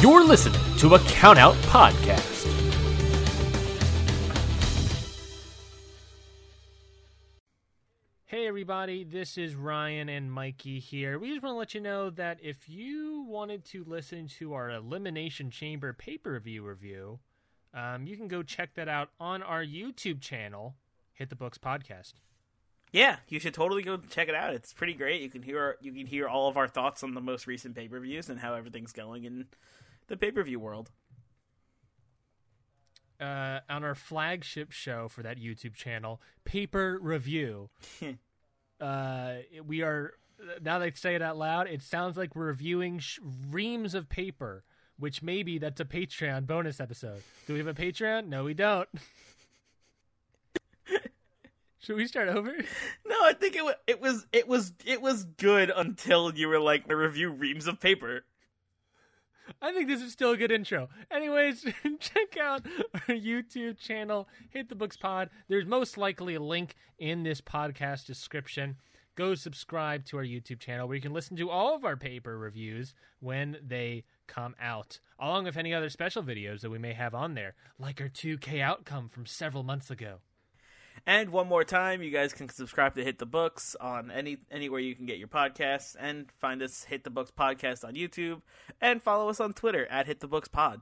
You're 0.00 0.24
listening 0.24 0.60
to 0.76 0.94
a 0.94 0.98
Countout 1.00 1.54
Podcast. 1.62 2.46
Hey 8.26 8.46
everybody, 8.46 9.02
this 9.02 9.36
is 9.36 9.56
Ryan 9.56 10.08
and 10.08 10.30
Mikey 10.30 10.78
here. 10.78 11.18
We 11.18 11.30
just 11.30 11.42
want 11.42 11.54
to 11.54 11.58
let 11.58 11.74
you 11.74 11.80
know 11.80 12.10
that 12.10 12.38
if 12.40 12.68
you 12.68 13.26
wanted 13.28 13.64
to 13.64 13.82
listen 13.82 14.28
to 14.38 14.54
our 14.54 14.70
Elimination 14.70 15.50
Chamber 15.50 15.92
pay 15.92 16.16
per 16.16 16.38
view 16.38 16.64
review, 16.64 17.18
um, 17.74 18.06
you 18.06 18.16
can 18.16 18.28
go 18.28 18.44
check 18.44 18.74
that 18.74 18.86
out 18.86 19.08
on 19.18 19.42
our 19.42 19.64
YouTube 19.64 20.20
channel, 20.20 20.76
Hit 21.12 21.28
the 21.28 21.34
Books 21.34 21.58
Podcast. 21.58 22.12
Yeah, 22.92 23.16
you 23.28 23.40
should 23.40 23.52
totally 23.52 23.82
go 23.82 23.96
check 23.96 24.28
it 24.28 24.36
out. 24.36 24.54
It's 24.54 24.72
pretty 24.72 24.94
great. 24.94 25.22
You 25.22 25.28
can 25.28 25.42
hear 25.42 25.76
you 25.80 25.90
can 25.90 26.06
hear 26.06 26.28
all 26.28 26.48
of 26.48 26.56
our 26.56 26.68
thoughts 26.68 27.02
on 27.02 27.14
the 27.14 27.20
most 27.20 27.48
recent 27.48 27.74
pay 27.74 27.88
per 27.88 27.98
views 27.98 28.28
and 28.28 28.38
how 28.38 28.54
everything's 28.54 28.92
going 28.92 29.24
in 29.24 29.46
the 30.08 30.16
pay 30.16 30.30
per 30.30 30.42
view 30.42 30.60
world. 30.60 30.90
Uh, 33.20 33.60
on 33.68 33.82
our 33.82 33.96
flagship 33.96 34.70
show 34.70 35.08
for 35.08 35.24
that 35.24 35.38
YouTube 35.38 35.74
channel, 35.74 36.20
Paper 36.44 36.98
Review. 37.02 37.68
uh, 38.80 39.34
we 39.66 39.82
are 39.82 40.12
now 40.62 40.78
that 40.78 40.86
I 40.86 40.92
say 40.92 41.14
it 41.14 41.22
out 41.22 41.36
loud, 41.36 41.68
it 41.68 41.82
sounds 41.82 42.16
like 42.16 42.34
we're 42.34 42.46
reviewing 42.46 42.98
sh- 43.00 43.18
reams 43.50 43.94
of 43.94 44.08
paper, 44.08 44.64
which 44.98 45.22
maybe 45.22 45.58
that's 45.58 45.80
a 45.80 45.84
Patreon 45.84 46.46
bonus 46.46 46.80
episode. 46.80 47.22
Do 47.46 47.52
we 47.54 47.58
have 47.58 47.68
a 47.68 47.74
Patreon? 47.74 48.28
No, 48.28 48.44
we 48.44 48.54
don't. 48.54 48.88
Should 51.80 51.96
we 51.96 52.06
start 52.06 52.28
over? 52.28 52.52
No, 53.06 53.16
I 53.24 53.32
think 53.32 53.56
it 53.56 53.64
was 53.64 53.74
it 53.86 54.00
was 54.00 54.26
it 54.32 54.46
was 54.46 54.72
it 54.84 55.00
was 55.00 55.24
good 55.24 55.72
until 55.74 56.34
you 56.34 56.48
were 56.48 56.60
like, 56.60 56.86
"We 56.88 56.94
review 56.94 57.30
reams 57.30 57.66
of 57.66 57.80
paper." 57.80 58.24
I 59.60 59.72
think 59.72 59.88
this 59.88 60.02
is 60.02 60.12
still 60.12 60.32
a 60.32 60.36
good 60.36 60.52
intro. 60.52 60.88
Anyways, 61.10 61.62
check 62.00 62.36
out 62.40 62.66
our 62.94 63.14
YouTube 63.14 63.78
channel, 63.78 64.28
Hit 64.50 64.68
the 64.68 64.74
Books 64.74 64.96
Pod. 64.96 65.30
There's 65.48 65.66
most 65.66 65.98
likely 65.98 66.34
a 66.34 66.40
link 66.40 66.74
in 66.98 67.22
this 67.22 67.40
podcast 67.40 68.06
description. 68.06 68.76
Go 69.14 69.34
subscribe 69.34 70.04
to 70.06 70.18
our 70.18 70.24
YouTube 70.24 70.60
channel 70.60 70.86
where 70.86 70.94
you 70.94 71.02
can 71.02 71.12
listen 71.12 71.36
to 71.38 71.50
all 71.50 71.74
of 71.74 71.84
our 71.84 71.96
paper 71.96 72.38
reviews 72.38 72.94
when 73.18 73.56
they 73.66 74.04
come 74.28 74.54
out, 74.60 75.00
along 75.18 75.44
with 75.44 75.56
any 75.56 75.74
other 75.74 75.88
special 75.88 76.22
videos 76.22 76.60
that 76.60 76.70
we 76.70 76.78
may 76.78 76.92
have 76.92 77.14
on 77.14 77.34
there, 77.34 77.54
like 77.78 78.00
our 78.00 78.08
2K 78.08 78.60
outcome 78.60 79.08
from 79.08 79.26
several 79.26 79.64
months 79.64 79.90
ago. 79.90 80.18
And 81.06 81.30
one 81.30 81.48
more 81.48 81.64
time, 81.64 82.02
you 82.02 82.10
guys 82.10 82.32
can 82.32 82.48
subscribe 82.48 82.94
to 82.94 83.04
Hit 83.04 83.18
the 83.18 83.26
Books 83.26 83.76
on 83.80 84.10
any 84.10 84.38
anywhere 84.50 84.80
you 84.80 84.94
can 84.94 85.06
get 85.06 85.18
your 85.18 85.28
podcasts, 85.28 85.96
and 85.98 86.30
find 86.40 86.62
us 86.62 86.84
Hit 86.84 87.04
the 87.04 87.10
Books 87.10 87.32
podcast 87.36 87.84
on 87.84 87.94
YouTube, 87.94 88.42
and 88.80 89.02
follow 89.02 89.28
us 89.28 89.40
on 89.40 89.52
Twitter 89.52 89.86
at 89.86 90.06
Hit 90.06 90.20
the 90.20 90.28
Books 90.28 90.48
Pod. 90.48 90.80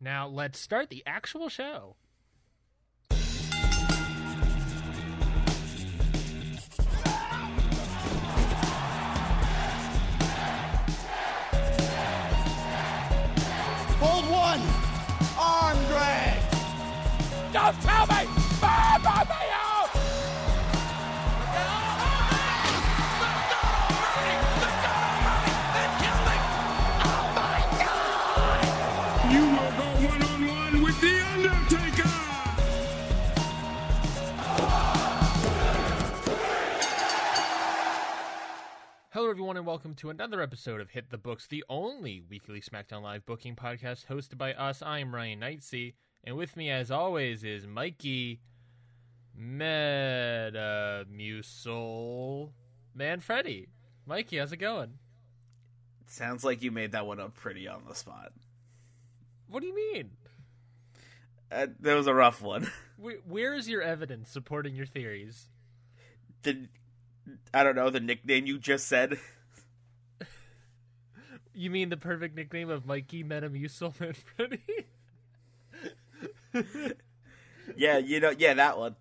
Now, 0.00 0.26
let's 0.26 0.58
start 0.58 0.90
the 0.90 1.02
actual 1.06 1.48
show. 1.48 1.96
Everyone, 39.34 39.56
and 39.56 39.66
welcome 39.66 39.96
to 39.96 40.10
another 40.10 40.40
episode 40.40 40.80
of 40.80 40.90
Hit 40.90 41.10
the 41.10 41.18
Books, 41.18 41.48
the 41.48 41.64
only 41.68 42.22
weekly 42.30 42.60
SmackDown 42.60 43.02
Live 43.02 43.26
booking 43.26 43.56
podcast 43.56 44.06
hosted 44.06 44.38
by 44.38 44.52
us. 44.52 44.80
I 44.80 45.00
am 45.00 45.12
Ryan 45.12 45.40
Knightsey, 45.40 45.94
and 46.22 46.36
with 46.36 46.56
me, 46.56 46.70
as 46.70 46.92
always, 46.92 47.42
is 47.42 47.66
Mikey 47.66 48.42
Metamucil 49.36 50.52
Manfredi. 52.96 53.66
Mikey, 54.06 54.38
how's 54.38 54.52
it 54.52 54.58
going? 54.58 55.00
Sounds 56.06 56.44
like 56.44 56.62
you 56.62 56.70
made 56.70 56.92
that 56.92 57.04
one 57.04 57.18
up 57.18 57.34
pretty 57.34 57.66
on 57.66 57.82
the 57.88 57.96
spot. 57.96 58.30
What 59.48 59.62
do 59.62 59.66
you 59.66 59.74
mean? 59.74 60.10
Uh, 61.50 61.66
that 61.80 61.96
was 61.96 62.06
a 62.06 62.14
rough 62.14 62.40
one. 62.40 62.70
Where 63.26 63.54
is 63.54 63.68
your 63.68 63.82
evidence 63.82 64.30
supporting 64.30 64.76
your 64.76 64.86
theories? 64.86 65.48
the 66.44 66.68
I 67.52 67.62
don't 67.64 67.76
know 67.76 67.90
the 67.90 68.00
nickname 68.00 68.46
you 68.46 68.58
just 68.58 68.86
said. 68.88 69.18
You 71.54 71.70
mean 71.70 71.88
the 71.88 71.96
perfect 71.96 72.34
nickname 72.34 72.68
of 72.68 72.84
Mikey 72.84 73.22
Metamucil 73.22 73.94
Manfredi? 74.00 74.86
Yeah, 77.76 77.98
you 77.98 78.20
know, 78.20 78.30
yeah, 78.36 78.54
that 78.54 78.76
one. 78.78 78.96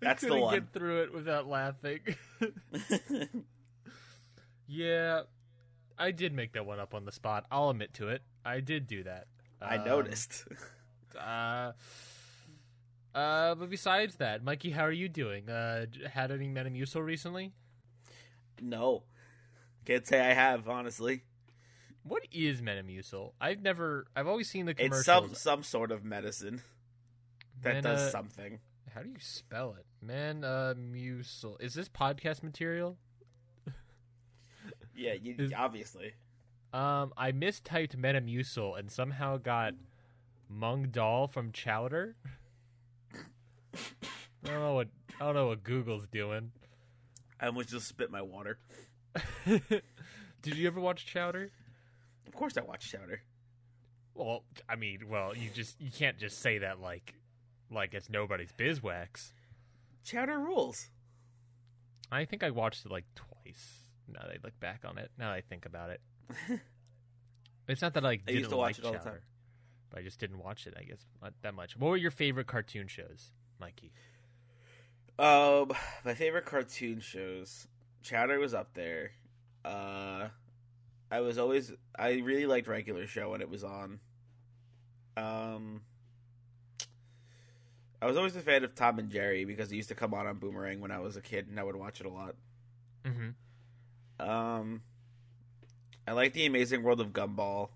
That's 0.00 0.22
the 0.22 0.36
one. 0.36 0.54
get 0.54 0.72
through 0.72 1.02
it 1.04 1.14
without 1.14 1.46
laughing. 1.48 2.00
yeah, 4.66 5.22
I 5.98 6.10
did 6.10 6.32
make 6.32 6.52
that 6.52 6.66
one 6.66 6.80
up 6.80 6.94
on 6.94 7.04
the 7.04 7.12
spot. 7.12 7.46
I'll 7.50 7.70
admit 7.70 7.94
to 7.94 8.08
it. 8.08 8.22
I 8.44 8.60
did 8.60 8.86
do 8.86 9.04
that. 9.04 9.26
I 9.60 9.76
Um, 9.76 9.84
noticed. 9.84 10.44
Uh, 11.16 11.70
uh, 13.14 13.54
but 13.54 13.70
besides 13.70 14.16
that, 14.16 14.42
Mikey, 14.44 14.70
how 14.70 14.82
are 14.82 14.92
you 14.92 15.08
doing? 15.08 15.48
Uh, 15.48 15.86
had 16.10 16.30
any 16.30 16.48
Metamucil 16.48 17.04
recently? 17.04 17.52
No, 18.60 19.04
can't 19.84 20.06
say 20.06 20.20
I 20.20 20.32
have 20.34 20.68
honestly. 20.68 21.22
What 22.02 22.22
is 22.32 22.60
Metamucil? 22.60 23.32
I've 23.40 23.62
never. 23.62 24.06
I've 24.14 24.26
always 24.28 24.48
seen 24.48 24.66
the 24.66 24.74
commercials. 24.74 25.00
It's 25.00 25.06
some 25.06 25.34
some 25.34 25.62
sort 25.62 25.90
of 25.90 26.04
medicine 26.04 26.62
that 27.62 27.76
Mena- 27.76 27.82
does 27.82 28.10
something. 28.12 28.60
How 28.94 29.02
do 29.02 29.08
you 29.08 29.16
spell 29.18 29.74
it? 29.78 29.86
Metamucil. 30.06 31.60
Is 31.60 31.74
this 31.74 31.88
podcast 31.88 32.42
material? 32.42 32.98
Yeah, 34.94 35.14
you, 35.14 35.34
Is- 35.38 35.52
obviously. 35.56 36.12
Um, 36.72 37.12
I 37.16 37.32
mistyped 37.32 37.96
Metamucil 37.96 38.78
and 38.78 38.90
somehow 38.90 39.36
got 39.38 39.74
Mung 40.48 40.88
Daal 40.90 41.26
from 41.28 41.52
Chowder. 41.52 42.16
I 44.44 44.48
don't 44.48 44.60
know 44.60 44.74
what 44.74 44.88
I 45.20 45.24
don't 45.24 45.34
know 45.34 45.48
what 45.48 45.62
Google's 45.62 46.06
doing. 46.06 46.52
I 47.40 47.46
almost 47.46 47.68
just 47.70 47.88
spit 47.88 48.10
my 48.10 48.22
water. 48.22 48.58
Did 49.46 50.56
you 50.56 50.66
ever 50.66 50.80
watch 50.80 51.06
Chowder? 51.06 51.50
Of 52.26 52.34
course, 52.34 52.56
I 52.56 52.62
watched 52.62 52.90
Chowder. 52.90 53.22
Well, 54.14 54.44
I 54.68 54.76
mean, 54.76 55.08
well, 55.08 55.36
you 55.36 55.50
just 55.50 55.80
you 55.80 55.90
can't 55.90 56.18
just 56.18 56.40
say 56.40 56.58
that 56.58 56.80
like 56.80 57.14
like 57.70 57.94
it's 57.94 58.08
nobody's 58.08 58.52
bizwax. 58.52 59.32
Chowder 60.04 60.38
rules. 60.38 60.88
I 62.12 62.24
think 62.24 62.42
I 62.44 62.50
watched 62.50 62.84
it 62.84 62.92
like 62.92 63.04
twice. 63.14 63.80
Now 64.06 64.20
that 64.22 64.30
I 64.30 64.36
look 64.42 64.58
back 64.60 64.84
on 64.86 64.98
it, 64.98 65.10
now 65.18 65.30
that 65.30 65.36
I 65.36 65.40
think 65.40 65.64
about 65.66 65.90
it, 65.90 66.00
it's 67.68 67.80
not 67.82 67.94
that 67.94 68.04
I 68.04 68.16
didn't 68.16 68.38
used 68.38 68.50
to 68.50 68.56
watch 68.56 68.78
like 68.78 68.78
it 68.78 68.84
all 68.84 68.92
the 68.92 68.98
Chowder, 68.98 69.10
time. 69.10 69.20
but 69.90 70.00
I 70.00 70.02
just 70.02 70.20
didn't 70.20 70.38
watch 70.38 70.66
it. 70.66 70.74
I 70.78 70.82
guess 70.82 71.06
that 71.42 71.54
much. 71.54 71.76
What 71.76 71.88
were 71.88 71.96
your 71.96 72.10
favorite 72.10 72.46
cartoon 72.46 72.86
shows, 72.86 73.32
Mikey? 73.60 73.92
Um, 75.18 75.72
my 76.04 76.14
favorite 76.14 76.44
cartoon 76.44 77.00
shows. 77.00 77.66
Chowder 78.02 78.38
was 78.38 78.52
up 78.54 78.74
there. 78.74 79.12
Uh, 79.64 80.28
I 81.10 81.20
was 81.20 81.38
always 81.38 81.72
I 81.98 82.14
really 82.14 82.46
liked 82.46 82.66
regular 82.68 83.06
show 83.06 83.30
when 83.30 83.40
it 83.40 83.48
was 83.48 83.64
on. 83.64 84.00
Um, 85.16 85.82
I 88.02 88.06
was 88.06 88.16
always 88.16 88.36
a 88.36 88.40
fan 88.40 88.64
of 88.64 88.74
Tom 88.74 88.98
and 88.98 89.10
Jerry 89.10 89.44
because 89.44 89.70
it 89.72 89.76
used 89.76 89.88
to 89.88 89.94
come 89.94 90.12
on 90.12 90.26
on 90.26 90.38
Boomerang 90.38 90.80
when 90.80 90.90
I 90.90 90.98
was 90.98 91.16
a 91.16 91.20
kid, 91.22 91.46
and 91.48 91.58
I 91.58 91.62
would 91.62 91.76
watch 91.76 92.00
it 92.00 92.06
a 92.06 92.10
lot. 92.10 92.34
Mm-hmm. 93.04 94.28
Um, 94.28 94.82
I 96.06 96.12
like 96.12 96.32
the 96.32 96.44
Amazing 96.46 96.82
World 96.82 97.00
of 97.00 97.12
Gumball. 97.12 97.68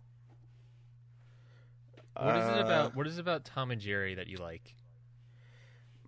What 2.17 2.37
is 2.37 2.47
it 2.47 2.59
Uh, 2.59 2.65
about? 2.65 2.97
What 2.97 3.07
is 3.07 3.17
it 3.19 3.21
about 3.21 3.45
Tom 3.45 3.71
and 3.71 3.81
Jerry 3.81 4.17
that 4.17 4.27
you 4.27 4.39
like? 4.39 4.75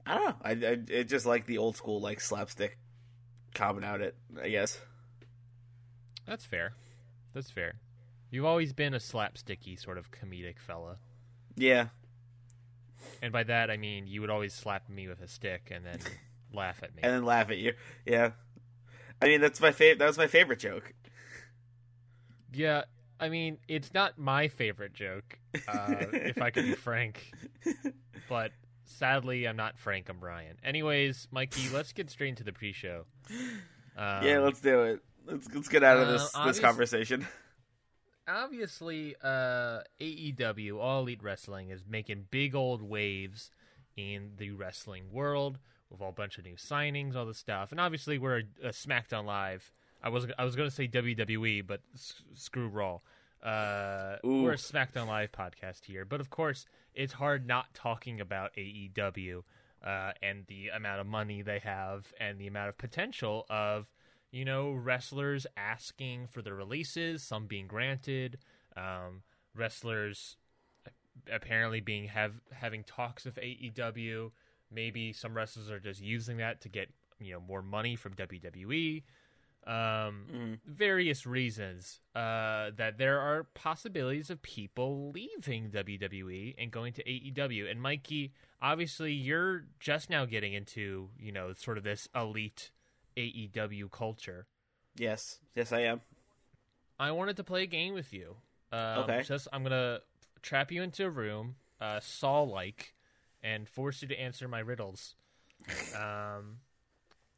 I 0.07 0.15
don't 0.19 0.25
know. 0.29 0.35
I, 0.43 0.51
I 0.51 0.79
it 0.89 1.05
just 1.05 1.27
like 1.27 1.47
the 1.47 1.59
old 1.59 1.77
school 1.77 2.01
like 2.01 2.21
slapstick 2.21 2.79
coming 3.55 3.85
out 3.85 4.01
it. 4.01 4.17
I 4.43 4.49
guess. 4.49 4.79
That's 6.27 6.45
fair. 6.45 6.73
That's 7.35 7.51
fair. 7.51 7.75
You've 8.31 8.45
always 8.45 8.73
been 8.73 8.95
a 8.95 8.99
slapsticky 8.99 9.79
sort 9.83 9.99
of 9.99 10.11
comedic 10.13 10.59
fella, 10.59 10.99
Yeah. 11.57 11.89
and 13.23 13.33
by 13.33 13.43
that 13.45 13.71
I 13.71 13.77
mean 13.77 14.07
you 14.07 14.21
would 14.21 14.31
always 14.31 14.55
slap 14.55 14.89
me 14.89 15.09
with 15.09 15.21
a 15.21 15.27
stick 15.29 15.69
and 15.73 15.85
then 15.85 15.99
laugh 16.53 16.81
at 16.83 16.95
me. 16.95 17.01
and 17.03 17.13
then 17.13 17.25
laugh 17.25 17.51
at 17.51 17.59
you. 17.59 17.73
Yeah, 18.07 18.31
I 19.21 19.27
mean 19.27 19.41
that's 19.41 19.61
my 19.61 19.73
favorite. 19.73 19.99
That 19.99 20.07
was 20.07 20.19
my 20.19 20.29
favorite 20.29 20.61
joke. 20.61 20.93
Yeah, 22.53 22.83
I 23.21 23.29
mean, 23.29 23.59
it's 23.69 23.95
not 23.95 24.19
my 24.19 24.49
favorite 24.49 24.93
joke, 24.93 25.39
uh, 25.69 25.95
if 26.13 26.41
I 26.43 26.51
can 26.51 26.65
be 26.65 26.73
frank. 26.75 27.31
But 28.29 28.51
sadly, 28.91 29.47
I'm 29.47 29.57
not 29.57 29.79
Frank. 29.79 30.09
I'm 30.09 30.19
Brian. 30.19 30.57
Anyways, 30.63 31.29
Mikey, 31.31 31.69
let's 31.73 31.93
get 31.93 32.11
straight 32.11 32.31
into 32.31 32.45
the 32.45 32.53
pre-show. 32.53 33.05
Um, 33.97 34.25
yeah, 34.25 34.39
let's 34.39 34.61
do 34.61 34.85
it. 34.85 35.01
Let's 35.27 35.53
let's 35.53 35.69
get 35.69 35.83
out 35.83 35.99
of 35.99 36.09
uh, 36.09 36.13
this 36.13 36.31
this 36.47 36.61
conversation. 36.61 37.27
obviously 38.29 39.17
uh 39.23 39.81
AEW 40.01 40.79
All 40.79 41.01
Elite 41.03 41.23
Wrestling 41.23 41.71
is 41.71 41.83
making 41.87 42.27
big 42.31 42.55
old 42.55 42.83
waves 42.83 43.51
in 43.97 44.33
the 44.39 44.53
wrestling 44.53 45.05
world 45.13 45.59
with 45.91 46.01
a 46.01 46.13
bunch 46.13 46.39
of 46.39 46.45
new 46.45 46.55
signings, 46.55 47.17
all 47.17 47.27
this 47.27 47.39
stuff, 47.39 47.73
and 47.73 47.81
obviously 47.81 48.17
we're 48.17 48.39
a, 48.39 48.69
a 48.69 48.71
SmackDown 48.71 49.25
Live. 49.25 49.73
I 50.03 50.09
was 50.09 50.27
I 50.39 50.45
was 50.45 50.57
going 50.57 50.69
to 50.69 50.75
say 50.75 50.87
WWE, 50.89 51.67
but 51.67 51.81
s- 51.95 52.23
screw 52.35 52.69
Raw. 52.69 53.01
Uh, 53.43 54.17
Ooh. 54.25 54.43
we're 54.43 54.53
a 54.53 54.57
SmackDown 54.57 55.09
Live 55.09 55.33
podcast 55.33 55.85
here, 55.85 56.05
but 56.05 56.21
of 56.21 56.31
course 56.31 56.67
it's 56.95 57.15
hard 57.15 57.47
not 57.47 57.75
talking 57.75 58.21
about 58.21 58.55
AEW 58.57 59.43
uh, 59.85 60.13
and 60.23 60.45
the 60.47 60.69
amount 60.69 61.01
of 61.01 61.07
money 61.07 61.43
they 61.43 61.59
have 61.61 62.13
and 62.19 62.39
the 62.39 62.47
amount 62.47 62.69
of 62.69 62.79
potential 62.79 63.47
of 63.49 63.91
you 64.31 64.45
know, 64.45 64.71
wrestlers 64.71 65.47
asking 65.57 66.27
for 66.29 66.43
the 66.43 66.55
releases, 66.55 67.23
some 67.23 67.47
being 67.47 67.67
granted, 67.67 68.39
um, 68.77 69.23
wrestlers 69.55 70.37
apparently 71.31 71.81
being 71.81 72.07
have 72.09 72.35
having 72.53 72.85
talks 72.85 73.25
with 73.25 73.37
AEW. 73.37 74.31
Maybe 74.73 75.13
some 75.13 75.35
wrestlers 75.35 75.71
are 75.71 75.81
just 75.81 76.01
using 76.01 76.37
that 76.37 76.61
to 76.61 76.69
get 76.69 76.91
you 77.19 77.33
know 77.33 77.41
more 77.41 77.63
money 77.63 77.97
from 77.97 78.15
WWE. 78.15 79.03
Um, 79.67 80.59
Various 80.67 81.27
reasons 81.27 82.01
uh, 82.15 82.71
that 82.77 82.99
there 82.99 83.21
are 83.21 83.45
possibilities 83.55 84.31
of 84.31 84.43
people 84.43 85.11
leaving 85.13 85.71
WWE 85.71 86.55
and 86.59 86.71
going 86.71 86.93
to 86.95 87.05
AEW. 87.05 87.71
And 87.71 87.81
Mikey, 87.81 88.33
obviously, 88.63 89.13
you're 89.13 89.65
just 89.79 90.09
now 90.11 90.25
getting 90.25 90.55
into 90.55 91.11
you 91.19 91.31
know 91.33 91.53
sort 91.53 91.79
of 91.79 91.85
this 91.85 92.09
elite 92.15 92.71
AEW 93.17 93.91
culture. 93.91 94.47
Yes, 94.97 95.39
yes, 95.55 95.73
I 95.73 95.81
am. 95.81 96.01
I 96.99 97.13
wanted 97.13 97.37
to 97.37 97.45
play 97.45 97.63
a 97.63 97.67
game 97.67 97.95
with 97.95 98.13
you. 98.13 98.37
Um, 98.73 98.99
Okay. 99.05 99.23
Just 99.23 99.47
I'm 99.53 99.63
gonna 99.63 100.01
trap 100.43 100.73
you 100.73 100.83
into 100.83 101.05
a 101.05 101.11
room, 101.11 101.57
uh, 101.81 102.01
Saw 102.01 102.43
like, 102.43 102.95
and 103.43 103.69
force 103.69 104.03
you 104.03 104.09
to 104.09 104.19
answer 104.19 104.49
my 104.49 104.61
riddles. 104.61 105.15
Um, 105.95 106.59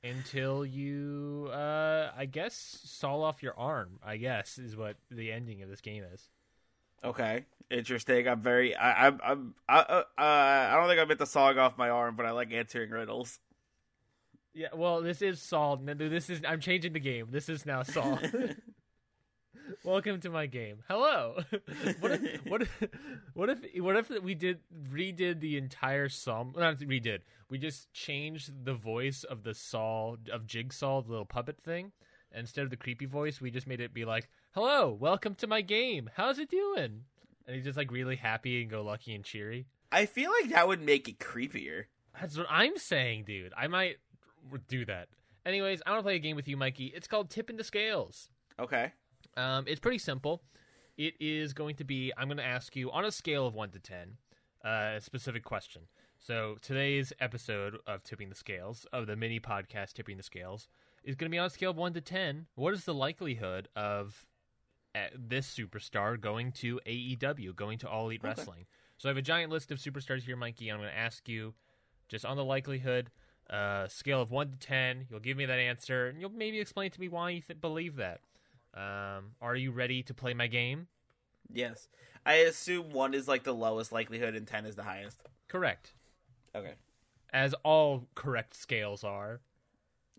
until 0.05 0.65
you, 0.67 1.49
uh, 1.53 2.11
I 2.17 2.27
guess, 2.27 2.81
saw 2.85 3.21
off 3.23 3.43
your 3.43 3.59
arm. 3.59 3.99
I 4.05 4.17
guess 4.17 4.59
is 4.59 4.77
what 4.77 4.97
the 5.11 5.33
ending 5.33 5.63
of 5.63 5.69
this 5.69 5.81
game 5.81 6.05
is. 6.13 6.29
Okay, 7.05 7.45
interesting. 7.71 8.29
I'm 8.29 8.41
very. 8.41 8.77
I, 8.77 9.07
I'm. 9.07 9.21
I'm. 9.25 9.55
I, 9.69 9.79
uh, 9.79 10.03
uh, 10.19 10.23
I 10.23 10.77
don't 10.77 10.89
think 10.89 11.01
I 11.01 11.05
meant 11.05 11.21
to 11.21 11.27
sawing 11.27 11.59
off 11.59 11.77
my 11.77 11.91
arm, 11.91 12.17
but 12.17 12.27
I 12.27 12.31
like 12.31 12.53
answering 12.53 12.91
riddles. 12.91 13.41
Yeah. 14.55 14.69
Well, 14.75 15.03
this 15.03 15.23
is 15.23 15.41
Saul. 15.41 15.79
This 15.79 16.31
is. 16.31 16.43
I'm 16.47 16.61
changing 16.61 16.93
the 16.93 17.01
game. 17.01 17.29
This 17.31 17.49
is 17.49 17.67
now 17.67 17.83
Saul. 17.83 18.19
Welcome 19.85 20.21
to 20.21 20.31
my 20.31 20.47
game. 20.47 20.83
Hello. 20.89 21.39
what 22.01 22.13
if 22.13 22.47
what 22.47 22.63
if 22.63 22.71
what 23.35 23.51
if 23.51 23.59
what 23.81 23.97
if 23.97 24.11
we 24.23 24.35
did 24.35 24.61
redid 24.93 25.41
the 25.41 25.57
entire 25.57 26.09
song? 26.09 26.55
Not 26.57 26.77
redid. 26.79 27.21
We 27.49 27.59
just 27.59 27.93
changed 27.93 28.65
the 28.65 28.75
voice 28.75 29.25
of 29.25 29.43
the 29.43 29.55
Saul 29.55 30.19
of 30.33 30.47
Jigsaw, 30.47 31.03
the 31.03 31.11
little 31.11 31.25
puppet 31.25 31.61
thing. 31.63 31.93
Instead 32.35 32.65
of 32.65 32.71
the 32.71 32.77
creepy 32.77 33.07
voice, 33.07 33.41
we 33.41 33.51
just 33.51 33.67
made 33.67 33.81
it 33.81 33.93
be 33.93 34.05
like, 34.05 34.29
"Hello, 34.53 34.91
welcome 34.91 35.35
to 35.37 35.47
my 35.47 35.61
game. 35.61 36.11
How's 36.15 36.39
it 36.39 36.51
doing?" 36.51 37.05
And 37.47 37.57
he's 37.57 37.65
just 37.65 37.77
like 37.77 37.91
really 37.91 38.17
happy 38.17 38.63
and 38.63 38.71
go 38.71 38.83
lucky 38.83 39.15
and 39.15 39.25
cheery. 39.25 39.67
I 39.91 40.07
feel 40.07 40.31
like 40.41 40.51
that 40.51 40.69
would 40.69 40.81
make 40.81 41.09
it 41.09 41.19
creepier. 41.19 41.85
That's 42.19 42.39
what 42.39 42.47
I'm 42.49 42.79
saying, 42.79 43.25
dude. 43.25 43.53
I 43.57 43.67
might 43.67 43.97
do 44.69 44.85
that. 44.87 45.09
Anyways, 45.45 45.83
I 45.85 45.91
want 45.91 46.01
to 46.01 46.05
play 46.05 46.17
a 46.17 46.21
game 46.21 46.37
with 46.37 46.49
you, 46.49 46.57
Mikey. 46.57 46.93
It's 46.95 47.09
called 47.09 47.31
Tipping 47.31 47.57
the 47.57 47.65
Scales. 47.65 48.29
Okay. 48.59 48.93
Um, 49.37 49.65
it's 49.67 49.81
pretty 49.81 49.99
simple. 49.99 50.43
It 50.97 51.15
is 51.21 51.53
going 51.53 51.77
to 51.77 51.85
be 51.85 52.13
I'm 52.17 52.29
going 52.29 52.37
to 52.37 52.45
ask 52.45 52.77
you 52.77 52.91
on 52.91 53.05
a 53.05 53.11
scale 53.11 53.47
of 53.47 53.55
1 53.55 53.71
to 53.71 53.79
10 53.79 54.17
uh, 54.65 54.95
a 54.97 55.01
specific 55.01 55.45
question. 55.45 55.83
So 56.19 56.57
today's 56.63 57.13
episode 57.19 57.79
of 57.87 58.05
Tipping 58.05 58.29
the 58.29 58.35
Scales, 58.35 58.87
of 58.93 59.07
the 59.07 59.17
mini 59.17 59.41
podcast 59.41 59.95
Tipping 59.95 60.17
the 60.17 60.23
Scales, 60.23 60.69
is 61.03 61.17
going 61.17 61.31
to 61.31 61.35
be 61.35 61.39
on 61.39 61.47
a 61.47 61.51
scale 61.51 61.71
of 61.71 61.77
1 61.77 61.95
to 61.95 62.01
10. 62.01 62.47
What 62.55 62.75
is 62.75 62.85
the 62.85 62.95
likelihood 62.95 63.69
of 63.75 64.25
uh, 64.95 65.07
this 65.19 65.53
superstar 65.53 66.21
going 66.21 66.53
to 66.53 66.79
AEW, 66.87 67.57
going 67.57 67.79
to 67.79 67.89
All 67.89 68.07
Elite 68.07 68.23
Wrestling? 68.23 68.67
So 68.99 69.09
I 69.09 69.11
have 69.11 69.17
a 69.17 69.23
giant 69.23 69.51
list 69.51 69.73
of 69.73 69.79
superstars 69.79 70.23
here, 70.23 70.37
Mikey. 70.37 70.69
and 70.69 70.77
I'm 70.77 70.83
going 70.83 70.93
to 70.93 70.99
ask 70.99 71.29
you 71.29 71.55
just 72.09 72.25
on 72.25 72.37
the 72.37 72.45
likelihood, 72.45 73.11
uh, 73.51 73.89
scale 73.89 74.23
of 74.23 74.31
1 74.31 74.53
to 74.53 74.59
10. 74.59 75.07
You'll 75.11 75.19
give 75.19 75.37
me 75.37 75.47
that 75.47 75.59
answer, 75.59 76.07
and 76.07 76.21
you'll 76.21 76.31
maybe 76.31 76.61
explain 76.61 76.93
to 76.93 77.01
me 77.01 77.09
why 77.09 77.31
you 77.31 77.41
th- 77.41 77.61
believe 77.61 77.97
that. 77.97 78.21
Um, 78.75 79.35
are 79.41 79.57
you 79.57 79.71
ready 79.71 80.03
to 80.05 80.15
play 80.15 80.35
my 80.35 80.47
game? 80.47 80.87
Yes. 81.53 81.89
I 82.25 82.35
assume 82.35 82.93
one 82.93 83.15
is 83.15 83.29
like 83.29 83.43
the 83.43 83.53
lowest 83.53 83.93
likelihood 83.93 84.35
and 84.35 84.47
ten 84.47 84.65
is 84.65 84.77
the 84.77 84.83
highest. 84.83 85.21
Correct. 85.49 85.93
Okay. 86.55 86.75
As 87.33 87.55
all 87.65 88.07
correct 88.15 88.55
scales 88.55 89.05
are. 89.05 89.41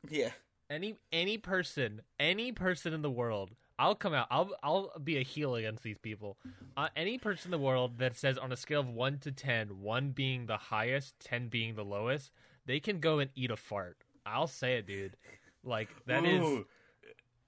Yeah. 0.09 0.31
Any 0.69 0.95
any 1.11 1.37
person, 1.37 2.01
any 2.19 2.51
person 2.51 2.93
in 2.93 3.01
the 3.01 3.11
world, 3.11 3.51
I'll 3.79 3.95
come 3.95 4.13
out. 4.13 4.27
I'll 4.29 4.51
I'll 4.61 4.91
be 5.03 5.17
a 5.17 5.23
heel 5.23 5.55
against 5.55 5.83
these 5.83 5.97
people. 5.97 6.37
Uh, 6.75 6.89
any 6.95 7.17
person 7.17 7.47
in 7.47 7.51
the 7.51 7.63
world 7.63 7.97
that 7.99 8.15
says 8.15 8.37
on 8.37 8.51
a 8.51 8.57
scale 8.57 8.81
of 8.81 8.89
one 8.89 9.19
to 9.19 9.31
10, 9.31 9.81
1 9.81 10.09
being 10.11 10.45
the 10.45 10.57
highest, 10.57 11.19
ten 11.19 11.47
being 11.47 11.75
the 11.75 11.83
lowest, 11.85 12.31
they 12.65 12.79
can 12.79 12.99
go 12.99 13.19
and 13.19 13.29
eat 13.35 13.51
a 13.51 13.57
fart. 13.57 13.97
I'll 14.25 14.47
say 14.47 14.75
it, 14.77 14.87
dude. 14.87 15.15
Like 15.63 15.89
that 16.07 16.25
is 16.25 16.63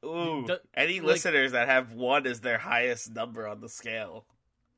Ooh. 0.06 0.46
Do- 0.46 0.58
Any 0.74 1.00
like- 1.00 1.08
listeners 1.14 1.52
that 1.54 1.68
have 1.68 1.94
one 1.94 2.26
as 2.28 2.42
their 2.42 2.58
highest 2.60 3.12
number 3.14 3.48
on 3.48 3.62
the 3.62 3.70
scale. 3.70 4.26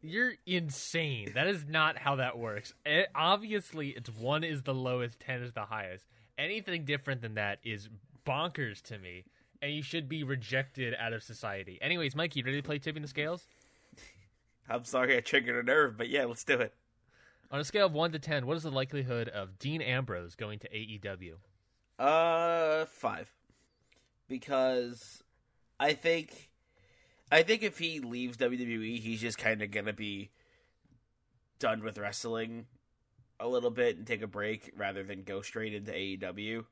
You're 0.02 0.34
insane. 0.46 1.32
That 1.34 1.48
is 1.48 1.66
not 1.68 1.98
how 1.98 2.16
that 2.18 2.38
works. 2.38 2.74
It, 2.86 3.10
obviously, 3.16 3.90
it's 3.90 4.10
one 4.10 4.44
is 4.44 4.62
the 4.62 4.74
lowest, 4.74 5.20
ten 5.20 5.42
is 5.42 5.54
the 5.54 5.66
highest. 5.66 6.06
Anything 6.38 6.86
different 6.86 7.22
than 7.22 7.34
that 7.34 7.60
is 7.64 7.90
bonkers 8.26 8.82
to 8.84 9.00
me, 9.00 9.26
and 9.62 9.74
you 9.74 9.82
should 9.82 10.08
be 10.08 10.24
rejected 10.24 10.94
out 11.00 11.14
of 11.14 11.24
society. 11.24 11.80
Anyways, 11.82 12.16
Mikey, 12.16 12.44
ready 12.44 12.58
to 12.58 12.64
play 12.64 12.78
tipping 12.78 13.02
the 13.02 13.08
scales? 13.08 13.48
I'm 14.70 14.84
sorry 14.86 15.18
I 15.18 15.22
triggered 15.22 15.56
a 15.58 15.64
nerve, 15.64 15.98
but 15.98 16.10
yeah, 16.10 16.26
let's 16.26 16.44
do 16.44 16.60
it. 16.60 16.74
On 17.50 17.60
a 17.60 17.64
scale 17.64 17.88
of 17.88 17.94
one 17.94 18.12
to 18.12 18.20
ten, 18.20 18.46
what 18.46 18.56
is 18.56 18.64
the 18.64 18.72
likelihood 18.72 19.30
of 19.30 19.58
Dean 19.58 19.82
Ambrose 19.82 20.36
going 20.36 20.60
to 20.60 20.70
AEW? 20.70 21.34
Uh, 21.98 22.86
five. 22.86 23.32
Because 24.28 25.24
I 25.80 25.94
think, 25.94 26.50
I 27.32 27.44
think 27.44 27.64
if 27.64 27.78
he 27.78 28.00
leaves 28.00 28.38
WWE, 28.38 29.00
he's 29.00 29.22
just 29.22 29.38
kind 29.38 29.62
of 29.62 29.72
gonna 29.72 29.94
be 29.94 30.32
done 31.60 31.84
with 31.84 31.98
wrestling 31.98 32.66
a 33.40 33.48
little 33.48 33.70
bit 33.70 33.98
and 33.98 34.08
take 34.08 34.22
a 34.22 34.28
break 34.28 34.72
rather 34.76 35.04
than 35.04 35.24
go 35.24 35.42
straight 35.42 35.74
into 35.74 35.92
AEW. 35.92 36.66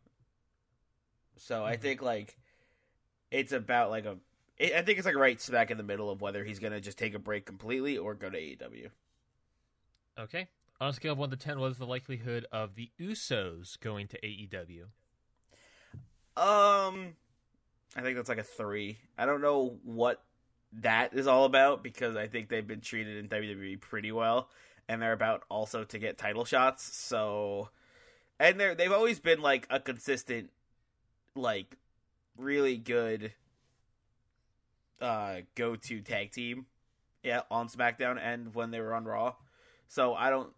So 1.38 1.63
I 1.63 1.75
think 1.75 2.01
like 2.01 2.38
it's 3.31 3.51
about 3.51 3.89
like 3.89 4.05
a 4.05 4.17
I 4.59 4.81
think 4.81 4.97
it's 4.97 5.05
like 5.05 5.15
right 5.15 5.39
smack 5.39 5.69
in 5.69 5.77
the 5.77 5.83
middle 5.83 6.09
of 6.09 6.21
whether 6.21 6.43
he's 6.43 6.59
gonna 6.59 6.79
just 6.79 6.97
take 6.97 7.13
a 7.13 7.19
break 7.19 7.45
completely 7.45 7.97
or 7.97 8.13
go 8.13 8.29
to 8.29 8.38
AEW. 8.38 8.89
Okay. 10.17 10.47
On 10.79 10.89
a 10.89 10.93
scale 10.93 11.13
of 11.13 11.17
one 11.17 11.29
to 11.29 11.38
ten, 11.38 11.59
what 11.59 11.71
is 11.71 11.77
the 11.77 11.85
likelihood 11.85 12.45
of 12.51 12.75
the 12.75 12.89
Usos 13.00 13.79
going 13.79 14.07
to 14.07 14.19
AEW? 14.19 14.85
Um, 16.38 17.15
I 17.96 18.02
think 18.02 18.18
that's 18.18 18.30
like 18.30 18.38
a 18.38 18.44
three. 18.44 18.98
I 19.18 19.25
don't 19.25 19.42
know 19.42 19.78
what 19.84 20.22
that 20.82 21.14
is 21.14 21.28
all 21.28 21.46
about 21.46 21.84
because 21.84 22.18
I 22.18 22.28
think 22.28 22.50
they've 22.50 22.66
been 22.66 22.82
treated 22.82 23.18
in 23.18 23.30
WWE 23.30 23.80
pretty 23.80 24.12
well, 24.12 24.50
and 24.90 25.02
they're 25.02 25.14
about 25.14 25.44
also 25.50 25.84
to 25.86 26.00
get 26.00 26.18
title 26.18 26.46
shots. 26.46 26.84
So, 26.96 27.70
and 28.40 28.60
they're 28.60 28.75
they've 28.75 28.92
always 28.92 29.20
been 29.20 29.42
like 29.42 29.68
a 29.70 29.80
consistent, 29.80 30.50
like, 31.36 31.78
really 32.38 32.78
good, 32.78 33.32
uh, 35.02 35.38
go 35.56 35.75
to 35.75 36.02
tag 36.02 36.32
team, 36.32 36.66
yeah, 37.24 37.42
on 37.50 37.70
SmackDown 37.70 38.20
and 38.22 38.54
when 38.54 38.72
they 38.72 38.82
were 38.82 38.94
on 38.94 39.06
Raw. 39.06 39.36
So 39.88 40.14
I 40.14 40.30
don't 40.30 40.52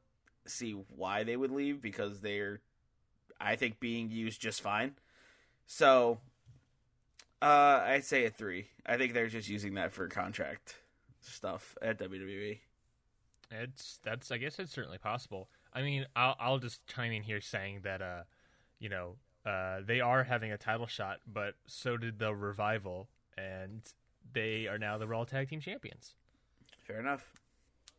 see 0.45 0.71
why 0.71 1.23
they 1.23 1.35
would 1.35 1.51
leave 1.51 1.81
because 1.81 2.21
they're, 2.21 2.61
I 3.39 3.55
think, 3.55 3.79
being 3.79 4.09
used 4.09 4.41
just 4.41 4.61
fine. 4.61 4.93
So, 5.65 6.19
uh, 7.41 7.83
I'd 7.85 8.05
say 8.05 8.25
a 8.25 8.29
three. 8.29 8.67
I 8.85 8.97
think 8.97 9.13
they're 9.13 9.27
just 9.27 9.49
using 9.49 9.75
that 9.75 9.91
for 9.91 10.07
contract 10.07 10.75
stuff 11.21 11.75
at. 11.81 11.99
WWE. 11.99 12.59
It's 13.51 13.99
that's 14.03 14.31
I 14.31 14.37
guess 14.37 14.59
it's 14.59 14.71
certainly 14.71 14.97
possible. 14.97 15.49
I 15.73 15.81
mean, 15.81 16.05
I'll 16.15 16.35
I'll 16.39 16.59
just 16.59 16.85
chime 16.87 17.11
in 17.11 17.23
here 17.23 17.41
saying 17.41 17.81
that 17.83 18.01
uh, 18.01 18.23
you 18.79 18.89
know, 18.89 19.15
uh, 19.45 19.79
they 19.85 20.01
are 20.01 20.23
having 20.23 20.51
a 20.51 20.57
title 20.57 20.87
shot, 20.87 21.19
but 21.31 21.55
so 21.65 21.97
did 21.97 22.19
the 22.19 22.33
revival, 22.33 23.07
and 23.37 23.81
they 24.33 24.67
are 24.67 24.77
now 24.77 24.97
the 24.97 25.07
Raw 25.07 25.23
Tag 25.23 25.49
Team 25.49 25.61
Champions. 25.61 26.15
Fair 26.83 26.99
enough. 26.99 27.31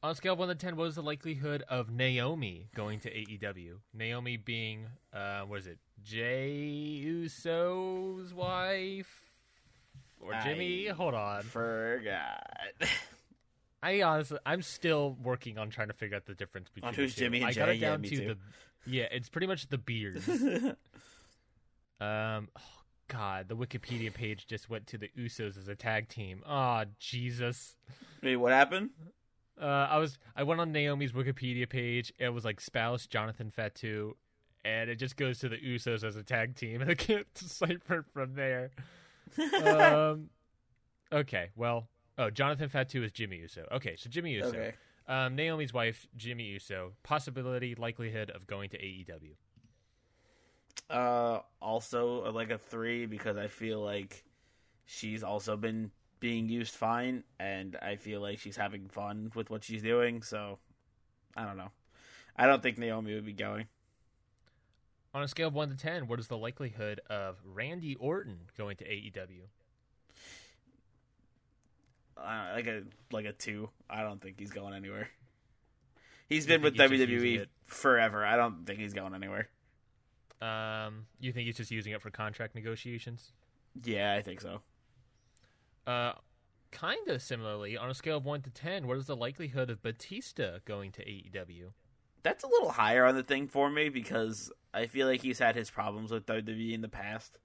On 0.03 0.13
a 0.13 0.15
scale 0.15 0.35
of 0.35 0.39
one 0.39 0.49
to 0.49 0.55
ten, 0.55 0.77
what 0.77 0.85
is 0.85 0.95
the 0.95 1.03
likelihood 1.03 1.65
of 1.69 1.91
Naomi 1.91 2.69
going 2.75 3.01
to 3.01 3.11
AEW? 3.11 3.79
Naomi 3.93 4.37
being, 4.37 4.87
uh, 5.13 5.41
what 5.41 5.59
is 5.61 5.67
it, 5.67 5.79
Jay 6.05 6.53
Uso's 6.53 8.33
wife 8.33 9.28
or 10.21 10.33
Jimmy? 10.45 10.91
I 10.91 10.93
Hold 10.95 11.15
on, 11.15 11.43
Forgot. 11.43 12.75
I 13.83 14.03
honestly, 14.03 14.39
I'm 14.45 14.63
still 14.63 15.17
working 15.23 15.59
on 15.59 15.71
trying 15.71 15.89
to 15.89 15.95
figure 15.95 16.17
out 16.17 16.27
the 16.27 16.35
difference 16.35 16.69
between 16.69 16.89
On 16.89 16.95
who's. 16.95 17.15
Jimmy 17.15 17.39
and 17.39 17.47
I 17.47 17.53
got 17.53 17.67
Jay, 17.67 17.77
it 17.77 17.81
down 17.81 18.03
yeah, 18.03 18.11
to 18.11 18.17
too. 18.17 18.27
the, 18.27 18.37
yeah, 18.91 19.07
it's 19.13 19.29
pretty 19.29 19.47
much 19.47 19.69
the 19.69 19.79
beards. 19.79 20.29
um, 22.01 22.49
oh 22.57 22.79
God, 23.07 23.49
the 23.49 23.57
Wikipedia 23.57 24.13
page 24.13 24.47
just 24.47 24.69
went 24.69 24.89
to 24.89 24.99
the 24.99 25.09
Usos 25.17 25.57
as 25.57 25.69
a 25.69 25.77
tag 25.77 26.09
team. 26.09 26.43
Oh 26.47 26.85
Jesus. 26.99 27.77
Wait, 28.23 28.37
what 28.37 28.53
happened? 28.53 28.91
Uh, 29.61 29.87
I 29.91 29.99
was 29.99 30.19
I 30.37 30.43
went 30.43 30.61
on 30.61 30.73
Naomi's 30.73 31.13
Wikipedia 31.13 31.69
page. 31.69 32.13
It 32.19 32.31
was 32.31 32.45
like 32.45 32.61
spouse 32.61 33.07
Jonathan 33.07 33.51
Fatu, 33.51 34.17
and 34.65 34.91
it 34.91 34.97
just 34.97 35.17
goes 35.17 35.39
to 35.41 35.49
the 35.49 35.57
Usos 35.57 36.05
as 36.05 36.17
a 36.17 36.23
tag 36.23 36.57
team, 36.57 36.81
and 36.81 36.91
I 36.91 36.95
can't 36.95 37.33
decipher 37.35 38.05
from 38.13 38.35
there. 38.35 38.71
Um, 39.65 40.31
okay, 41.13 41.51
well, 41.57 41.89
oh, 42.19 42.31
Jonathan 42.31 42.69
Fatu 42.69 43.03
is 43.03 43.13
Jimmy 43.13 43.37
Uso. 43.39 43.67
Okay, 43.73 43.97
so 43.97 44.09
Jimmy 44.11 44.33
Uso, 44.35 44.49
Okay. 44.49 44.73
um, 45.07 45.37
Naomi's 45.37 45.73
wife, 45.73 46.07
Jimmy 46.17 46.45
Uso. 46.45 46.93
Possibility, 47.03 47.75
likelihood 47.75 48.31
of 48.31 48.47
going 48.47 48.71
to 48.71 48.79
AEW. 48.79 49.35
Uh, 50.91 51.41
also 51.61 52.25
uh, 52.25 52.33
like 52.33 52.51
a 52.51 52.59
three 52.59 53.05
because 53.07 53.37
I 53.37 53.47
feel 53.49 53.81
like 53.81 54.25
she's 54.87 55.23
also 55.23 55.57
been 55.57 55.91
being 56.21 56.49
used 56.49 56.75
fine, 56.75 57.25
and 57.39 57.77
I 57.83 57.97
feel 57.97 58.21
like 58.21 58.39
she's 58.39 58.57
having 58.57 58.89
fun 58.89 59.31
with 59.35 59.51
what 59.51 59.65
she's 59.65 59.83
doing. 59.83 60.23
So, 60.23 60.59
I 61.37 61.45
don't 61.45 61.57
know. 61.57 61.71
I 62.37 62.47
don't 62.47 62.63
think 62.63 62.79
Naomi 62.79 63.15
would 63.15 63.27
be 63.27 63.33
going. 63.33 63.67
On 65.19 65.25
a 65.25 65.27
scale 65.27 65.49
of 65.49 65.55
one 65.55 65.69
to 65.69 65.77
ten, 65.77 66.07
what 66.07 66.21
is 66.21 66.29
the 66.29 66.39
likelihood 66.39 67.01
of 67.11 67.39
Randy 67.45 67.97
Orton 67.97 68.39
going 68.57 68.77
to 68.77 68.85
AEW? 68.85 69.41
Uh, 72.17 72.53
like 72.55 72.69
a 72.69 72.83
like 73.11 73.27
a 73.27 73.33
two. 73.33 73.69
I 73.91 74.03
don't 74.03 74.23
think 74.23 74.39
he's 74.39 74.53
going 74.53 74.75
anywhere. 74.75 75.09
He's 76.29 76.47
been 76.47 76.63
with 76.63 76.75
he's 76.75 76.83
WWE 76.83 77.47
forever. 77.65 78.25
I 78.25 78.37
don't 78.37 78.65
think 78.65 78.79
he's 78.79 78.95
going 78.95 79.13
anywhere. 79.13 79.49
Um, 80.41 81.07
you 81.19 81.33
think 81.33 81.47
he's 81.47 81.57
just 81.57 81.73
using 81.73 81.95
it 81.95 82.01
for 82.01 82.11
contract 82.11 82.55
negotiations? 82.55 83.33
Yeah, 83.83 84.15
I 84.15 84.23
think 84.23 84.41
so. 84.41 84.61
Uh, 85.85 86.13
kind 86.71 87.09
of 87.09 87.23
similarly, 87.23 87.77
on 87.77 87.91
a 87.91 87.95
scale 87.95 88.19
of 88.19 88.25
one 88.25 88.43
to 88.43 88.51
ten, 88.51 88.87
what 88.87 88.97
is 88.97 89.07
the 89.07 89.17
likelihood 89.17 89.69
of 89.69 89.83
Batista 89.83 90.59
going 90.65 90.93
to 90.93 91.05
AEW? 91.05 91.71
That's 92.29 92.45
a 92.45 92.47
little 92.47 92.71
higher 92.71 93.07
on 93.07 93.15
the 93.15 93.23
thing 93.23 93.49
for 93.49 93.71
me 93.71 93.89
because 93.89 94.53
I 94.75 94.85
feel 94.85 95.07
like 95.07 95.23
he's 95.23 95.39
had 95.39 95.57
his 95.57 95.71
problems 95.71 96.11
with 96.11 96.27
WWE 96.27 96.75
in 96.75 96.83
the 96.83 96.89
past. 96.89 97.39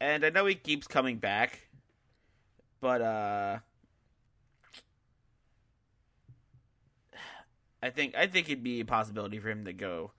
And 0.00 0.24
I 0.24 0.30
know 0.30 0.46
he 0.46 0.56
keeps 0.56 0.88
coming 0.88 1.18
back. 1.18 1.68
But 2.80 3.00
uh 3.00 3.58
I 7.80 7.90
think 7.90 8.16
I 8.16 8.26
think 8.26 8.48
it'd 8.48 8.64
be 8.64 8.80
a 8.80 8.84
possibility 8.84 9.38
for 9.38 9.48
him 9.48 9.64
to 9.66 9.72
go 9.72 10.10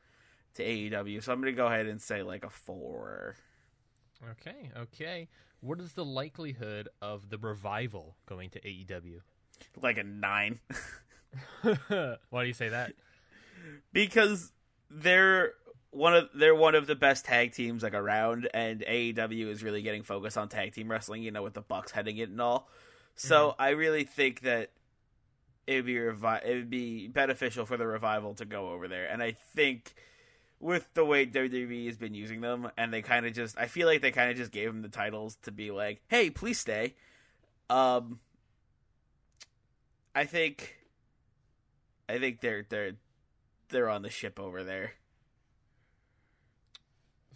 to 0.54 0.64
AEW. 0.64 1.22
So 1.22 1.34
I'm 1.34 1.42
going 1.42 1.52
to 1.52 1.58
go 1.58 1.68
ahead 1.68 1.88
and 1.88 2.02
say 2.02 2.24
like 2.24 2.46
a 2.46 2.50
4. 2.50 3.36
Okay, 4.32 4.72
okay. 4.78 5.28
What 5.60 5.82
is 5.82 5.92
the 5.92 6.06
likelihood 6.06 6.88
of 7.02 7.30
the 7.30 7.38
revival 7.38 8.16
going 8.26 8.52
to 8.52 8.62
AEW? 8.62 9.20
Like 9.82 9.98
a 9.98 10.04
9. 10.04 10.60
Why 12.30 12.44
do 12.44 12.48
you 12.48 12.54
say 12.54 12.70
that? 12.70 12.94
Because 13.92 14.52
they're 14.90 15.54
one 15.92 16.16
of 16.16 16.30
they're 16.34 16.56
one 16.56 16.76
of 16.76 16.88
the 16.88 16.96
best 16.96 17.26
tag 17.26 17.54
teams 17.54 17.84
like 17.84 17.94
around, 17.94 18.50
and 18.54 18.82
AEW 18.82 19.48
is 19.48 19.64
really 19.64 19.82
getting 19.82 20.04
focused 20.04 20.38
on 20.38 20.50
tag 20.50 20.74
team 20.74 20.90
wrestling. 20.90 21.24
You 21.24 21.32
know, 21.32 21.44
with 21.44 21.54
the 21.54 21.62
Bucks 21.62 21.92
heading 21.92 22.18
it 22.18 22.30
and 22.30 22.42
all. 22.42 22.68
So 23.16 23.56
I 23.60 23.70
really 23.70 24.04
think 24.06 24.42
that 24.42 24.72
it 25.68 25.76
would 25.76 25.86
be 25.86 25.96
revi- 25.96 26.46
it 26.46 26.56
would 26.56 26.70
be 26.70 27.08
beneficial 27.08 27.66
for 27.66 27.78
the 27.78 27.86
revival 27.86 28.34
to 28.36 28.46
go 28.46 28.72
over 28.72 28.88
there, 28.88 29.06
and 29.06 29.22
I 29.22 29.32
think 29.32 29.94
with 30.60 30.94
the 30.94 31.04
way 31.06 31.26
WWE 31.26 31.86
has 31.88 31.98
been 31.98 32.14
using 32.14 32.42
them, 32.42 32.72
and 32.78 32.94
they 32.94 33.02
kind 33.02 33.26
of 33.26 33.34
just 33.34 33.58
I 33.58 33.68
feel 33.68 33.88
like 33.88 34.02
they 34.02 34.12
kind 34.12 34.32
of 34.32 34.38
just 34.38 34.52
gave 34.52 34.68
them 34.68 34.82
the 34.82 34.90
titles 34.90 35.38
to 35.44 35.52
be 35.52 35.72
like, 35.72 36.02
hey, 36.08 36.30
please 36.30 36.60
stay. 36.60 36.96
Um, 37.70 38.20
I 40.16 40.26
think. 40.26 40.78
I 42.10 42.20
think 42.20 42.42
they're 42.42 42.66
they're 42.68 42.94
they're 43.70 43.90
on 43.90 44.02
the 44.02 44.10
ship 44.10 44.40
over 44.40 44.64
there. 44.64 44.94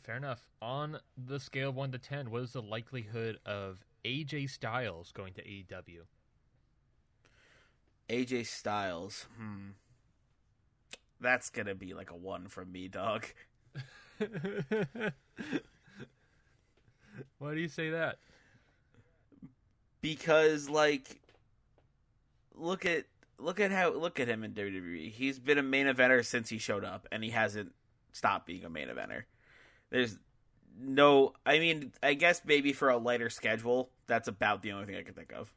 Fair 0.04 0.16
enough. 0.16 0.48
On 0.62 1.00
the 1.18 1.40
scale 1.40 1.70
of 1.70 1.76
one 1.76 1.92
to 1.92 1.98
ten, 1.98 2.32
what 2.32 2.44
is 2.44 2.54
the 2.54 2.62
likelihood 2.62 3.40
of 3.46 3.84
AJ 4.06 4.50
Styles 4.50 5.12
going 5.12 5.34
to 5.34 5.44
AEW? 5.44 6.04
AJ 8.10 8.48
Styles. 8.48 9.28
Hmm. 9.38 9.72
That's 11.20 11.50
gonna 11.50 11.76
be 11.76 11.94
like 11.94 12.12
a 12.12 12.16
one 12.16 12.48
from 12.48 12.72
me, 12.72 12.88
dog. 12.88 13.26
Why 17.40 17.54
do 17.54 17.60
you 17.60 17.68
say 17.68 17.90
that? 17.90 18.20
Because 20.02 20.70
like 20.70 21.20
look 22.56 22.86
at 22.86 23.06
look 23.40 23.60
at 23.60 23.72
how 23.72 23.92
look 23.94 24.20
at 24.20 24.28
him 24.28 24.44
in 24.44 24.54
WWE. 24.54 25.12
He's 25.12 25.40
been 25.40 25.58
a 25.58 25.64
main 25.64 25.88
eventer 25.88 26.26
since 26.26 26.50
he 26.50 26.58
showed 26.58 26.84
up 26.84 27.08
and 27.12 27.24
he 27.24 27.30
hasn't 27.30 27.74
stopped 28.12 28.46
being 28.46 28.64
a 28.64 28.70
main 28.70 28.88
eventer. 28.88 29.24
There's 29.90 30.18
no 30.80 31.34
I 31.46 31.60
mean, 31.60 31.94
I 32.02 32.14
guess 32.14 32.42
maybe 32.46 32.74
for 32.74 32.90
a 32.90 32.98
lighter 32.98 33.30
schedule, 33.30 33.90
that's 34.08 34.28
about 34.28 34.62
the 34.62 34.72
only 34.72 34.86
thing 34.86 34.96
I 34.96 35.04
can 35.04 35.14
think 35.14 35.34
of. 35.34 35.54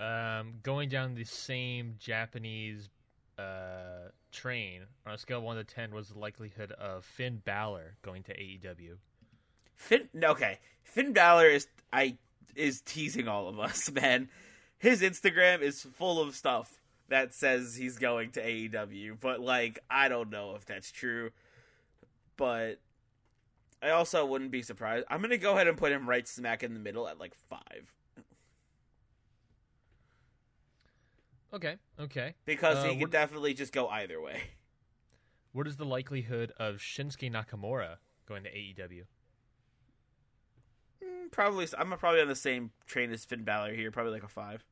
Um, 0.00 0.54
going 0.62 0.88
down 0.88 1.14
the 1.14 1.24
same 1.24 1.96
Japanese 1.98 2.88
uh, 3.38 4.08
train 4.32 4.82
on 5.06 5.14
a 5.14 5.18
scale 5.18 5.38
of 5.38 5.44
one 5.44 5.56
to 5.56 5.64
ten, 5.64 5.94
was 5.94 6.08
the 6.08 6.18
likelihood 6.18 6.72
of 6.72 7.04
Finn 7.04 7.42
Balor 7.44 7.96
going 8.02 8.22
to 8.24 8.32
AEW? 8.34 8.96
Finn 9.76 10.08
okay. 10.22 10.58
Finn 10.82 11.12
Balor 11.12 11.46
is 11.46 11.66
I 11.92 12.16
is 12.54 12.80
teasing 12.80 13.28
all 13.28 13.48
of 13.48 13.58
us, 13.58 13.90
man. 13.94 14.28
His 14.80 15.02
Instagram 15.02 15.60
is 15.60 15.82
full 15.82 16.20
of 16.20 16.34
stuff 16.34 16.80
that 17.08 17.32
says 17.34 17.76
he's 17.76 17.98
going 17.98 18.30
to 18.32 18.42
AEW, 18.42 19.18
but 19.20 19.38
like 19.40 19.78
I 19.90 20.08
don't 20.08 20.30
know 20.30 20.54
if 20.56 20.64
that's 20.64 20.90
true. 20.90 21.30
But 22.36 22.80
I 23.82 23.90
also 23.90 24.24
wouldn't 24.24 24.50
be 24.50 24.62
surprised. 24.62 25.04
I'm 25.10 25.20
gonna 25.20 25.36
go 25.36 25.52
ahead 25.52 25.68
and 25.68 25.76
put 25.76 25.92
him 25.92 26.08
right 26.08 26.26
smack 26.26 26.62
in 26.62 26.72
the 26.74 26.80
middle 26.80 27.06
at 27.06 27.18
like 27.20 27.34
five. 27.34 27.92
Okay, 31.52 31.76
okay. 31.98 32.34
Because 32.46 32.78
Uh, 32.78 32.88
he 32.88 32.98
could 32.98 33.10
definitely 33.10 33.54
just 33.54 33.72
go 33.72 33.88
either 33.88 34.20
way. 34.20 34.40
What 35.52 35.66
is 35.66 35.76
the 35.76 35.84
likelihood 35.84 36.52
of 36.58 36.76
Shinsuke 36.76 37.30
Nakamura 37.30 37.96
going 38.26 38.44
to 38.44 38.50
AEW? 38.50 39.02
Mm, 41.04 41.30
Probably 41.32 41.66
I'm 41.76 41.90
probably 41.98 42.20
on 42.20 42.28
the 42.28 42.36
same 42.36 42.70
train 42.86 43.10
as 43.12 43.24
Finn 43.24 43.42
Balor 43.42 43.74
here, 43.74 43.90
probably 43.90 44.12
like 44.12 44.22
a 44.22 44.28
five. 44.28 44.64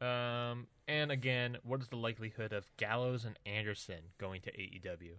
Um, 0.00 0.66
and 0.86 1.10
again, 1.10 1.58
what 1.62 1.80
is 1.80 1.88
the 1.88 1.96
likelihood 1.96 2.52
of 2.52 2.66
Gallows 2.76 3.24
and 3.24 3.38
Anderson 3.46 4.00
going 4.18 4.40
to 4.42 4.52
AEW? 4.52 5.12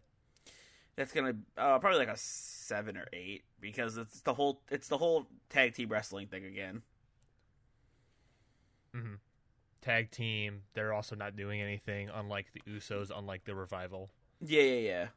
That's 0.95 1.11
gonna 1.11 1.35
uh, 1.57 1.79
probably 1.79 1.99
like 1.99 2.07
a 2.07 2.17
seven 2.17 2.95
or 2.95 3.07
eight 3.11 3.43
because 3.59 3.97
it's 3.97 4.21
the 4.21 4.33
whole 4.33 4.61
it's 4.71 4.87
the 4.87 4.97
whole 4.97 5.27
tag 5.49 5.73
team 5.73 5.89
wrestling 5.89 6.27
thing 6.27 6.45
again. 6.45 6.83
Mm-hmm. 8.95 9.15
Tag 9.81 10.11
team. 10.11 10.61
They're 10.73 10.93
also 10.93 11.15
not 11.15 11.35
doing 11.35 11.61
anything, 11.61 12.09
unlike 12.13 12.47
the 12.53 12.61
Usos, 12.71 13.11
unlike 13.15 13.43
the 13.43 13.55
Revival. 13.55 14.09
Yeah, 14.39 14.61
yeah, 14.61 14.79
yeah. 14.79 15.07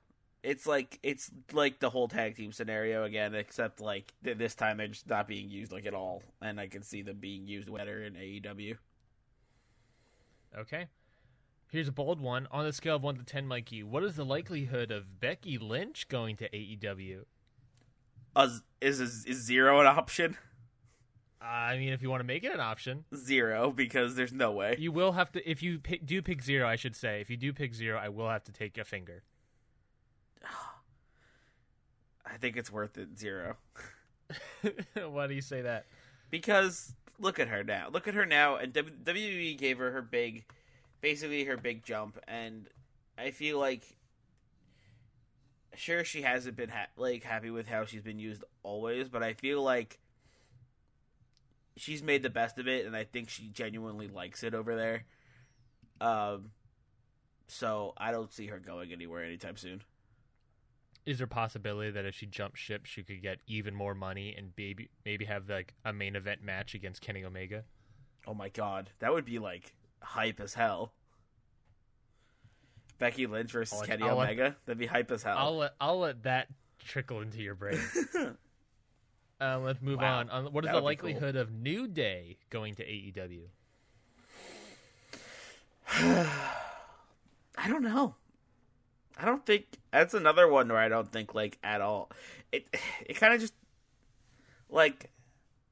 It's 0.43 0.67
like 0.67 0.99
it's 1.03 1.31
like 1.53 1.79
the 1.79 1.91
whole 1.91 2.09
tag 2.09 2.37
team 2.37 2.51
scenario 2.51 3.05
again, 3.05 3.35
except 3.35 3.81
like 3.81 4.13
th- 4.25 4.39
this 4.39 4.57
time 4.57 4.79
they're 4.79 4.89
just 4.89 5.09
not 5.09 5.29
being 5.29 5.49
used 5.49 5.71
like 5.71 5.87
at 5.87 5.95
all, 5.95 6.23
and 6.41 6.59
I 6.59 6.67
can 6.67 6.83
see 6.83 7.03
them 7.03 7.19
being 7.19 7.47
used 7.47 7.73
better 7.73 8.03
in 8.03 8.15
AEW. 8.15 8.77
Okay. 10.57 10.87
Here's 11.71 11.89
a 11.89 11.93
bold 11.93 12.21
one. 12.21 12.47
On 12.51 12.65
a 12.65 12.73
scale 12.73 12.97
of 12.97 13.03
1 13.03 13.17
to 13.17 13.25
10, 13.25 13.47
Mikey, 13.47 13.83
what 13.83 14.03
is 14.03 14.17
the 14.17 14.25
likelihood 14.25 14.91
of 14.91 15.21
Becky 15.21 15.59
Lynch 15.59 16.09
going 16.09 16.37
to 16.37 16.49
AEW? 16.49 17.25
Uh, 18.37 18.49
is 18.81 19.01
is 19.01 19.25
is 19.27 19.39
zero 19.43 19.81
an 19.81 19.87
option? 19.87 20.37
I 21.41 21.77
mean, 21.77 21.93
if 21.93 22.03
you 22.03 22.11
want 22.11 22.21
to 22.21 22.27
make 22.27 22.45
it 22.45 22.53
an 22.53 22.61
option, 22.61 23.05
Zero 23.15 23.71
because 23.71 24.15
there's 24.17 24.33
no 24.33 24.53
way. 24.53 24.77
you 24.79 24.93
will 24.93 25.13
have 25.13 25.33
to. 25.33 25.49
If 25.51 25.63
you 25.63 25.79
pick, 25.79 26.05
do 26.07 26.21
pick 26.23 26.43
zero, 26.43 26.67
I 26.69 26.77
should 26.77 26.95
say. 26.97 27.21
If 27.21 27.31
you 27.31 27.37
do 27.37 27.53
pick 27.53 27.75
zero, 27.75 27.99
I 27.99 28.09
will 28.11 28.29
have 28.29 28.45
to 28.45 28.53
take 28.53 28.77
a 28.79 28.85
finger. 28.85 29.23
I 32.27 32.37
think 32.39 32.57
it's 32.57 32.71
worth 32.71 32.97
it. 32.99 33.19
Zero. 33.19 33.57
Why 35.11 35.27
do 35.27 35.35
you 35.35 35.41
say 35.43 35.63
that? 35.63 35.87
because 36.31 36.95
look 37.19 37.39
at 37.39 37.49
her 37.49 37.65
now. 37.65 37.89
Look 37.93 38.09
at 38.09 38.15
her 38.15 38.27
now, 38.27 38.57
and 38.57 38.73
WWE 38.73 39.59
gave 39.59 39.79
her 39.79 39.91
her 39.91 40.03
big, 40.03 40.45
basically 41.01 41.45
her 41.45 41.57
big 41.57 41.85
jump, 41.85 42.19
and 42.27 42.69
I 43.17 43.31
feel 43.31 43.59
like, 43.59 43.83
sure, 45.75 46.05
she 46.05 46.23
hasn't 46.23 46.57
been 46.57 46.71
ha- 46.71 46.89
like 46.97 47.25
happy 47.25 47.51
with 47.51 47.69
how 47.69 47.85
she's 47.85 48.03
been 48.03 48.19
used 48.19 48.45
always, 48.63 49.09
but 49.09 49.23
I 49.23 49.35
feel 49.35 49.63
like 49.63 49.99
she's 51.77 52.03
made 52.03 52.23
the 52.23 52.31
best 52.31 52.59
of 52.59 52.69
it, 52.69 52.87
and 52.87 52.97
I 52.97 53.05
think 53.05 53.29
she 53.29 53.49
genuinely 53.49 54.09
likes 54.09 54.43
it 54.43 54.55
over 54.55 54.77
there. 54.77 55.05
Um, 56.01 56.51
so 57.49 57.95
I 57.97 58.13
don't 58.13 58.33
see 58.33 58.47
her 58.49 58.59
going 58.59 58.93
anywhere 58.93 59.25
anytime 59.25 59.57
soon. 59.57 59.83
Is 61.09 61.19
there 61.19 61.25
a 61.25 61.29
possibility 61.29 61.91
that 61.91 62.05
if 62.05 62.15
she 62.15 62.27
jumped 62.27 62.59
ship, 62.59 62.85
she 62.85 63.03
could 63.03 63.23
get 63.23 63.39
even 63.47 63.75
more 63.75 63.95
money 63.95 64.35
and 64.37 64.53
maybe 64.59 64.91
maybe 65.07 65.25
have 65.25 65.49
like 65.49 65.73
a 65.83 65.91
main 65.91 66.15
event 66.17 66.43
match 66.43 66.75
against 66.75 67.01
Kenny 67.01 67.25
Omega? 67.25 67.65
Oh 68.27 68.35
my 68.35 68.51
god, 68.51 68.91
that 68.99 69.11
would 69.11 69.25
be 69.25 69.39
like 69.39 69.73
hype 70.03 70.39
as 70.39 70.53
hell. 70.53 70.93
Becky 72.99 73.27
Lynch 73.27 73.53
versus 73.53 73.79
I'll 73.81 73.87
Kenny 73.87 74.03
I'll 74.03 74.17
let- 74.17 74.25
Omega. 74.27 74.57
That'd 74.67 74.79
be 74.79 74.85
hype 74.85 75.11
as 75.11 75.23
hell. 75.23 75.39
I'll 75.39 75.57
let 75.57 75.75
I'll 75.81 75.99
let 75.99 76.25
that 76.25 76.49
trickle 76.79 77.23
into 77.23 77.39
your 77.41 77.55
brain. 77.55 77.81
uh, 79.41 79.59
let's 79.61 79.81
move 79.81 80.01
Wow. 80.01 80.19
on. 80.19 80.31
Um, 80.31 80.45
what 80.53 80.65
is 80.65 80.69
That 80.71 80.75
the 80.75 80.81
be 80.81 80.97
cool. 80.97 81.09
likelihood 81.11 81.37
of 81.37 81.51
New 81.51 81.89
Day 81.89 82.37
going 82.51 82.75
to 82.75 82.85
AEW? 82.85 83.45
I 87.57 87.67
don't 87.67 87.83
know. 87.83 88.15
I 89.19 89.25
don't 89.25 89.45
think 89.45 89.65
that's 89.93 90.15
another 90.15 90.47
one 90.49 90.69
where 90.69 90.79
I 90.79 90.89
don't 90.89 91.11
think 91.11 91.35
like 91.35 91.59
at 91.63 91.81
all. 91.81 92.11
It 92.53 92.67
it 93.07 93.15
kind 93.15 93.35
of 93.35 93.41
just 93.41 93.55
like 94.71 95.11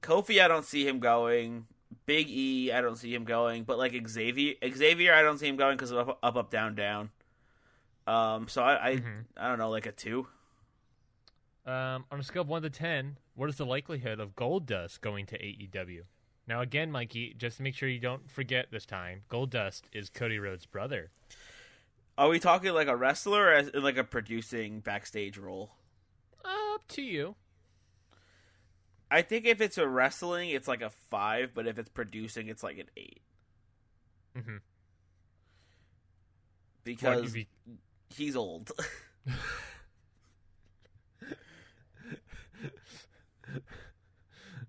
Kofi. 0.02 0.42
I 0.42 0.48
don't 0.48 0.64
see 0.64 0.86
him 0.86 0.98
going. 0.98 1.66
Big 2.04 2.28
E. 2.28 2.72
I 2.72 2.80
don't 2.80 2.96
see 2.96 3.14
him 3.14 3.24
going. 3.24 3.64
But 3.64 3.78
like 3.78 3.94
Xavier, 4.08 4.54
Xavier, 4.72 5.14
I 5.14 5.22
don't 5.22 5.38
see 5.38 5.46
him 5.48 5.56
going 5.56 5.76
because 5.76 5.90
of 5.92 6.08
up, 6.08 6.18
up, 6.22 6.36
up, 6.36 6.50
down, 6.50 6.74
down. 6.74 7.10
Um. 8.06 8.48
So 8.48 8.62
I 8.62 8.88
I, 8.90 8.96
Mhm. 8.96 9.24
I 9.36 9.48
don't 9.48 9.58
know, 9.58 9.70
like 9.70 9.86
a 9.86 9.92
two. 9.92 10.26
Um, 11.64 12.04
on 12.12 12.20
a 12.20 12.22
scale 12.22 12.42
of 12.42 12.48
one 12.48 12.62
to 12.62 12.70
ten, 12.70 13.18
what 13.34 13.48
is 13.48 13.56
the 13.56 13.66
likelihood 13.66 14.20
of 14.20 14.36
Goldust 14.36 15.00
going 15.00 15.26
to 15.26 15.36
AEW? 15.38 16.02
Now, 16.46 16.60
again, 16.60 16.92
Mikey, 16.92 17.34
just 17.36 17.56
to 17.56 17.64
make 17.64 17.74
sure 17.74 17.88
you 17.88 17.98
don't 17.98 18.30
forget 18.30 18.66
this 18.70 18.86
time, 18.86 19.22
Goldust 19.28 19.82
is 19.92 20.08
Cody 20.08 20.38
Rhodes' 20.38 20.64
brother. 20.64 21.10
Are 22.18 22.28
we 22.28 22.38
talking 22.38 22.72
like 22.72 22.88
a 22.88 22.96
wrestler 22.96 23.46
or 23.48 23.52
as, 23.52 23.68
in 23.68 23.82
like 23.82 23.98
a 23.98 24.04
producing 24.04 24.80
backstage 24.80 25.36
role? 25.36 25.72
Up 26.44 26.86
to 26.88 27.02
you. 27.02 27.34
I 29.10 29.22
think 29.22 29.46
if 29.46 29.60
it's 29.60 29.78
a 29.78 29.86
wrestling, 29.86 30.50
it's 30.50 30.66
like 30.66 30.82
a 30.82 30.90
five, 30.90 31.50
but 31.54 31.66
if 31.66 31.78
it's 31.78 31.88
producing, 31.90 32.48
it's 32.48 32.62
like 32.62 32.78
an 32.78 32.86
eight. 32.96 33.20
Mhm. 34.36 34.60
Because 36.84 37.32
be- 37.32 37.48
he's 38.10 38.36
old. 38.36 38.72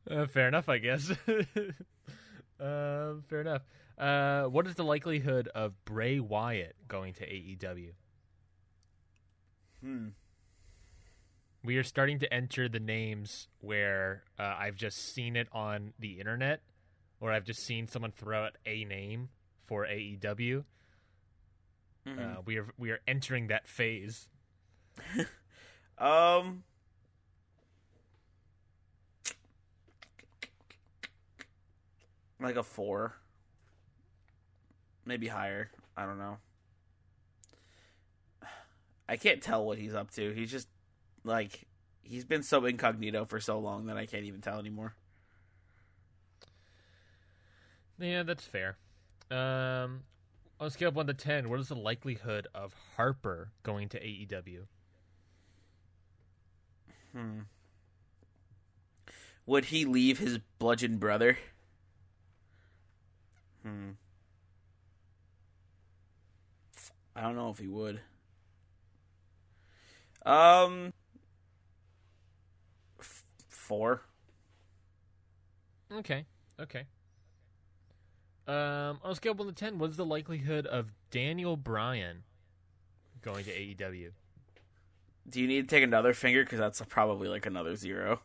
Uh, 0.09 0.25
fair 0.25 0.47
enough, 0.47 0.69
I 0.69 0.77
guess. 0.77 1.11
uh, 2.59 3.13
fair 3.27 3.41
enough. 3.41 3.61
Uh, 3.97 4.43
what 4.43 4.67
is 4.67 4.75
the 4.75 4.83
likelihood 4.83 5.47
of 5.55 5.73
Bray 5.85 6.19
Wyatt 6.19 6.75
going 6.87 7.13
to 7.15 7.25
AEW? 7.25 7.91
hmm. 9.81 10.07
We 11.63 11.77
are 11.77 11.83
starting 11.83 12.19
to 12.19 12.31
enter 12.33 12.69
the 12.69 12.79
names 12.79 13.47
where 13.59 14.23
uh, 14.39 14.55
I've 14.57 14.75
just 14.75 15.13
seen 15.13 15.35
it 15.35 15.47
on 15.51 15.91
the 15.99 16.19
internet, 16.19 16.61
or 17.19 17.31
I've 17.31 17.43
just 17.43 17.59
seen 17.65 17.87
someone 17.87 18.11
throw 18.11 18.45
out 18.45 18.57
a 18.65 18.85
name 18.85 19.29
for 19.65 19.85
AEW. 19.85 20.63
Mhm. 22.05 22.37
Uh, 22.37 22.41
we 22.45 22.57
are 22.57 22.67
we 22.77 22.91
are 22.91 22.99
entering 23.07 23.47
that 23.47 23.67
phase. 23.67 24.27
Um. 25.97 26.63
Like 32.39 32.55
a 32.55 32.63
four. 32.63 33.15
Maybe 35.07 35.27
higher. 35.27 35.71
I 35.95 36.05
don't 36.05 36.19
know. 36.19 36.37
I 39.09 39.15
can't 39.15 39.41
tell 39.41 39.65
what 39.65 39.77
he's 39.77 39.95
up 39.95 40.11
to. 40.11 40.33
He's 40.33 40.51
just 40.51 40.67
like 41.23 41.65
he's 42.03 42.25
been 42.25 42.43
so 42.43 42.65
incognito 42.65 43.23
for 43.23 43.39
so 43.39 43.57
long 43.57 43.85
that 43.85 43.95
I 43.95 44.05
can't 44.05 44.25
even 44.25 44.41
tell 44.41 44.59
anymore. 44.59 44.95
Yeah, 47.97 48.23
that's 48.23 48.43
fair. 48.43 48.77
Um, 49.31 50.03
on 50.59 50.67
a 50.67 50.69
scale 50.69 50.89
of 50.89 50.95
one 50.95 51.07
to 51.07 51.13
ten, 51.13 51.49
what 51.49 51.61
is 51.61 51.69
the 51.69 51.75
likelihood 51.75 52.47
of 52.53 52.75
Harper 52.97 53.51
going 53.63 53.87
to 53.89 53.99
AEW? 53.99 54.63
Hmm. 57.13 57.39
Would 59.45 59.65
he 59.65 59.85
leave 59.85 60.19
his 60.19 60.39
bludgeon 60.59 60.97
brother? 60.97 61.37
Hmm. 63.63 63.91
I 67.17 67.21
don't 67.21 67.35
know 67.35 67.49
if 67.49 67.57
he 67.57 67.67
would. 67.67 67.99
Um. 70.25 70.93
F- 72.99 73.23
four. 73.49 74.01
Okay. 75.91 76.25
Okay. 76.59 76.83
Um, 78.47 78.99
on 79.03 79.11
a 79.11 79.15
scale 79.15 79.33
of 79.33 79.39
one 79.39 79.47
to 79.47 79.53
ten, 79.53 79.77
what 79.77 79.89
is 79.89 79.97
the 79.97 80.05
likelihood 80.05 80.65
of 80.67 80.93
Daniel 81.11 81.57
Bryan 81.57 82.23
going 83.21 83.43
to 83.45 83.51
AEW? 83.51 84.11
Do 85.29 85.41
you 85.41 85.47
need 85.47 85.67
to 85.69 85.75
take 85.75 85.83
another 85.83 86.13
finger? 86.13 86.43
Because 86.43 86.59
that's 86.59 86.81
probably 86.87 87.27
like 87.27 87.45
another 87.45 87.75
zero. 87.75 88.21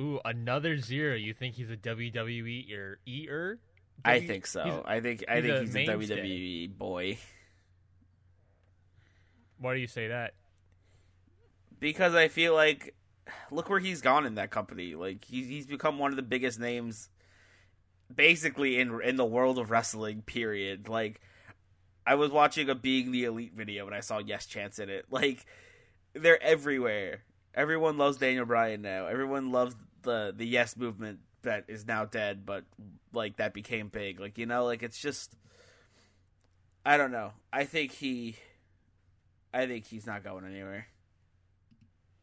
Ooh, 0.00 0.20
another 0.24 0.78
zero. 0.78 1.14
You 1.14 1.32
think 1.32 1.54
he's 1.54 1.70
a 1.70 1.76
WWE 1.76 2.76
or 2.76 2.98
eater? 3.06 3.60
I 4.04 4.20
think 4.20 4.46
so. 4.46 4.64
he's- 4.64 4.82
I 4.84 5.00
think 5.00 5.24
I 5.28 5.40
he's 5.40 5.72
think 5.72 5.88
a 5.90 5.96
he's 5.98 6.10
a. 6.10 6.16
WWE 6.16 6.76
boy. 6.76 7.18
Why 9.58 9.74
do 9.74 9.80
you 9.80 9.86
say 9.86 10.08
that? 10.08 10.34
because 11.80 12.14
I 12.14 12.28
feel 12.28 12.54
like 12.54 12.94
look 13.50 13.68
where 13.68 13.80
he's 13.80 14.00
gone 14.00 14.26
in 14.26 14.36
that 14.36 14.50
company. 14.50 14.94
Like 14.94 15.24
he's 15.24 15.48
he's 15.48 15.66
become 15.66 15.98
one 15.98 16.10
of 16.10 16.16
the 16.16 16.22
biggest 16.22 16.58
names, 16.58 17.08
basically 18.14 18.78
in 18.78 19.00
in 19.02 19.16
the 19.16 19.24
world 19.24 19.58
of 19.58 19.70
wrestling. 19.70 20.22
Period. 20.22 20.88
Like 20.88 21.20
I 22.06 22.14
was 22.14 22.30
watching 22.30 22.68
a 22.68 22.74
Being 22.74 23.12
the 23.12 23.24
Elite 23.24 23.54
video 23.54 23.86
and 23.86 23.94
I 23.94 24.00
saw 24.00 24.18
Yes 24.18 24.46
Chance 24.46 24.78
in 24.78 24.90
it. 24.90 25.06
Like 25.10 25.46
they're 26.14 26.42
everywhere. 26.42 27.24
Everyone 27.54 27.98
loves 27.98 28.18
Daniel 28.18 28.46
Bryan 28.46 28.82
now. 28.82 29.06
Everyone 29.06 29.52
loves 29.52 29.74
the 30.02 30.32
the 30.36 30.46
Yes 30.46 30.76
movement 30.76 31.20
that 31.42 31.64
is 31.68 31.86
now 31.86 32.04
dead, 32.04 32.44
but 32.46 32.64
like 33.12 33.36
that 33.36 33.54
became 33.54 33.88
big. 33.88 34.20
Like 34.20 34.38
you 34.38 34.46
know, 34.46 34.64
like 34.64 34.82
it's 34.82 34.98
just. 34.98 35.34
I 36.84 36.96
don't 36.96 37.10
know. 37.10 37.32
I 37.52 37.64
think 37.64 37.90
he. 37.90 38.36
I 39.56 39.66
think 39.66 39.86
he's 39.86 40.06
not 40.06 40.22
going 40.22 40.44
anywhere. 40.44 40.88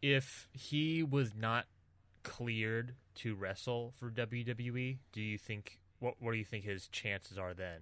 If 0.03 0.47
he 0.53 1.01
was 1.01 1.33
not 1.33 1.65
cleared 2.21 2.93
to 3.15 3.33
wrestle 3.33 3.91
for 3.97 4.11
WWE, 4.11 4.97
do 5.11 5.21
you 5.21 5.37
think 5.39 5.79
what 5.99 6.15
what 6.19 6.33
do 6.33 6.37
you 6.37 6.45
think 6.45 6.63
his 6.63 6.87
chances 6.87 7.37
are 7.39 7.53
then? 7.53 7.81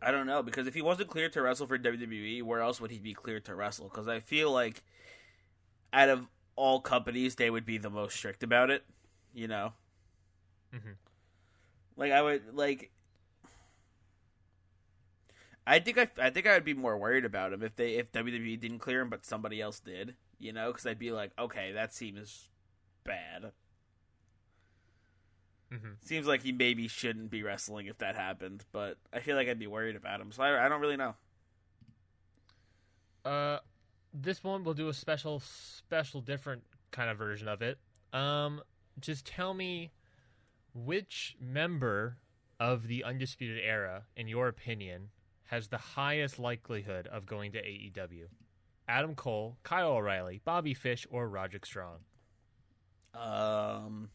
I 0.00 0.10
don't 0.10 0.26
know 0.26 0.42
because 0.42 0.66
if 0.66 0.74
he 0.74 0.82
wasn't 0.82 1.08
cleared 1.08 1.32
to 1.32 1.42
wrestle 1.42 1.66
for 1.66 1.78
WWE, 1.78 2.42
where 2.42 2.60
else 2.60 2.80
would 2.80 2.90
he 2.90 2.98
be 2.98 3.14
cleared 3.14 3.44
to 3.46 3.54
wrestle? 3.54 3.88
Because 3.88 4.06
I 4.06 4.20
feel 4.20 4.52
like 4.52 4.84
out 5.92 6.08
of 6.10 6.28
all 6.54 6.80
companies, 6.80 7.34
they 7.34 7.50
would 7.50 7.64
be 7.66 7.78
the 7.78 7.90
most 7.90 8.14
strict 8.16 8.42
about 8.42 8.70
it. 8.70 8.84
You 9.34 9.48
know, 9.48 9.72
Mhm. 10.72 10.96
like 11.96 12.12
I 12.12 12.22
would 12.22 12.54
like. 12.54 12.92
I 15.66 15.80
think 15.80 15.98
I, 15.98 16.08
I 16.20 16.30
think 16.30 16.46
I 16.46 16.54
would 16.54 16.64
be 16.64 16.74
more 16.74 16.96
worried 16.96 17.24
about 17.24 17.52
him 17.52 17.62
if 17.62 17.74
they 17.76 17.94
if 17.94 18.12
WWE 18.12 18.58
didn't 18.60 18.78
clear 18.78 19.00
him, 19.00 19.10
but 19.10 19.24
somebody 19.26 19.60
else 19.60 19.80
did. 19.80 20.14
You 20.38 20.52
know, 20.52 20.70
because 20.70 20.86
I'd 20.86 20.98
be 20.98 21.12
like, 21.12 21.32
okay, 21.38 21.72
that 21.72 21.94
seems 21.94 22.48
bad. 23.04 23.52
Mhm. 25.72 25.96
Seems 26.00 26.26
like 26.26 26.42
he 26.42 26.52
maybe 26.52 26.86
shouldn't 26.86 27.30
be 27.30 27.42
wrestling 27.42 27.86
if 27.86 27.98
that 27.98 28.14
happened, 28.14 28.64
but 28.70 28.98
I 29.12 29.18
feel 29.20 29.34
like 29.34 29.48
I'd 29.48 29.58
be 29.58 29.66
worried 29.66 29.96
about 29.96 30.20
him. 30.20 30.30
So 30.30 30.42
I, 30.42 30.66
I 30.66 30.68
don't 30.68 30.80
really 30.80 30.96
know. 30.96 31.14
Uh, 33.24 33.58
this 34.14 34.44
one 34.44 34.62
we'll 34.62 34.74
do 34.74 34.88
a 34.88 34.94
special, 34.94 35.40
special, 35.40 36.20
different 36.20 36.62
kind 36.92 37.10
of 37.10 37.18
version 37.18 37.48
of 37.48 37.62
it. 37.62 37.78
Um, 38.12 38.62
just 39.00 39.26
tell 39.26 39.52
me 39.54 39.90
which 40.72 41.36
member 41.40 42.18
of 42.60 42.86
the 42.86 43.02
Undisputed 43.02 43.58
Era, 43.62 44.04
in 44.16 44.28
your 44.28 44.46
opinion, 44.48 45.08
has 45.46 45.68
the 45.68 45.78
highest 45.78 46.38
likelihood 46.38 47.06
of 47.06 47.26
going 47.26 47.52
to 47.52 47.62
AEW. 47.62 48.26
Adam 48.88 49.14
Cole, 49.14 49.58
Kyle 49.62 49.92
O'Reilly, 49.92 50.40
Bobby 50.44 50.74
Fish, 50.74 51.06
or 51.10 51.28
Roderick 51.28 51.66
Strong? 51.66 51.98
Um, 53.14 54.10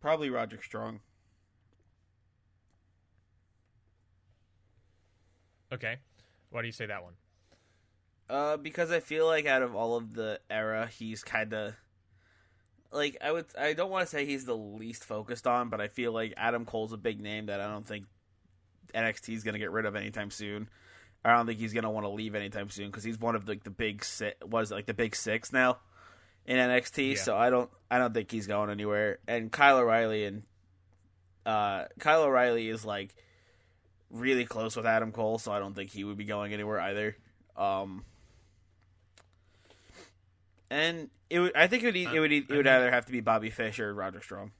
probably 0.00 0.28
Roderick 0.28 0.64
Strong. 0.64 1.00
Okay. 5.72 5.96
Why 6.50 6.60
do 6.60 6.66
you 6.66 6.72
say 6.72 6.86
that 6.86 7.02
one? 7.02 7.14
Uh, 8.28 8.56
because 8.56 8.90
I 8.90 9.00
feel 9.00 9.26
like 9.26 9.46
out 9.46 9.62
of 9.62 9.74
all 9.74 9.96
of 9.96 10.14
the 10.14 10.40
era, 10.50 10.86
he's 10.86 11.22
kind 11.24 11.52
of 11.54 11.74
like 12.92 13.16
I 13.22 13.32
would. 13.32 13.46
I 13.58 13.72
don't 13.72 13.90
want 13.90 14.06
to 14.06 14.10
say 14.10 14.26
he's 14.26 14.44
the 14.44 14.56
least 14.56 15.04
focused 15.04 15.46
on, 15.46 15.68
but 15.68 15.80
I 15.80 15.88
feel 15.88 16.12
like 16.12 16.34
Adam 16.36 16.64
Cole's 16.64 16.92
a 16.92 16.96
big 16.96 17.20
name 17.20 17.46
that 17.46 17.60
I 17.60 17.68
don't 17.68 17.86
think 17.86 18.06
NXT 18.94 19.34
is 19.34 19.44
going 19.44 19.54
to 19.54 19.58
get 19.58 19.70
rid 19.70 19.86
of 19.86 19.96
anytime 19.96 20.30
soon. 20.30 20.68
I 21.24 21.34
don't 21.34 21.46
think 21.46 21.60
he's 21.60 21.72
going 21.72 21.84
to 21.84 21.90
want 21.90 22.04
to 22.04 22.10
leave 22.10 22.34
anytime 22.34 22.68
soon 22.68 22.86
because 22.86 23.04
he's 23.04 23.18
one 23.18 23.36
of 23.36 23.46
the, 23.46 23.58
the 23.62 23.70
big 23.70 24.04
six. 24.04 24.36
Was 24.44 24.70
like 24.70 24.86
the 24.86 24.94
big 24.94 25.14
six 25.14 25.52
now 25.52 25.78
in 26.46 26.56
NXT? 26.56 27.10
Yeah. 27.10 27.22
So 27.22 27.36
I 27.36 27.50
don't. 27.50 27.70
I 27.90 27.98
don't 27.98 28.12
think 28.12 28.30
he's 28.30 28.46
going 28.46 28.70
anywhere. 28.70 29.18
And 29.26 29.50
Kyle 29.50 29.78
O'Reilly 29.78 30.24
and 30.24 30.42
uh, 31.46 31.84
Kyle 31.98 32.24
O'Reilly 32.24 32.68
is 32.68 32.84
like 32.84 33.14
really 34.10 34.44
close 34.44 34.76
with 34.76 34.86
Adam 34.86 35.12
Cole, 35.12 35.38
so 35.38 35.52
I 35.52 35.58
don't 35.58 35.74
think 35.74 35.90
he 35.90 36.04
would 36.04 36.16
be 36.16 36.24
going 36.24 36.52
anywhere 36.52 36.80
either. 36.80 37.16
Um, 37.56 38.04
and 40.72 41.10
it 41.28 41.38
would, 41.38 41.54
I 41.54 41.66
think 41.66 41.82
it 41.82 41.86
would, 41.86 41.96
it 41.96 42.20
would, 42.20 42.32
it 42.32 42.50
would 42.50 42.66
either 42.66 42.90
have 42.90 43.04
to 43.06 43.12
be 43.12 43.20
Bobby 43.20 43.50
Fish 43.50 43.78
or 43.78 43.94
Roger 43.94 44.22
Strong. 44.22 44.52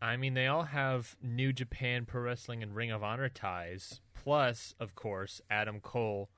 I 0.00 0.16
mean, 0.16 0.32
they 0.32 0.46
all 0.46 0.64
have 0.64 1.14
New 1.22 1.52
Japan 1.52 2.06
Pro 2.06 2.22
Wrestling 2.22 2.62
and 2.62 2.74
Ring 2.74 2.90
of 2.90 3.02
Honor 3.04 3.28
ties. 3.28 4.00
Plus, 4.14 4.74
of 4.80 4.94
course, 4.94 5.42
Adam 5.50 5.80
Cole 5.80 6.30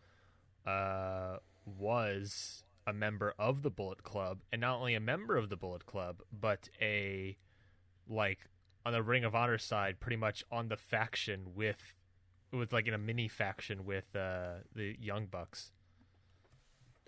uh, 0.66 1.36
was 1.64 2.64
a 2.88 2.92
member 2.92 3.34
of 3.38 3.62
the 3.62 3.70
Bullet 3.70 4.02
Club, 4.02 4.40
and 4.50 4.60
not 4.60 4.80
only 4.80 4.94
a 4.94 5.00
member 5.00 5.36
of 5.36 5.48
the 5.48 5.56
Bullet 5.56 5.86
Club, 5.86 6.22
but 6.32 6.68
a 6.80 7.36
like 8.08 8.40
on 8.84 8.92
the 8.92 9.02
Ring 9.02 9.24
of 9.24 9.36
Honor 9.36 9.58
side, 9.58 10.00
pretty 10.00 10.16
much 10.16 10.42
on 10.50 10.68
the 10.68 10.76
faction 10.76 11.54
with, 11.54 11.94
with 12.52 12.72
like 12.72 12.88
in 12.88 12.94
a 12.94 12.98
mini 12.98 13.28
faction 13.28 13.84
with 13.84 14.16
uh, 14.16 14.54
the 14.74 14.96
Young 14.98 15.26
Bucks, 15.26 15.70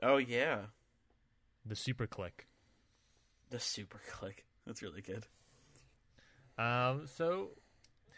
Oh 0.04 0.18
yeah, 0.18 0.66
the 1.64 1.74
SuperKliq. 1.74 2.46
the 3.50 3.60
Super 3.60 4.00
Click. 4.10 4.44
That's 4.66 4.82
really 4.82 5.02
good. 5.02 5.26
Um, 6.58 7.06
so 7.06 7.50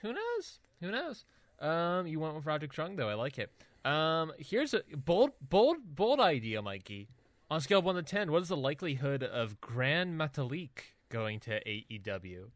who 0.02 0.12
knows? 0.12 0.60
Who 0.80 0.90
knows? 0.90 1.24
Um, 1.58 2.06
you 2.06 2.20
went 2.20 2.34
with 2.34 2.46
Roger 2.46 2.68
Strong 2.70 2.96
though. 2.96 3.08
I 3.08 3.14
like 3.14 3.38
it. 3.38 3.50
Um, 3.84 4.32
here's 4.38 4.74
a 4.74 4.82
bold, 4.96 5.30
bold, 5.40 5.76
bold 5.94 6.20
idea, 6.20 6.60
Mikey. 6.60 7.08
On 7.50 7.58
a 7.58 7.60
scale 7.60 7.78
of 7.78 7.84
one 7.84 7.94
to 7.94 8.02
ten, 8.02 8.30
what 8.32 8.42
is 8.42 8.48
the 8.48 8.56
likelihood 8.56 9.22
of 9.22 9.60
Grand 9.60 10.18
Metalik 10.18 10.94
going 11.08 11.38
to 11.40 11.62
AEW? 11.64 12.46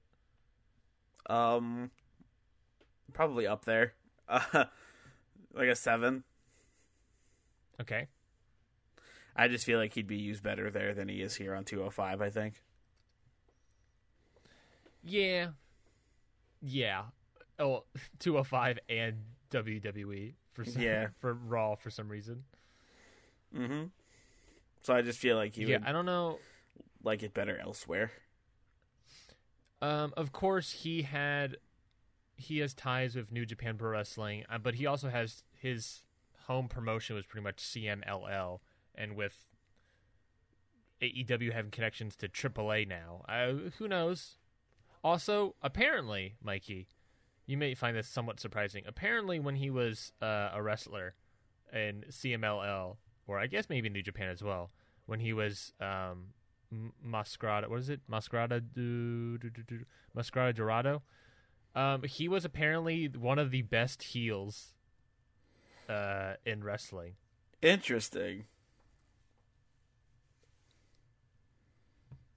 Um, 1.29 1.91
probably 3.13 3.47
up 3.47 3.65
there, 3.65 3.95
uh, 4.29 4.65
like 5.55 5.69
a 5.69 5.77
seven. 5.77 6.25
Okay. 7.81 8.09
I 9.41 9.49
just 9.49 9.65
feel 9.65 9.79
like 9.79 9.95
he'd 9.95 10.07
be 10.07 10.17
used 10.19 10.43
better 10.43 10.71
there 10.71 10.93
than 10.95 11.09
he 11.09 11.23
is 11.23 11.35
here 11.37 11.55
on 11.55 11.65
205. 11.65 12.21
I 12.21 12.31
think. 12.31 12.63
Yeah. 15.03 15.49
Yeah. 16.63 17.05
Oh, 17.59 17.85
205 18.19 18.79
and 18.89 19.17
WWE 19.51 20.35
for 20.53 20.65
some, 20.65 20.83
Yeah. 20.83 21.09
for 21.21 21.33
Raw 21.35 21.75
for 21.75 21.91
some 21.91 22.09
reason. 22.09 22.45
Mm-hmm. 23.57 23.85
So 24.83 24.95
I 24.95 25.03
just 25.03 25.19
feel 25.19 25.37
like 25.37 25.55
he 25.55 25.65
yeah, 25.65 25.79
would 25.79 25.87
I 25.87 25.93
don't 25.93 26.07
know. 26.07 26.39
like 27.03 27.23
it 27.23 27.35
better 27.35 27.59
elsewhere. 27.59 28.11
Um, 29.83 30.13
of 30.17 30.33
course, 30.33 30.71
he 30.71 31.03
had 31.03 31.57
he 32.37 32.59
has 32.59 32.73
ties 32.75 33.15
with 33.15 33.33
New 33.33 33.45
Japan 33.45 33.77
Pro 33.77 33.91
Wrestling, 33.91 34.45
uh, 34.51 34.59
but 34.59 34.75
he 34.75 34.87
also 34.87 35.09
has 35.11 35.43
his 35.55 36.03
home 36.47 36.69
promotion 36.69 37.17
was 37.17 37.27
pretty 37.27 37.45
much 37.45 37.57
CMLL, 37.59 38.61
and 39.01 39.17
with 39.17 39.47
AEW 41.01 41.53
having 41.53 41.71
connections 41.71 42.15
to 42.17 42.29
AAA 42.29 42.87
now, 42.87 43.25
uh, 43.29 43.71
who 43.79 43.89
knows? 43.89 44.37
Also, 45.03 45.55
apparently, 45.63 46.35
Mikey, 46.43 46.87
you 47.47 47.57
may 47.57 47.75
find 47.75 47.97
this 47.97 48.07
somewhat 48.07 48.39
surprising. 48.39 48.85
Apparently, 48.87 49.41
when 49.41 49.57
he 49.57 49.71
was 49.71 50.13
uh, 50.21 50.51
a 50.53 50.63
wrestler 50.63 51.15
in 51.73 52.05
CMLL, 52.11 52.97
or 53.27 53.39
I 53.39 53.47
guess 53.47 53.69
maybe 53.71 53.89
New 53.89 54.03
Japan 54.03 54.29
as 54.29 54.43
well, 54.43 54.71
when 55.07 55.21
he 55.21 55.33
was 55.33 55.73
um, 55.81 56.35
M- 56.71 56.93
Masquerada, 57.05 57.69
what 57.69 57.81
is 57.81 57.89
it? 57.89 58.01
Masquerada, 58.11 58.61
do, 58.61 59.39
do, 59.39 59.49
do, 59.49 59.63
do, 59.63 59.85
Masquerada 60.15 60.55
Dorado. 60.55 61.03
Um, 61.75 62.03
he 62.03 62.29
was 62.29 62.45
apparently 62.45 63.07
one 63.07 63.39
of 63.39 63.51
the 63.51 63.63
best 63.63 64.03
heels 64.03 64.75
uh, 65.89 66.35
in 66.45 66.63
wrestling. 66.63 67.15
Interesting. 67.63 68.45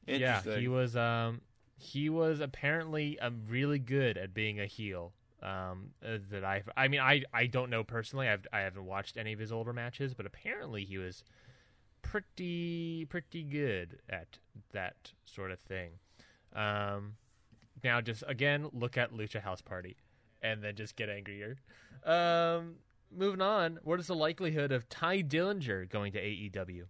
Yeah, 0.08 0.42
he 0.42 0.68
was. 0.68 0.96
Um, 0.96 1.42
he 1.78 2.10
was 2.10 2.40
apparently 2.40 3.20
um, 3.20 3.42
really 3.48 3.80
good 3.80 4.18
at 4.18 4.34
being 4.34 4.60
a 4.60 4.66
heel. 4.66 5.14
Um, 5.42 5.90
uh, 6.06 6.20
that 6.32 6.46
I, 6.46 6.64
I 6.78 6.88
mean, 6.88 7.02
I, 7.02 7.24
I 7.34 7.48
don't 7.48 7.70
know 7.70 7.84
personally. 7.84 8.30
I've, 8.30 8.48
I 8.54 8.60
haven't 8.62 8.86
watched 8.86 9.18
any 9.18 9.34
of 9.34 9.40
his 9.40 9.52
older 9.52 9.74
matches, 9.74 10.14
but 10.14 10.26
apparently 10.26 10.86
he 10.86 10.98
was 10.98 11.24
pretty, 12.02 13.06
pretty 13.06 13.44
good 13.44 14.00
at 14.10 14.40
that 14.72 14.96
sort 15.26 15.52
of 15.52 15.60
thing. 15.60 15.92
Um, 16.56 17.16
now 17.84 18.00
just 18.00 18.24
again 18.28 18.70
look 18.72 18.98
at 18.98 19.12
Lucha 19.12 19.42
House 19.42 19.62
Party, 19.62 19.98
and 20.42 20.64
then 20.64 20.76
just 20.76 20.96
get 20.96 21.10
angrier. 21.10 21.58
Um, 22.06 22.76
moving 23.12 23.42
on. 23.42 23.80
What 23.84 24.00
is 24.00 24.08
the 24.08 24.16
likelihood 24.16 24.72
of 24.72 24.88
Tye 24.88 25.24
Dillinger 25.24 25.90
going 25.90 26.14
to 26.14 26.22
AEW? 26.22 26.84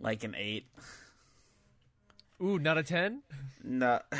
like 0.00 0.24
an 0.24 0.34
eight. 0.36 0.66
Ooh, 2.42 2.58
not 2.58 2.78
a 2.78 2.82
ten. 2.82 3.22
No, 3.62 4.00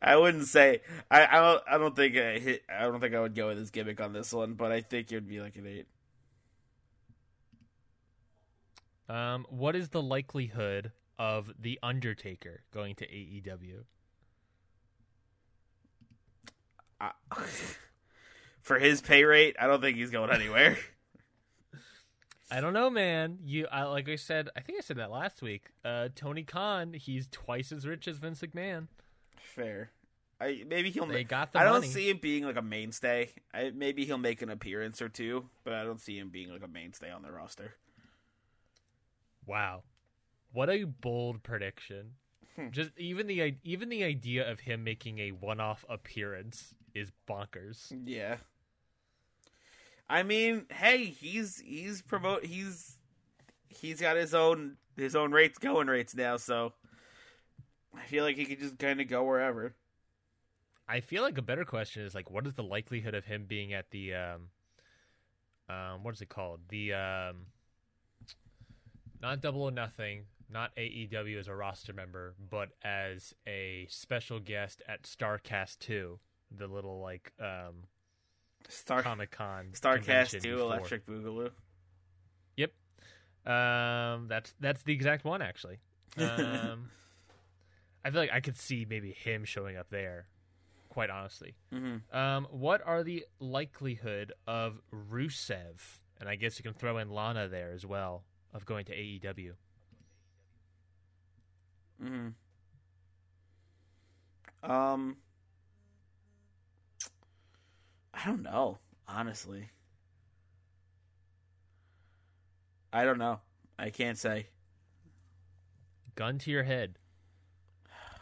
I 0.00 0.16
wouldn't 0.16 0.46
say. 0.46 0.80
I 1.10 1.26
I 1.26 1.40
don't. 1.40 1.62
I 1.70 1.78
don't 1.78 1.94
think 1.94 2.16
I 2.16 2.38
hit. 2.38 2.62
I 2.68 2.82
don't 2.82 3.00
think 3.00 3.14
I 3.14 3.20
would 3.20 3.34
go 3.34 3.48
with 3.48 3.58
his 3.58 3.70
gimmick 3.70 4.00
on 4.00 4.12
this 4.12 4.32
one, 4.32 4.54
but 4.54 4.72
I 4.72 4.80
think 4.80 5.12
it 5.12 5.16
would 5.16 5.28
be 5.28 5.40
like 5.40 5.56
an 5.56 5.66
eight. 5.66 5.86
Um, 9.08 9.46
what 9.48 9.74
is 9.74 9.88
the 9.90 10.02
likelihood 10.02 10.92
of 11.18 11.52
the 11.58 11.78
Undertaker 11.82 12.62
going 12.72 12.94
to 12.96 13.06
AEW? 13.06 13.84
I, 17.00 17.12
for 18.60 18.78
his 18.78 19.00
pay 19.00 19.24
rate, 19.24 19.56
I 19.58 19.66
don't 19.66 19.80
think 19.80 19.96
he's 19.96 20.10
going 20.10 20.30
anywhere. 20.30 20.76
I 22.50 22.60
don't 22.60 22.72
know, 22.72 22.88
man. 22.88 23.38
You, 23.44 23.66
I, 23.70 23.84
like 23.84 24.08
I 24.08 24.16
said, 24.16 24.48
I 24.56 24.60
think 24.60 24.78
I 24.78 24.80
said 24.80 24.96
that 24.96 25.10
last 25.10 25.42
week. 25.42 25.66
Uh, 25.84 26.08
Tony 26.14 26.44
Khan, 26.44 26.94
he's 26.94 27.28
twice 27.30 27.72
as 27.72 27.86
rich 27.86 28.08
as 28.08 28.16
Vince 28.16 28.40
McMahon. 28.40 28.88
Fair. 29.36 29.90
I 30.40 30.64
maybe 30.66 30.90
he'll. 30.90 31.06
They 31.06 31.24
ma- 31.24 31.28
got 31.28 31.52
the 31.52 31.58
I 31.58 31.64
don't 31.64 31.84
see 31.84 32.08
him 32.08 32.18
being 32.22 32.44
like 32.44 32.56
a 32.56 32.62
mainstay. 32.62 33.30
I, 33.52 33.72
maybe 33.74 34.04
he'll 34.04 34.18
make 34.18 34.40
an 34.40 34.50
appearance 34.50 35.02
or 35.02 35.08
two, 35.08 35.48
but 35.64 35.72
I 35.72 35.82
don't 35.84 36.00
see 36.00 36.16
him 36.16 36.28
being 36.28 36.50
like 36.50 36.62
a 36.62 36.68
mainstay 36.68 37.10
on 37.10 37.22
the 37.22 37.32
roster. 37.32 37.74
Wow, 39.46 39.82
what 40.52 40.70
a 40.70 40.84
bold 40.84 41.42
prediction! 41.42 42.12
Just 42.70 42.90
even 42.96 43.26
the 43.26 43.56
even 43.64 43.88
the 43.88 44.04
idea 44.04 44.48
of 44.48 44.60
him 44.60 44.84
making 44.84 45.18
a 45.18 45.30
one-off 45.30 45.84
appearance 45.88 46.74
is 46.94 47.10
bonkers. 47.28 47.92
Yeah. 48.04 48.36
I 50.08 50.22
mean, 50.22 50.66
hey, 50.70 51.04
he's 51.04 51.60
he's 51.60 52.02
promote 52.02 52.44
he's 52.44 52.96
he's 53.68 54.00
got 54.00 54.16
his 54.16 54.34
own 54.34 54.76
his 54.96 55.14
own 55.14 55.32
rates 55.32 55.58
going 55.58 55.88
rates 55.88 56.14
now, 56.14 56.36
so 56.36 56.72
I 57.94 58.02
feel 58.06 58.24
like 58.24 58.36
he 58.36 58.44
could 58.44 58.60
just 58.60 58.78
kind 58.78 59.00
of 59.00 59.08
go 59.08 59.24
wherever. 59.24 59.74
I 60.88 61.00
feel 61.00 61.22
like 61.22 61.36
a 61.36 61.42
better 61.42 61.64
question 61.64 62.02
is 62.02 62.14
like, 62.14 62.30
what 62.30 62.46
is 62.46 62.54
the 62.54 62.62
likelihood 62.62 63.14
of 63.14 63.26
him 63.26 63.44
being 63.46 63.74
at 63.74 63.90
the 63.90 64.14
um, 64.14 64.48
um, 65.68 66.02
what 66.02 66.14
is 66.14 66.22
it 66.22 66.30
called? 66.30 66.60
The 66.70 66.94
um, 66.94 67.36
not 69.20 69.42
Double 69.42 69.62
or 69.62 69.70
Nothing, 69.70 70.22
not 70.50 70.74
AEW 70.76 71.38
as 71.38 71.48
a 71.48 71.54
roster 71.54 71.92
member, 71.92 72.34
but 72.50 72.70
as 72.82 73.34
a 73.46 73.86
special 73.90 74.40
guest 74.40 74.82
at 74.88 75.02
Starcast 75.02 75.78
Two, 75.78 76.20
the 76.50 76.66
little 76.66 77.00
like 77.02 77.32
um 77.38 77.84
Star 78.68 79.02
Comic 79.02 79.30
Con 79.30 79.70
Starcast 79.72 80.42
two 80.42 80.60
Electric 80.60 81.06
Boogaloo. 81.06 81.50
Yep. 82.56 82.72
Um, 83.46 84.28
that's 84.28 84.54
that's 84.60 84.82
the 84.82 84.92
exact 84.92 85.24
one 85.24 85.42
actually. 85.42 85.78
Um, 86.16 86.90
I 88.04 88.10
feel 88.10 88.20
like 88.20 88.32
I 88.32 88.40
could 88.40 88.56
see 88.56 88.86
maybe 88.88 89.12
him 89.12 89.44
showing 89.44 89.76
up 89.76 89.88
there. 89.90 90.28
quite 90.88 91.10
honestly. 91.10 91.54
Mm-hmm. 91.72 92.16
Um, 92.16 92.46
what 92.50 92.80
are 92.84 93.02
the 93.02 93.24
likelihood 93.38 94.32
of 94.46 94.80
Rusev, 94.92 96.00
and 96.18 96.28
I 96.28 96.36
guess 96.36 96.58
you 96.58 96.62
can 96.62 96.74
throw 96.74 96.98
in 96.98 97.10
Lana 97.10 97.48
there 97.48 97.72
as 97.72 97.86
well, 97.86 98.24
of 98.52 98.66
going 98.66 98.84
to 98.86 98.92
AEW? 98.92 99.52
Mm-hmm. 102.02 102.28
Um, 104.70 105.16
I 108.18 108.26
don't 108.26 108.42
know, 108.42 108.78
honestly. 109.06 109.68
I 112.92 113.04
don't 113.04 113.18
know. 113.18 113.40
I 113.78 113.90
can't 113.90 114.18
say. 114.18 114.48
Gun 116.16 116.38
to 116.38 116.50
your 116.50 116.64
head, 116.64 116.98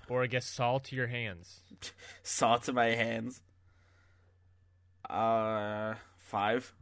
or 0.09 0.23
I 0.23 0.27
guess 0.27 0.45
saw 0.45 0.79
to 0.79 0.97
your 0.97 1.07
hands. 1.07 1.61
Saw 2.23 2.57
to 2.57 2.73
my 2.73 2.87
hands. 2.87 3.41
Uh, 5.09 5.95
five. 6.19 6.75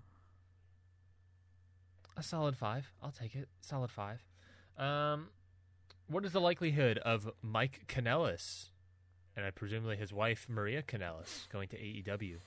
A 2.16 2.22
solid 2.22 2.56
five. 2.56 2.90
I'll 3.02 3.12
take 3.12 3.36
it. 3.36 3.48
Solid 3.60 3.90
five. 3.90 4.24
Um, 4.76 5.28
what 6.08 6.24
is 6.24 6.32
the 6.32 6.40
likelihood 6.40 6.98
of 6.98 7.30
Mike 7.42 7.84
Kanellis, 7.86 8.70
and 9.36 9.44
I 9.44 9.50
presumably 9.50 9.96
his 9.96 10.12
wife 10.12 10.46
Maria 10.48 10.82
Kanellis, 10.82 11.48
going 11.48 11.68
to 11.68 11.76
AEW? 11.76 12.38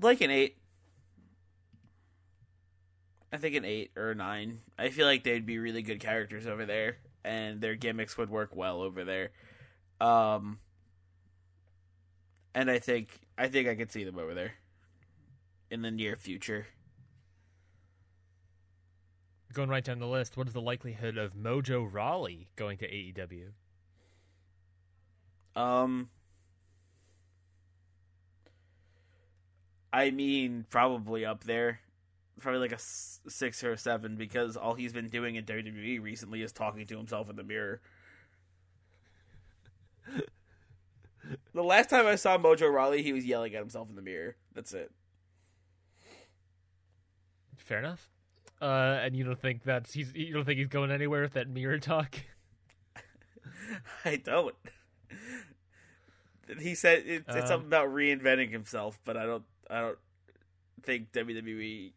Like 0.00 0.20
an 0.20 0.30
eight. 0.30 0.56
I 3.32 3.36
think 3.36 3.56
an 3.56 3.64
eight 3.64 3.90
or 3.96 4.12
a 4.12 4.14
nine. 4.14 4.60
I 4.78 4.90
feel 4.90 5.06
like 5.06 5.24
they'd 5.24 5.46
be 5.46 5.58
really 5.58 5.82
good 5.82 6.00
characters 6.00 6.46
over 6.46 6.66
there, 6.66 6.98
and 7.24 7.60
their 7.60 7.74
gimmicks 7.74 8.16
would 8.16 8.30
work 8.30 8.54
well 8.54 8.80
over 8.80 9.04
there. 9.04 9.30
Um, 10.00 10.58
and 12.54 12.70
I 12.70 12.78
think 12.78 13.20
I 13.36 13.48
think 13.48 13.68
I 13.68 13.74
could 13.74 13.90
see 13.90 14.04
them 14.04 14.18
over 14.18 14.34
there 14.34 14.52
in 15.70 15.82
the 15.82 15.90
near 15.90 16.16
future. 16.16 16.66
Going 19.52 19.68
right 19.68 19.84
down 19.84 20.00
the 20.00 20.06
list, 20.06 20.36
what 20.36 20.48
is 20.48 20.52
the 20.52 20.60
likelihood 20.60 21.16
of 21.16 21.34
Mojo 21.34 21.88
Rawley 21.90 22.48
going 22.56 22.76
to 22.78 22.88
AEW? 22.88 23.50
Um, 25.54 26.10
I 29.94 30.10
mean, 30.10 30.66
probably 30.70 31.24
up 31.24 31.44
there, 31.44 31.80
probably 32.40 32.60
like 32.60 32.72
a 32.72 32.78
six 32.80 33.62
or 33.62 33.72
a 33.72 33.78
seven, 33.78 34.16
because 34.16 34.56
all 34.56 34.74
he's 34.74 34.92
been 34.92 35.08
doing 35.08 35.36
in 35.36 35.44
WWE 35.44 36.02
recently 36.02 36.42
is 36.42 36.50
talking 36.50 36.84
to 36.84 36.96
himself 36.96 37.30
in 37.30 37.36
the 37.36 37.44
mirror. 37.44 37.80
the 41.54 41.62
last 41.62 41.90
time 41.90 42.06
I 42.06 42.16
saw 42.16 42.36
Mojo 42.36 42.72
Rawley, 42.72 43.02
he 43.02 43.12
was 43.12 43.24
yelling 43.24 43.54
at 43.54 43.60
himself 43.60 43.88
in 43.88 43.94
the 43.94 44.02
mirror. 44.02 44.36
That's 44.52 44.74
it. 44.74 44.90
Fair 47.56 47.78
enough. 47.78 48.10
Uh, 48.60 48.98
and 49.02 49.16
you 49.16 49.24
don't 49.24 49.38
think 49.38 49.62
that's 49.62 49.92
he's 49.92 50.12
you 50.14 50.32
don't 50.34 50.44
think 50.44 50.58
he's 50.58 50.68
going 50.68 50.90
anywhere 50.90 51.22
with 51.22 51.34
that 51.34 51.48
mirror 51.48 51.78
talk? 51.78 52.16
I 54.04 54.16
don't. 54.16 54.54
He 56.60 56.74
said 56.74 57.04
it, 57.06 57.24
it's 57.28 57.36
Um, 57.36 57.46
something 57.46 57.66
about 57.68 57.88
reinventing 57.88 58.50
himself, 58.50 58.98
but 59.04 59.16
I 59.16 59.24
don't. 59.24 59.44
I 59.70 59.80
don't 59.80 59.98
think 60.82 61.12
WWE 61.12 61.92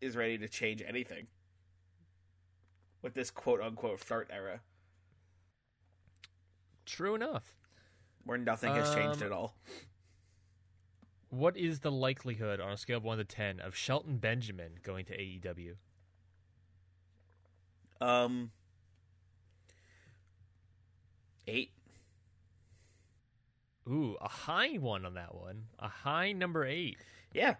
is 0.00 0.16
ready 0.16 0.38
to 0.38 0.48
change 0.48 0.82
anything 0.86 1.26
with 3.02 3.14
this 3.14 3.30
quote 3.30 3.60
unquote 3.60 4.00
fart 4.00 4.28
era, 4.32 4.60
True 6.86 7.14
enough. 7.14 7.54
where 8.24 8.38
nothing 8.38 8.74
has 8.74 8.94
changed 8.94 9.20
Um, 9.22 9.26
at 9.26 9.32
all. 9.32 9.56
What 11.28 11.56
is 11.56 11.80
the 11.80 11.90
likelihood 11.90 12.60
on 12.60 12.72
a 12.72 12.76
scale 12.76 12.98
of 12.98 13.04
one 13.04 13.18
to 13.18 13.24
ten 13.24 13.58
of 13.60 13.74
Shelton 13.74 14.18
Benjamin 14.18 14.78
going 14.82 15.04
to 15.06 15.16
AEW? 15.16 15.76
Um, 18.00 18.50
eight. 21.46 21.72
Ooh, 23.88 24.16
a 24.20 24.28
high 24.28 24.74
one 24.76 25.04
on 25.04 25.14
that 25.14 25.34
one. 25.34 25.64
A 25.78 25.88
high 25.88 26.32
number 26.32 26.64
eight. 26.64 26.98
Yeah, 27.32 27.54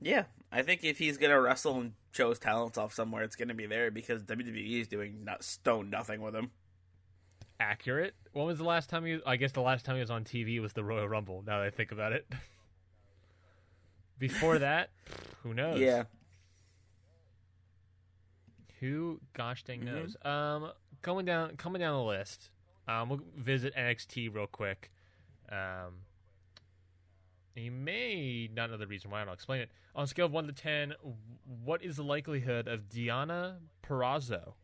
yeah. 0.00 0.24
I 0.50 0.62
think 0.62 0.82
if 0.84 0.98
he's 0.98 1.18
gonna 1.18 1.40
wrestle 1.40 1.78
and 1.80 1.92
show 2.12 2.30
his 2.30 2.38
talents 2.38 2.78
off 2.78 2.94
somewhere, 2.94 3.22
it's 3.22 3.36
gonna 3.36 3.52
be 3.54 3.66
there 3.66 3.90
because 3.90 4.22
WWE 4.22 4.80
is 4.80 4.88
doing 4.88 5.24
not 5.24 5.42
stone 5.44 5.90
nothing 5.90 6.20
with 6.22 6.34
him. 6.34 6.50
Accurate. 7.60 8.14
When 8.32 8.46
was 8.46 8.58
the 8.58 8.64
last 8.64 8.88
time 8.90 9.04
he? 9.04 9.20
I 9.26 9.36
guess 9.36 9.52
the 9.52 9.60
last 9.62 9.84
time 9.84 9.96
he 9.96 10.00
was 10.00 10.10
on 10.10 10.24
TV 10.24 10.60
was 10.60 10.72
the 10.72 10.84
Royal 10.84 11.08
Rumble. 11.08 11.42
Now 11.46 11.58
that 11.58 11.66
I 11.66 11.70
think 11.70 11.92
about 11.92 12.12
it. 12.12 12.26
Before 14.18 14.58
that, 14.58 14.90
who 15.42 15.52
knows? 15.52 15.78
Yeah. 15.80 16.04
Who 18.80 19.20
gosh 19.32 19.62
dang 19.64 19.80
Mhm. 19.80 19.84
knows? 19.84 20.16
Um, 20.22 20.72
going 21.02 21.24
down, 21.26 21.56
coming 21.56 21.80
down 21.80 21.96
the 21.96 22.02
list. 22.04 22.50
Um, 22.88 23.08
we'll 23.08 23.20
visit 23.36 23.74
NXT 23.74 24.28
real 24.28 24.46
quick. 24.46 24.90
Um, 25.50 26.02
you 27.54 27.70
may 27.70 28.50
not 28.54 28.70
know 28.70 28.76
the 28.76 28.86
reason 28.86 29.10
why, 29.10 29.20
and 29.20 29.30
I'll 29.30 29.34
explain 29.34 29.62
it. 29.62 29.70
On 29.94 30.04
a 30.04 30.06
scale 30.06 30.26
of 30.26 30.32
one 30.32 30.46
to 30.46 30.52
ten, 30.52 30.94
what 31.64 31.82
is 31.82 31.96
the 31.96 32.02
likelihood 32.02 32.68
of 32.68 32.88
Deonna 32.88 33.56
Purrazzo, 33.82 34.54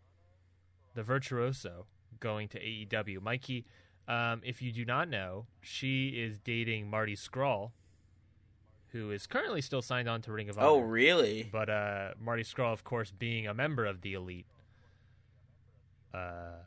the 0.95 1.03
virtuoso, 1.03 1.87
going 2.21 2.49
to 2.49 2.61
AEW? 2.61 3.23
Mikey, 3.23 3.64
um, 4.09 4.42
if 4.45 4.61
you 4.61 4.73
do 4.73 4.85
not 4.85 5.09
know, 5.09 5.47
she 5.61 6.09
is 6.09 6.38
dating 6.38 6.90
Marty 6.90 7.16
Scurll, 7.16 7.71
who 8.88 9.11
is 9.11 9.27
currently 9.27 9.62
still 9.62 9.81
signed 9.81 10.09
on 10.09 10.21
to 10.23 10.33
Ring 10.33 10.51
of 10.51 10.59
Honor. 10.59 10.66
Oh, 10.68 10.79
really? 10.81 11.49
But 11.51 11.71
uh, 11.71 12.11
Marty 12.21 12.42
Scurll, 12.42 12.73
of 12.73 12.85
course, 12.85 13.11
being 13.11 13.47
a 13.47 13.55
member 13.55 13.87
of 13.87 14.03
the 14.03 14.12
elite. 14.12 14.47
Uh, 16.12 16.59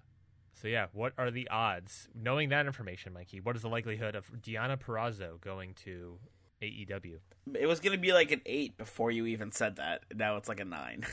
so 0.65 0.69
yeah, 0.69 0.88
what 0.93 1.13
are 1.19 1.30
the 1.30 1.47
odds? 1.49 2.08
Knowing 2.15 2.49
that 2.49 2.65
information, 2.65 3.13
Mikey, 3.13 3.39
what 3.39 3.56
is 3.56 3.62
the 3.62 3.69
likelihood 3.69 4.15
of 4.15 4.25
Deonna 4.41 4.82
Purrazzo 4.82 5.39
going 5.39 5.75
to 5.84 6.17
AEW? 6.60 7.19
It 7.54 7.67
was 7.67 7.80
gonna 7.80 7.99
be 7.99 8.13
like 8.13 8.32
an 8.32 8.41
eight 8.47 8.75
before 8.75 9.12
you 9.12 9.28
even 9.28 9.51
said 9.51 9.75
that. 9.75 10.01
Now 10.15 10.38
it's 10.38 10.49
like 10.49 10.60
a 10.60 10.65
nine. 10.65 11.06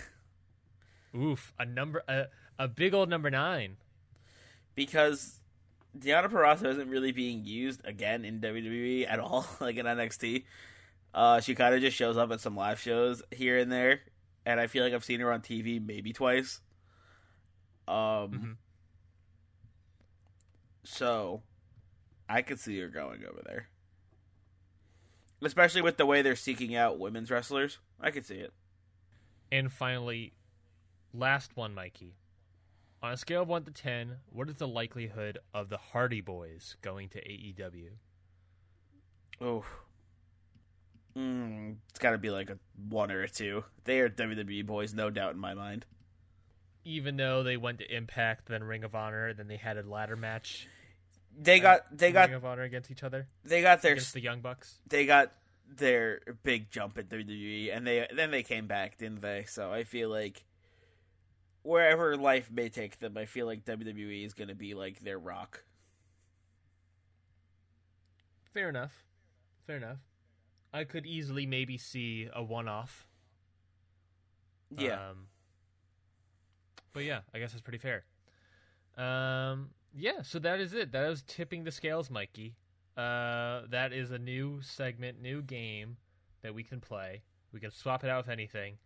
Oof, 1.15 1.53
a 1.59 1.67
number, 1.67 2.03
a, 2.09 2.29
a 2.59 2.67
big 2.67 2.95
old 2.95 3.11
number 3.11 3.29
nine. 3.29 3.77
because 4.75 5.41
Deonna 5.99 6.31
Purrazzo 6.31 6.65
isn't 6.71 6.89
really 6.89 7.13
being 7.13 7.45
used 7.45 7.83
again 7.85 8.25
in 8.25 8.41
WWE 8.41 9.07
at 9.07 9.19
all, 9.21 9.45
like 9.61 9.77
in 9.77 9.85
NXT. 9.85 10.45
Uh, 11.13 11.41
she 11.43 11.55
kind 11.55 11.75
of 11.75 11.83
just 11.83 11.95
shows 11.95 12.17
up 12.17 12.33
at 12.33 12.41
some 12.41 12.57
live 12.57 12.81
shows 12.81 13.23
here 13.31 13.59
and 13.59 13.71
there, 13.71 14.01
and 14.47 14.59
I 14.59 14.67
feel 14.67 14.83
like 14.83 14.95
I've 14.95 15.05
seen 15.05 15.21
her 15.21 15.31
on 15.31 15.43
TV 15.43 15.85
maybe 15.87 16.15
twice. 16.15 16.63
Um, 17.87 17.95
Mhm. 17.95 18.57
So 20.85 21.43
I 22.29 22.43
could 22.43 22.59
see 22.59 22.79
her 22.81 22.89
going 22.89 23.25
over 23.25 23.41
there, 23.45 23.69
especially 25.43 25.83
with 25.83 25.97
the 25.97 26.07
way 26.07 26.23
they're 26.23 26.37
seeking 26.37 26.75
out 26.75 26.99
women's 26.99 27.31
wrestlers. 27.31 27.79
I 28.01 28.11
could 28.11 28.27
see 28.27 28.37
it. 28.37 28.53
And 29.51 29.71
finally, 29.73 30.33
last 31.13 31.57
one, 31.57 31.75
Mikey. 31.75 32.15
On 33.03 33.13
a 33.13 33.17
scale 33.17 33.43
of 33.43 33.49
one 33.49 33.65
to 33.65 33.71
ten, 33.71 34.19
what 34.31 34.49
is 34.49 34.57
the 34.57 34.69
likelihood 34.69 35.39
of 35.53 35.69
the 35.69 35.77
Hardy 35.77 36.21
Boys 36.21 36.77
going 36.83 37.09
to 37.11 37.19
AEW? 37.21 37.89
Oh. 39.41 39.65
Mm, 41.17 41.77
it's 41.91 41.99
got 41.99 42.13
to 42.13 42.19
be 42.19 42.31
like 42.31 42.49
a 42.49 42.59
one 42.89 43.11
or 43.11 43.23
a 43.23 43.29
two. 43.29 43.65
They 43.85 44.01
are 44.01 44.09
WWE 44.09 44.65
boys, 44.65 44.95
no 44.95 45.11
doubt 45.11 45.35
in 45.35 45.39
my 45.39 45.53
mind. 45.53 45.85
Even 46.85 47.17
though 47.17 47.43
they 47.43 47.57
went 47.57 47.79
to 47.79 47.95
Impact, 47.95 48.47
then 48.49 48.65
Ring 48.65 48.83
of 48.85 48.95
Honor, 48.95 49.33
then 49.33 49.47
they 49.49 49.57
had 49.57 49.77
a 49.77 49.83
ladder 49.83 50.17
match. 50.17 50.69
They 51.39 51.61
got 51.61 51.97
they 51.97 52.13
got 52.13 52.29
Ring 52.29 52.37
of 52.37 52.45
Honor 52.45 52.63
against 52.63 52.91
each 52.91 53.03
other 53.03 53.27
they 53.45 53.63
got 53.63 53.81
their 53.81 53.93
against 53.93 54.13
the 54.13 54.21
Young 54.21 54.41
Bucks. 54.41 54.79
they 54.87 55.07
got 55.07 55.33
their 55.67 56.21
big 56.43 56.71
jump 56.71 56.99
at 56.99 57.09
WWE, 57.09 57.75
and 57.75 57.87
they 57.87 58.07
then 58.15 58.31
they 58.31 58.43
came 58.43 58.67
back, 58.67 58.99
didn't 58.99 59.23
they? 59.23 59.45
So 59.49 59.73
I 59.73 59.85
feel 59.85 60.11
like 60.11 60.45
wherever 61.63 62.17
life 62.17 62.51
may 62.51 62.69
take 62.69 62.99
them, 62.99 63.17
I 63.17 63.25
feel 63.25 63.47
like 63.47 63.65
WWE 63.65 64.27
is 64.27 64.35
going 64.35 64.49
to 64.49 64.55
be 64.55 64.75
like 64.75 65.01
their 65.01 65.19
rock. 65.19 65.65
Fair 68.53 68.69
enough. 68.69 68.93
Fair 69.67 69.77
enough. 69.77 69.99
I 70.75 70.85
could 70.85 71.07
easily 71.07 71.47
maybe 71.47 71.79
see 71.79 72.29
a 72.35 72.43
one-off. 72.43 73.07
Yeah, 74.77 75.11
Um, 75.11 75.27
but 76.93 77.05
yeah, 77.05 77.21
I 77.35 77.39
guess 77.39 77.53
that's 77.53 77.63
pretty 77.63 77.79
fair. 77.79 78.05
Um, 78.97 79.71
yeah, 79.95 80.23
so 80.23 80.39
that 80.41 80.61
is 80.61 80.75
it. 80.75 80.93
That 80.93 81.09
was 81.09 81.23
tipping 81.23 81.65
the 81.65 81.73
scales, 81.73 82.11
Mikey. 82.11 82.57
Uh, 82.97 83.63
that 83.71 83.93
is 83.93 84.11
a 84.11 84.19
new 84.19 84.61
segment, 84.63 85.21
new 85.21 85.43
game 85.43 85.97
that 86.43 86.55
we 86.55 86.63
can 86.63 86.81
play. 86.81 87.23
We 87.53 87.61
can 87.61 87.71
swap 87.71 88.05
it 88.05 88.11
out 88.11 88.27
with 88.27 88.33
anything. 88.33 88.77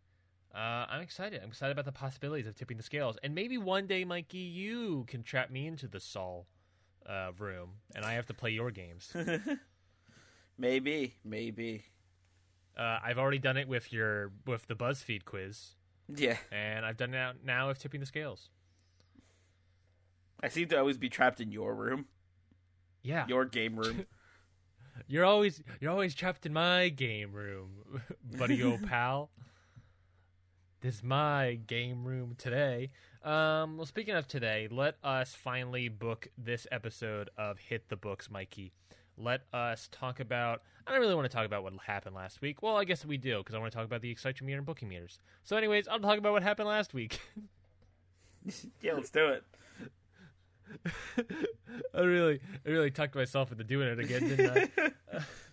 Uh, 0.54 0.86
I'm 0.88 1.02
excited. 1.02 1.40
I'm 1.42 1.48
excited 1.48 1.72
about 1.72 1.84
the 1.84 1.92
possibilities 1.92 2.46
of 2.46 2.54
tipping 2.54 2.76
the 2.76 2.82
scales, 2.82 3.18
and 3.22 3.34
maybe 3.34 3.58
one 3.58 3.86
day, 3.86 4.04
Mikey, 4.04 4.38
you 4.38 5.04
can 5.06 5.22
trap 5.22 5.50
me 5.50 5.66
into 5.66 5.86
the 5.86 6.00
Saul 6.00 6.46
uh, 7.06 7.32
room, 7.38 7.70
and 7.94 8.04
I 8.04 8.14
have 8.14 8.26
to 8.26 8.34
play 8.34 8.50
your 8.50 8.70
games. 8.70 9.14
Maybe, 10.58 11.14
maybe. 11.22 11.84
Uh, 12.76 12.98
I've 13.04 13.18
already 13.18 13.38
done 13.38 13.56
it 13.56 13.68
with 13.68 13.92
your 13.92 14.32
with 14.46 14.66
the 14.66 14.74
BuzzFeed 14.74 15.24
quiz, 15.24 15.74
Yeah, 16.14 16.36
and 16.52 16.84
I've 16.86 16.96
done 16.96 17.10
it 17.10 17.16
now, 17.16 17.32
now 17.44 17.68
with 17.68 17.78
tipping 17.80 18.00
the 18.00 18.06
scales. 18.06 18.48
I 20.42 20.48
seem 20.48 20.68
to 20.68 20.78
always 20.78 20.98
be 20.98 21.08
trapped 21.08 21.40
in 21.40 21.50
your 21.50 21.74
room, 21.74 22.06
Yeah, 23.02 23.24
your 23.28 23.44
game 23.44 23.76
room. 23.76 24.06
You're 25.08 25.24
always 25.26 25.62
you're 25.78 25.90
always 25.90 26.14
trapped 26.14 26.46
in 26.46 26.54
my 26.54 26.88
game 26.88 27.32
room, 27.32 28.00
buddy 28.38 28.62
old 28.62 28.82
pal. 28.88 29.30
This 30.80 30.96
is 30.96 31.02
my 31.02 31.58
game 31.66 32.04
room 32.04 32.34
today. 32.38 32.90
Um, 33.22 33.76
well, 33.76 33.86
speaking 33.86 34.14
of 34.14 34.26
today, 34.26 34.68
let 34.70 34.96
us 35.04 35.34
finally 35.34 35.88
book 35.88 36.28
this 36.38 36.66
episode 36.72 37.28
of 37.36 37.58
Hit 37.58 37.88
the 37.88 37.96
Books, 37.96 38.30
Mikey. 38.30 38.72
Let 39.18 39.42
us 39.52 39.88
talk 39.90 40.20
about. 40.20 40.62
I 40.86 40.92
don't 40.92 41.00
really 41.00 41.14
want 41.14 41.28
to 41.28 41.34
talk 41.34 41.46
about 41.46 41.62
what 41.62 41.72
happened 41.86 42.14
last 42.14 42.40
week. 42.40 42.62
Well, 42.62 42.76
I 42.76 42.84
guess 42.84 43.04
we 43.04 43.16
do 43.16 43.38
because 43.38 43.54
I 43.54 43.58
want 43.58 43.72
to 43.72 43.76
talk 43.76 43.86
about 43.86 44.02
the 44.02 44.10
Excite 44.10 44.40
Meter 44.42 44.58
and 44.58 44.66
booking 44.66 44.88
meters. 44.88 45.18
So, 45.42 45.56
anyways, 45.56 45.88
I'll 45.88 45.98
talk 45.98 46.18
about 46.18 46.32
what 46.32 46.42
happened 46.42 46.68
last 46.68 46.94
week. 46.94 47.20
yeah, 48.82 48.92
let's 48.92 49.10
do 49.10 49.28
it. 49.28 49.44
I 51.94 52.00
really, 52.00 52.40
I 52.64 52.68
really 52.68 52.90
tucked 52.90 53.14
myself 53.14 53.52
into 53.52 53.64
doing 53.64 53.88
it 53.88 53.98
again, 53.98 54.28
didn't 54.28 54.70
I? 54.84 55.22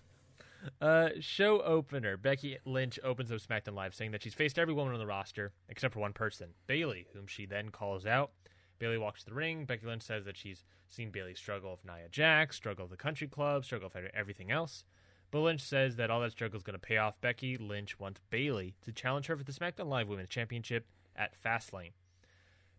Uh, 0.81 1.09
show 1.19 1.61
opener. 1.61 2.17
Becky 2.17 2.57
Lynch 2.65 2.99
opens 3.03 3.31
up 3.31 3.39
SmackDown 3.39 3.75
Live 3.75 3.93
saying 3.93 4.11
that 4.11 4.23
she's 4.23 4.33
faced 4.33 4.57
every 4.57 4.73
woman 4.73 4.93
on 4.93 4.99
the 4.99 5.05
roster 5.05 5.51
except 5.69 5.93
for 5.93 5.99
one 5.99 6.13
person, 6.13 6.49
Bayley, 6.67 7.07
whom 7.13 7.27
she 7.27 7.45
then 7.45 7.69
calls 7.69 8.05
out. 8.05 8.31
Bayley 8.79 8.97
walks 8.97 9.23
to 9.23 9.29
the 9.29 9.35
ring. 9.35 9.65
Becky 9.65 9.85
Lynch 9.85 10.03
says 10.03 10.25
that 10.25 10.37
she's 10.37 10.63
seen 10.89 11.11
Bayley 11.11 11.35
struggle 11.35 11.71
with 11.71 11.85
Nia 11.85 12.09
Jax, 12.09 12.55
struggle 12.55 12.85
with 12.85 12.91
the 12.91 13.03
country 13.03 13.27
club, 13.27 13.65
struggle 13.65 13.89
with 13.93 14.11
everything 14.13 14.51
else. 14.51 14.85
But 15.31 15.39
Lynch 15.39 15.61
says 15.61 15.95
that 15.95 16.11
all 16.11 16.21
that 16.21 16.31
struggle 16.31 16.57
is 16.57 16.63
going 16.63 16.79
to 16.79 16.79
pay 16.79 16.97
off. 16.97 17.19
Becky 17.19 17.57
Lynch 17.57 17.99
wants 17.99 18.21
Bayley 18.29 18.75
to 18.83 18.91
challenge 18.91 19.27
her 19.27 19.37
for 19.37 19.43
the 19.43 19.51
SmackDown 19.51 19.87
Live 19.87 20.07
Women's 20.07 20.29
Championship 20.29 20.85
at 21.15 21.33
Fastlane. 21.41 21.93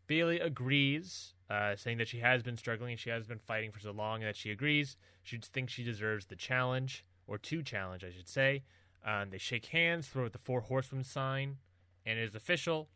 Bayley 0.07 0.39
agrees, 0.39 1.35
uh, 1.51 1.77
saying 1.77 1.99
that 1.99 2.09
she 2.09 2.19
has 2.19 2.43
been 2.43 2.57
struggling 2.57 2.93
and 2.93 3.01
she 3.01 3.11
has 3.11 3.27
been 3.27 3.39
fighting 3.39 3.73
for 3.73 3.81
so 3.81 3.91
long, 3.91 4.21
and 4.21 4.29
that 4.29 4.37
she 4.37 4.51
agrees. 4.51 4.97
She 5.23 5.39
thinks 5.39 5.73
she 5.73 5.83
deserves 5.83 6.27
the 6.27 6.37
challenge, 6.37 7.05
or 7.27 7.39
to 7.39 7.63
challenge, 7.63 8.05
I 8.05 8.11
should 8.11 8.29
say. 8.29 8.63
Um, 9.05 9.31
they 9.31 9.39
shake 9.39 9.67
hands, 9.67 10.09
throw 10.09 10.27
out 10.27 10.33
the 10.33 10.39
Four 10.39 10.63
Horsewomen 10.63 11.05
sign, 11.05 11.57
and 12.07 12.19
it 12.19 12.23
is 12.23 12.35
official. 12.35 12.89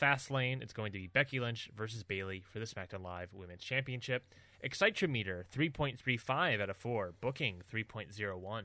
Fastlane, 0.00 0.62
it's 0.62 0.72
going 0.72 0.92
to 0.92 0.98
be 0.98 1.06
Becky 1.06 1.40
Lynch 1.40 1.70
versus 1.76 2.02
Bayley 2.02 2.40
for 2.40 2.58
the 2.58 2.66
SmackDown 2.66 3.02
Live 3.02 3.32
Women's 3.32 3.62
Championship. 3.62 4.34
Excitometer 4.64 5.44
3.35 5.54 6.60
out 6.60 6.70
of 6.70 6.76
4. 6.76 7.14
Booking 7.20 7.62
3.01. 7.72 8.62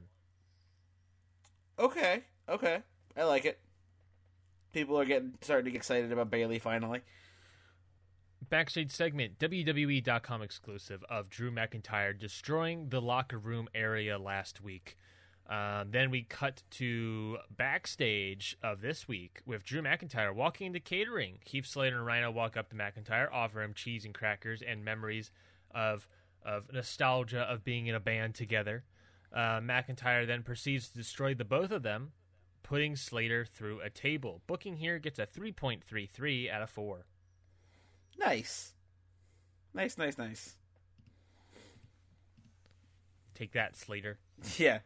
Okay, 1.80 2.24
okay, 2.48 2.80
I 3.17 3.24
like 3.24 3.46
it. 3.46 3.60
People 4.74 5.00
are 5.00 5.06
getting 5.06 5.34
starting 5.41 5.65
to 5.65 5.72
get 5.72 5.78
excited 5.78 6.12
about 6.12 6.30
Bayley 6.30 6.60
finally. 6.60 7.02
Backstage 8.50 8.91
segment 8.91 9.39
WWE.com 9.39 10.41
exclusive 10.41 11.04
of 11.10 11.30
Drew 11.30 11.52
McIntyre 11.52 12.17
destroying 12.17 12.89
the 12.89 13.02
locker 13.02 13.39
room 13.39 13.67
area 13.74 14.20
last 14.20 14.62
week. 14.62 14.98
Um, 15.51 15.91
then 15.91 16.11
we 16.11 16.23
cut 16.23 16.63
to 16.71 17.37
backstage 17.55 18.55
of 18.63 18.79
this 18.79 19.05
week 19.05 19.41
with 19.45 19.65
Drew 19.65 19.81
McIntyre 19.81 20.33
walking 20.33 20.67
into 20.67 20.79
catering. 20.79 21.39
Heath 21.45 21.65
Slater 21.65 21.97
and 21.97 22.07
Rhyno 22.07 22.33
walk 22.33 22.55
up 22.55 22.69
to 22.69 22.75
McIntyre, 22.77 23.27
offer 23.29 23.61
him 23.61 23.73
cheese 23.73 24.05
and 24.05 24.13
crackers 24.13 24.61
and 24.65 24.85
memories 24.85 25.29
of 25.71 26.07
of 26.43 26.71
nostalgia 26.71 27.41
of 27.41 27.65
being 27.65 27.87
in 27.87 27.95
a 27.95 27.99
band 27.99 28.33
together. 28.33 28.85
Uh, 29.33 29.59
McIntyre 29.59 30.25
then 30.25 30.41
proceeds 30.41 30.87
to 30.87 30.97
destroy 30.97 31.33
the 31.33 31.45
both 31.45 31.71
of 31.71 31.83
them, 31.83 32.13
putting 32.63 32.95
Slater 32.95 33.43
through 33.43 33.81
a 33.81 33.89
table. 33.89 34.41
Booking 34.47 34.77
here 34.77 34.99
gets 34.99 35.19
a 35.19 35.25
3.33 35.25 36.49
out 36.49 36.61
of 36.61 36.69
4. 36.69 37.05
Nice, 38.17 38.73
nice, 39.73 39.97
nice, 39.97 40.17
nice. 40.17 40.55
Take 43.35 43.51
that, 43.51 43.75
Slater. 43.75 44.17
Yeah, 44.57 44.79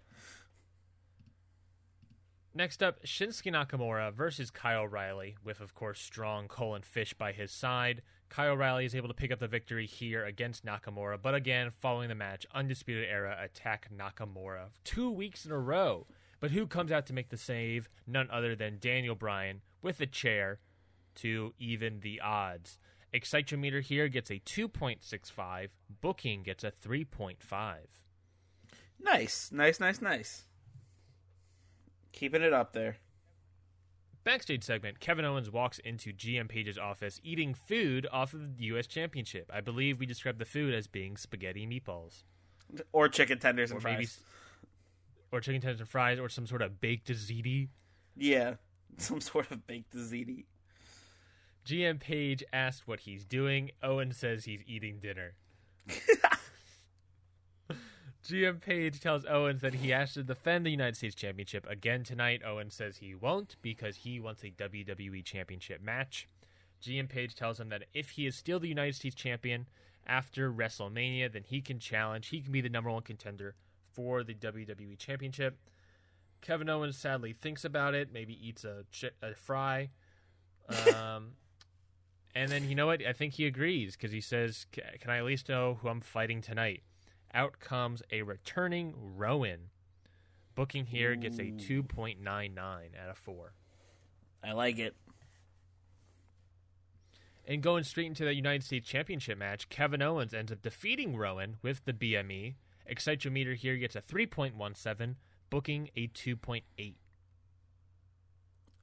Next 2.58 2.82
up, 2.82 3.04
Shinsuke 3.04 3.52
Nakamura 3.52 4.14
versus 4.14 4.50
Kyle 4.50 4.84
O'Reilly, 4.84 5.36
with, 5.44 5.60
of 5.60 5.76
course, 5.76 6.00
strong 6.00 6.48
Colin 6.48 6.84
Fish 6.84 7.14
by 7.14 7.34
his 7.34 7.52
side. 7.52 8.02
Kyle 8.30 8.54
O'Reilly 8.54 8.86
is 8.86 8.96
able 8.96 9.10
to 9.10 9.14
pick 9.14 9.30
up 9.30 9.40
the 9.40 9.48
victory 9.50 9.86
here 9.86 10.24
against 10.24 10.66
Nakamura, 10.66 11.22
but 11.22 11.36
again, 11.36 11.70
following 11.70 12.08
the 12.08 12.16
match, 12.16 12.46
Undisputed 12.56 13.10
Era 13.10 13.38
attack 13.44 13.90
Nakamura 13.94 14.68
two 14.86 15.12
weeks 15.12 15.46
in 15.46 15.52
a 15.52 15.60
row. 15.60 16.08
But 16.40 16.52
who 16.52 16.66
comes 16.66 16.94
out 16.94 17.06
to 17.08 17.14
make 17.14 17.28
the 17.28 17.36
save? 17.36 17.90
None 18.08 18.30
other 18.32 18.56
than 18.56 18.78
Daniel 18.80 19.16
Bryan 19.16 19.60
with 19.82 20.00
a 20.00 20.06
chair 20.06 20.60
to 21.16 21.54
even 21.60 22.00
the 22.00 22.22
odds. 22.22 22.80
Excitometer 23.14 23.82
here 23.82 24.08
gets 24.08 24.30
a 24.30 24.40
2.65, 24.40 25.70
Booking 26.00 26.44
gets 26.44 26.64
a 26.64 26.72
3.5. 26.72 27.76
nice, 28.98 29.52
nice, 29.52 29.80
nice, 29.82 30.02
nice. 30.02 30.46
Keeping 32.16 32.42
it 32.42 32.54
up 32.54 32.72
there. 32.72 32.96
Backstage 34.24 34.64
segment 34.64 35.00
Kevin 35.00 35.26
Owens 35.26 35.52
walks 35.52 35.80
into 35.80 36.12
GM 36.14 36.48
Paige's 36.48 36.78
office 36.78 37.20
eating 37.24 37.54
food 37.54 38.08
off 38.12 38.34
of 38.34 38.58
the 38.58 38.64
U.S. 38.66 38.88
Championship. 38.88 39.52
I 39.54 39.62
believe 39.62 40.00
we 40.00 40.06
described 40.06 40.40
the 40.40 40.46
food 40.46 40.74
as 40.74 40.88
being 40.88 41.18
spaghetti 41.18 41.68
meatballs. 41.68 42.24
Or 42.94 43.10
chicken 43.10 43.38
tenders 43.38 43.70
and 43.70 43.78
Or 43.78 43.82
fries. 43.82 43.98
maybe. 43.98 44.08
Or 45.32 45.42
chicken 45.42 45.62
tenders 45.62 45.82
and 45.82 45.90
fries, 45.90 46.18
or 46.18 46.30
some 46.30 46.48
sort 46.48 46.62
of 46.62 46.80
baked 46.82 47.10
ziti. 47.12 47.68
Yeah, 48.16 48.56
some 48.98 49.20
sort 49.22 49.52
of 49.52 49.68
baked 49.68 49.94
ziti. 49.96 50.46
GM 51.68 52.00
Paige 52.00 52.44
asks 52.54 52.88
what 52.88 53.02
he's 53.02 53.26
doing. 53.26 53.72
Owen 53.84 54.12
says 54.14 54.46
he's 54.46 54.62
eating 54.66 55.00
dinner. 55.00 55.34
GM 58.26 58.60
Paige 58.60 59.00
tells 59.00 59.24
Owens 59.26 59.62
that 59.62 59.76
he 59.76 59.92
has 59.92 60.14
to 60.16 60.24
defend 60.24 60.66
the 60.66 60.72
United 60.72 60.98
States 60.98 61.14
Championship 61.14 61.68
again 61.70 62.04
tonight. 62.04 62.42
Owen 62.44 62.72
says 62.72 62.98
he 62.98 63.14
won't 63.14 63.56
because 63.62 63.98
he 63.98 64.20
wants 64.20 64.44
a 64.44 64.50
WWE 64.50 65.24
Championship 65.24 65.80
match. 65.80 66.28
GM 66.82 67.08
Paige 67.08 67.36
tells 67.36 67.60
him 67.60 67.70
that 67.70 67.84
if 67.94 68.12
he 68.12 68.26
is 68.26 68.36
still 68.36 68.60
the 68.60 68.68
United 68.68 68.96
States 68.96 69.16
Champion 69.16 69.68
after 70.08 70.52
WrestleMania, 70.52 71.32
then 71.32 71.44
he 71.44 71.62
can 71.62 71.78
challenge. 71.78 72.30
He 72.30 72.42
can 72.42 72.52
be 72.52 72.62
the 72.62 72.70
number 72.70 72.90
one 72.90 73.04
contender 73.04 73.54
for 73.94 74.24
the 74.24 74.34
WWE 74.34 74.98
Championship. 74.98 75.58
Kevin 76.42 76.68
Owens 76.70 76.98
sadly 76.98 77.32
thinks 77.32 77.64
about 77.64 77.94
it, 77.94 78.12
maybe 78.12 78.34
eats 78.42 78.64
a, 78.64 78.86
chi- 79.00 79.10
a 79.22 79.36
fry. 79.36 79.90
Um, 80.96 81.34
and 82.36 82.52
then, 82.52 82.70
you 82.70 82.76
know 82.76 82.88
what? 82.88 83.06
I 83.06 83.14
think 83.14 83.34
he 83.34 83.46
agrees 83.46 83.96
because 83.96 84.12
he 84.12 84.22
says, 84.22 84.66
"C- 84.74 84.82
Can 85.00 85.12
I 85.12 85.18
at 85.18 85.26
least 85.26 85.48
know 85.48 85.78
who 85.82 85.90
I'm 85.90 86.02
fighting 86.02 86.42
tonight? 86.42 86.82
Out 87.36 87.60
comes 87.60 88.02
a 88.12 88.22
returning 88.22 88.94
Rowan. 88.98 89.70
Booking 90.56 90.86
here 90.86 91.16
gets 91.16 91.38
a 91.38 91.52
2.99 91.52 92.58
out 92.58 93.10
of 93.10 93.18
4. 93.18 93.52
I 94.42 94.54
like 94.54 94.80
it. 94.80 94.96
And 97.46 97.62
going 97.62 97.84
straight 97.84 98.08
into 98.08 98.24
the 98.24 98.34
United 98.34 98.64
States 98.64 98.88
Championship 98.88 99.38
match, 99.38 99.68
Kevin 99.68 100.02
Owens 100.02 100.34
ends 100.34 100.52
up 100.52 100.62
defeating 100.62 101.18
Rowan 101.18 101.58
with 101.62 101.84
the 101.84 101.92
BME. 101.94 102.56
Excitometer 102.90 103.56
here 103.56 103.76
gets 103.76 103.98
a 103.98 104.02
3.17, 104.02 105.16
booking 105.50 105.90
a 105.98 106.08
2.8. 106.08 106.94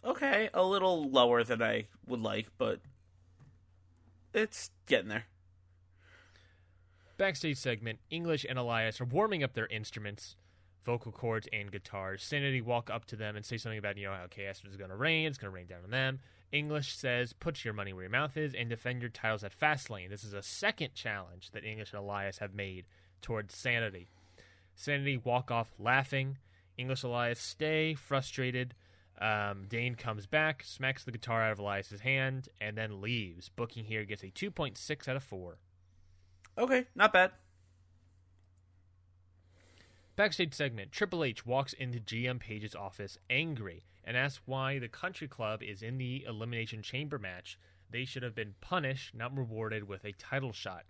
Okay, 0.05 0.51
a 0.53 0.63
little 0.63 1.09
lower 1.09 1.43
than 1.43 1.63
I 1.63 1.87
would 2.07 2.21
like, 2.21 2.51
but 2.59 2.81
it's 4.35 4.71
getting 4.87 5.09
there. 5.09 5.25
Backstage 7.23 7.57
segment 7.57 8.01
English 8.11 8.45
and 8.49 8.59
Elias 8.59 9.01
are 9.01 9.05
warming 9.05 9.45
up 9.45 9.53
their 9.53 9.69
instruments, 9.69 10.35
vocal 10.85 11.13
cords, 11.13 11.47
and 11.53 11.71
guitars. 11.71 12.21
Sanity 12.21 12.61
walk 12.61 12.91
up 12.91 13.05
to 13.05 13.15
them 13.15 13.37
and 13.37 13.47
say 13.47 13.59
something 13.59 13.79
about, 13.79 13.97
you 13.97 14.09
know, 14.09 14.13
how 14.13 14.27
chaos 14.29 14.61
is 14.69 14.77
going 14.77 14.91
to 14.91 14.97
rain, 14.97 15.29
it's 15.29 15.39
going 15.39 15.49
to 15.49 15.55
rain 15.55 15.69
down 15.69 15.85
on 15.85 15.91
them. 15.93 16.19
English 16.51 16.97
says, 16.97 17.33
put 17.33 17.65
your 17.65 17.75
money 17.75 17.93
where 17.93 18.03
your 18.03 18.11
mouth 18.11 18.37
is 18.37 18.55
and 18.55 18.69
defend 18.69 19.03
your 19.03 19.09
titles 19.09 19.45
at 19.45 19.57
Fastlane. 19.57 20.11
This 20.11 20.25
is 20.25 20.33
a 20.33 20.43
second 20.43 20.95
challenge 20.95 21.53
that 21.53 21.65
English 21.65 21.93
and 21.93 22.01
Elias 22.01 22.39
have 22.39 22.55
made 22.55 22.87
towards 23.21 23.57
Sanity. 23.57 24.09
Sanity 24.75 25.17
walk 25.17 25.53
off 25.53 25.71
laughing. 25.79 26.39
English 26.77 27.05
Elias 27.05 27.39
stay 27.39 27.95
frustrated. 27.95 28.75
Um, 29.21 29.67
Dain 29.69 29.95
comes 29.95 30.27
back, 30.27 30.65
smacks 30.65 31.05
the 31.05 31.13
guitar 31.13 31.43
out 31.43 31.53
of 31.53 31.61
Elias's 31.61 32.01
hand, 32.01 32.49
and 32.61 32.77
then 32.77 33.01
leaves. 33.01 33.49
Booking 33.49 33.85
here 33.85 34.05
gets 34.05 34.25
a 34.25 34.33
2.6 34.33 35.07
out 35.07 35.15
of 35.15 35.23
4. 35.23 35.59
Okay, 36.57 36.87
not 36.95 37.13
bad. 37.13 37.33
Backstage 40.15 40.53
segment 40.53 40.93
Triple 40.93 41.25
H 41.25 41.47
walks 41.47 41.73
into 41.73 41.99
GM 41.99 42.39
Paige's 42.39 42.75
office 42.75 43.19
angry 43.31 43.85
and 44.05 44.17
asks 44.17 44.43
why 44.45 44.79
the 44.79 44.89
country 44.89 45.27
club 45.29 45.63
is 45.63 45.83
in 45.83 45.97
the 45.97 46.25
Elimination 46.29 46.83
Chamber 46.83 47.19
match. 47.19 47.59
They 47.91 48.05
should 48.05 48.23
have 48.23 48.35
been 48.35 48.55
punished, 48.61 49.15
not 49.15 49.37
rewarded 49.37 49.89
with 49.89 50.05
a 50.05 50.13
title 50.13 50.53
shot. 50.53 50.85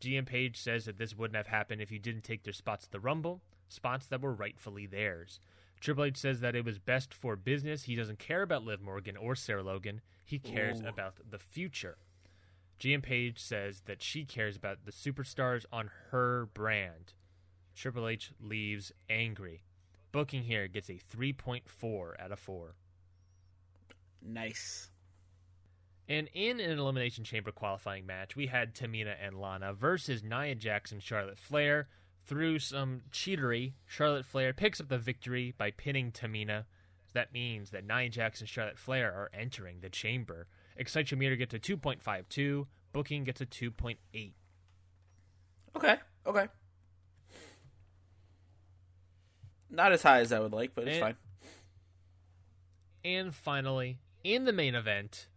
GM 0.00 0.26
Paige 0.26 0.56
says 0.60 0.86
that 0.86 0.98
this 0.98 1.16
wouldn't 1.16 1.36
have 1.36 1.48
happened 1.48 1.80
if 1.82 1.92
you 1.92 1.98
didn't 1.98 2.24
take 2.24 2.42
their 2.42 2.52
spots 2.52 2.86
at 2.86 2.90
the 2.90 3.00
Rumble. 3.00 3.42
spots 3.68 4.06
that 4.06 4.20
were 4.20 4.32
rightfully 4.32 4.86
theirs. 4.86 5.38
Triple 5.80 6.04
H 6.04 6.16
says 6.16 6.40
that 6.40 6.56
it 6.56 6.64
was 6.64 6.78
best 6.78 7.14
for 7.14 7.36
business. 7.36 7.84
He 7.84 7.94
doesn't 7.94 8.18
care 8.18 8.42
about 8.42 8.64
Liv 8.64 8.80
Morgan 8.80 9.16
or 9.16 9.34
Sarah 9.36 9.62
Logan. 9.62 10.00
He 10.24 10.38
cares 10.38 10.80
Ooh. 10.80 10.88
about 10.88 11.14
the 11.30 11.38
future. 11.38 11.98
GM 12.80 13.02
Paige 13.02 13.38
says 13.38 13.82
that 13.84 14.02
she 14.02 14.24
cares 14.24 14.56
about 14.56 14.86
the 14.86 14.92
superstars 14.92 15.66
on 15.70 15.90
her 16.10 16.48
brand. 16.54 17.12
Triple 17.76 18.08
H 18.08 18.32
leaves 18.40 18.90
angry. 19.10 19.64
Booking 20.12 20.44
here 20.44 20.66
gets 20.66 20.88
a 20.88 20.94
3.4 21.14 22.12
out 22.18 22.32
of 22.32 22.38
4. 22.38 22.74
Nice. 24.22 24.90
And 26.08 26.28
in 26.32 26.58
an 26.58 26.78
Elimination 26.78 27.22
Chamber 27.22 27.52
qualifying 27.52 28.06
match, 28.06 28.34
we 28.34 28.46
had 28.46 28.74
Tamina 28.74 29.14
and 29.20 29.38
Lana 29.38 29.72
versus 29.74 30.24
Nia 30.24 30.54
Jax 30.54 30.90
and 30.90 31.02
Charlotte 31.02 31.38
Flair. 31.38 31.88
Through 32.24 32.58
some 32.60 33.02
cheatery, 33.12 33.74
Charlotte 33.86 34.24
Flair 34.24 34.52
picks 34.52 34.80
up 34.80 34.88
the 34.88 34.98
victory 34.98 35.54
by 35.56 35.70
pinning 35.70 36.12
Tamina. 36.12 36.64
That 37.12 37.32
means 37.32 37.70
that 37.70 37.86
Nia 37.86 38.08
Jax 38.08 38.40
and 38.40 38.48
Charlotte 38.48 38.78
Flair 38.78 39.12
are 39.12 39.30
entering 39.32 39.80
the 39.80 39.90
chamber. 39.90 40.48
Excitometer 40.78 41.36
gets 41.38 41.54
a 41.54 41.58
2.52, 41.58 42.66
Booking 42.92 43.24
gets 43.24 43.40
a 43.40 43.46
2.8. 43.46 44.32
Okay. 45.76 45.96
Okay. 46.26 46.48
Not 49.68 49.92
as 49.92 50.02
high 50.02 50.20
as 50.20 50.32
I 50.32 50.40
would 50.40 50.52
like, 50.52 50.74
but 50.74 50.88
it's 50.88 50.96
And- 50.96 51.00
fine. 51.00 51.16
And 53.04 53.34
finally, 53.34 53.98
in 54.24 54.44
the 54.44 54.52
main 54.52 54.74
event, 54.74 55.28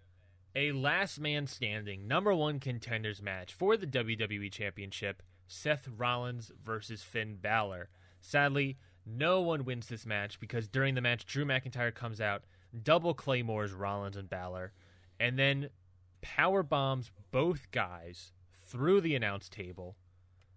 a 0.55 0.71
last 0.71 1.19
man 1.19 1.47
standing 1.47 2.07
number 2.07 2.34
one 2.34 2.59
contenders 2.59 3.21
match 3.21 3.53
for 3.53 3.77
the 3.77 3.88
WWE 3.88 4.49
Championship 4.51 5.23
Seth 5.47 5.88
Rollins 5.88 6.51
versus 6.61 7.03
Finn 7.03 7.38
Balor. 7.38 7.89
Sadly, 8.21 8.77
no 9.05 9.41
one 9.41 9.65
wins 9.65 9.88
this 9.88 10.05
match 10.05 10.39
because 10.39 10.67
during 10.67 10.95
the 10.95 11.01
match, 11.01 11.25
Drew 11.25 11.45
McIntyre 11.45 11.93
comes 11.93 12.19
out, 12.19 12.43
double 12.81 13.13
claymores 13.13 13.71
Rollins 13.73 14.17
and 14.17 14.29
Balor, 14.29 14.73
and 15.20 15.38
then 15.38 15.70
power 16.22 16.64
bombs 16.64 17.11
both 17.32 17.70
guys 17.72 18.32
through 18.68 19.01
the 19.01 19.16
announce 19.16 19.49
table. 19.49 19.95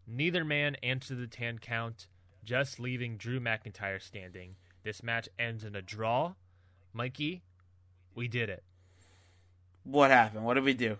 Neither 0.06 0.44
man 0.44 0.76
answered 0.82 1.18
the 1.18 1.26
10 1.26 1.58
count, 1.58 2.06
just 2.44 2.78
leaving 2.78 3.16
Drew 3.16 3.40
McIntyre 3.40 4.00
standing. 4.00 4.56
This 4.84 5.02
match 5.02 5.28
ends 5.38 5.64
in 5.64 5.74
a 5.74 5.82
draw. 5.82 6.34
Mikey, 6.92 7.42
we 8.14 8.28
did 8.28 8.48
it. 8.48 8.62
What 9.82 10.10
happened? 10.10 10.44
What 10.44 10.54
did 10.54 10.64
we 10.64 10.74
do? 10.74 10.98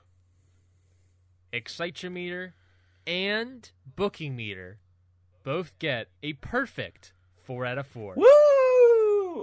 Excite 1.53 2.03
meter 2.11 2.55
and 3.07 3.71
booking 3.95 4.37
meter 4.37 4.79
both 5.45 5.79
get 5.79 6.09
a 6.23 6.33
perfect 6.35 7.13
four 7.35 7.65
out 7.65 7.79
of 7.79 7.87
four. 7.87 8.15
Woo! 8.17 8.27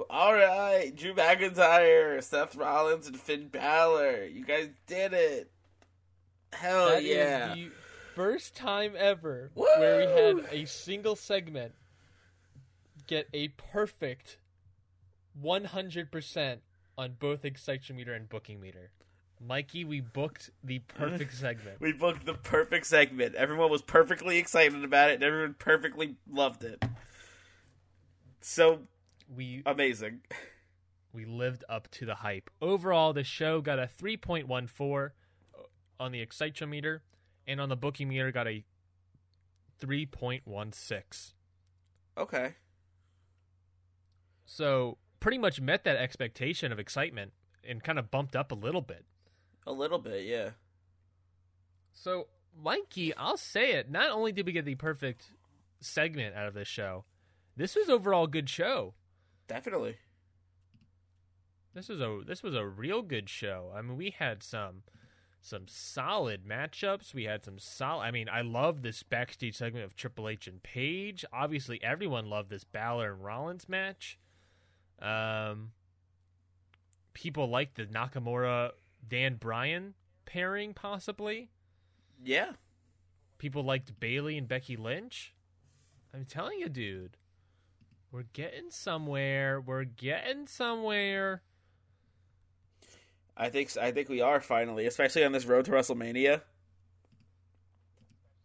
All 0.09 0.33
right, 0.33 0.91
Drew 0.95 1.13
McIntyre, 1.13 2.21
Seth 2.23 2.55
Rollins, 2.55 3.07
and 3.07 3.19
Finn 3.19 3.47
Balor. 3.47 4.25
You 4.25 4.45
guys 4.45 4.69
did 4.87 5.13
it. 5.13 5.49
Hell 6.51 6.89
That 6.89 7.03
yeah! 7.03 7.53
the 7.55 7.69
first 8.15 8.55
time 8.55 8.93
ever 8.97 9.51
where 9.55 9.97
we 9.97 10.03
had 10.05 10.45
a 10.51 10.65
single 10.65 11.15
segment 11.15 11.73
get 13.07 13.27
a 13.33 13.49
perfect 13.49 14.37
100% 15.43 16.57
on 16.97 17.15
both 17.19 17.43
excite 17.43 17.89
meter 17.93 18.13
and 18.13 18.29
booking 18.29 18.59
meter. 18.61 18.91
Mikey, 19.45 19.83
we 19.83 19.99
booked 19.99 20.51
the 20.63 20.79
perfect 20.79 21.33
segment. 21.39 21.81
We 21.81 21.91
booked 21.91 22.25
the 22.25 22.35
perfect 22.35 22.85
segment. 22.85 23.35
Everyone 23.35 23.69
was 23.69 23.81
perfectly 23.81 24.37
excited 24.37 24.83
about 24.83 25.09
it, 25.09 25.15
and 25.15 25.23
everyone 25.23 25.55
perfectly 25.57 26.15
loved 26.31 26.63
it. 26.63 26.81
So 28.41 28.81
We 29.33 29.63
amazing. 29.65 30.21
we 31.13 31.25
lived 31.25 31.63
up 31.69 31.89
to 31.91 32.05
the 32.05 32.15
hype. 32.15 32.49
Overall, 32.61 33.13
the 33.13 33.23
show 33.23 33.61
got 33.61 33.79
a 33.79 33.89
3.14 34.01 35.11
on 35.99 36.11
the 36.11 36.25
excitometer, 36.25 37.01
and 37.47 37.61
on 37.61 37.69
the 37.69 37.75
booking 37.75 38.09
meter 38.09 38.31
got 38.31 38.47
a 38.47 38.65
3.16. 39.81 41.33
Okay. 42.17 42.55
So 44.45 44.97
pretty 45.19 45.37
much 45.37 45.61
met 45.61 45.83
that 45.83 45.95
expectation 45.95 46.71
of 46.71 46.79
excitement 46.79 47.31
and 47.63 47.83
kind 47.83 47.97
of 47.97 48.11
bumped 48.11 48.35
up 48.35 48.51
a 48.51 48.55
little 48.55 48.81
bit. 48.81 49.05
A 49.65 49.71
little 49.71 49.99
bit, 49.99 50.25
yeah. 50.25 50.49
So 51.93 52.27
Mikey, 52.61 53.15
I'll 53.15 53.37
say 53.37 53.73
it. 53.73 53.89
Not 53.89 54.11
only 54.11 54.31
did 54.31 54.45
we 54.45 54.51
get 54.51 54.65
the 54.65 54.75
perfect 54.75 55.31
segment 55.79 56.35
out 56.35 56.47
of 56.47 56.53
this 56.53 56.67
show, 56.67 57.05
this 57.55 57.75
was 57.75 57.89
overall 57.89 58.25
a 58.25 58.27
good 58.27 58.49
show. 58.49 58.93
Definitely. 59.47 59.97
This 61.73 61.89
was 61.89 62.01
a 62.01 62.21
this 62.25 62.43
was 62.43 62.55
a 62.55 62.65
real 62.65 63.01
good 63.01 63.29
show. 63.29 63.71
I 63.75 63.81
mean, 63.81 63.97
we 63.97 64.11
had 64.11 64.43
some 64.43 64.83
some 65.41 65.67
solid 65.67 66.45
matchups. 66.45 67.13
We 67.13 67.25
had 67.25 67.43
some 67.43 67.59
solid. 67.59 68.03
I 68.03 68.11
mean, 68.11 68.29
I 68.29 68.41
love 68.41 68.81
this 68.81 69.03
backstage 69.03 69.55
segment 69.55 69.83
of 69.83 69.95
Triple 69.95 70.29
H 70.29 70.47
and 70.47 70.63
Paige. 70.63 71.25
Obviously, 71.33 71.83
everyone 71.83 72.29
loved 72.29 72.49
this 72.49 72.63
Balor 72.63 73.13
and 73.13 73.23
Rollins 73.23 73.67
match. 73.67 74.17
Um, 75.01 75.71
people 77.13 77.49
liked 77.49 77.75
the 77.75 77.85
Nakamura 77.85 78.71
Dan 79.07 79.35
Bryan 79.35 79.95
pairing, 80.25 80.73
possibly. 80.73 81.49
Yeah. 82.23 82.53
People 83.37 83.63
liked 83.63 83.99
Bayley 83.99 84.37
and 84.37 84.47
Becky 84.47 84.77
Lynch. 84.77 85.33
I'm 86.13 86.23
telling 86.25 86.59
you, 86.59 86.69
dude, 86.69 87.17
we're 88.13 88.23
getting 88.31 88.69
somewhere. 88.69 89.59
We're 89.59 89.83
getting 89.83 90.47
somewhere. 90.47 91.41
I 93.35 93.49
think 93.49 93.75
I 93.75 93.91
think 93.91 94.07
we 94.07 94.21
are 94.21 94.39
finally, 94.39 94.85
especially 94.85 95.25
on 95.25 95.31
this 95.31 95.45
road 95.45 95.65
to 95.65 95.71
WrestleMania. 95.71 96.41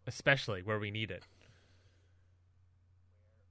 especially 0.08 0.62
where 0.62 0.78
we 0.78 0.90
need 0.90 1.10
it. 1.10 1.22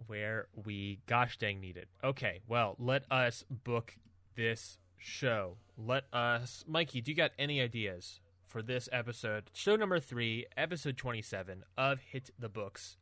Where 0.07 0.47
we 0.55 0.99
gosh 1.05 1.37
dang 1.37 1.61
need 1.61 1.77
it. 1.77 1.87
Okay, 2.03 2.41
well, 2.47 2.75
let 2.79 3.03
us 3.11 3.45
book 3.49 3.95
this 4.35 4.79
show. 4.97 5.57
Let 5.77 6.05
us 6.11 6.65
Mikey, 6.67 7.01
do 7.01 7.11
you 7.11 7.15
got 7.15 7.31
any 7.37 7.61
ideas 7.61 8.19
for 8.47 8.63
this 8.63 8.89
episode? 8.91 9.51
Show 9.53 9.75
number 9.75 9.99
3, 9.99 10.47
episode 10.57 10.97
27 10.97 11.63
of 11.77 11.99
Hit 11.99 12.31
the 12.39 12.49
Books 12.49 12.97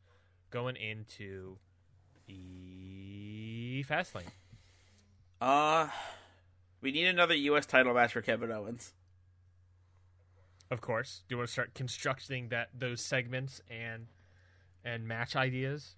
going 0.50 0.76
into 0.76 1.56
the 2.26 2.75
Fastlane. 3.84 4.30
Uh 5.40 5.88
we 6.80 6.92
need 6.92 7.06
another 7.06 7.34
US 7.34 7.66
title 7.66 7.94
match 7.94 8.12
for 8.12 8.22
Kevin 8.22 8.50
Owens. 8.50 8.92
Of 10.70 10.80
course. 10.80 11.22
Do 11.28 11.34
you 11.34 11.38
want 11.38 11.48
to 11.48 11.52
start 11.52 11.74
constructing 11.74 12.48
that 12.48 12.70
those 12.76 13.00
segments 13.00 13.60
and 13.70 14.06
and 14.84 15.06
match 15.06 15.36
ideas? 15.36 15.94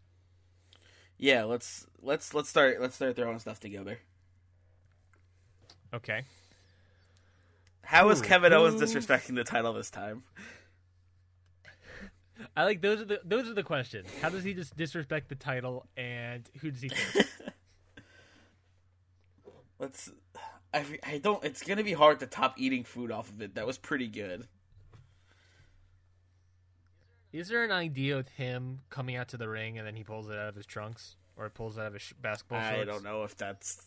Yeah, 1.17 1.45
let's 1.45 1.87
let's 2.01 2.35
let's 2.35 2.49
start 2.49 2.81
let's 2.81 2.97
start 2.97 3.17
throwing 3.17 3.39
stuff 3.39 3.61
together. 3.61 3.99
Okay. 5.93 6.25
How 7.83 8.11
is 8.11 8.21
Kevin 8.21 8.53
Owens 8.53 8.81
disrespecting 8.81 9.35
the 9.35 9.45
title 9.45 9.73
this 9.73 9.91
time? 9.91 10.23
I 12.57 12.65
like 12.65 12.83
those 12.83 13.01
are 13.01 13.05
the 13.07 13.21
those 13.25 13.49
are 13.49 13.55
the 13.55 13.63
questions. 13.63 14.09
How 14.21 14.29
does 14.29 14.45
he 14.45 14.55
just 14.55 14.77
disrespect 14.77 15.29
the 15.29 15.35
title, 15.35 15.87
and 15.97 16.49
who 16.61 16.71
does 16.71 16.83
he 16.83 16.89
face? 16.89 17.27
Let's. 19.79 20.11
I 20.73 20.85
I 21.05 21.19
don't. 21.19 21.43
It's 21.45 21.63
gonna 21.63 21.85
be 21.85 21.93
hard 21.93 22.21
to 22.21 22.27
top 22.27 22.55
eating 22.59 22.85
food 22.85 23.11
off 23.11 23.31
of 23.31 23.41
it. 23.41 23.55
That 23.55 23.67
was 23.67 23.79
pretty 23.79 24.09
good. 24.09 24.47
Is 27.33 27.49
there 27.49 27.63
an 27.63 27.73
idea 27.73 28.17
with 28.17 28.29
him 28.31 28.81
coming 28.89 29.17
out 29.17 29.29
to 29.29 29.37
the 29.37 29.49
ring 29.49 29.79
and 29.79 29.87
then 29.87 29.95
he 29.95 30.03
pulls 30.03 30.29
it 30.31 30.37
out 30.37 30.49
of 30.49 30.55
his 30.57 30.65
trunks 30.67 31.17
or 31.37 31.49
pulls 31.51 31.77
it 31.77 31.81
out 31.81 31.89
of 31.89 31.93
his 31.93 32.13
basketball 32.21 32.61
shorts? 32.61 32.81
I 32.81 32.85
don't 32.85 33.05
know 33.05 33.25
if 33.25 33.37
that's. 33.37 33.87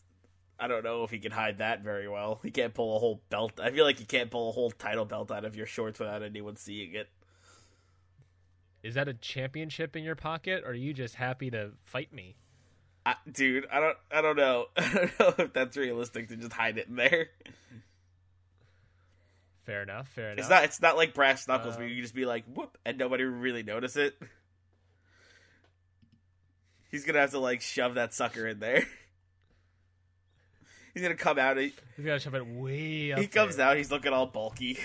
I 0.60 0.68
don't 0.68 0.84
know 0.84 1.04
if 1.04 1.10
he 1.10 1.18
can 1.18 1.32
hide 1.32 1.58
that 1.58 1.82
very 1.82 2.08
well. 2.08 2.39
He 2.44 2.52
can't 2.52 2.74
pull 2.74 2.96
a 2.96 3.00
whole 3.00 3.22
belt. 3.30 3.60
I 3.60 3.72
feel 3.72 3.84
like 3.84 4.00
you 4.00 4.06
can't 4.06 4.30
pull 4.30 4.50
a 4.50 4.52
whole 4.52 4.70
title 4.70 5.06
belt 5.06 5.32
out 5.32 5.44
of 5.44 5.56
your 5.56 5.66
shorts 5.66 6.00
without 6.00 6.22
anyone 6.22 6.56
seeing 6.56 6.94
it. 6.94 7.10
Is 8.84 8.94
that 8.94 9.08
a 9.08 9.16
championship 9.16 9.96
in 9.96 10.04
your 10.04 10.16
pocket, 10.16 10.64
or 10.64 10.72
are 10.72 10.76
you 10.76 10.94
just 10.94 11.16
happy 11.16 11.50
to 11.50 11.72
fight 11.84 12.14
me? 12.14 12.36
I, 13.06 13.16
dude, 13.32 13.66
I 13.72 13.80
don't. 13.80 13.97
I 14.12 14.22
don't 14.22 14.36
know. 14.38 14.66
I 14.78 15.10
don't 15.18 15.38
know 15.39 15.45
if 15.45 15.54
that's 15.54 15.78
realistic 15.78 16.30
to 16.30 16.36
just 16.36 16.54
hide 16.54 16.78
it 16.78 16.88
in 16.88 16.95
there. 16.95 17.30
Fair 19.64 19.84
enough. 19.84 20.08
Fair 20.10 20.32
enough. 20.32 20.39
It's 20.39 20.49
not. 20.49 20.64
It's 20.66 20.82
not 20.82 20.97
like 20.97 21.14
brass 21.14 21.47
knuckles 21.47 21.76
where 21.78 21.86
Um, 21.86 21.89
you 21.89 21.95
can 21.97 22.04
just 22.04 22.16
be 22.16 22.26
like 22.26 22.45
whoop 22.45 22.78
and 22.86 22.97
nobody 22.97 23.24
really 23.24 23.64
notice 23.64 23.95
it. 23.95 24.16
He's 26.91 27.06
gonna 27.06 27.20
have 27.20 27.32
to 27.32 27.39
like 27.39 27.62
shove 27.62 27.95
that 27.95 28.14
sucker 28.14 28.47
in 28.47 28.60
there. 28.60 28.86
He's 30.93 31.02
gonna 31.02 31.16
come 31.16 31.39
out. 31.39 31.58
He, 31.58 31.74
He's 31.95 32.06
to 32.06 32.20
shove 32.20 32.36
it 32.36 32.45
way 32.45 33.14
up. 33.14 33.20
he 33.20 33.28
comes 33.28 33.56
there. 33.56 33.68
out. 33.68 33.78
He's 33.78 33.91
looking 33.91 34.14
all 34.14 34.26
bulky. 34.28 34.78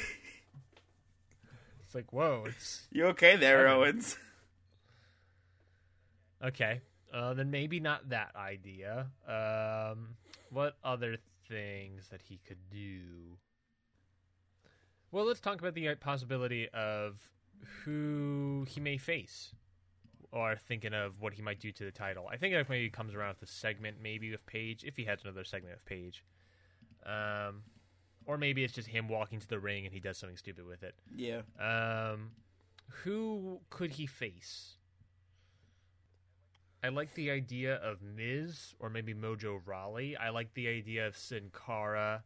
It's 1.84 1.94
like 1.94 2.12
whoa. 2.12 2.44
It's 2.46 2.86
You 2.92 3.06
okay 3.06 3.36
there, 3.36 3.66
Owens? 3.68 4.16
okay. 6.44 6.80
Uh, 7.12 7.34
then 7.34 7.50
maybe 7.50 7.80
not 7.80 8.08
that 8.10 8.34
idea. 8.36 9.06
Um, 9.26 10.16
what 10.50 10.76
other 10.84 11.16
things 11.48 12.08
that 12.10 12.22
he 12.22 12.40
could 12.46 12.70
do? 12.70 13.38
Well, 15.12 15.24
let's 15.24 15.40
talk 15.40 15.60
about 15.60 15.74
the 15.74 15.88
uh, 15.88 15.94
possibility 15.96 16.68
of 16.74 17.30
who 17.84 18.66
he 18.68 18.80
may 18.80 18.98
face, 18.98 19.52
or 20.32 20.56
thinking 20.56 20.92
of 20.92 21.20
what 21.20 21.32
he 21.32 21.42
might 21.42 21.60
do 21.60 21.72
to 21.72 21.84
the 21.84 21.90
title. 21.90 22.28
I 22.30 22.36
think 22.36 22.54
that 22.54 22.68
maybe 22.68 22.90
comes 22.90 23.14
around 23.14 23.30
with 23.30 23.40
the 23.40 23.46
segment, 23.46 23.96
maybe 24.02 24.30
with 24.30 24.44
Paige, 24.46 24.84
if 24.84 24.96
he 24.96 25.04
has 25.04 25.22
another 25.22 25.44
segment 25.44 25.74
with 25.74 25.84
Paige. 25.86 26.24
Um, 27.06 27.62
or 28.26 28.36
maybe 28.36 28.64
it's 28.64 28.74
just 28.74 28.88
him 28.88 29.08
walking 29.08 29.38
to 29.38 29.48
the 29.48 29.58
ring 29.58 29.84
and 29.84 29.94
he 29.94 30.00
does 30.00 30.18
something 30.18 30.36
stupid 30.36 30.66
with 30.66 30.82
it. 30.82 30.96
Yeah. 31.14 31.42
Um, 31.60 32.32
who 33.04 33.60
could 33.70 33.92
he 33.92 34.06
face? 34.06 34.76
I 36.82 36.88
like 36.88 37.14
the 37.14 37.30
idea 37.30 37.74
of 37.76 38.02
Miz 38.02 38.74
or 38.78 38.88
maybe 38.90 39.14
Mojo 39.14 39.60
Rawley. 39.64 40.16
I 40.16 40.30
like 40.30 40.54
the 40.54 40.68
idea 40.68 41.06
of 41.06 41.16
Sin 41.16 41.50
Cara. 41.52 42.22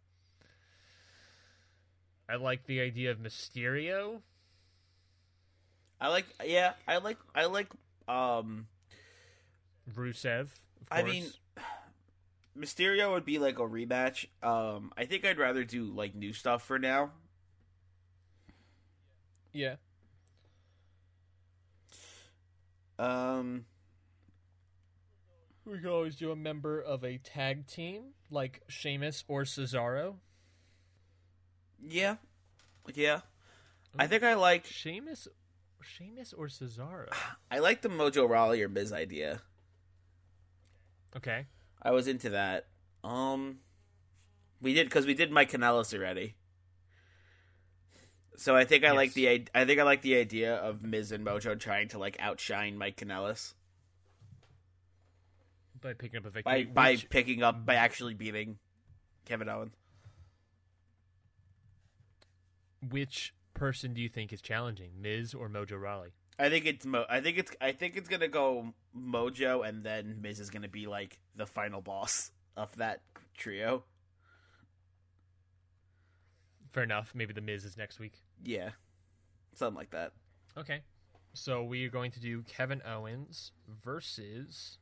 I 2.28 2.36
like 2.36 2.66
the 2.66 2.80
idea 2.80 3.10
of 3.10 3.18
Mysterio. 3.18 4.20
I 6.00 6.08
like 6.08 6.26
yeah, 6.44 6.72
I 6.86 6.98
like 6.98 7.18
I 7.34 7.46
like 7.46 7.68
um 8.08 8.66
Rusev. 9.94 10.42
Of 10.42 10.52
I 10.90 11.02
mean 11.02 11.26
Mysterio 12.58 13.12
would 13.12 13.24
be 13.24 13.38
like 13.38 13.58
a 13.58 13.62
rematch. 13.62 14.26
Um 14.42 14.92
I 14.96 15.04
think 15.06 15.24
I'd 15.24 15.38
rather 15.38 15.64
do 15.64 15.84
like 15.84 16.14
new 16.14 16.32
stuff 16.32 16.62
for 16.62 16.78
now. 16.78 17.10
yeah. 19.52 19.76
Um 22.98 23.64
We 25.64 25.78
could 25.78 25.90
always 25.90 26.16
do 26.16 26.30
a 26.32 26.36
member 26.36 26.80
of 26.80 27.04
a 27.04 27.18
tag 27.18 27.66
team 27.66 28.14
like 28.30 28.62
Sheamus 28.68 29.24
or 29.28 29.42
Cesaro. 29.42 30.16
yeah. 31.86 32.16
Yeah. 32.94 33.20
I 33.98 34.06
think 34.06 34.22
I 34.22 34.34
like 34.34 34.64
Sheamus, 34.66 35.28
Sheamus 35.82 36.32
or 36.32 36.46
Cesaro. 36.48 37.08
I 37.50 37.58
like 37.58 37.82
the 37.82 37.88
Mojo 37.88 38.28
Rawley 38.28 38.62
or 38.62 38.68
Miz 38.68 38.92
idea. 38.92 39.42
Okay. 41.16 41.46
I 41.82 41.90
was 41.92 42.08
into 42.08 42.30
that. 42.30 42.66
Um 43.04 43.58
we 44.60 44.74
did 44.74 44.90
cuz 44.90 45.06
we 45.06 45.14
did 45.14 45.30
Mike 45.30 45.50
Kanellis 45.50 45.94
already. 45.94 46.34
So 48.36 48.56
I 48.56 48.64
think 48.64 48.84
I 48.84 48.92
like 48.92 49.12
the 49.12 49.28
i- 49.28 49.46
I 49.54 49.64
think 49.64 49.78
I 49.80 49.82
like 49.84 50.02
the 50.02 50.16
idea 50.16 50.54
of 50.56 50.82
Miz 50.82 51.12
and 51.12 51.24
Mojo 51.24 51.58
trying 51.58 51.88
to 51.88 51.98
like 51.98 52.16
outshine 52.18 52.78
Mike 52.78 52.96
Kanellis 52.96 53.54
By 55.80 55.94
picking 55.94 56.18
up 56.18 56.26
a 56.26 56.30
victory. 56.30 56.64
by 56.64 56.92
which- 56.92 57.08
picking 57.08 57.42
up 57.42 57.64
by 57.64 57.74
actually 57.76 58.14
beating 58.14 58.58
Kevin 59.24 59.48
Owens. 59.48 59.74
which 62.88 63.34
person 63.54 63.92
do 63.94 64.00
you 64.00 64.08
think 64.08 64.32
is 64.32 64.40
challenging, 64.40 64.92
Miz 65.00 65.34
or 65.34 65.48
Mojo 65.48 65.80
Rawley? 65.80 66.12
I 66.38 66.48
think 66.48 66.64
it's 66.64 66.86
Mo- 66.86 67.04
I 67.08 67.20
think 67.20 67.36
it's 67.38 67.52
I 67.60 67.72
think 67.72 67.96
it's 67.96 68.08
gonna 68.08 68.28
go 68.28 68.74
Mojo, 68.96 69.66
and 69.66 69.84
then 69.84 70.20
Miz 70.22 70.40
is 70.40 70.48
gonna 70.50 70.68
be 70.68 70.86
like 70.86 71.18
the 71.36 71.46
final 71.46 71.82
boss 71.82 72.32
of 72.56 72.74
that 72.76 73.02
trio. 73.36 73.84
Fair 76.70 76.84
enough. 76.84 77.14
Maybe 77.14 77.32
the 77.34 77.40
Miz 77.42 77.64
is 77.64 77.76
next 77.76 77.98
week. 77.98 78.14
Yeah, 78.42 78.70
something 79.54 79.76
like 79.76 79.90
that. 79.90 80.12
Okay. 80.56 80.82
So 81.32 81.62
we 81.62 81.84
are 81.86 81.90
going 81.90 82.10
to 82.12 82.20
do 82.20 82.42
Kevin 82.42 82.80
Owens 82.84 83.52
versus 83.68 84.78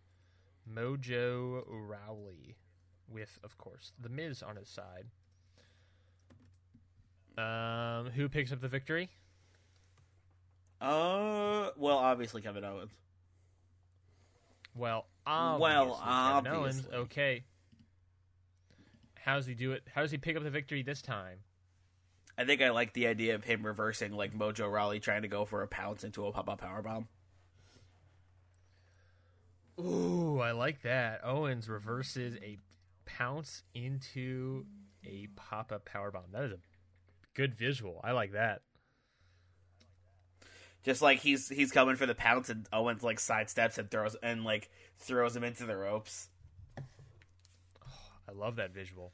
Mojo 0.75 1.65
Rawley 1.67 2.57
with, 3.09 3.39
of 3.43 3.57
course, 3.59 3.93
the 4.01 4.09
Miz 4.09 4.43
on 4.43 4.57
his 4.57 4.69
side. 4.69 5.07
Um, 7.39 8.11
who 8.13 8.29
picks 8.29 8.53
up 8.53 8.61
the 8.61 8.69
victory? 8.69 9.11
Uh, 10.81 11.71
well, 11.77 11.99
obviously 11.99 12.43
Kevin 12.43 12.65
Owens. 12.65 12.91
Well, 14.75 15.07
Well, 15.27 16.01
obviously, 16.03 16.51
Kevin 16.51 16.61
Owens. 16.61 16.89
Okay. 16.93 17.45
How 19.21 19.37
does 19.37 19.47
he 19.47 19.55
do 19.55 19.73
it? 19.73 19.83
How 19.95 20.03
does 20.03 20.11
he 20.11 20.19
pick 20.19 20.37
up 20.37 20.43
the 20.43 20.51
victory 20.51 20.83
this 20.83 21.03
time? 21.03 21.39
I 22.37 22.45
think 22.45 22.63
I 22.63 22.71
like 22.71 22.93
the 22.93 23.09
idea 23.09 23.35
of 23.35 23.45
him 23.45 23.67
reversing 23.67 24.13
like 24.13 24.33
Mojo 24.33 24.71
Rawley 24.73 25.01
trying 25.01 25.23
to 25.23 25.29
go 25.29 25.45
for 25.45 25.63
a 25.63 25.69
pounce 25.69 26.05
into 26.05 26.25
a 26.27 26.33
pop 26.33 26.49
up 26.49 26.61
power 26.61 26.83
bomb. 26.83 27.09
Ooh, 29.79 30.41
I 30.41 30.53
like 30.53 30.83
that. 30.83 31.21
Owens 31.25 31.69
reverses 31.69 32.37
a 32.43 32.59
pounce 33.07 33.63
into 33.75 34.67
a 35.05 35.29
pop 35.37 35.73
up 35.73 35.85
power 35.85 36.11
bomb. 36.11 36.25
That 36.33 36.45
is 36.45 36.53
a 36.53 36.59
good 37.35 37.55
visual. 37.55 38.01
I 38.03 38.13
like 38.13 38.33
that. 38.33 38.63
Just 40.83 41.03
like 41.03 41.19
he's 41.21 41.49
he's 41.49 41.71
coming 41.73 41.97
for 41.97 42.07
the 42.07 42.15
pounce, 42.15 42.49
and 42.49 42.67
Owens 42.73 43.03
like 43.03 43.19
sidesteps 43.19 43.79
and 43.79 43.91
throws 43.91 44.17
and 44.23 44.45
like 44.45 44.69
throws 44.99 45.37
him 45.37 45.45
into 45.45 45.65
the 45.65 45.77
ropes. 45.77 46.29
I 46.77 48.33
love 48.35 48.57
that 48.57 48.73
visual. 48.73 49.13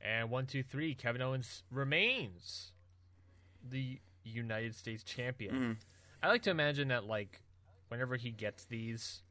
And 0.00 0.30
one, 0.30 0.46
two, 0.46 0.62
three. 0.62 0.94
Kevin 0.94 1.22
Owens 1.22 1.62
remains 1.70 2.72
the 3.62 4.00
United 4.24 4.74
States 4.74 5.02
champion. 5.04 5.54
Mhm. 5.54 5.76
I 6.22 6.28
like 6.28 6.42
to 6.42 6.50
imagine 6.50 6.88
that, 6.88 7.04
like, 7.04 7.40
whenever 7.88 8.16
he 8.16 8.30
gets 8.30 8.64
these, 8.64 9.22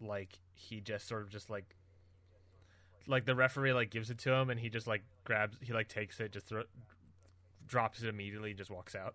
like 0.00 0.38
he 0.54 0.80
just 0.80 1.06
sort 1.08 1.22
of 1.22 1.28
just 1.30 1.50
like, 1.50 1.76
like 3.06 3.24
the 3.24 3.34
referee 3.34 3.72
like 3.72 3.90
gives 3.90 4.10
it 4.10 4.18
to 4.18 4.32
him, 4.32 4.50
and 4.50 4.60
he 4.60 4.68
just 4.68 4.86
like 4.86 5.02
grabs, 5.24 5.56
he 5.60 5.72
like 5.72 5.88
takes 5.88 6.20
it, 6.20 6.32
just 6.32 6.46
throw, 6.46 6.62
drops 7.66 8.02
it 8.02 8.08
immediately, 8.08 8.50
and 8.50 8.58
just 8.58 8.70
walks 8.70 8.94
out. 8.94 9.14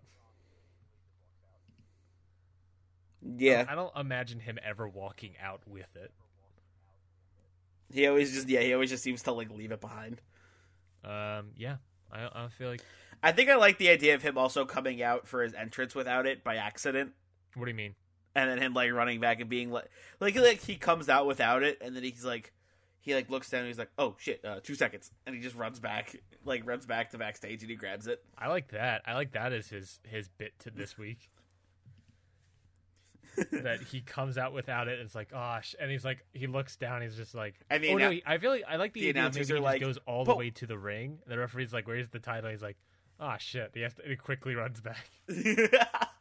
Yeah, 3.22 3.64
I 3.68 3.74
don't 3.74 3.94
imagine 3.96 4.40
him 4.40 4.58
ever 4.64 4.88
walking 4.88 5.34
out 5.42 5.62
with 5.66 5.96
it. 5.96 6.12
he 7.92 8.06
always 8.06 8.32
just 8.32 8.48
yeah 8.48 8.60
he 8.60 8.72
always 8.74 8.90
just 8.90 9.02
seems 9.02 9.22
to 9.22 9.32
like 9.32 9.50
leave 9.50 9.72
it 9.72 9.80
behind. 9.80 10.20
Um, 11.04 11.50
yeah, 11.56 11.76
I, 12.12 12.44
I 12.44 12.48
feel 12.48 12.68
like. 12.70 12.82
I 13.22 13.32
think 13.32 13.48
I 13.48 13.56
like 13.56 13.78
the 13.78 13.88
idea 13.88 14.14
of 14.14 14.22
him 14.22 14.36
also 14.36 14.64
coming 14.66 15.02
out 15.02 15.26
for 15.26 15.42
his 15.42 15.54
entrance 15.54 15.94
without 15.94 16.26
it 16.26 16.44
by 16.44 16.56
accident, 16.56 17.12
What 17.54 17.64
do 17.64 17.70
you 17.70 17.74
mean? 17.76 17.94
And 18.36 18.50
then 18.50 18.58
him 18.58 18.74
like 18.74 18.92
running 18.92 19.18
back 19.18 19.40
and 19.40 19.48
being 19.48 19.70
like, 19.70 19.86
like 20.20 20.36
like 20.36 20.60
he 20.60 20.76
comes 20.76 21.08
out 21.08 21.26
without 21.26 21.62
it, 21.62 21.78
and 21.80 21.96
then 21.96 22.02
he's 22.02 22.24
like, 22.24 22.52
he 23.00 23.14
like 23.14 23.30
looks 23.30 23.48
down 23.48 23.60
and 23.60 23.68
he's 23.68 23.78
like, 23.78 23.90
oh 23.98 24.14
shit, 24.18 24.44
uh, 24.44 24.60
two 24.62 24.74
seconds, 24.74 25.10
and 25.26 25.34
he 25.34 25.40
just 25.40 25.56
runs 25.56 25.80
back, 25.80 26.14
like 26.44 26.66
runs 26.66 26.84
back 26.84 27.10
to 27.12 27.18
backstage 27.18 27.62
and 27.62 27.70
he 27.70 27.76
grabs 27.76 28.06
it. 28.06 28.22
I 28.38 28.48
like 28.48 28.68
that. 28.68 29.02
I 29.06 29.14
like 29.14 29.32
that 29.32 29.52
as 29.52 29.68
his 29.68 30.00
his 30.06 30.28
bit 30.28 30.52
to 30.60 30.70
this 30.70 30.98
week. 30.98 31.30
that 33.52 33.82
he 33.82 34.00
comes 34.00 34.38
out 34.38 34.54
without 34.54 34.88
it 34.88 34.98
and 34.98 35.02
it's 35.06 35.14
like, 35.14 35.30
gosh, 35.30 35.74
and 35.78 35.90
he's 35.90 36.04
like, 36.04 36.24
he 36.32 36.46
looks 36.46 36.76
down, 36.76 37.02
he's 37.02 37.16
just 37.16 37.34
like, 37.34 37.54
And 37.68 37.84
the 37.84 37.90
oh 37.90 37.96
no, 37.98 38.10
annou- 38.10 38.14
he- 38.14 38.22
I 38.26 38.38
feel 38.38 38.50
like 38.50 38.64
I 38.68 38.76
like 38.76 38.92
the, 38.94 39.00
the 39.00 39.10
announcers 39.10 39.50
are 39.50 39.56
he 39.56 39.60
like, 39.60 39.80
goes 39.80 39.98
all 40.06 40.24
the 40.24 40.34
way 40.34 40.50
to 40.50 40.66
the 40.66 40.78
ring. 40.78 41.18
And 41.22 41.32
the 41.32 41.38
referee's 41.38 41.72
like, 41.72 41.86
where's 41.86 42.08
the 42.08 42.18
title? 42.18 42.50
He's 42.50 42.62
like, 42.62 42.76
oh 43.20 43.34
shit, 43.38 43.72
he 43.74 43.82
has 43.82 43.92
to, 43.94 44.02
he 44.06 44.16
quickly 44.16 44.54
runs 44.54 44.80
back. 44.80 45.06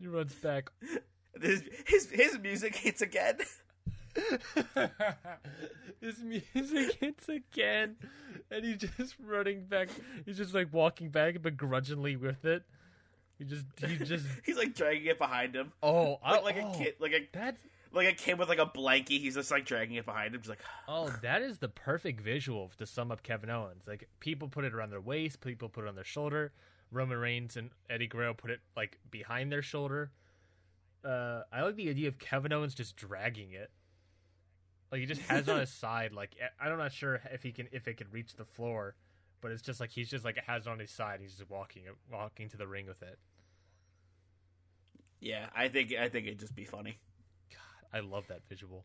He 0.00 0.06
runs 0.06 0.34
back. 0.34 0.70
his, 1.40 1.62
his 1.86 2.10
his 2.10 2.38
music 2.38 2.74
hits 2.74 3.02
again. 3.02 3.38
His 6.00 6.18
music 6.22 6.96
hits 6.98 7.28
again, 7.28 7.96
and 8.50 8.64
he's 8.64 8.78
just 8.78 9.16
running 9.22 9.66
back. 9.66 9.90
He's 10.24 10.38
just 10.38 10.54
like 10.54 10.72
walking 10.72 11.10
back 11.10 11.42
begrudgingly 11.42 12.16
with 12.16 12.44
it. 12.46 12.62
He 13.38 13.44
just, 13.44 13.66
he 13.86 13.96
just, 13.96 14.26
He's 14.44 14.56
like 14.56 14.74
dragging 14.74 15.06
it 15.06 15.18
behind 15.18 15.54
him, 15.54 15.72
oh, 15.82 16.18
I, 16.22 16.32
like, 16.32 16.56
like 16.56 16.56
oh, 16.62 16.72
a 16.72 16.76
kid, 16.76 16.94
like 17.00 17.12
a 17.12 17.28
That's 17.32 17.60
like 17.92 18.08
a 18.08 18.12
kid 18.12 18.38
with 18.38 18.48
like 18.48 18.58
a 18.58 18.66
blankie. 18.66 19.20
He's 19.20 19.34
just 19.34 19.50
like 19.50 19.66
dragging 19.66 19.96
it 19.96 20.06
behind 20.06 20.34
him, 20.34 20.40
just 20.40 20.50
like 20.50 20.60
oh, 20.88 21.14
that 21.22 21.42
is 21.42 21.58
the 21.58 21.68
perfect 21.68 22.20
visual 22.20 22.70
to 22.78 22.86
sum 22.86 23.10
up 23.10 23.22
Kevin 23.22 23.50
Owens. 23.50 23.84
Like 23.86 24.08
people 24.20 24.48
put 24.48 24.64
it 24.64 24.72
around 24.72 24.90
their 24.90 25.00
waist, 25.00 25.40
people 25.42 25.68
put 25.68 25.84
it 25.84 25.88
on 25.88 25.94
their 25.94 26.04
shoulder. 26.04 26.52
Roman 26.90 27.18
Reigns 27.18 27.56
and 27.56 27.70
Eddie 27.88 28.06
Guerrero 28.08 28.34
put 28.34 28.50
it 28.50 28.60
like 28.76 28.98
behind 29.10 29.50
their 29.52 29.62
shoulder. 29.62 30.10
Uh, 31.04 31.42
I 31.52 31.62
like 31.62 31.76
the 31.76 31.88
idea 31.88 32.08
of 32.08 32.18
Kevin 32.18 32.52
Owens 32.52 32.74
just 32.74 32.96
dragging 32.96 33.52
it. 33.52 33.70
Like 34.92 35.00
he 35.00 35.06
just 35.06 35.22
has 35.22 35.48
it 35.48 35.52
on 35.52 35.60
his 35.60 35.70
side. 35.72 36.12
Like 36.12 36.36
eh, 36.40 36.48
I'm 36.60 36.76
not 36.78 36.92
sure 36.92 37.20
if 37.32 37.42
he 37.42 37.52
can 37.52 37.68
if 37.72 37.86
it 37.88 37.96
can 37.96 38.08
reach 38.10 38.34
the 38.36 38.44
floor, 38.44 38.94
but 39.40 39.50
it's 39.52 39.62
just 39.62 39.80
like 39.80 39.90
he's 39.90 40.10
just 40.10 40.24
like 40.24 40.36
it 40.36 40.44
has 40.46 40.66
it 40.66 40.70
on 40.70 40.78
his 40.78 40.90
side. 40.90 41.20
He's 41.22 41.36
just 41.36 41.48
walking 41.50 41.82
walking 42.12 42.48
to 42.50 42.56
the 42.56 42.66
ring 42.66 42.86
with 42.86 43.02
it. 43.02 43.18
yeah. 45.20 45.46
I 45.54 45.68
think 45.68 45.92
I 45.94 46.08
think 46.08 46.26
it'd 46.26 46.40
just 46.40 46.54
be 46.54 46.64
funny. 46.64 46.98
God, 47.50 47.96
I 47.96 48.00
love 48.00 48.26
that 48.28 48.40
visual. 48.48 48.84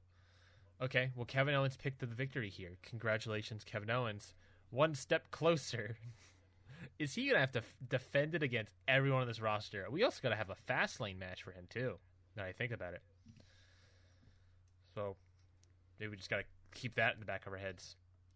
Okay, 0.82 1.12
well, 1.16 1.26
Kevin 1.26 1.56
Owens 1.56 1.78
picked 1.78 2.00
the 2.00 2.06
victory 2.06 2.50
here. 2.50 2.72
Congratulations, 2.84 3.64
Kevin 3.64 3.90
Owens. 3.90 4.34
One 4.72 4.94
step 4.94 5.32
closer. 5.32 5.98
Is 7.00 7.14
he 7.14 7.28
gonna 7.28 7.40
have 7.40 7.52
to 7.54 7.60
f- 7.60 7.76
defend 7.88 8.36
it 8.36 8.44
against 8.44 8.74
everyone 8.88 9.22
on 9.22 9.28
this 9.28 9.42
roster? 9.42 9.86
We 9.90 10.04
also 10.04 10.20
gotta 10.22 10.36
have 10.36 10.50
a 10.50 10.56
fast 10.56 11.00
lane 11.00 11.20
match 11.20 11.44
for 11.44 11.52
him 11.52 11.66
too. 11.70 11.98
Now 12.36 12.44
I 12.46 12.52
think 12.54 12.72
about 12.72 12.94
it. 12.94 13.02
So 14.94 15.16
maybe 16.00 16.12
we 16.12 16.18
just 16.18 16.30
got 16.30 16.38
to 16.38 16.46
keep 16.74 16.96
that 16.96 17.14
in 17.14 17.20
the 17.20 17.26
back 17.26 17.46
of 17.46 17.54
our 17.54 17.60
heads 17.60 17.96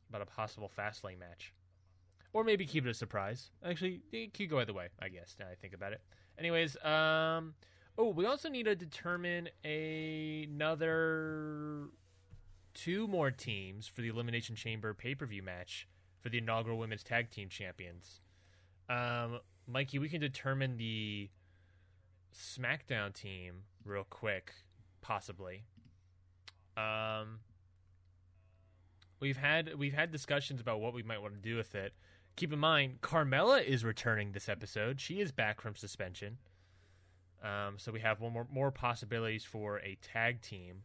about 0.10 0.22
a 0.22 0.26
possible 0.26 0.68
fast 0.68 1.04
lane 1.04 1.20
match. 1.20 1.54
Or 2.34 2.44
maybe 2.44 2.66
keep 2.66 2.86
it 2.86 2.90
a 2.90 2.94
surprise. 2.94 3.50
Actually, 3.66 4.02
it 4.12 4.34
could 4.34 4.50
go 4.50 4.60
either 4.60 4.74
way, 4.74 4.90
I 5.00 5.10
guess, 5.10 5.36
now 5.40 5.46
I 5.52 5.56
think 5.56 5.74
about 5.74 5.94
it. 5.94 6.02
Anyways, 6.38 6.76
um 6.84 7.56
oh, 7.98 8.10
we 8.10 8.26
also 8.26 8.50
need 8.50 8.64
to 8.64 8.76
determine 8.76 9.50
another 10.50 10.90
two 12.74 13.08
more 13.08 13.32
teams 13.32 13.88
for 13.88 14.02
the 14.02 14.08
Elimination 14.10 14.56
Chamber 14.56 14.94
pay-per-view 14.94 15.44
match 15.44 15.88
for 16.22 16.30
the 16.30 16.38
inaugural 16.38 16.78
Women's 16.78 17.04
Tag 17.04 17.30
Team 17.30 17.50
Champions. 17.50 18.22
Um 18.90 19.40
Mikey, 19.70 20.00
we 20.00 20.10
can 20.10 20.20
determine 20.20 20.78
the 20.78 21.30
SmackDown 22.34 23.14
team 23.14 23.64
real 23.86 24.06
quick, 24.10 24.52
possibly. 25.02 25.64
Um, 26.76 27.40
we've 29.20 29.38
had 29.38 29.78
we've 29.78 29.94
had 29.94 30.12
discussions 30.12 30.60
about 30.60 30.80
what 30.80 30.94
we 30.94 31.04
might 31.04 31.22
want 31.22 31.34
to 31.36 31.40
do 31.40 31.56
with 31.56 31.76
it. 31.76 31.94
Keep 32.36 32.54
in 32.54 32.60
mind, 32.60 33.02
Carmella 33.02 33.64
is 33.64 33.84
returning 33.84 34.32
this 34.32 34.50
episode. 34.50 35.00
She 35.02 35.20
is 35.20 35.32
back 35.32 35.62
from 35.62 35.76
suspension. 35.76 36.38
Um, 37.44 37.76
so 37.78 37.92
we 37.92 38.00
have 38.00 38.20
one 38.20 38.34
more 38.34 38.48
more 38.52 38.72
possibilities 38.72 39.44
for 39.44 39.80
a 39.80 39.98
tag 40.02 40.42
team. 40.42 40.84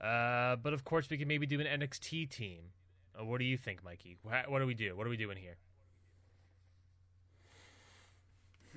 Uh, 0.00 0.56
but 0.56 0.72
of 0.74 0.84
course, 0.84 1.08
we 1.08 1.16
can 1.16 1.26
maybe 1.26 1.46
do 1.46 1.60
an 1.60 1.80
NXT 1.80 2.28
team. 2.28 2.72
Uh, 3.18 3.24
what 3.24 3.38
do 3.38 3.46
you 3.46 3.56
think, 3.56 3.82
Mikey? 3.82 4.18
What, 4.22 4.50
what 4.50 4.58
do 4.58 4.66
we 4.66 4.74
do? 4.74 4.94
What 4.94 5.06
are 5.06 5.10
we 5.10 5.16
doing 5.16 5.38
here? 5.38 5.56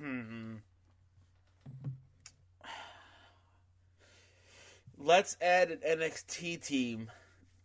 Hmm. 0.00 0.54
Let's 4.98 5.36
add 5.40 5.70
an 5.70 5.78
NXT 5.86 6.64
team 6.64 7.10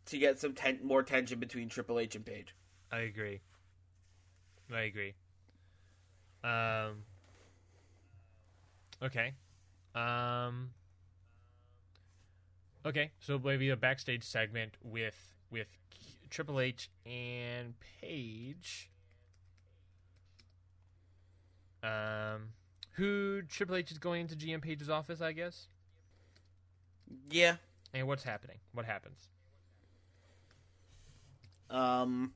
to 0.08 0.18
get 0.18 0.40
some 0.40 0.54
ten- 0.54 0.80
more 0.84 1.04
tension 1.04 1.40
between 1.40 1.70
Triple 1.70 2.00
H 2.00 2.16
and 2.16 2.26
Paige. 2.26 2.54
I 2.92 3.00
agree. 3.00 3.42
I 4.74 4.82
agree. 4.82 5.14
Um. 6.44 7.04
Okay. 9.02 9.34
Um. 9.94 10.72
Okay, 12.86 13.12
so 13.20 13.40
maybe 13.44 13.70
a 13.70 13.76
backstage 13.76 14.24
segment 14.24 14.78
with 14.84 15.34
with 15.50 15.78
Triple 16.30 16.60
H 16.60 16.90
and 17.06 17.74
Paige. 18.02 18.90
Um, 21.86 22.50
who 22.94 23.42
Triple 23.44 23.76
H 23.76 23.92
is 23.92 23.98
going 24.00 24.22
into 24.22 24.36
GM 24.36 24.62
Paige's 24.62 24.90
office, 24.90 25.22
I 25.22 25.34
guess. 25.34 25.68
Yeah. 27.30 27.58
And 27.94 28.08
what's 28.08 28.24
happening? 28.24 28.58
What 28.74 28.86
happens? 28.86 29.30
Um, 31.70 32.34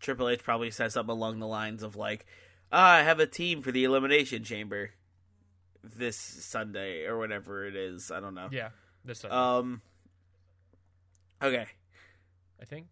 Triple 0.00 0.28
H 0.28 0.42
probably 0.42 0.70
says 0.70 0.94
something 0.94 1.12
along 1.12 1.38
the 1.38 1.46
lines 1.46 1.82
of 1.82 1.96
like, 1.96 2.26
ah, 2.72 2.96
"I 2.96 3.02
have 3.02 3.20
a 3.20 3.26
team 3.26 3.62
for 3.62 3.72
the 3.72 3.84
Elimination 3.84 4.44
Chamber 4.44 4.90
this 5.82 6.16
Sunday 6.16 7.04
or 7.04 7.18
whatever 7.18 7.64
it 7.66 7.76
is. 7.76 8.10
I 8.10 8.20
don't 8.20 8.34
know." 8.34 8.48
Yeah, 8.50 8.70
this 9.04 9.20
Sunday, 9.20 9.36
Um. 9.36 9.82
Okay. 11.42 11.66
I 12.60 12.64
think. 12.64 12.86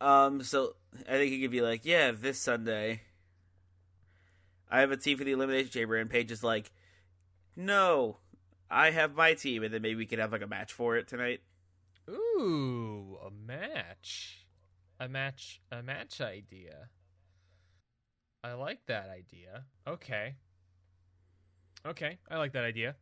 Um. 0.00 0.42
So 0.42 0.76
I 1.08 1.12
think 1.12 1.32
he 1.32 1.40
could 1.40 1.50
be 1.50 1.60
like, 1.60 1.84
"Yeah, 1.84 2.10
this 2.10 2.40
Sunday, 2.40 3.02
I 4.74 4.80
have 4.80 4.90
a 4.90 4.96
team 4.96 5.16
for 5.16 5.22
the 5.22 5.30
Elimination 5.30 5.70
Chamber," 5.70 5.94
and 5.96 6.10
Paige 6.10 6.32
is 6.32 6.42
like, 6.42 6.72
"No, 7.54 8.18
I 8.68 8.90
have 8.90 9.14
my 9.14 9.34
team," 9.34 9.62
and 9.62 9.72
then 9.72 9.82
maybe 9.82 9.94
we 9.94 10.06
could 10.06 10.18
have 10.18 10.32
like 10.32 10.42
a 10.42 10.48
match 10.48 10.72
for 10.72 10.96
it 10.96 11.06
tonight. 11.06 11.42
Ooh, 12.10 13.16
a 13.24 13.30
match. 13.30 14.48
A 14.98 15.08
match 15.08 15.60
a 15.70 15.80
match 15.80 16.20
idea. 16.20 16.88
I 18.42 18.54
like 18.54 18.80
that 18.86 19.10
idea. 19.10 19.66
Okay. 19.86 20.34
Okay, 21.86 22.18
I 22.28 22.38
like 22.38 22.52
that 22.54 22.64
idea. 22.64 22.96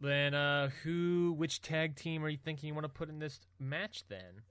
Then 0.00 0.34
uh 0.34 0.70
who 0.82 1.36
which 1.38 1.62
tag 1.62 1.94
team 1.94 2.24
are 2.24 2.28
you 2.28 2.36
thinking 2.36 2.66
you 2.66 2.74
want 2.74 2.84
to 2.84 2.88
put 2.88 3.08
in 3.08 3.20
this 3.20 3.38
match 3.60 4.02
then? 4.08 4.42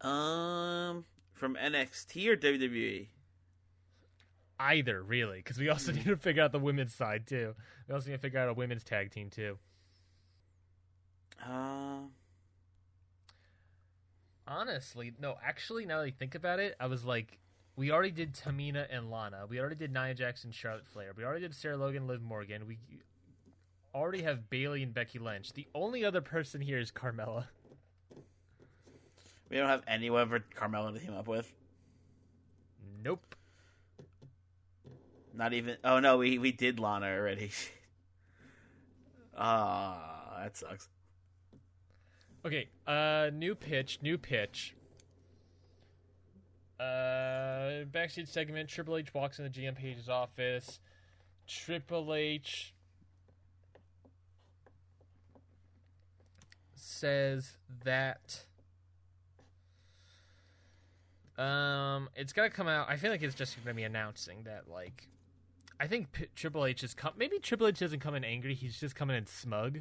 Um, 0.00 1.04
from 1.32 1.54
NXT 1.54 2.26
or? 2.26 2.36
WWE? 2.36 3.08
Either, 4.60 5.02
really, 5.02 5.42
cuz 5.42 5.58
we 5.58 5.68
also 5.68 5.92
need 5.98 6.04
to 6.04 6.16
figure 6.16 6.42
out 6.42 6.52
the 6.52 6.58
women's 6.58 6.94
side 6.94 7.26
too. 7.26 7.54
We 7.86 7.94
also 7.94 8.10
need 8.10 8.16
to 8.16 8.22
figure 8.22 8.40
out 8.40 8.48
a 8.48 8.54
women's 8.54 8.84
tag 8.84 9.10
team 9.10 9.30
too. 9.30 9.58
Um. 11.44 12.10
Honestly, 14.46 15.12
no, 15.20 15.36
actually, 15.44 15.84
now 15.84 15.98
that 15.98 16.06
I 16.06 16.10
think 16.10 16.34
about 16.34 16.58
it, 16.58 16.74
I 16.80 16.86
was 16.86 17.04
like, 17.04 17.38
we 17.76 17.92
already 17.92 18.10
did 18.10 18.32
Tamina 18.32 18.86
and 18.90 19.10
Lana. 19.10 19.46
We 19.46 19.60
already 19.60 19.76
did 19.76 19.92
Nia 19.92 20.14
Jackson, 20.14 20.50
Charlotte 20.50 20.86
Flair. 20.86 21.12
We 21.16 21.22
already 21.22 21.42
did 21.42 21.54
Sarah 21.54 21.76
Logan, 21.76 22.06
Liv 22.06 22.22
Morgan. 22.22 22.66
We 22.66 22.78
already 23.94 24.22
have 24.22 24.48
Bayley 24.50 24.82
and 24.82 24.92
Becky 24.94 25.18
Lynch. 25.18 25.52
The 25.52 25.68
only 25.74 26.04
other 26.04 26.20
person 26.20 26.60
here 26.60 26.78
is 26.78 26.90
Carmella. 26.90 27.46
We 29.48 29.56
don't 29.56 29.68
have 29.68 29.82
anyone 29.86 30.28
for 30.28 30.40
Carmella 30.40 30.92
to 30.92 30.98
team 30.98 31.14
up 31.14 31.28
with. 31.28 31.52
Nope. 33.02 33.36
Not 35.38 35.52
even. 35.52 35.76
Oh 35.84 36.00
no, 36.00 36.18
we 36.18 36.36
we 36.38 36.50
did 36.50 36.78
Lana 36.80 37.06
already. 37.06 37.50
Ah, 39.40 40.40
that 40.42 40.56
sucks. 40.56 40.88
Okay, 42.44 42.66
uh, 42.88 43.30
new 43.32 43.54
pitch, 43.54 44.00
new 44.02 44.18
pitch. 44.18 44.74
Uh, 46.80 47.84
backstage 47.92 48.26
segment. 48.26 48.68
Triple 48.68 48.96
H 48.96 49.14
walks 49.14 49.38
into 49.38 49.60
GM 49.60 49.76
Paige's 49.76 50.08
office. 50.08 50.80
Triple 51.46 52.12
H 52.14 52.74
says 56.74 57.58
that 57.84 58.44
um, 61.38 62.08
it's 62.16 62.32
gonna 62.32 62.50
come 62.50 62.66
out. 62.66 62.88
I 62.90 62.96
feel 62.96 63.12
like 63.12 63.22
it's 63.22 63.36
just 63.36 63.56
gonna 63.62 63.72
be 63.72 63.84
announcing 63.84 64.42
that, 64.46 64.68
like, 64.68 65.06
I 65.80 65.86
think 65.86 66.12
P- 66.12 66.26
Triple 66.34 66.64
H 66.66 66.82
is 66.82 66.94
come. 66.94 67.12
Maybe 67.16 67.38
Triple 67.38 67.68
H 67.68 67.78
doesn't 67.78 68.00
come 68.00 68.14
in 68.14 68.24
angry. 68.24 68.54
He's 68.54 68.78
just 68.80 68.94
coming 68.96 69.16
in 69.16 69.26
smug. 69.26 69.80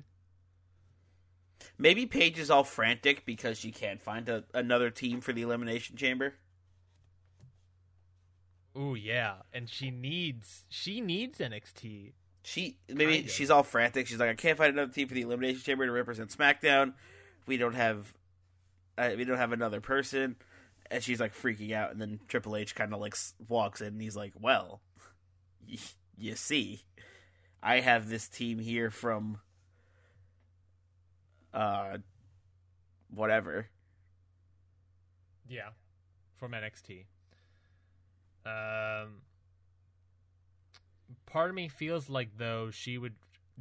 Maybe 1.77 2.05
Paige 2.05 2.37
is 2.37 2.51
all 2.51 2.63
frantic 2.63 3.25
because 3.25 3.57
she 3.57 3.71
can't 3.71 4.01
find 4.01 4.29
a, 4.29 4.43
another 4.53 4.89
team 4.91 5.21
for 5.21 5.33
the 5.33 5.41
Elimination 5.41 5.95
Chamber. 5.95 6.35
Ooh 8.77 8.93
yeah, 8.93 9.37
and 9.51 9.67
she 9.69 9.89
needs 9.89 10.65
she 10.69 11.01
needs 11.01 11.39
NXT. 11.39 12.13
She 12.43 12.77
maybe 12.87 13.13
Kind 13.15 13.25
of. 13.25 13.31
she's 13.31 13.49
all 13.49 13.63
frantic. 13.63 14.07
She's 14.07 14.19
like, 14.19 14.29
I 14.29 14.35
can't 14.35 14.57
find 14.57 14.71
another 14.71 14.91
team 14.91 15.07
for 15.07 15.15
the 15.15 15.21
Elimination 15.21 15.61
Chamber 15.61 15.85
to 15.85 15.91
represent 15.91 16.29
SmackDown. 16.29 16.93
We 17.47 17.57
don't 17.57 17.73
have, 17.75 18.13
uh, 18.97 19.11
we 19.17 19.23
don't 19.25 19.37
have 19.37 19.51
another 19.51 19.81
person, 19.81 20.35
and 20.91 21.03
she's 21.03 21.19
like 21.19 21.35
freaking 21.35 21.73
out. 21.73 21.91
And 21.91 21.99
then 21.99 22.19
Triple 22.27 22.55
H 22.55 22.75
kind 22.75 22.93
of 22.93 23.01
like 23.01 23.15
walks 23.49 23.81
in, 23.81 23.87
and 23.87 24.01
he's 24.01 24.15
like, 24.15 24.33
"Well, 24.39 24.81
you 26.18 26.36
see, 26.36 26.84
I 27.61 27.80
have 27.80 28.09
this 28.09 28.28
team 28.28 28.59
here 28.59 28.89
from, 28.89 29.39
uh, 31.53 31.97
whatever." 33.09 33.68
Yeah, 35.49 35.70
from 36.36 36.51
NXT. 36.51 37.05
Um, 38.45 39.22
part 41.26 41.49
of 41.49 41.55
me 41.55 41.68
feels 41.68 42.09
like 42.09 42.38
though 42.38 42.70
she 42.72 42.97
would 42.97 43.15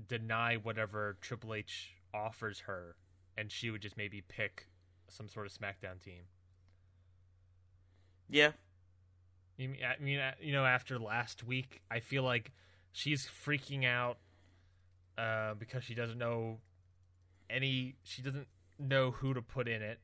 deny 0.09 0.57
whatever 0.57 1.17
Triple 1.21 1.55
H 1.55 1.95
offers 2.15 2.61
her, 2.61 2.97
and 3.37 3.51
she 3.51 3.71
would 3.71 3.83
just 3.83 3.97
maybe 3.97 4.21
pick 4.21 4.69
some 5.09 5.29
sort 5.29 5.47
of 5.47 5.53
SmackDown 5.53 6.03
team. 6.03 6.23
Yeah, 8.29 8.53
I 9.59 9.67
mean, 10.03 10.19
uh, 10.19 10.33
you 10.41 10.53
know, 10.53 10.65
after 10.67 10.99
last 10.99 11.43
week, 11.45 11.81
I 11.91 12.01
feel 12.01 12.23
like 12.23 12.53
she's 12.93 13.27
freaking 13.27 13.85
out 13.87 14.19
uh, 15.17 15.55
because 15.55 15.83
she 15.85 15.95
doesn't 15.95 16.19
know 16.19 16.59
any. 17.49 17.97
She 18.03 18.21
doesn't 18.23 18.49
know 18.79 19.13
who 19.13 19.33
to 19.35 19.41
put 19.43 19.67
in 19.69 19.81
it. 19.83 19.99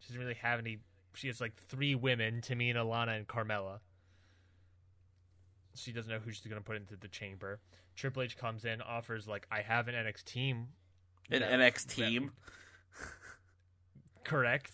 She 0.00 0.08
doesn't 0.08 0.20
really 0.20 0.34
have 0.42 0.58
any. 0.58 0.78
She 1.14 1.28
has 1.28 1.40
like 1.40 1.56
three 1.56 1.94
women: 1.94 2.40
Tamina, 2.42 2.86
Lana, 2.86 3.12
and 3.12 3.26
Carmella. 3.26 3.78
She 5.74 5.92
doesn't 5.92 6.10
know 6.10 6.18
who 6.18 6.30
she's 6.30 6.46
going 6.46 6.60
to 6.60 6.64
put 6.64 6.76
into 6.76 6.96
the 6.96 7.08
chamber. 7.08 7.60
Triple 7.96 8.22
H 8.22 8.36
comes 8.36 8.64
in, 8.64 8.82
offers 8.82 9.26
like, 9.26 9.46
"I 9.50 9.62
have 9.62 9.88
an 9.88 9.94
NXT 9.94 10.24
team." 10.24 10.66
an 11.30 11.40
that- 11.40 11.50
NX 11.52 11.86
that- 11.86 11.94
team. 11.94 12.30
correct, 14.24 14.72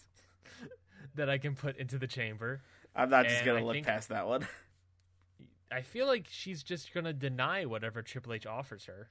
that 1.14 1.28
I 1.30 1.38
can 1.38 1.54
put 1.54 1.76
into 1.76 1.98
the 1.98 2.06
chamber. 2.06 2.62
I'm 2.94 3.10
not 3.10 3.24
just 3.24 3.38
and 3.38 3.46
gonna 3.46 3.60
I 3.60 3.62
look 3.62 3.82
past 3.82 4.08
that 4.10 4.26
one. 4.26 4.46
I 5.72 5.82
feel 5.82 6.06
like 6.06 6.26
she's 6.30 6.62
just 6.62 6.94
gonna 6.94 7.12
deny 7.12 7.64
whatever 7.64 8.02
Triple 8.02 8.32
H 8.34 8.46
offers 8.46 8.84
her. 8.84 9.08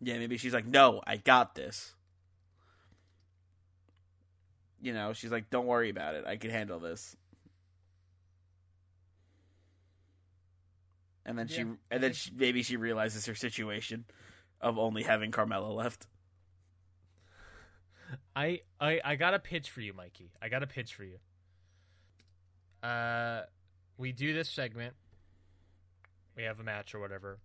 Yeah, 0.00 0.18
maybe 0.18 0.36
she's 0.36 0.52
like, 0.52 0.66
"No, 0.66 1.00
I 1.06 1.16
got 1.16 1.54
this." 1.54 1.94
You 4.82 4.92
know, 4.92 5.14
she's 5.14 5.30
like, 5.32 5.48
"Don't 5.48 5.66
worry 5.66 5.88
about 5.88 6.14
it. 6.14 6.26
I 6.26 6.36
can 6.36 6.50
handle 6.50 6.78
this." 6.78 7.16
And 11.24 11.38
then 11.38 11.48
she, 11.48 11.64
and 11.90 12.02
then 12.02 12.12
she, 12.12 12.30
maybe 12.36 12.62
she 12.62 12.76
realizes 12.76 13.24
her 13.24 13.34
situation 13.34 14.04
of 14.60 14.78
only 14.78 15.04
having 15.04 15.30
Carmella 15.30 15.74
left. 15.74 16.06
I, 18.36 18.60
I 18.78 19.00
I 19.02 19.16
got 19.16 19.32
a 19.32 19.38
pitch 19.38 19.70
for 19.70 19.80
you, 19.80 19.94
Mikey. 19.94 20.32
I 20.42 20.50
got 20.50 20.62
a 20.62 20.66
pitch 20.66 20.94
for 20.94 21.04
you. 21.04 21.18
Uh, 22.84 23.44
we 23.96 24.12
do 24.12 24.34
this 24.34 24.50
segment. 24.50 24.94
We 26.36 26.42
have 26.42 26.60
a 26.60 26.62
match 26.62 26.94
or 26.94 27.00
whatever. 27.00 27.38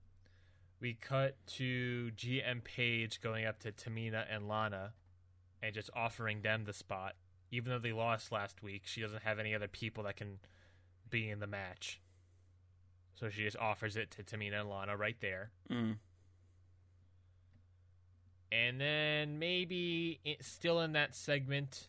We 0.82 0.96
cut 0.96 1.36
to 1.58 2.12
GM 2.18 2.64
Paige 2.64 3.22
going 3.22 3.46
up 3.46 3.60
to 3.60 3.72
Tamina 3.72 4.26
and 4.30 4.48
Lana, 4.48 4.92
and 5.62 5.74
just 5.74 5.90
offering 5.96 6.42
them 6.42 6.66
the 6.66 6.74
spot, 6.74 7.16
even 7.52 7.72
though 7.72 7.80
they 7.80 7.92
lost 7.94 8.32
last 8.32 8.62
week. 8.62 8.84
She 8.86 9.02
doesn't 9.02 9.24
have 9.24 9.40
any 9.40 9.56
other 9.56 9.68
people 9.68 10.04
that 10.04 10.18
can 10.18 10.40
be 11.10 11.30
in 11.30 11.40
the 11.40 11.48
match, 11.48 12.02
so 13.16 13.30
she 13.30 13.44
just 13.44 13.58
offers 13.58 13.96
it 13.96 14.12
to 14.12 14.24
Tamina 14.24 14.62
and 14.62 14.70
Lana 14.70 14.98
right 14.98 15.18
there. 15.22 15.52
Mm. 15.72 15.98
and 18.52 18.82
then 18.82 19.40
maybe 19.40 20.20
it, 20.26 20.44
still 20.44 20.82
in 20.82 20.94
that 20.94 21.14
segment 21.14 21.88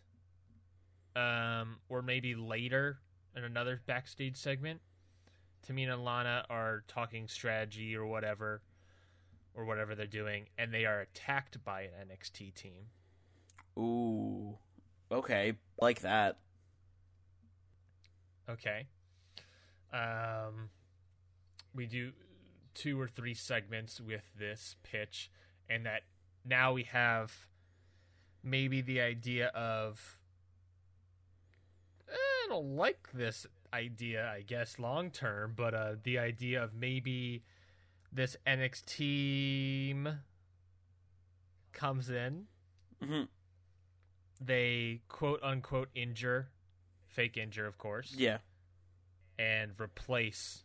um 1.16 1.76
or 1.88 2.02
maybe 2.02 2.34
later 2.34 2.98
in 3.36 3.44
another 3.44 3.80
backstage 3.86 4.36
segment 4.36 4.80
tamina 5.66 5.94
and 5.94 6.04
lana 6.04 6.44
are 6.50 6.84
talking 6.88 7.28
strategy 7.28 7.94
or 7.96 8.06
whatever 8.06 8.62
or 9.54 9.64
whatever 9.64 9.94
they're 9.94 10.06
doing 10.06 10.46
and 10.58 10.72
they 10.72 10.84
are 10.84 11.00
attacked 11.00 11.62
by 11.64 11.82
an 11.82 12.08
nxt 12.10 12.54
team. 12.54 12.86
Ooh, 13.78 14.58
okay, 15.10 15.54
like 15.80 16.00
that. 16.00 16.38
okay. 18.48 18.86
Um 19.92 20.70
we 21.74 21.86
do 21.86 22.12
two 22.74 23.00
or 23.00 23.06
three 23.06 23.34
segments 23.34 24.00
with 24.00 24.24
this 24.38 24.76
pitch 24.82 25.30
and 25.68 25.86
that 25.86 26.02
now 26.44 26.72
we 26.72 26.84
have 26.84 27.46
maybe 28.42 28.80
the 28.80 29.00
idea 29.00 29.48
of 29.48 30.19
I 32.10 32.46
don't 32.48 32.76
like 32.76 33.08
this 33.14 33.46
idea, 33.72 34.28
I 34.28 34.42
guess, 34.42 34.78
long 34.78 35.10
term, 35.10 35.52
but 35.56 35.74
uh, 35.74 35.94
the 36.02 36.18
idea 36.18 36.62
of 36.62 36.74
maybe 36.74 37.44
this 38.12 38.36
NXT 38.46 38.84
team 38.86 40.08
comes 41.72 42.10
in, 42.10 42.46
hmm 43.02 43.22
they 44.42 45.02
quote 45.08 45.40
unquote 45.42 45.90
injure, 45.94 46.48
fake 47.08 47.36
injure, 47.36 47.66
of 47.66 47.76
course, 47.78 48.14
Yeah, 48.16 48.38
and 49.38 49.72
replace. 49.78 50.64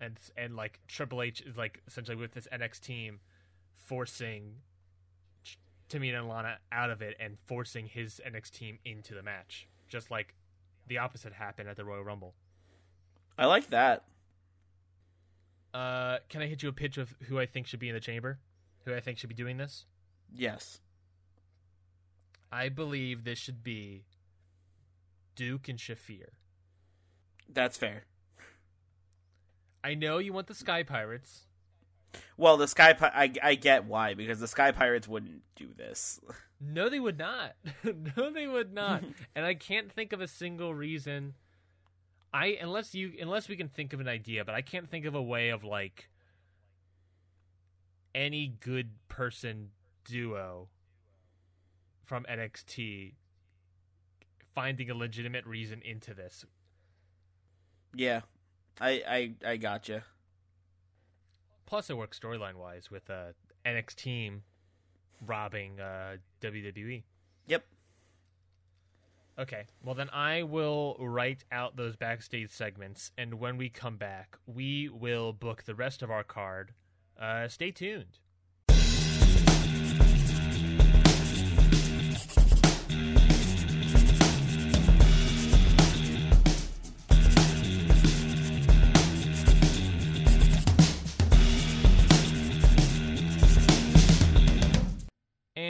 And 0.00 0.18
and 0.36 0.56
like 0.56 0.80
Triple 0.88 1.22
H 1.22 1.42
is 1.42 1.56
like 1.56 1.82
essentially 1.86 2.16
with 2.16 2.32
this 2.32 2.48
NXT 2.52 2.80
team, 2.80 3.20
forcing 3.74 4.56
Tamina 5.88 6.18
and 6.20 6.28
Lana 6.28 6.58
out 6.72 6.90
of 6.90 7.02
it 7.02 7.16
and 7.20 7.36
forcing 7.46 7.86
his 7.86 8.20
NXT 8.26 8.50
team 8.50 8.78
into 8.84 9.14
the 9.14 9.22
match, 9.22 9.68
just 9.92 10.10
like 10.10 10.34
the 10.88 10.98
opposite 10.98 11.34
happened 11.34 11.68
at 11.68 11.76
the 11.76 11.84
Royal 11.84 12.02
Rumble. 12.02 12.34
I 13.38 13.46
like 13.46 13.68
that. 13.68 14.04
Uh, 15.72 16.18
can 16.28 16.42
I 16.42 16.46
hit 16.46 16.62
you 16.62 16.68
a 16.70 16.72
pitch 16.72 16.98
of 16.98 17.14
who 17.28 17.38
I 17.38 17.46
think 17.46 17.66
should 17.66 17.78
be 17.78 17.88
in 17.88 17.94
the 17.94 18.00
chamber? 18.00 18.38
Who 18.84 18.94
I 18.94 19.00
think 19.00 19.18
should 19.18 19.28
be 19.28 19.34
doing 19.34 19.58
this? 19.58 19.84
Yes. 20.34 20.80
I 22.50 22.68
believe 22.68 23.24
this 23.24 23.38
should 23.38 23.62
be 23.62 24.04
Duke 25.36 25.68
and 25.68 25.78
Shafir. 25.78 26.28
That's 27.48 27.76
fair. 27.76 28.04
I 29.84 29.94
know 29.94 30.18
you 30.18 30.32
want 30.32 30.46
the 30.46 30.54
Sky 30.54 30.82
Pirates. 30.82 31.46
Well, 32.36 32.56
the 32.56 32.68
Sky 32.68 32.92
Pi- 32.92 33.12
I 33.14 33.32
I 33.42 33.54
get 33.54 33.84
why 33.84 34.14
because 34.14 34.38
the 34.40 34.48
Sky 34.48 34.70
Pirates 34.70 35.08
wouldn't 35.08 35.42
do 35.56 35.68
this. 35.76 36.20
No, 36.64 36.88
they 36.88 37.00
would 37.00 37.18
not. 37.18 37.54
no, 38.16 38.30
they 38.30 38.46
would 38.46 38.72
not. 38.72 39.02
and 39.34 39.44
I 39.44 39.54
can't 39.54 39.90
think 39.90 40.12
of 40.12 40.20
a 40.20 40.28
single 40.28 40.74
reason. 40.74 41.34
I 42.32 42.56
unless 42.60 42.94
you 42.94 43.12
unless 43.20 43.48
we 43.48 43.56
can 43.56 43.68
think 43.68 43.92
of 43.92 44.00
an 44.00 44.08
idea, 44.08 44.44
but 44.44 44.54
I 44.54 44.62
can't 44.62 44.88
think 44.88 45.04
of 45.04 45.14
a 45.14 45.22
way 45.22 45.50
of 45.50 45.64
like 45.64 46.08
any 48.14 48.54
good 48.60 48.90
person 49.08 49.70
duo 50.04 50.68
from 52.04 52.24
NXT 52.24 53.14
finding 54.54 54.90
a 54.90 54.94
legitimate 54.94 55.46
reason 55.46 55.82
into 55.84 56.14
this. 56.14 56.44
Yeah, 57.94 58.20
I 58.80 59.34
I 59.44 59.50
I 59.50 59.56
gotcha. 59.56 60.04
Plus, 61.66 61.90
it 61.90 61.96
works 61.96 62.18
storyline 62.18 62.54
wise 62.54 62.90
with 62.90 63.10
uh, 63.10 63.32
NXT 63.66 63.94
team 63.96 64.42
robbing 65.24 65.80
uh, 65.80 66.16
WWE. 66.40 67.02
Yep. 67.46 67.64
Okay, 69.38 69.64
well 69.82 69.94
then 69.94 70.10
I 70.10 70.42
will 70.42 70.96
write 70.98 71.44
out 71.50 71.76
those 71.76 71.96
backstage 71.96 72.50
segments, 72.50 73.12
and 73.16 73.34
when 73.34 73.56
we 73.56 73.70
come 73.70 73.96
back, 73.96 74.36
we 74.46 74.88
will 74.88 75.32
book 75.32 75.64
the 75.64 75.74
rest 75.74 76.02
of 76.02 76.10
our 76.10 76.24
card. 76.24 76.72
Uh, 77.18 77.48
stay 77.48 77.70
tuned. 77.70 78.18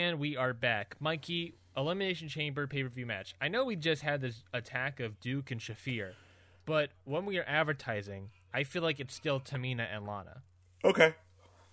And 0.03 0.19
we 0.19 0.35
are 0.35 0.51
back. 0.53 0.97
Mikey, 0.99 1.53
Elimination 1.77 2.27
Chamber 2.27 2.67
pay 2.67 2.83
per 2.83 2.89
view 2.89 3.05
match. 3.05 3.35
I 3.39 3.47
know 3.47 3.63
we 3.63 3.77
just 3.77 4.01
had 4.01 4.19
this 4.19 4.43
attack 4.53 4.99
of 4.99 5.17
Duke 5.21 5.49
and 5.49 5.61
Shafir, 5.61 6.11
but 6.65 6.89
when 7.05 7.25
we 7.25 7.37
are 7.37 7.45
advertising, 7.47 8.27
I 8.53 8.65
feel 8.65 8.81
like 8.83 8.99
it's 8.99 9.15
still 9.15 9.39
Tamina 9.39 9.87
and 9.89 10.05
Lana. 10.05 10.41
Okay. 10.83 11.13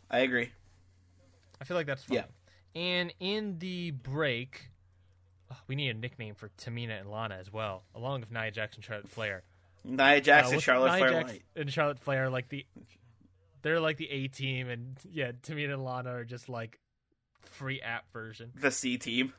I 0.08 0.20
agree. 0.20 0.52
I 1.60 1.64
feel 1.64 1.76
like 1.76 1.86
that's 1.88 2.04
fine. 2.04 2.18
Yeah. 2.18 2.24
And 2.80 3.12
in 3.18 3.58
the 3.58 3.90
break, 3.90 4.70
oh, 5.50 5.56
we 5.66 5.74
need 5.74 5.88
a 5.90 5.94
nickname 5.98 6.36
for 6.36 6.50
Tamina 6.50 7.00
and 7.00 7.10
Lana 7.10 7.34
as 7.34 7.52
well, 7.52 7.82
along 7.96 8.20
with 8.20 8.30
Nia 8.30 8.52
Jackson, 8.52 8.80
Charlotte 8.80 9.08
Flair. 9.08 9.42
Nia 9.82 10.20
Jackson, 10.20 10.52
Uh, 10.52 10.56
what's- 10.56 10.62
Charlotte 10.64 10.90
Nia 10.92 10.98
Flair 10.98 11.10
Jax 11.22 11.32
White. 11.32 11.42
and 11.56 11.72
Charlotte 11.72 11.98
Flair 11.98 12.30
like 12.30 12.48
the 12.48 12.64
they're 13.62 13.80
like 13.80 13.96
the 13.96 14.08
A 14.08 14.28
team, 14.28 14.68
and 14.68 14.96
yeah, 15.10 15.32
Tamina 15.32 15.74
and 15.74 15.84
Lana 15.84 16.10
are 16.10 16.24
just 16.24 16.48
like 16.48 16.78
free 17.42 17.80
app 17.80 18.12
version. 18.12 18.52
The 18.54 18.70
C 18.70 18.98
team. 18.98 19.32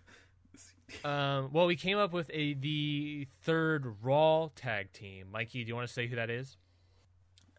Um, 1.03 1.49
well, 1.53 1.67
we 1.67 1.75
came 1.75 1.97
up 1.97 2.13
with 2.13 2.29
a 2.33 2.53
the 2.53 3.27
third 3.43 3.95
Raw 4.01 4.49
tag 4.55 4.91
team. 4.91 5.27
Mikey, 5.31 5.63
do 5.63 5.69
you 5.69 5.75
want 5.75 5.87
to 5.87 5.93
say 5.93 6.07
who 6.07 6.15
that 6.15 6.29
is? 6.29 6.57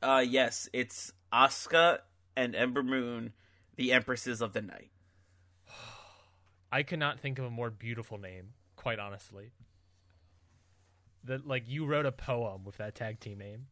Uh, 0.03 0.25
yes, 0.27 0.69
it's 0.73 1.13
Asuka 1.33 1.99
and 2.37 2.55
Ember 2.55 2.83
Moon, 2.83 3.33
the 3.77 3.93
Empresses 3.93 4.41
of 4.41 4.53
the 4.53 4.63
Night. 4.63 4.91
I 6.73 6.83
cannot 6.83 7.21
think 7.21 7.39
of 7.39 7.45
a 7.45 7.51
more 7.51 7.71
beautiful 7.71 8.19
name, 8.19 8.51
quite 8.77 8.99
honestly. 8.99 9.53
That 11.25 11.47
like 11.47 11.69
you 11.69 11.87
wrote 11.87 12.07
a 12.07 12.13
poem 12.13 12.65
with 12.65 12.79
that 12.79 12.95
tag 12.95 13.21
team 13.21 13.39
name. 13.39 13.67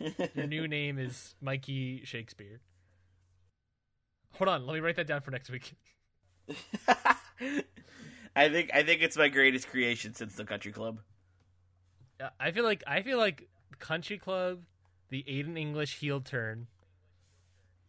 Your 0.34 0.46
new 0.46 0.66
name 0.66 0.98
is 0.98 1.34
Mikey 1.40 2.02
Shakespeare. 2.04 2.60
Hold 4.34 4.48
on, 4.48 4.66
let 4.66 4.74
me 4.74 4.80
write 4.80 4.96
that 4.96 5.06
down 5.06 5.20
for 5.20 5.30
next 5.30 5.50
week. 5.50 5.74
I 8.36 8.48
think 8.48 8.70
I 8.74 8.82
think 8.82 9.02
it's 9.02 9.16
my 9.16 9.28
greatest 9.28 9.68
creation 9.68 10.14
since 10.14 10.34
the 10.34 10.44
Country 10.44 10.72
Club. 10.72 10.98
Uh, 12.20 12.28
I 12.38 12.50
feel 12.50 12.64
like 12.64 12.82
I 12.86 13.02
feel 13.02 13.18
like 13.18 13.48
Country 13.78 14.18
Club, 14.18 14.64
the 15.08 15.24
Aiden 15.28 15.56
English 15.58 15.98
heel 15.98 16.20
turn, 16.20 16.66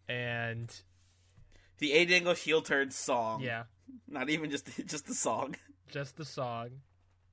and 0.08 0.70
The 1.80 1.92
Aiden 1.92 2.12
English 2.12 2.44
heel 2.44 2.62
turn 2.62 2.92
song. 2.92 3.42
yeah, 3.42 3.64
Not 4.08 4.30
even 4.30 4.52
just 4.52 4.68
just 4.86 5.08
the 5.08 5.14
song. 5.16 5.56
just 5.92 6.16
the 6.18 6.26
song, 6.26 6.70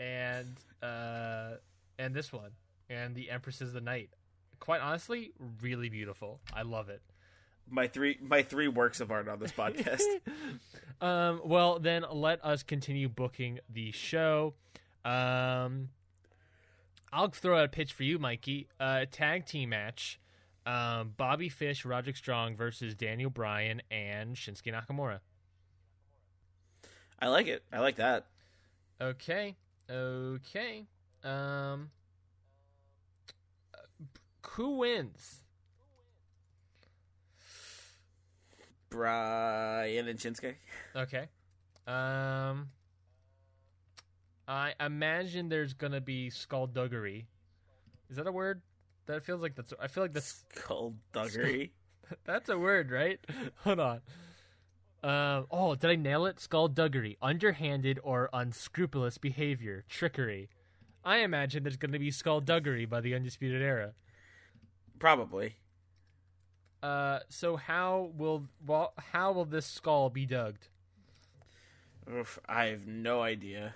and 0.00 0.56
uh, 0.82 1.52
and 1.98 2.14
this 2.14 2.32
one, 2.32 2.52
and 2.88 3.14
the 3.14 3.30
Empress 3.30 3.60
is 3.60 3.72
the 3.72 3.80
Night. 3.80 4.10
Quite 4.58 4.80
honestly, 4.80 5.32
really 5.60 5.88
beautiful. 5.88 6.40
I 6.54 6.62
love 6.62 6.88
it. 6.88 7.02
My 7.70 7.86
three 7.86 8.18
my 8.20 8.42
three 8.42 8.68
works 8.68 9.00
of 9.00 9.10
art 9.10 9.28
on 9.28 9.38
this 9.38 9.52
podcast. 9.52 10.02
um, 11.00 11.40
well, 11.44 11.78
then 11.78 12.04
let 12.10 12.44
us 12.44 12.62
continue 12.62 13.08
booking 13.08 13.60
the 13.70 13.92
show. 13.92 14.54
Um, 15.04 15.88
I'll 17.12 17.28
throw 17.28 17.58
out 17.58 17.64
a 17.64 17.68
pitch 17.68 17.92
for 17.92 18.02
you, 18.02 18.18
Mikey. 18.18 18.68
Uh, 18.78 19.06
tag 19.10 19.46
team 19.46 19.70
match. 19.70 20.20
Um, 20.64 21.14
Bobby 21.16 21.48
Fish, 21.48 21.84
Roderick 21.84 22.16
Strong 22.16 22.56
versus 22.56 22.94
Daniel 22.94 23.30
Bryan 23.30 23.82
and 23.90 24.36
Shinsuke 24.36 24.72
Nakamura. 24.72 25.18
I 27.18 27.28
like 27.28 27.46
it. 27.46 27.62
I 27.72 27.78
like 27.80 27.96
that. 27.96 28.26
Okay. 29.00 29.56
Okay. 29.88 30.86
Um 31.22 31.90
who 34.50 34.78
wins? 34.78 35.41
Bryan 38.92 40.08
and 40.08 40.18
Shinsuke. 40.18 40.54
Okay. 40.94 41.28
Um 41.86 42.68
I 44.46 44.74
imagine 44.80 45.48
there's 45.48 45.72
going 45.72 45.92
to 45.92 46.00
be 46.00 46.28
skullduggery. 46.28 47.26
Is 48.10 48.16
that 48.16 48.26
a 48.26 48.32
word? 48.32 48.62
That 49.06 49.24
feels 49.24 49.40
like 49.40 49.54
that's 49.54 49.72
I 49.80 49.88
feel 49.88 50.04
like 50.04 50.12
that's 50.12 50.44
Skullduggery. 50.54 51.72
that's 52.24 52.48
a 52.48 52.58
word, 52.58 52.90
right? 52.90 53.18
Hold 53.64 53.80
on. 53.80 54.00
Um, 55.02 55.46
oh, 55.50 55.74
did 55.74 55.90
I 55.90 55.96
nail 55.96 56.26
it? 56.26 56.38
Skullduggery, 56.38 57.16
underhanded 57.20 57.98
or 58.04 58.28
unscrupulous 58.32 59.18
behavior, 59.18 59.84
trickery. 59.88 60.48
I 61.04 61.18
imagine 61.18 61.64
there's 61.64 61.76
going 61.76 61.92
to 61.92 61.98
be 61.98 62.12
skullduggery 62.12 62.84
by 62.84 63.00
the 63.00 63.14
Undisputed 63.14 63.62
Era. 63.62 63.94
Probably. 65.00 65.56
Uh, 66.82 67.20
so 67.28 67.56
how 67.56 68.10
will 68.16 68.48
well, 68.66 68.92
how 69.12 69.32
will 69.32 69.44
this 69.44 69.66
skull 69.66 70.10
be 70.10 70.26
dug? 70.26 70.56
Oof, 72.12 72.38
I 72.48 72.66
have 72.66 72.86
no 72.86 73.22
idea. 73.22 73.74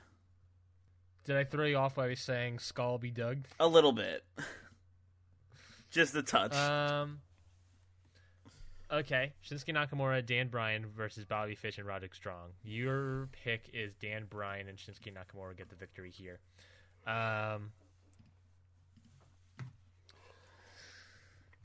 Did 1.25 1.37
I 1.37 1.45
throw 1.45 1.65
you 1.65 1.77
off 1.77 1.95
by 1.95 2.15
saying 2.15 2.59
skull 2.59 2.99
be 2.99 3.11
dug? 3.11 3.47
A 3.61 3.67
little 3.69 3.93
bit. 3.93 4.25
Just 5.91 6.15
a 6.17 6.23
touch. 6.23 6.55
Um. 6.55 7.21
Okay, 8.93 9.33
Shinsuke 9.45 9.75
Nakamura, 9.75 10.25
Dan 10.25 10.47
Bryan 10.47 10.87
versus 10.97 11.25
Bobby 11.25 11.57
Fish 11.57 11.79
and 11.79 11.87
Roderick 11.87 12.15
Strong. 12.15 12.51
Your 12.63 13.29
pick 13.45 13.69
is 13.73 13.95
Dan 13.95 14.27
Bryan 14.29 14.69
and 14.69 14.79
Shinsuke 14.79 15.13
Nakamura 15.13 15.57
get 15.57 15.69
the 15.69 15.77
victory 15.77 16.11
here. 16.11 16.39
Um. 17.07 17.71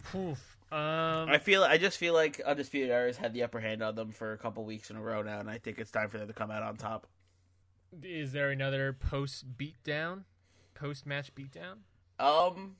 Poof. 0.03 0.57
Um. 0.71 1.29
I 1.29 1.37
feel. 1.37 1.63
I 1.63 1.77
just 1.77 1.97
feel 1.97 2.13
like 2.13 2.39
Undisputed 2.39 2.91
Era's 2.91 3.17
had 3.17 3.33
the 3.33 3.43
upper 3.43 3.59
hand 3.59 3.81
on 3.81 3.95
them 3.95 4.11
for 4.11 4.31
a 4.31 4.37
couple 4.37 4.63
weeks 4.63 4.89
in 4.89 4.95
a 4.95 5.01
row 5.01 5.21
now, 5.21 5.39
and 5.39 5.49
I 5.49 5.57
think 5.57 5.79
it's 5.79 5.91
time 5.91 6.09
for 6.09 6.17
them 6.17 6.27
to 6.27 6.33
come 6.33 6.49
out 6.49 6.63
on 6.63 6.77
top. 6.77 7.07
Is 8.01 8.31
there 8.31 8.51
another 8.51 8.93
post 8.93 9.57
beatdown? 9.57 10.23
Post 10.73 11.05
match 11.05 11.35
beatdown? 11.35 11.79
Um, 12.19 12.77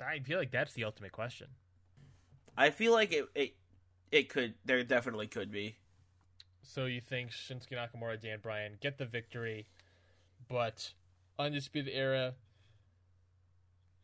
I 0.00 0.20
feel 0.20 0.38
like 0.38 0.50
that's 0.50 0.72
the 0.72 0.84
ultimate 0.84 1.12
question. 1.12 1.48
I 2.56 2.70
feel 2.70 2.92
like 2.92 3.12
it. 3.12 3.26
It, 3.34 3.54
it 4.10 4.28
could. 4.30 4.54
There 4.64 4.82
definitely 4.84 5.26
could 5.26 5.52
be. 5.52 5.76
So 6.62 6.86
you 6.86 7.00
think 7.00 7.30
Shinsuke 7.30 7.72
Nakamura, 7.72 8.20
Dan 8.20 8.38
Bryan 8.42 8.78
get 8.80 8.98
the 8.98 9.06
victory, 9.06 9.68
but 10.48 10.92
Undisputed 11.38 11.92
Era 11.94 12.34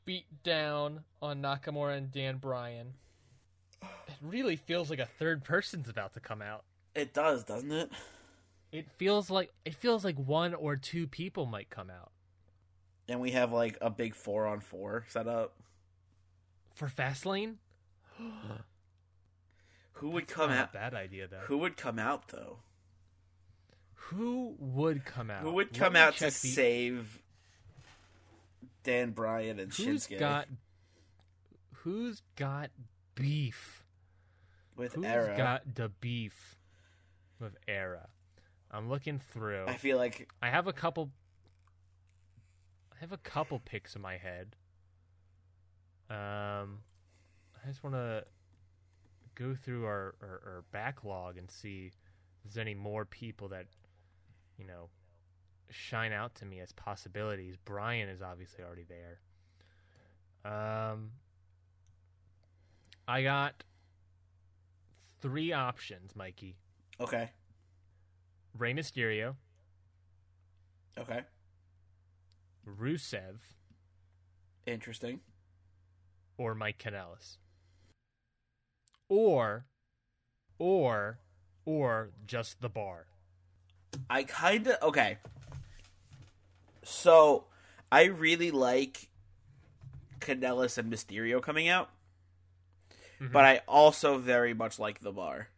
beat 0.04 0.26
down 0.42 1.04
on 1.22 1.40
Nakamura 1.42 1.96
and 1.96 2.10
Dan 2.10 2.36
Bryan. 2.38 2.94
It 3.82 4.14
really 4.22 4.56
feels 4.56 4.90
like 4.90 4.98
a 4.98 5.06
third 5.06 5.44
person's 5.44 5.88
about 5.88 6.14
to 6.14 6.20
come 6.20 6.40
out. 6.42 6.64
It 6.94 7.12
does, 7.12 7.44
doesn't 7.44 7.72
it? 7.72 7.90
It 8.72 8.86
feels 8.98 9.30
like 9.30 9.52
it 9.64 9.74
feels 9.74 10.04
like 10.04 10.16
one 10.16 10.54
or 10.54 10.76
two 10.76 11.06
people 11.06 11.46
might 11.46 11.70
come 11.70 11.90
out 11.90 12.10
And 13.08 13.20
we 13.20 13.30
have 13.32 13.52
like 13.52 13.78
a 13.80 13.88
big 13.90 14.14
four 14.14 14.46
on 14.46 14.60
four 14.60 15.04
set 15.08 15.28
up. 15.28 15.54
for 16.74 16.88
Fastlane. 16.88 17.56
Who 19.98 20.10
would 20.10 20.26
come 20.26 20.50
Not 20.50 20.58
a 20.58 20.62
out? 20.62 20.72
bad 20.72 20.94
idea 20.94 21.28
though. 21.28 21.42
Who 21.46 21.58
would 21.58 21.76
come 21.76 21.98
out 21.98 22.28
though? 22.28 22.58
Who 24.08 24.54
would 24.58 25.04
come 25.04 25.30
out? 25.30 25.42
Who 25.42 25.52
would 25.52 25.72
come 25.72 25.92
me 25.94 26.00
out 26.00 26.16
to 26.18 26.24
the- 26.26 26.30
save 26.30 27.20
Dan 28.84 29.10
Bryan 29.10 29.58
and 29.58 29.72
Who's 29.72 30.06
Shinsuke 30.06 30.18
got? 30.20 30.46
Who's 31.82 32.22
got 32.36 32.70
beef? 33.14 33.82
with 34.76 34.94
Who's 34.94 35.04
Era? 35.04 35.36
got 35.36 35.74
the 35.74 35.88
beef 36.00 36.56
with 37.40 37.56
Era? 37.68 38.08
I'm 38.70 38.88
looking 38.88 39.18
through. 39.18 39.66
I 39.66 39.74
feel 39.74 39.96
like 39.96 40.28
I 40.42 40.50
have 40.50 40.66
a 40.66 40.72
couple. 40.72 41.10
I 42.92 42.96
have 43.00 43.12
a 43.12 43.18
couple 43.18 43.60
picks 43.60 43.96
in 43.96 44.02
my 44.02 44.16
head. 44.16 44.56
Um, 46.10 46.80
I 47.62 47.68
just 47.68 47.82
want 47.82 47.94
to 47.94 48.24
go 49.34 49.54
through 49.54 49.84
our, 49.84 50.14
our, 50.22 50.40
our 50.44 50.64
backlog 50.70 51.36
and 51.38 51.50
see 51.50 51.86
if 51.86 51.94
there's 52.44 52.58
any 52.58 52.74
more 52.74 53.04
people 53.04 53.48
that, 53.48 53.66
you 54.58 54.66
know, 54.66 54.88
shine 55.74 56.12
out 56.12 56.34
to 56.36 56.44
me 56.46 56.60
as 56.60 56.72
possibilities. 56.72 57.56
Bryan 57.56 58.08
is 58.08 58.22
obviously 58.22 58.64
already 58.64 58.86
there. 58.88 59.20
Um, 60.44 61.10
I 63.08 63.22
got 63.22 63.64
three 65.20 65.52
options, 65.52 66.14
Mikey. 66.14 66.56
okay, 67.00 67.30
Rey 68.56 68.72
Mysterio, 68.74 69.34
okay, 70.98 71.22
Rusev, 72.66 73.38
interesting. 74.66 75.20
or 76.38 76.54
Mike 76.54 76.78
Kanellis. 76.78 77.38
Or, 79.08 79.66
or, 80.58 81.18
or 81.64 82.10
just 82.26 82.60
the 82.60 82.68
bar. 82.68 83.06
I 84.10 84.24
kind 84.24 84.66
of 84.66 84.82
okay. 84.82 85.18
So, 86.84 87.44
I 87.90 88.04
really 88.04 88.50
like 88.50 89.08
Kanellis 90.20 90.78
and 90.78 90.92
Mysterio 90.92 91.42
coming 91.42 91.68
out, 91.68 91.90
but 93.20 93.44
I 93.44 93.60
also 93.66 94.18
very 94.18 94.54
much 94.54 94.78
like 94.78 95.00
the 95.00 95.12
bar. 95.12 95.48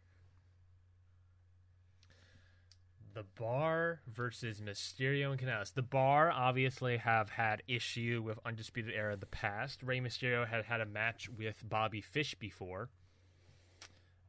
The 3.13 3.23
bar 3.23 4.01
versus 4.13 4.61
Mysterio 4.61 5.31
and 5.31 5.39
Kanellis. 5.39 5.73
The 5.73 5.81
bar 5.81 6.31
obviously 6.31 6.97
have 6.97 7.31
had 7.31 7.63
issue 7.67 8.21
with 8.23 8.37
Undisputed 8.45 8.93
Era 8.93 9.13
in 9.13 9.19
the 9.19 9.25
past. 9.25 9.81
Rey 9.81 9.99
Mysterio 9.99 10.47
had 10.47 10.65
had 10.65 10.81
a 10.81 10.85
match 10.85 11.27
with 11.27 11.67
Bobby 11.67 12.01
Fish 12.01 12.35
before. 12.35 12.89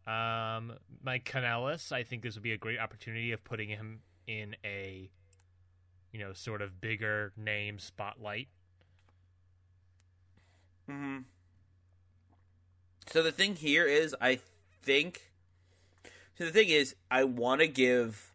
Um, 0.06 0.72
Mike 1.02 1.30
Kanellis, 1.30 1.92
I 1.92 2.02
think 2.02 2.22
this 2.22 2.34
would 2.34 2.42
be 2.42 2.52
a 2.52 2.56
great 2.56 2.78
opportunity 2.78 3.32
of 3.32 3.44
putting 3.44 3.68
him 3.68 4.00
in 4.26 4.56
a, 4.64 5.10
you 6.12 6.18
know, 6.18 6.32
sort 6.32 6.62
of 6.62 6.80
bigger 6.80 7.32
name 7.36 7.78
spotlight. 7.78 8.48
Mm-hmm. 10.90 11.18
So 13.06 13.22
the 13.22 13.32
thing 13.32 13.56
here 13.56 13.86
is, 13.86 14.14
I 14.20 14.40
think. 14.82 15.30
So 16.36 16.44
the 16.44 16.50
thing 16.50 16.68
is, 16.68 16.94
I 17.10 17.24
want 17.24 17.60
to 17.60 17.68
give. 17.68 18.32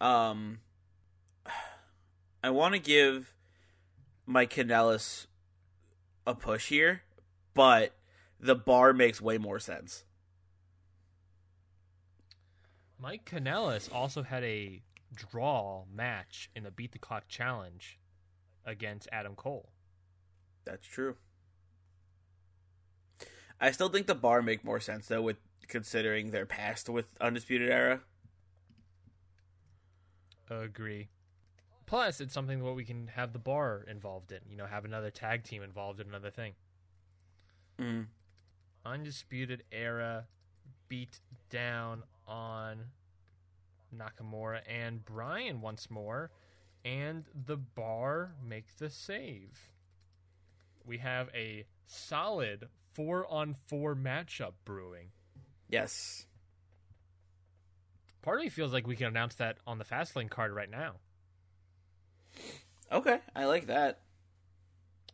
Um. 0.00 0.58
I 2.44 2.50
want 2.50 2.74
to 2.74 2.78
give 2.78 3.32
Mike 4.26 4.52
Kanellis 4.52 5.24
a 6.26 6.34
push 6.34 6.68
here, 6.68 7.00
but 7.54 7.94
the 8.38 8.54
bar 8.54 8.92
makes 8.92 9.18
way 9.18 9.38
more 9.38 9.58
sense. 9.58 10.04
Mike 13.00 13.24
Kanellis 13.24 13.90
also 13.90 14.22
had 14.22 14.44
a 14.44 14.82
draw 15.14 15.84
match 15.92 16.50
in 16.54 16.64
the 16.64 16.70
Beat 16.70 16.92
the 16.92 16.98
Clock 16.98 17.28
Challenge 17.28 17.98
against 18.64 19.08
Adam 19.12 19.34
Cole. 19.34 19.70
That's 20.64 20.86
true. 20.86 21.16
I 23.60 23.70
still 23.70 23.88
think 23.88 24.06
the 24.06 24.14
bar 24.14 24.42
make 24.42 24.64
more 24.64 24.80
sense 24.80 25.06
though, 25.06 25.22
with 25.22 25.36
considering 25.68 26.30
their 26.30 26.46
past 26.46 26.88
with 26.88 27.06
Undisputed 27.20 27.70
Era. 27.70 28.00
Agree. 30.50 31.08
Plus, 31.86 32.20
it's 32.20 32.34
something 32.34 32.62
what 32.62 32.76
we 32.76 32.84
can 32.84 33.08
have 33.08 33.32
the 33.32 33.38
bar 33.38 33.84
involved 33.88 34.32
in. 34.32 34.40
You 34.48 34.56
know, 34.56 34.66
have 34.66 34.84
another 34.84 35.10
tag 35.10 35.44
team 35.44 35.62
involved 35.62 36.00
in 36.00 36.08
another 36.08 36.30
thing. 36.30 36.54
Mm. 37.78 38.06
Undisputed 38.84 39.64
Era 39.70 40.26
beat 40.88 41.20
down 41.50 42.02
on 42.26 42.86
Nakamura 43.98 44.60
and 44.68 45.04
Bryan 45.04 45.60
once 45.60 45.90
more, 45.90 46.30
and 46.84 47.24
the 47.34 47.56
bar 47.56 48.34
make 48.46 48.76
the 48.78 48.90
save. 48.90 49.72
We 50.84 50.98
have 50.98 51.28
a 51.34 51.64
solid 51.86 52.68
four 52.92 53.26
on 53.32 53.54
four 53.68 53.94
matchup 53.96 54.52
brewing. 54.64 55.08
Yes. 55.68 56.26
Part 58.22 58.38
of 58.38 58.44
me 58.44 58.50
feels 58.50 58.72
like 58.72 58.86
we 58.86 58.96
can 58.96 59.06
announce 59.08 59.34
that 59.36 59.58
on 59.66 59.78
the 59.78 59.84
Fastlane 59.84 60.30
card 60.30 60.52
right 60.54 60.70
now 60.70 60.94
Okay, 62.92 63.18
I 63.34 63.44
like 63.46 63.66
that. 63.66 64.00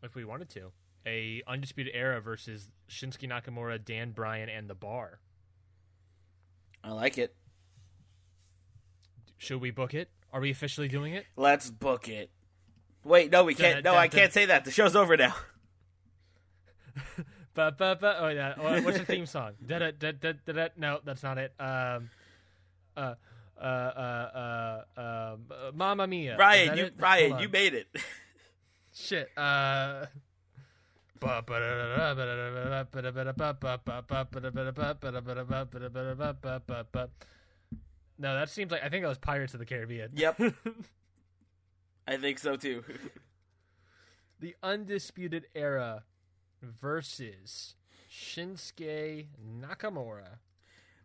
if 0.03 0.14
we 0.14 0.24
wanted 0.24 0.49
to. 0.51 0.72
a 1.07 1.43
undisputed 1.47 1.93
era 1.95 2.20
versus 2.20 2.68
Shinsuke 2.89 3.28
Nakamura, 3.28 3.83
Dan 3.83 4.11
Bryan, 4.12 4.49
and 4.49 4.68
the 4.68 4.74
Bar. 4.74 5.20
I 6.85 6.93
like 6.93 7.16
it. 7.18 7.35
Should 9.41 9.62
we 9.62 9.70
book 9.70 9.95
it? 9.95 10.11
Are 10.34 10.41
we 10.41 10.51
officially 10.51 10.86
doing 10.86 11.14
it? 11.14 11.24
Let's 11.34 11.70
book 11.70 12.11
it. 12.11 12.30
Wait, 13.05 13.32
no, 13.32 13.45
we 13.45 13.55
can't. 13.55 13.82
No, 13.82 13.95
I 13.95 14.07
can't 14.07 14.34
say 14.34 14.45
that. 14.45 14.66
The 14.66 14.70
show's 14.70 14.95
over 14.95 15.16
now. 15.16 15.34
Ba, 17.55 17.74
ba, 17.76 17.97
ba, 18.01 18.16
oh, 18.20 18.28
yeah. 18.28 18.55
Oh, 18.59 18.80
What's 18.82 18.99
the 18.99 19.05
theme 19.05 19.26
song? 19.26 19.53
Da, 19.66 19.78
da, 19.78 19.91
da, 19.99 20.12
da, 20.12 20.32
da, 20.47 20.53
da. 20.53 20.68
No, 20.76 21.01
that's 21.05 21.22
not 21.22 21.36
it. 21.38 21.53
Um, 21.59 22.11
uh, 22.97 23.14
uh, 23.61 23.64
uh, 23.64 24.30
uh, 24.97 25.01
uh, 25.01 25.36
Mamma 25.74 26.07
Mia. 26.07 26.36
Ryan, 26.36 26.76
you 26.76 26.84
it? 26.84 26.95
Ryan, 26.99 27.38
you 27.38 27.49
made 27.49 27.74
it. 27.74 27.88
Shit. 28.95 29.30
Uh. 29.36 30.07
No, 38.20 38.34
that 38.34 38.50
seems 38.50 38.70
like 38.70 38.84
I 38.84 38.90
think 38.90 39.02
that 39.02 39.08
was 39.08 39.16
Pirates 39.16 39.54
of 39.54 39.60
the 39.60 39.66
Caribbean. 39.66 40.10
Yep. 40.14 40.38
I 42.06 42.18
think 42.18 42.38
so 42.38 42.54
too. 42.54 42.84
the 44.38 44.54
Undisputed 44.62 45.46
Era 45.54 46.04
versus 46.62 47.76
Shinsuke 48.12 49.28
Nakamura. 49.58 50.38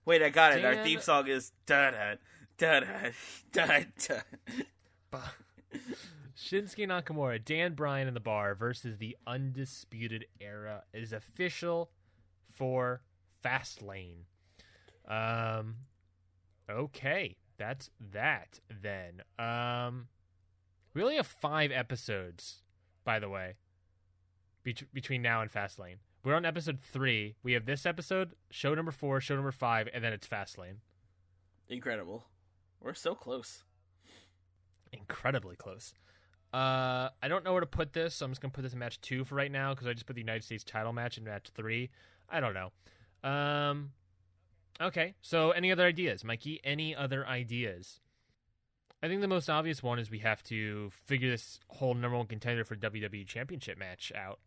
Wait, 0.03 0.21
I 0.21 0.29
got 0.29 0.57
it. 0.57 0.65
Our 0.65 0.83
theme 0.83 0.99
song 0.99 1.27
is 1.27 1.53
da 1.65 1.91
da 1.91 2.15
da 2.57 2.79
da 2.81 3.11
da 3.53 3.79
da. 5.11 5.19
Shinsuke 6.37 6.85
Nakamura, 6.85 7.43
Dan 7.43 7.75
Bryan 7.75 8.09
in 8.09 8.13
the 8.13 8.19
bar 8.19 8.55
versus 8.55 8.97
the 8.97 9.15
Undisputed 9.25 10.25
Era 10.41 10.83
is 10.93 11.13
official 11.13 11.91
for 12.51 13.01
Fastlane. 13.43 14.25
Um, 15.07 15.75
okay, 16.69 17.37
that's 17.57 17.89
that 18.11 18.59
then. 18.69 19.21
Um, 19.39 20.07
we 20.93 21.01
only 21.01 21.15
have 21.15 21.27
five 21.27 21.71
episodes, 21.71 22.63
by 23.03 23.19
the 23.19 23.29
way, 23.29 23.55
bet- 24.63 24.91
between 24.93 25.21
now 25.21 25.41
and 25.41 25.51
Fastlane. 25.51 25.97
We're 26.23 26.35
on 26.35 26.45
episode 26.45 26.79
three. 26.79 27.35
We 27.43 27.53
have 27.53 27.65
this 27.65 27.85
episode, 27.85 28.33
show 28.49 28.73
number 28.73 28.91
four, 28.91 29.21
show 29.21 29.35
number 29.35 29.51
five, 29.51 29.87
and 29.93 30.03
then 30.03 30.11
it's 30.13 30.27
Fastlane. 30.27 30.77
Incredible. 31.67 32.25
We're 32.81 32.93
so 32.93 33.15
close. 33.15 33.63
incredibly 34.91 35.55
close. 35.55 35.93
Uh, 36.53 37.09
I 37.21 37.27
don't 37.27 37.43
know 37.43 37.51
where 37.51 37.59
to 37.61 37.67
put 37.67 37.93
this, 37.93 38.15
so 38.15 38.25
I'm 38.25 38.31
just 38.31 38.41
gonna 38.41 38.51
put 38.53 38.61
this 38.61 38.73
in 38.73 38.79
match 38.79 39.01
two 39.01 39.25
for 39.25 39.35
right 39.35 39.51
now 39.51 39.73
because 39.73 39.87
I 39.87 39.93
just 39.93 40.05
put 40.05 40.15
the 40.15 40.21
United 40.21 40.43
States 40.43 40.63
title 40.63 40.93
match 40.93 41.17
in 41.17 41.25
match 41.25 41.49
three. 41.53 41.89
I 42.29 42.39
don't 42.39 42.53
know. 42.53 42.71
Um, 43.29 43.91
okay. 44.81 45.15
So, 45.21 45.51
any 45.51 45.71
other 45.71 45.85
ideas, 45.85 46.23
Mikey? 46.23 46.59
Any 46.63 46.95
other 46.95 47.25
ideas? 47.27 47.99
I 49.03 49.07
think 49.07 49.21
the 49.21 49.27
most 49.27 49.49
obvious 49.49 49.83
one 49.83 49.99
is 49.99 50.09
we 50.09 50.19
have 50.19 50.41
to 50.43 50.89
figure 51.05 51.29
this 51.29 51.59
whole 51.69 51.93
number 51.93 52.17
one 52.17 52.27
contender 52.27 52.63
for 52.63 52.75
WWE 52.75 53.27
Championship 53.27 53.77
match 53.77 54.11
out. 54.15 54.39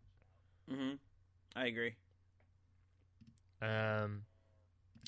hmm 0.68 0.95
I 1.57 1.66
agree. 1.66 1.95
Um, 3.61 4.22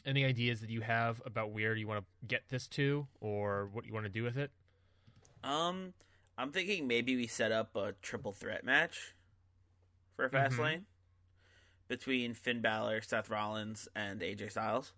any 0.04 0.24
ideas 0.24 0.60
that 0.60 0.70
you 0.70 0.80
have 0.80 1.22
about 1.24 1.52
where 1.52 1.74
you 1.74 1.86
want 1.86 2.04
to 2.04 2.26
get 2.26 2.48
this 2.48 2.66
to, 2.68 3.06
or 3.20 3.68
what 3.72 3.86
you 3.86 3.92
want 3.92 4.06
to 4.06 4.10
do 4.10 4.22
with 4.22 4.36
it? 4.36 4.50
Um, 5.42 5.94
I'm 6.38 6.52
thinking 6.52 6.86
maybe 6.86 7.16
we 7.16 7.26
set 7.26 7.52
up 7.52 7.76
a 7.76 7.92
triple 8.02 8.32
threat 8.32 8.64
match 8.64 9.14
for 10.16 10.28
Fastlane 10.28 10.84
between 11.88 12.34
Finn 12.34 12.60
Balor, 12.60 13.02
Seth 13.02 13.28
Rollins, 13.30 13.88
and 13.94 14.20
AJ 14.20 14.52
Styles. 14.52 14.92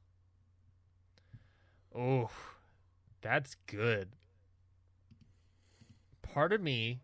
Oh, 1.97 2.31
that's 3.21 3.57
good. 3.67 4.11
Part 6.23 6.53
of 6.53 6.61
me, 6.63 7.01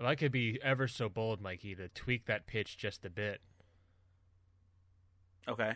if 0.00 0.06
I 0.06 0.14
could 0.14 0.32
be 0.32 0.58
ever 0.62 0.88
so 0.88 1.08
bold, 1.08 1.40
Mikey, 1.40 1.74
to 1.76 1.88
tweak 1.88 2.26
that 2.26 2.46
pitch 2.46 2.76
just 2.76 3.04
a 3.04 3.10
bit. 3.10 3.40
Okay. 5.48 5.72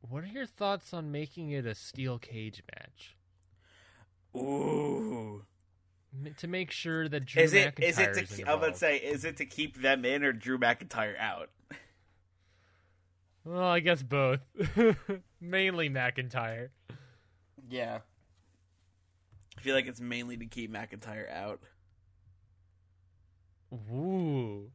What 0.00 0.24
are 0.24 0.28
your 0.28 0.46
thoughts 0.46 0.94
on 0.94 1.10
making 1.12 1.50
it 1.50 1.66
a 1.66 1.74
steel 1.74 2.18
cage 2.18 2.62
match 2.74 3.16
Ooh. 4.36 5.44
M- 6.14 6.34
to 6.38 6.48
make 6.48 6.70
sure 6.70 7.08
that 7.08 7.24
Drew 7.26 7.42
Is 7.42 7.52
it? 7.52 7.74
McIntyre 7.76 7.82
Is 7.84 7.98
it 7.98 8.16
is 8.16 8.28
to? 8.30 8.34
I'm 8.34 8.40
involved? 8.40 8.62
gonna 8.62 8.76
say, 8.76 8.96
is 8.96 9.24
it 9.24 9.36
to 9.38 9.44
keep 9.46 9.80
them 9.80 10.04
in 10.04 10.24
or 10.24 10.32
Drew 10.32 10.58
McIntyre 10.58 11.18
out? 11.18 11.50
Well, 13.44 13.64
I 13.64 13.80
guess 13.80 14.02
both. 14.04 14.40
Mainly 15.40 15.90
McIntyre. 15.90 16.68
Yeah. 17.72 18.00
I 19.56 19.60
feel 19.62 19.74
like 19.74 19.86
it's 19.86 20.00
mainly 20.00 20.36
to 20.36 20.44
keep 20.44 20.70
McIntyre 20.70 21.30
out. 21.32 21.60
Ooh. 23.72 24.70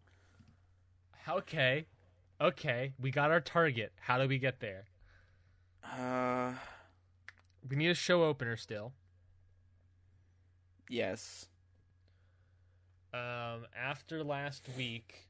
Okay. 1.30 1.86
Okay. 2.42 2.94
We 3.00 3.12
got 3.12 3.30
our 3.30 3.40
target. 3.40 3.92
How 4.00 4.18
do 4.18 4.28
we 4.28 4.40
get 4.40 4.60
there? 4.62 4.86
Uh, 5.84 6.54
We 7.70 7.76
need 7.76 7.90
a 7.90 7.94
show 7.94 8.24
opener 8.24 8.58
still. 8.58 8.94
yes. 10.90 11.48
Um, 13.14 13.66
after 13.76 14.24
last 14.24 14.64
week, 14.78 15.28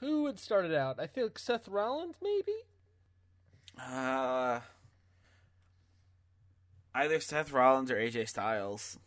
who 0.00 0.26
had 0.26 0.38
started 0.38 0.74
out? 0.74 1.00
I 1.00 1.06
think 1.06 1.38
Seth 1.38 1.66
Rollins, 1.68 2.16
maybe. 2.22 2.52
Uh, 3.80 4.60
either 6.94 7.20
Seth 7.20 7.52
Rollins 7.52 7.90
or 7.90 7.96
AJ 7.96 8.28
Styles. 8.28 8.98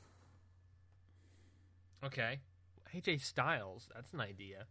Okay, 2.04 2.40
AJ 2.96 3.22
Styles. 3.22 3.90
That's 3.94 4.14
an 4.14 4.22
idea. 4.22 4.66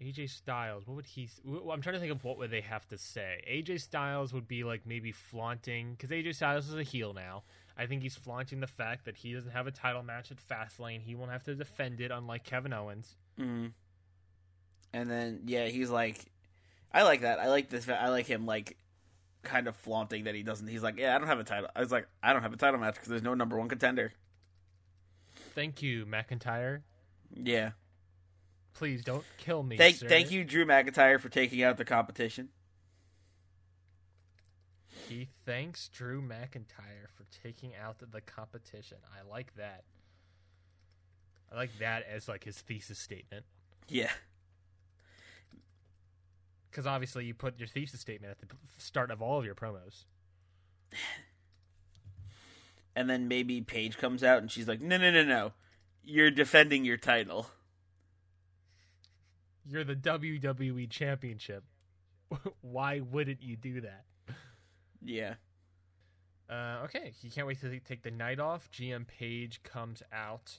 AJ 0.00 0.30
Styles. 0.30 0.86
What 0.86 0.96
would 0.96 1.06
he? 1.06 1.28
I'm 1.46 1.80
trying 1.80 1.94
to 1.94 2.00
think 2.00 2.12
of 2.12 2.22
what 2.22 2.38
would 2.38 2.50
they 2.50 2.60
have 2.60 2.86
to 2.88 2.98
say. 2.98 3.42
AJ 3.50 3.80
Styles 3.80 4.32
would 4.32 4.46
be 4.46 4.62
like 4.62 4.82
maybe 4.86 5.10
flaunting 5.10 5.92
because 5.92 6.10
AJ 6.10 6.36
Styles 6.36 6.68
is 6.68 6.74
a 6.74 6.82
heel 6.82 7.12
now. 7.12 7.42
I 7.76 7.86
think 7.86 8.02
he's 8.02 8.16
flaunting 8.16 8.60
the 8.60 8.66
fact 8.66 9.04
that 9.06 9.16
he 9.16 9.32
doesn't 9.32 9.50
have 9.50 9.66
a 9.66 9.70
title 9.70 10.02
match 10.02 10.30
at 10.30 10.38
Fastlane. 10.38 11.02
He 11.02 11.14
won't 11.14 11.30
have 11.30 11.44
to 11.44 11.54
defend 11.54 12.00
it, 12.00 12.10
unlike 12.10 12.44
Kevin 12.44 12.72
Owens. 12.72 13.16
Mm. 13.38 13.72
And 14.92 15.10
then 15.10 15.42
yeah, 15.46 15.66
he's 15.66 15.90
like, 15.90 16.26
I 16.92 17.02
like 17.02 17.22
that. 17.22 17.40
I 17.40 17.48
like 17.48 17.68
this. 17.68 17.88
I 17.88 18.08
like 18.08 18.26
him 18.26 18.46
like 18.46 18.76
kind 19.48 19.66
of 19.66 19.76
flaunting 19.76 20.24
that 20.24 20.34
he 20.34 20.42
doesn't. 20.42 20.66
He's 20.68 20.82
like, 20.82 20.98
yeah, 20.98 21.14
I 21.14 21.18
don't 21.18 21.26
have 21.26 21.40
a 21.40 21.44
title. 21.44 21.68
I 21.74 21.80
was 21.80 21.90
like, 21.90 22.06
I 22.22 22.32
don't 22.32 22.42
have 22.42 22.52
a 22.52 22.56
title 22.56 22.78
match 22.78 22.94
because 22.94 23.08
there's 23.08 23.22
no 23.22 23.34
number 23.34 23.58
one 23.58 23.68
contender. 23.68 24.12
Thank 25.54 25.82
you, 25.82 26.06
McIntyre. 26.06 26.82
Yeah. 27.34 27.70
Please 28.74 29.02
don't 29.02 29.24
kill 29.38 29.62
me. 29.62 29.76
Thank 29.76 29.96
sir. 29.96 30.08
thank 30.08 30.30
you, 30.30 30.44
Drew 30.44 30.64
McIntyre, 30.64 31.18
for 31.18 31.28
taking 31.28 31.62
out 31.62 31.78
the 31.78 31.84
competition. 31.84 32.50
He 35.08 35.28
thanks 35.46 35.88
Drew 35.88 36.20
McIntyre 36.20 37.08
for 37.16 37.24
taking 37.42 37.72
out 37.74 37.98
the, 37.98 38.06
the 38.06 38.20
competition. 38.20 38.98
I 39.12 39.28
like 39.28 39.56
that. 39.56 39.84
I 41.50 41.56
like 41.56 41.76
that 41.78 42.04
as 42.08 42.28
like 42.28 42.44
his 42.44 42.58
thesis 42.58 42.98
statement. 42.98 43.46
Yeah. 43.88 44.10
Because 46.70 46.86
obviously 46.86 47.24
you 47.24 47.34
put 47.34 47.58
your 47.58 47.68
thesis 47.68 48.00
statement 48.00 48.32
at 48.32 48.48
the 48.48 48.54
start 48.76 49.10
of 49.10 49.22
all 49.22 49.38
of 49.38 49.44
your 49.44 49.54
promos. 49.54 50.04
And 52.98 53.08
then 53.08 53.28
maybe 53.28 53.60
Paige 53.60 53.96
comes 53.96 54.24
out 54.24 54.38
and 54.38 54.50
she's 54.50 54.66
like, 54.66 54.80
no, 54.80 54.96
no, 54.96 55.12
no, 55.12 55.22
no, 55.22 55.52
you're 56.02 56.32
defending 56.32 56.84
your 56.84 56.96
title. 56.96 57.46
You're 59.64 59.84
the 59.84 59.94
WWE 59.94 60.90
Championship. 60.90 61.62
Why 62.60 62.98
wouldn't 62.98 63.40
you 63.40 63.54
do 63.56 63.82
that? 63.82 64.04
Yeah. 65.00 65.34
Uh, 66.50 66.80
okay, 66.86 67.12
he 67.22 67.30
can't 67.30 67.46
wait 67.46 67.60
to 67.60 67.78
take 67.78 68.02
the 68.02 68.10
night 68.10 68.40
off. 68.40 68.68
GM 68.72 69.06
Paige 69.06 69.62
comes 69.62 70.02
out 70.12 70.58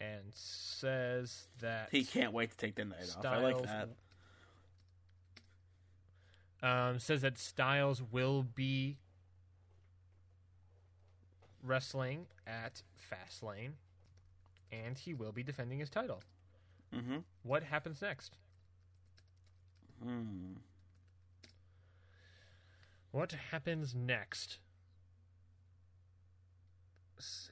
and 0.00 0.32
says 0.32 1.46
that 1.60 1.90
He 1.92 2.02
can't 2.02 2.32
wait 2.32 2.50
to 2.50 2.56
take 2.56 2.74
the 2.74 2.84
night 2.84 3.14
off. 3.16 3.24
I 3.24 3.38
like 3.38 3.62
that. 3.62 3.90
Um, 6.62 6.98
says 6.98 7.22
that 7.22 7.38
Styles 7.38 8.02
will 8.02 8.42
be 8.42 8.98
wrestling 11.62 12.26
at 12.46 12.82
Fastlane, 12.96 13.72
and 14.72 14.98
he 14.98 15.14
will 15.14 15.30
be 15.32 15.42
defending 15.42 15.78
his 15.78 15.88
title. 15.88 16.22
Mm-hmm. 16.94 17.18
What 17.42 17.62
happens 17.62 18.02
next? 18.02 18.36
Hmm. 20.02 20.54
What 23.12 23.32
happens 23.50 23.94
next? 23.94 24.58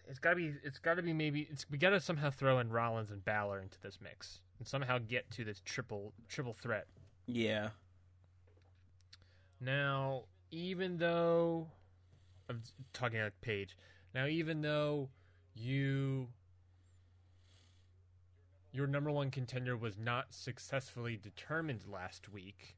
it's 0.09 0.19
got 0.19 0.31
to 0.31 0.37
be 0.37 0.55
it's 0.63 0.79
got 0.79 0.95
to 0.95 1.03
be 1.03 1.13
maybe 1.13 1.49
it's 1.51 1.67
we 1.71 1.79
got 1.79 1.91
to 1.91 2.01
somehow 2.01 2.31
throw 2.31 2.59
in 2.59 2.71
Rollins 2.71 3.11
and 3.11 3.25
Balor 3.25 3.61
into 3.61 3.81
this 3.81 3.99
mix 4.03 4.41
and 4.59 4.67
somehow 4.67 4.99
get 4.99 5.31
to 5.33 5.45
this 5.45 5.61
triple 5.65 6.13
triple 6.29 6.53
threat. 6.53 6.87
Yeah. 7.27 7.71
Now, 9.61 10.25
even 10.51 10.99
though 10.99 11.69
I'm 12.49 12.63
talking 12.93 13.19
about 13.19 13.41
Paige, 13.41 13.77
now 14.15 14.27
even 14.27 14.61
though 14.63 15.09
you 15.55 16.29
your 18.73 18.87
number 18.87 19.11
one 19.11 19.31
contender 19.31 19.77
was 19.77 19.97
not 19.97 20.35
successfully 20.35 21.17
determined 21.17 21.85
last 21.91 22.29
week, 22.29 22.77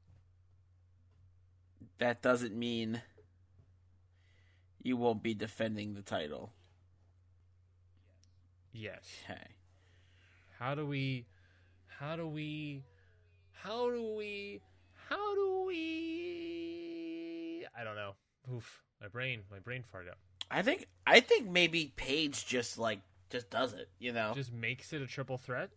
That 1.99 2.23
doesn't 2.23 2.55
mean 2.57 3.03
you 4.83 4.97
won't 4.97 5.23
be 5.23 5.35
defending 5.35 5.95
the 5.95 6.03
title. 6.03 6.53
yes. 8.73 9.05
Okay. 9.25 9.55
How 10.59 10.75
do 10.77 10.87
we 10.87 11.27
how 11.99 12.15
do 12.17 12.29
we 12.29 12.85
how 13.53 13.91
do 13.91 14.15
we 14.17 14.61
how 15.09 15.35
do 15.35 15.65
we 15.67 16.58
I 17.79 17.85
don't 17.85 17.97
know. 17.97 18.15
Oof. 18.53 18.83
My 19.01 19.09
brain 19.09 19.43
my 19.51 19.59
brain 19.59 19.83
farted 19.83 20.09
out. 20.09 20.19
I 20.51 20.63
think 20.63 20.87
I 21.07 21.21
think 21.21 21.49
maybe 21.49 21.93
Paige 21.97 22.47
just 22.47 22.79
like 22.79 23.01
just 23.31 23.51
does 23.51 23.73
it, 23.75 23.89
you 23.99 24.13
know. 24.13 24.33
Just 24.35 24.53
makes 24.53 24.93
it 24.93 25.03
a 25.03 25.07
triple 25.07 25.39
threat? 25.39 25.71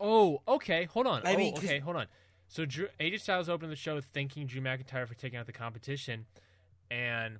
Oh, 0.00 0.42
okay. 0.48 0.84
Hold 0.84 1.06
on. 1.06 1.26
I 1.26 1.34
oh, 1.34 1.36
mean, 1.36 1.54
okay, 1.56 1.78
hold 1.78 1.96
on. 1.96 2.06
So 2.48 2.64
Drew, 2.64 2.88
AJ 2.98 3.20
Styles 3.20 3.48
opened 3.48 3.70
the 3.70 3.76
show 3.76 4.00
thanking 4.00 4.46
Drew 4.46 4.60
McIntyre 4.60 5.06
for 5.06 5.14
taking 5.14 5.38
out 5.38 5.46
the 5.46 5.52
competition, 5.52 6.26
and 6.90 7.38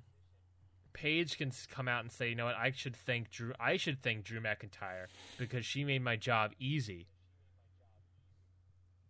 Paige 0.93 1.37
can 1.37 1.51
come 1.69 1.87
out 1.87 2.01
and 2.01 2.11
say, 2.11 2.29
"You 2.29 2.35
know 2.35 2.45
what? 2.45 2.55
I 2.55 2.71
should 2.71 2.95
thank 2.95 3.31
Drew. 3.31 3.53
I 3.59 3.77
should 3.77 4.01
thank 4.01 4.23
Drew 4.23 4.39
McIntyre 4.39 5.07
because 5.37 5.65
she 5.65 5.83
made 5.83 6.03
my 6.03 6.15
job 6.15 6.53
easy." 6.59 7.07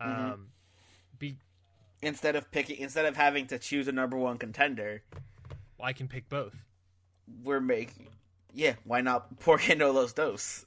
Mhm. 0.01 0.33
Um, 0.33 0.51
be 1.17 1.37
instead 2.01 2.35
of 2.35 2.51
picking 2.51 2.77
instead 2.77 3.05
of 3.05 3.15
having 3.15 3.47
to 3.47 3.59
choose 3.59 3.87
a 3.87 3.91
number 3.91 4.17
one 4.17 4.37
contender, 4.37 5.03
I 5.81 5.93
can 5.93 6.07
pick 6.07 6.29
both. 6.29 6.55
we're 7.43 7.59
making 7.61 8.07
yeah, 8.53 8.73
why 8.83 9.01
not 9.01 9.39
Porque 9.39 9.69
no 9.77 9.91
los 9.91 10.13
dos? 10.13 10.65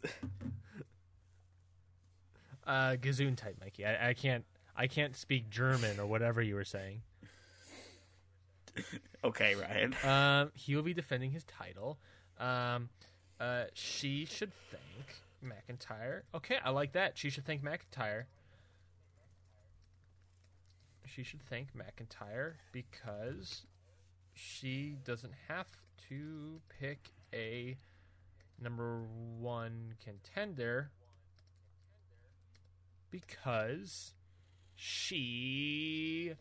Uh, 2.66 2.96
Gazoon 2.96 3.36
type, 3.36 3.56
Mikey. 3.60 3.84
I, 3.84 4.10
I 4.10 4.14
can't. 4.14 4.44
I 4.74 4.86
can't 4.86 5.14
speak 5.14 5.50
German 5.50 6.00
or 6.00 6.06
whatever 6.06 6.40
you 6.40 6.54
were 6.54 6.64
saying. 6.64 7.02
okay, 9.24 9.54
Ryan. 9.54 9.94
Um, 10.04 10.52
he 10.54 10.74
will 10.74 10.82
be 10.82 10.94
defending 10.94 11.30
his 11.30 11.44
title. 11.44 11.98
Um, 12.40 12.88
uh, 13.38 13.64
she 13.74 14.24
should 14.24 14.52
thank 14.70 15.20
McIntyre. 15.44 16.22
Okay, 16.34 16.56
I 16.64 16.70
like 16.70 16.92
that. 16.92 17.18
She 17.18 17.28
should 17.28 17.44
thank 17.44 17.62
McIntyre. 17.62 18.24
She 21.14 21.22
should 21.22 21.42
thank 21.42 21.68
McIntyre 21.74 22.54
because 22.72 23.66
she 24.32 24.96
doesn't 25.04 25.34
have 25.48 25.66
to 26.08 26.60
pick 26.80 27.10
a 27.34 27.76
number 28.58 29.02
one 29.38 29.94
contender 30.02 30.90
because 33.10 34.14
she 34.74 36.32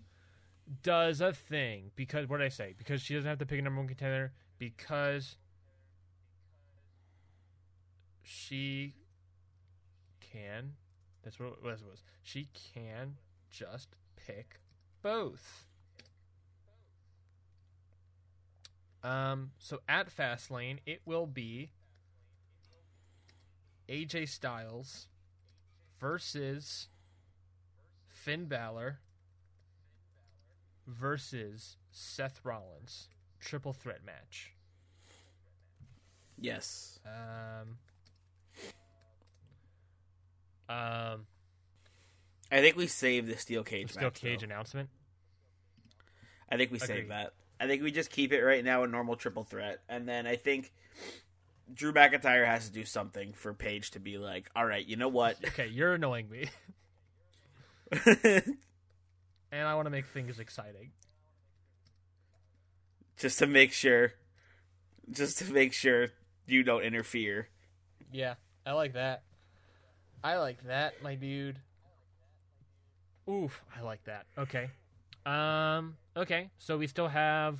does 0.83 1.19
a 1.19 1.33
thing 1.33 1.91
because 1.97 2.29
what 2.29 2.37
did 2.37 2.45
I 2.45 2.49
say? 2.49 2.73
Because 2.77 3.01
she 3.01 3.13
doesn't 3.13 3.27
have 3.27 3.39
to 3.39 3.45
pick 3.45 3.59
a 3.59 3.61
number 3.61 3.81
one 3.81 3.89
contender 3.89 4.31
because 4.57 5.35
she 8.23 8.93
can. 10.21 10.75
That's 11.23 11.41
what 11.41 11.57
it 11.61 11.63
was. 11.63 11.81
She 12.23 12.47
can 12.73 13.17
just 13.49 13.97
pick 14.15 14.60
both. 15.01 15.65
Um. 19.03 19.51
So 19.57 19.79
at 19.89 20.15
Fastlane, 20.15 20.77
it 20.85 21.01
will 21.05 21.25
be 21.25 21.71
AJ 23.89 24.29
Styles 24.29 25.07
versus 25.99 26.87
Finn 28.07 28.45
Balor 28.45 28.99
versus 30.87 31.77
Seth 31.91 32.41
Rollins 32.43 33.09
triple 33.39 33.73
threat 33.73 34.05
match. 34.05 34.53
Yes. 36.39 36.99
Um, 37.05 37.77
um, 40.69 41.25
I 42.51 42.59
think 42.59 42.75
we 42.75 42.87
saved 42.87 43.27
the 43.27 43.37
steel 43.37 43.63
cage 43.63 43.91
steel 43.91 44.03
match. 44.03 44.15
cage 44.21 44.39
though. 44.41 44.45
announcement. 44.45 44.89
I 46.49 46.57
think 46.57 46.71
we 46.71 46.77
Agreed. 46.77 46.87
saved 46.87 47.11
that. 47.11 47.33
I 47.59 47.67
think 47.67 47.81
we 47.81 47.91
just 47.91 48.09
keep 48.09 48.33
it 48.33 48.41
right 48.41 48.63
now 48.63 48.83
a 48.83 48.87
normal 48.87 49.15
triple 49.15 49.43
threat, 49.43 49.79
and 49.87 50.07
then 50.07 50.27
I 50.27 50.35
think 50.35 50.73
Drew 51.73 51.93
McIntyre 51.93 52.45
has 52.45 52.67
to 52.67 52.73
do 52.73 52.83
something 52.83 53.33
for 53.33 53.53
Paige 53.53 53.91
to 53.91 53.99
be 53.99 54.17
like, 54.17 54.49
"All 54.55 54.65
right, 54.65 54.85
you 54.85 54.95
know 54.97 55.07
what? 55.07 55.37
Okay, 55.45 55.67
you're 55.67 55.93
annoying 55.93 56.29
me, 56.29 56.49
and 58.05 58.47
I 59.67 59.75
want 59.75 59.85
to 59.85 59.89
make 59.91 60.07
things 60.07 60.39
exciting. 60.39 60.91
just 63.17 63.37
to 63.39 63.47
make 63.47 63.71
sure, 63.71 64.13
just 65.11 65.37
to 65.37 65.53
make 65.53 65.71
sure 65.73 66.09
you 66.47 66.63
don't 66.63 66.81
interfere." 66.83 67.47
Yeah, 68.11 68.35
I 68.65 68.73
like 68.73 68.93
that. 68.93 69.23
I 70.23 70.37
like 70.37 70.63
that, 70.65 71.01
my 71.01 71.15
dude. 71.15 71.59
Oof, 73.29 73.63
I 73.75 73.81
like 73.81 74.03
that. 74.05 74.25
Okay. 74.37 74.69
Um, 75.25 75.97
okay, 76.17 76.49
so 76.57 76.77
we 76.77 76.87
still 76.87 77.07
have 77.07 77.59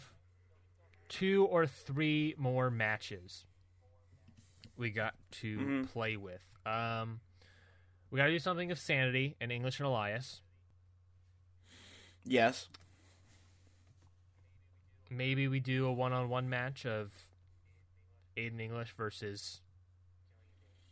two 1.10 1.46
or 1.46 1.68
three 1.68 2.34
more 2.38 2.72
matches 2.72 3.46
we 4.78 4.90
got 4.90 5.14
to 5.32 5.58
Mhm. 5.60 5.90
play 5.92 6.18
with. 6.18 6.42
Um, 6.66 7.20
we 8.10 8.18
got 8.18 8.26
to 8.26 8.32
do 8.32 8.40
something 8.40 8.72
of 8.72 8.80
Sanity 8.80 9.36
and 9.40 9.52
English 9.52 9.80
and 9.80 9.86
Elias. 9.88 10.42
Yes. 12.24 12.70
Maybe 15.10 15.48
we 15.48 15.60
do 15.60 15.86
a 15.86 15.92
one-on-one 15.94 16.50
match 16.50 16.86
of 16.86 17.12
Aiden 18.38 18.60
English 18.60 18.92
versus 18.94 19.62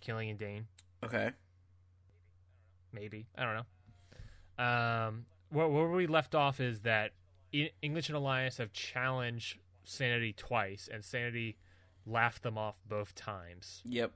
Killian 0.01 0.37
Dain. 0.37 0.67
Okay. 1.03 1.31
maybe 2.91 3.27
I 3.37 3.43
don't 3.45 3.55
know. 3.55 3.65
Um, 4.59 5.25
where, 5.49 5.67
where 5.67 5.87
we 5.87 6.05
left 6.05 6.35
off 6.35 6.59
is 6.59 6.81
that 6.81 7.11
English 7.81 8.09
and 8.09 8.15
Elias 8.17 8.57
have 8.57 8.73
challenged 8.73 9.57
Sanity 9.83 10.33
twice, 10.33 10.89
and 10.91 11.03
Sanity 11.03 11.57
laughed 12.05 12.43
them 12.43 12.57
off 12.57 12.77
both 12.87 13.15
times. 13.15 13.81
Yep. 13.85 14.11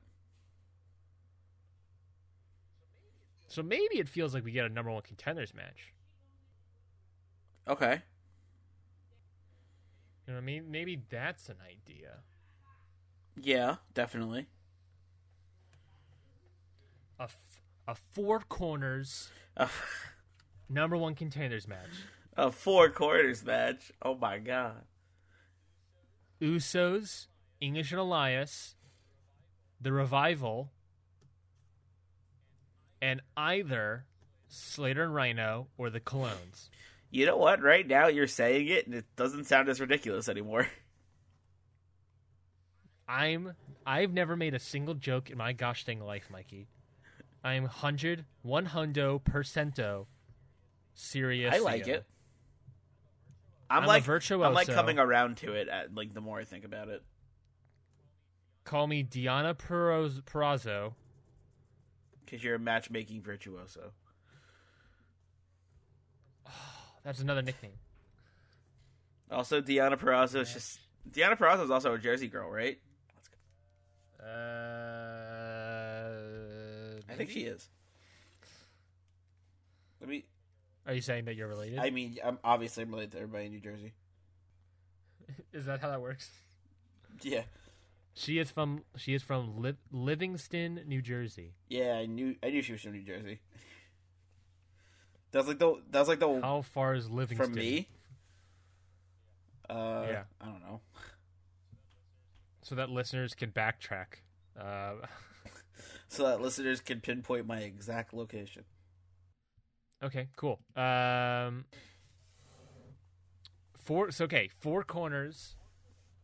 So 3.48 3.64
maybe 3.64 4.00
it 4.00 4.10
feels 4.10 4.34
like 4.34 4.44
we 4.44 4.52
get 4.52 4.66
a 4.66 4.70
number 4.70 4.92
one 4.92 5.02
contenders 5.02 5.54
match. 5.54 5.94
Okay. 7.68 8.02
You 10.28 10.34
know 10.34 10.34
what 10.34 10.42
I 10.42 10.46
mean? 10.46 10.70
Maybe 10.70 11.02
that's 11.10 11.50
an 11.50 11.58
idea. 11.66 12.18
Yeah, 13.40 13.78
definitely. 13.94 14.48
A, 17.20 17.24
f- 17.24 17.62
a 17.88 17.96
four 17.96 18.40
corners 18.42 19.30
A, 19.56 19.70
number 20.70 20.98
one 20.98 21.16
contenders 21.16 21.68
match. 21.68 21.90
a 22.36 22.52
four 22.52 22.90
quarters 22.90 23.46
match. 23.46 23.92
Oh 24.02 24.16
my 24.16 24.40
god. 24.40 24.84
Usos, 26.42 27.28
English 27.62 27.92
and 27.92 28.02
Elias, 28.02 28.76
the 29.80 29.94
Revival, 29.94 30.72
and 33.02 33.22
either 33.38 34.06
Slater 34.48 35.04
and 35.04 35.14
Rhyno 35.14 35.68
or 35.78 35.90
the 35.90 36.00
Colóns. 36.00 36.70
You 37.10 37.26
know 37.26 37.38
what? 37.38 37.62
Right 37.62 37.88
now 37.88 38.08
you're 38.08 38.28
saying 38.28 38.68
it, 38.68 38.88
and 38.88 38.96
it 38.96 39.06
doesn't 39.16 39.46
sound 39.46 39.70
as 39.70 39.80
ridiculous 39.80 40.28
anymore. 40.28 40.68
I'm 43.08 43.54
I've 43.86 44.14
never 44.14 44.36
made 44.36 44.54
a 44.54 44.60
single 44.60 44.94
joke 44.96 45.30
in 45.30 45.38
my 45.38 45.54
gosh 45.54 45.84
dang 45.84 46.00
life, 46.00 46.30
Mikey. 46.32 46.68
I'm 47.44 47.66
hundred 47.66 48.26
one 48.42 48.68
hundo 48.68 49.22
percento 49.22 50.06
serious. 50.94 51.54
I 51.54 51.60
like 51.60 51.88
it. 51.88 52.06
I'm, 53.70 53.84
I'm 53.84 53.88
like 53.88 54.04
virtuoso. 54.04 54.44
I'm 54.44 54.54
like 54.54 54.68
coming 54.68 55.00
around 55.00 55.38
to 55.38 55.54
it. 55.54 55.68
At, 55.68 55.96
like 55.96 56.14
the 56.14 56.22
more 56.22 56.40
I 56.40 56.44
think 56.44 56.66
about 56.66 56.90
it. 56.90 57.02
Call 58.64 58.88
me 58.88 59.04
Diana 59.04 59.56
Peroz- 59.56 60.22
Purrazzo. 60.22 60.94
Because 62.24 62.44
you're 62.44 62.56
a 62.56 62.60
matchmaking 62.60 63.22
virtuoso. 63.22 63.92
Oh, 66.48 66.52
That's 67.04 67.20
another 67.20 67.42
nickname. 67.42 67.74
Also, 69.32 69.62
Deonna 69.62 69.98
Purrazzo 70.00 70.42
is 70.42 70.54
just 70.54 70.80
Deonna 71.10 71.38
Purrazzo 71.38 71.64
is 71.64 71.72
also 71.72 71.94
a 71.94 71.98
Jersey 71.98 72.28
girl, 72.28 72.50
right? 72.50 72.80
Uh, 74.22 74.24
I 77.10 77.16
think 77.16 77.30
she 77.32 77.42
is. 77.42 77.70
Let 80.00 80.10
me. 80.10 80.26
Are 80.86 80.94
you 80.94 81.02
saying 81.02 81.26
that 81.26 81.36
you're 81.36 81.48
related? 81.48 81.80
I 81.80 81.90
mean, 81.92 82.18
I'm 82.24 82.40
obviously 82.44 82.84
I'm 82.84 82.92
related 82.92 83.12
to 83.14 83.18
everybody 83.20 83.46
in 83.46 83.52
New 83.52 83.60
Jersey. 83.62 83.94
Is 85.54 85.66
that 85.66 85.80
how 85.82 85.90
that 85.90 86.02
works? 86.02 86.30
Yeah, 87.22 87.44
She 88.16 88.38
is 88.40 88.50
from 88.52 88.84
she 88.98 89.14
is 89.14 89.22
from 89.24 89.62
Liv- 89.62 89.78
Livingston, 89.92 90.82
New 90.88 91.02
Jersey. 91.02 91.54
yeah. 91.70 91.94
I 91.94 92.06
knew 92.08 92.36
I 92.44 92.50
knew 92.50 92.62
she 92.62 92.72
was 92.74 92.82
from 92.82 92.94
New 92.94 93.04
Jersey. 93.04 93.40
That's 95.32 95.48
like 95.48 95.60
the 95.60 95.82
that's 95.90 96.10
like 96.10 96.20
the 96.20 96.42
How 96.42 96.62
far 96.64 96.96
is 96.96 97.10
Livingston 97.10 97.46
from 97.54 97.56
me. 97.56 97.88
Uh, 99.70 100.06
Yeah. 100.10 100.24
I 100.42 100.46
don't 100.46 100.62
know. 100.62 100.82
So 102.64 102.76
that 102.76 102.90
listeners 102.90 103.34
can 103.34 103.52
backtrack. 103.52 104.22
Uh, 104.60 104.94
So 106.08 106.24
that 106.28 106.42
listeners 106.42 106.80
can 106.80 107.00
pinpoint 107.02 107.48
my 107.48 107.60
exact 107.60 108.14
location. 108.14 108.64
Okay, 110.04 110.28
cool. 110.36 110.60
Um, 110.76 111.66
four. 113.76 114.12
So 114.12 114.26
okay, 114.26 114.50
four 114.60 114.84
corners. 114.84 115.56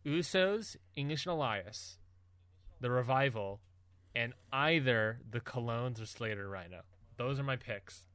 Usos, 0.05 0.77
English 0.95 1.25
and 1.25 1.33
Elias, 1.33 1.97
the 2.79 2.89
revival, 2.89 3.59
and 4.15 4.33
either 4.51 5.19
the 5.29 5.41
Colóns 5.41 6.01
or 6.01 6.05
Slater 6.05 6.49
Rhyno. 6.49 6.81
Those 7.17 7.37
are 7.37 7.43
my 7.43 7.57
picks. 7.57 8.05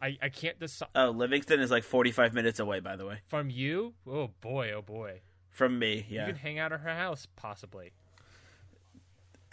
I 0.00 0.16
I 0.22 0.28
can't 0.30 0.58
decide 0.58 0.88
Oh, 0.94 1.10
Livingston 1.10 1.60
is 1.60 1.70
like 1.70 1.84
45 1.84 2.32
minutes 2.34 2.58
away, 2.60 2.80
by 2.80 2.96
the 2.96 3.06
way, 3.06 3.18
from 3.28 3.50
you. 3.50 3.94
Oh 4.06 4.30
boy, 4.40 4.72
oh 4.72 4.82
boy. 4.82 5.20
from 5.50 5.78
me. 5.78 6.06
Yeah. 6.08 6.26
You 6.26 6.32
can 6.32 6.40
hang 6.40 6.58
out 6.58 6.72
at 6.72 6.80
her 6.80 6.94
house 6.94 7.26
possibly. 7.36 7.92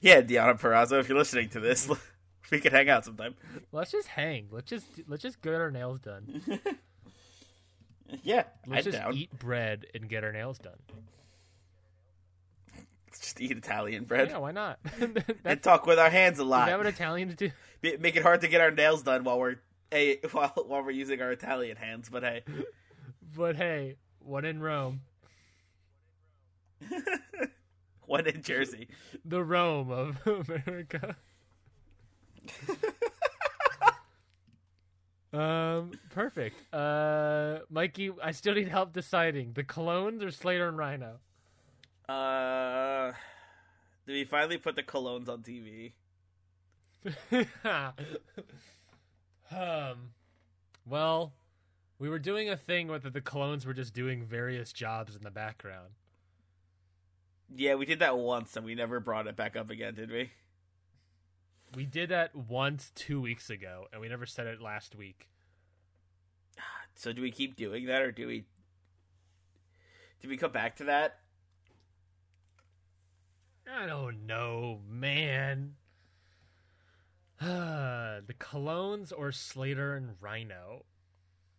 yeah, 0.00 0.22
Deonna 0.22 0.58
Purrazzo. 0.58 0.98
If 0.98 1.08
you're 1.08 1.18
listening 1.18 1.50
to 1.50 1.60
this, 1.60 1.88
we 2.50 2.60
could 2.60 2.72
hang 2.72 2.88
out 2.88 3.04
sometime. 3.04 3.34
Let's 3.72 3.90
just 3.92 4.08
hang. 4.08 4.48
Let's 4.50 4.68
just 4.70 4.86
let's 5.06 5.22
just 5.22 5.40
get 5.42 5.54
our 5.54 5.70
nails 5.70 6.00
done. 6.00 6.42
Yeah, 8.22 8.44
Let's 8.66 8.86
I'm 8.86 8.92
just 8.92 9.02
down. 9.04 9.14
eat 9.18 9.38
bread 9.38 9.84
and 9.94 10.08
get 10.08 10.24
our 10.24 10.32
nails 10.32 10.58
done. 10.58 10.78
Just 13.12 13.38
eat 13.38 13.50
Italian 13.50 14.04
bread 14.04 14.30
Yeah, 14.30 14.38
why 14.38 14.52
not? 14.52 14.78
and 15.44 15.62
talk 15.62 15.84
with 15.84 15.98
our 15.98 16.08
hands 16.08 16.38
a 16.38 16.42
is 16.42 16.48
lot. 16.48 16.68
that 16.68 16.78
what 16.78 16.86
Italians 16.86 17.34
do? 17.34 17.50
Make 17.82 18.16
it 18.16 18.22
hard 18.22 18.40
to 18.40 18.48
get 18.48 18.62
our 18.62 18.70
nails 18.70 19.02
done 19.02 19.24
while 19.24 19.38
we're 19.38 19.56
hey, 19.90 20.20
while 20.32 20.54
while 20.66 20.82
we're 20.82 20.90
using 20.92 21.20
our 21.20 21.32
Italian 21.32 21.76
hands. 21.76 22.08
But 22.08 22.22
hey, 22.22 22.44
But 23.36 23.56
hey, 23.56 23.96
one 24.20 24.46
in 24.46 24.60
Rome, 24.62 25.02
one 28.06 28.26
in 28.26 28.40
Jersey. 28.42 28.88
the 29.24 29.42
Rome 29.44 29.90
of 29.90 30.26
America. 30.48 31.16
Um, 35.32 35.92
perfect. 36.10 36.56
Uh, 36.72 37.60
Mikey, 37.70 38.10
I 38.22 38.32
still 38.32 38.54
need 38.54 38.68
help 38.68 38.92
deciding 38.92 39.52
the 39.52 39.64
Colóns 39.64 40.22
or 40.22 40.30
Slater 40.30 40.68
and 40.68 40.78
Rhyno. 40.78 41.16
Uh, 42.08 43.12
did 44.06 44.12
we 44.14 44.24
finally 44.24 44.56
put 44.56 44.74
the 44.74 44.82
Colóns 44.82 45.28
on 45.28 45.42
TV? 45.42 45.92
um, 49.52 50.10
well, 50.86 51.34
we 51.98 52.08
were 52.08 52.18
doing 52.18 52.48
a 52.48 52.56
thing 52.56 52.88
where 52.88 52.98
the, 52.98 53.10
the 53.10 53.20
Colognes 53.20 53.66
were 53.66 53.74
just 53.74 53.92
doing 53.92 54.24
various 54.24 54.72
jobs 54.72 55.14
in 55.14 55.22
the 55.22 55.30
background. 55.30 55.90
Yeah, 57.54 57.74
we 57.74 57.86
did 57.86 57.98
that 58.00 58.16
once, 58.18 58.56
and 58.56 58.64
we 58.64 58.74
never 58.74 58.98
brought 58.98 59.26
it 59.26 59.36
back 59.36 59.56
up 59.56 59.70
again, 59.70 59.94
did 59.94 60.10
we? 60.10 60.30
We 61.74 61.84
did 61.84 62.08
that 62.08 62.34
once 62.34 62.92
two 62.94 63.20
weeks 63.20 63.50
ago, 63.50 63.86
and 63.92 64.00
we 64.00 64.08
never 64.08 64.26
said 64.26 64.46
it 64.46 64.60
last 64.60 64.94
week. 64.94 65.28
So 66.94 67.12
do 67.12 67.22
we 67.22 67.30
keep 67.30 67.54
doing 67.54 67.86
that, 67.86 68.02
or 68.02 68.10
do 68.10 68.26
we? 68.26 68.44
Do 70.20 70.28
we 70.28 70.36
come 70.36 70.50
back 70.50 70.76
to 70.76 70.84
that? 70.84 71.20
I 73.72 73.86
don't 73.86 74.26
know, 74.26 74.80
man. 74.88 75.74
the 77.40 78.34
Colóns 78.40 79.12
or 79.16 79.30
Slater 79.30 79.94
and 79.94 80.20
Rhyno. 80.20 80.82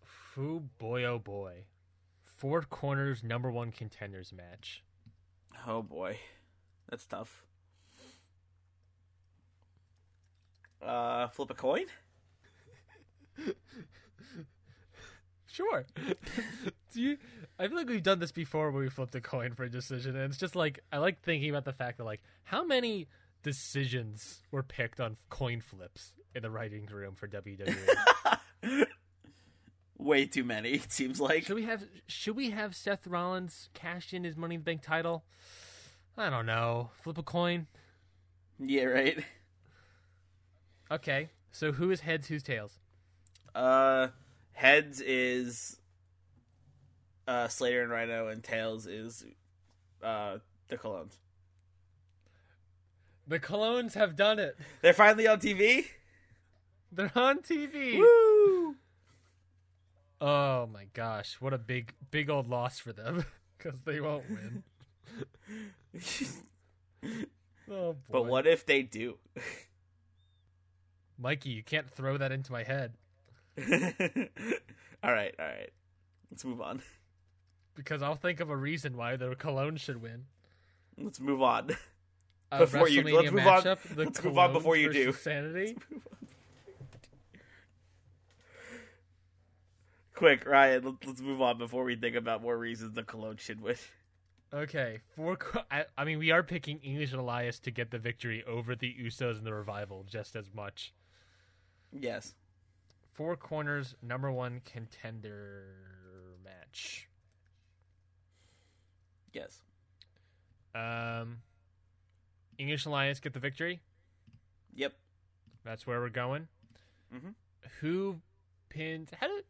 Foo 0.04 0.64
boy 0.78 1.06
oh 1.06 1.20
boy. 1.20 1.68
Four 2.24 2.64
corners 2.64 3.24
number 3.24 3.50
one 3.50 3.72
contenders 3.72 4.34
match. 4.34 4.84
Oh 5.66 5.82
boy, 5.82 6.18
that's 6.90 7.06
tough. 7.06 7.46
Uh, 10.82 11.28
flip 11.30 11.50
a 11.52 11.54
coin. 11.54 11.86
Sure. 15.52 15.86
Do 16.94 17.02
you 17.02 17.18
I 17.58 17.68
feel 17.68 17.76
like 17.76 17.90
we've 17.90 18.04
done 18.04 18.20
this 18.20 18.32
before 18.32 18.72
where 18.72 18.84
we 18.84 18.90
flipped 18.90 19.16
a 19.16 19.22
coin 19.22 19.56
for 19.56 19.64
a 19.64 19.70
decision 19.70 20.16
and 20.16 20.26
it's 20.26 20.38
just 20.38 20.56
like 20.56 20.80
I 20.92 21.00
like 21.00 21.22
thinking 21.22 21.50
about 21.50 21.66
the 21.66 21.74
fact 21.74 21.98
that 21.98 22.04
like 22.06 22.22
how 22.44 22.64
many 22.64 23.08
decisions 23.44 24.42
were 24.52 24.64
picked 24.64 25.00
on 25.00 25.18
coin 25.30 25.60
flips 25.62 26.14
in 26.36 26.44
the 26.44 26.52
writing 26.52 26.86
room 26.86 27.16
for 27.16 27.28
WWE. 27.28 27.86
Way 29.98 30.26
too 30.28 30.44
many. 30.44 30.72
It 30.72 30.94
seems 30.94 31.20
like. 31.20 31.46
Should 31.46 31.56
we 31.56 31.66
have 31.66 31.84
should 32.08 32.36
we 32.36 32.52
have 32.52 32.76
Seth 32.76 33.06
Rollins 33.06 33.70
cash 33.74 34.14
in 34.14 34.24
his 34.24 34.38
Money 34.38 34.56
in 34.56 34.62
the 34.62 34.66
Bank 34.66 34.82
title? 34.82 35.26
I 36.18 36.30
don't 36.30 36.46
know. 36.46 36.92
Flip 37.02 37.18
a 37.18 37.24
coin. 37.24 37.68
Yeah, 38.60 38.86
right. 38.86 39.26
Okay. 40.92 41.30
So 41.52 41.72
who 41.72 41.92
is 41.92 42.02
heads, 42.02 42.28
who's 42.28 42.44
tails? 42.44 42.80
Uh, 43.54 44.10
heads 44.54 45.02
is 45.02 45.78
uh 47.28 47.48
Slater 47.48 47.84
and 47.84 47.92
Rhyno, 47.92 48.32
and 48.32 48.44
tails 48.44 48.86
is 48.88 49.26
uh 50.04 50.38
the 50.68 50.78
Colóns. 50.78 51.14
The 53.28 53.40
Colóns 53.40 53.94
have 53.94 54.16
done 54.16 54.40
it. 54.40 54.58
They're 54.82 54.94
finally 54.94 55.28
on 55.28 55.40
TV. 55.40 55.86
They're 56.92 57.12
on 57.16 57.40
TV. 57.40 58.00
Woo! 58.00 58.76
Oh 60.22 60.68
my 60.68 60.86
gosh, 60.94 61.38
what 61.40 61.54
a 61.54 61.58
big 61.58 61.94
big 62.12 62.30
old 62.30 62.50
loss 62.50 62.80
for 62.80 62.92
them 62.92 63.26
cuz 63.60 63.82
they 63.86 64.00
won't 64.00 64.26
win. 64.30 64.64
Oh 67.72 67.94
boy. 67.94 68.00
But 68.10 68.26
what 68.26 68.48
if 68.48 68.66
they 68.66 68.82
do? 68.82 69.20
Mikey, 71.20 71.50
you 71.50 71.64
can't 71.64 71.90
throw 71.90 72.18
that 72.18 72.32
into 72.32 72.52
my 72.52 72.64
head 72.64 72.94
all 73.60 75.12
right, 75.12 75.36
all 75.38 75.46
right. 75.46 75.70
Let's 76.32 76.46
move 76.46 76.62
on. 76.62 76.82
because 77.76 78.02
I'll 78.02 78.16
think 78.16 78.40
of 78.40 78.50
a 78.50 78.56
reason 78.56 78.96
why 78.96 79.18
the 79.18 79.36
Colón 79.36 79.78
should 79.80 80.02
win. 80.02 80.26
Let's 80.98 81.20
move 81.20 81.42
on. 81.42 81.68
Before 82.58 82.88
you- 82.88 83.04
let's 83.04 83.32
move 83.32 83.46
on- 83.46 83.64
matchup, 83.64 83.80
let's 83.98 84.24
move 84.24 84.38
on 84.38 84.54
before 84.54 84.76
you 84.78 84.92
do. 84.94 85.12
Sanity. 85.14 85.78
Quick, 90.16 90.46
Ryan. 90.48 90.84
Let's, 90.84 90.98
let's 91.08 91.22
move 91.22 91.42
on 91.42 91.58
before 91.58 91.84
we 91.84 91.96
think 91.96 92.16
about 92.16 92.42
more 92.42 92.58
reasons 92.58 92.94
the 92.96 93.04
Colón 93.04 93.40
should 93.40 93.62
win. 93.62 93.76
Okay, 94.54 95.00
four. 95.16 95.38
I, 95.70 95.86
I 95.98 96.06
mean, 96.06 96.18
we 96.18 96.32
are 96.32 96.42
picking 96.44 96.80
English 96.80 97.12
and 97.12 97.22
Elias 97.22 97.60
to 97.60 97.72
get 97.72 97.92
the 97.92 98.00
victory 98.00 98.44
over 98.46 98.76
the 98.76 98.94
Usos 99.00 99.38
and 99.38 99.46
the 99.46 99.54
Revival 99.54 100.06
just 100.10 100.36
as 100.36 100.52
much. 100.54 100.92
Yes. 101.92 102.34
Four 103.14 103.36
corners, 103.36 103.96
number 104.02 104.32
one 104.32 104.62
contender 104.66 105.66
match. 106.44 107.08
Yes. 109.34 109.62
Um, 110.74 111.38
English 112.58 112.86
Elias 112.86 113.20
get 113.20 113.34
the 113.34 113.40
victory. 113.40 113.82
Yep. 114.76 114.94
That's 115.64 115.86
where 115.86 116.00
we're 116.00 116.10
going. 116.10 116.48
Mm-hmm. 117.14 117.30
Who 117.82 118.22
pinned? 118.70 119.12
How 119.20 119.28
do? 119.28 119.42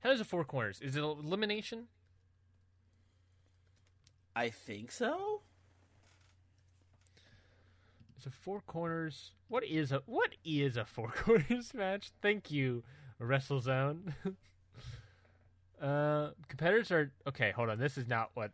How 0.00 0.10
does 0.10 0.20
a 0.20 0.24
four 0.24 0.44
corners? 0.44 0.80
Is 0.80 0.96
it 0.96 1.02
elimination? 1.02 1.88
I 4.36 4.50
think 4.50 4.92
so. 4.92 5.40
A 8.26 8.30
four 8.30 8.60
corners. 8.60 9.32
What 9.48 9.64
is 9.64 9.92
a 9.92 10.02
what 10.06 10.34
is 10.44 10.76
a 10.76 10.84
four 10.84 11.08
corners 11.16 11.72
match? 11.72 12.10
Thank 12.20 12.50
you, 12.50 12.82
WrestleZone. 13.20 14.14
uh, 15.80 16.30
competitors 16.48 16.90
are 16.90 17.12
okay. 17.28 17.52
Hold 17.52 17.70
on, 17.70 17.78
this 17.78 17.96
is 17.96 18.08
not 18.08 18.30
what. 18.34 18.50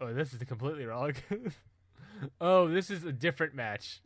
Oh, 0.00 0.12
this 0.12 0.32
is 0.32 0.42
completely 0.44 0.84
wrong. 0.84 1.14
oh, 2.40 2.68
this 2.68 2.88
is 2.90 3.04
a 3.04 3.12
different 3.12 3.54
match. 3.54 4.00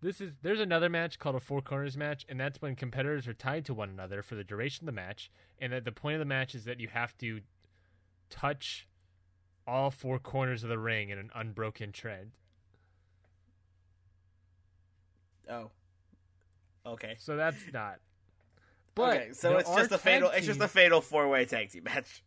this 0.00 0.20
is 0.20 0.32
there's 0.42 0.60
another 0.60 0.88
match 0.88 1.20
called 1.20 1.36
a 1.36 1.40
four 1.40 1.62
corners 1.62 1.96
match, 1.96 2.26
and 2.28 2.40
that's 2.40 2.60
when 2.60 2.74
competitors 2.74 3.28
are 3.28 3.34
tied 3.34 3.64
to 3.66 3.74
one 3.74 3.90
another 3.90 4.22
for 4.22 4.34
the 4.34 4.42
duration 4.42 4.84
of 4.84 4.86
the 4.86 5.00
match, 5.00 5.30
and 5.60 5.72
that 5.72 5.84
the 5.84 5.92
point 5.92 6.14
of 6.14 6.18
the 6.18 6.24
match 6.24 6.54
is 6.56 6.64
that 6.64 6.80
you 6.80 6.88
have 6.88 7.16
to 7.18 7.42
touch 8.28 8.88
all 9.72 9.90
four 9.90 10.18
corners 10.18 10.62
of 10.62 10.68
the 10.68 10.78
ring 10.78 11.08
in 11.08 11.18
an 11.18 11.30
unbroken 11.34 11.92
trend. 11.92 12.32
Oh. 15.50 15.70
Okay. 16.84 17.16
So 17.18 17.36
that's 17.36 17.56
not. 17.72 17.96
But 18.94 19.16
okay, 19.16 19.32
so 19.32 19.56
it's 19.56 19.74
just 19.74 19.90
a 19.90 19.96
fatal. 19.96 20.28
It's 20.28 20.44
just 20.44 20.60
a 20.60 20.68
fatal 20.68 21.00
four 21.00 21.26
way 21.26 21.46
tag 21.46 21.70
team 21.70 21.84
match. 21.84 22.22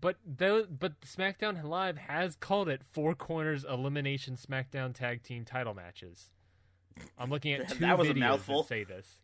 But 0.00 0.18
those, 0.24 0.68
but 0.68 1.00
SmackDown 1.00 1.64
Live 1.64 1.98
has 1.98 2.36
called 2.36 2.68
it 2.68 2.84
four 2.84 3.16
corners 3.16 3.64
elimination 3.68 4.36
SmackDown 4.36 4.94
tag 4.94 5.24
team 5.24 5.44
title 5.44 5.74
matches. 5.74 6.30
I'm 7.18 7.28
looking 7.28 7.54
at 7.54 7.68
two 7.70 7.80
That 7.80 7.98
was 7.98 8.08
a 8.08 8.14
videos 8.14 8.18
mouthful. 8.20 8.62
that 8.62 8.68
say 8.68 8.84
this. 8.84 9.18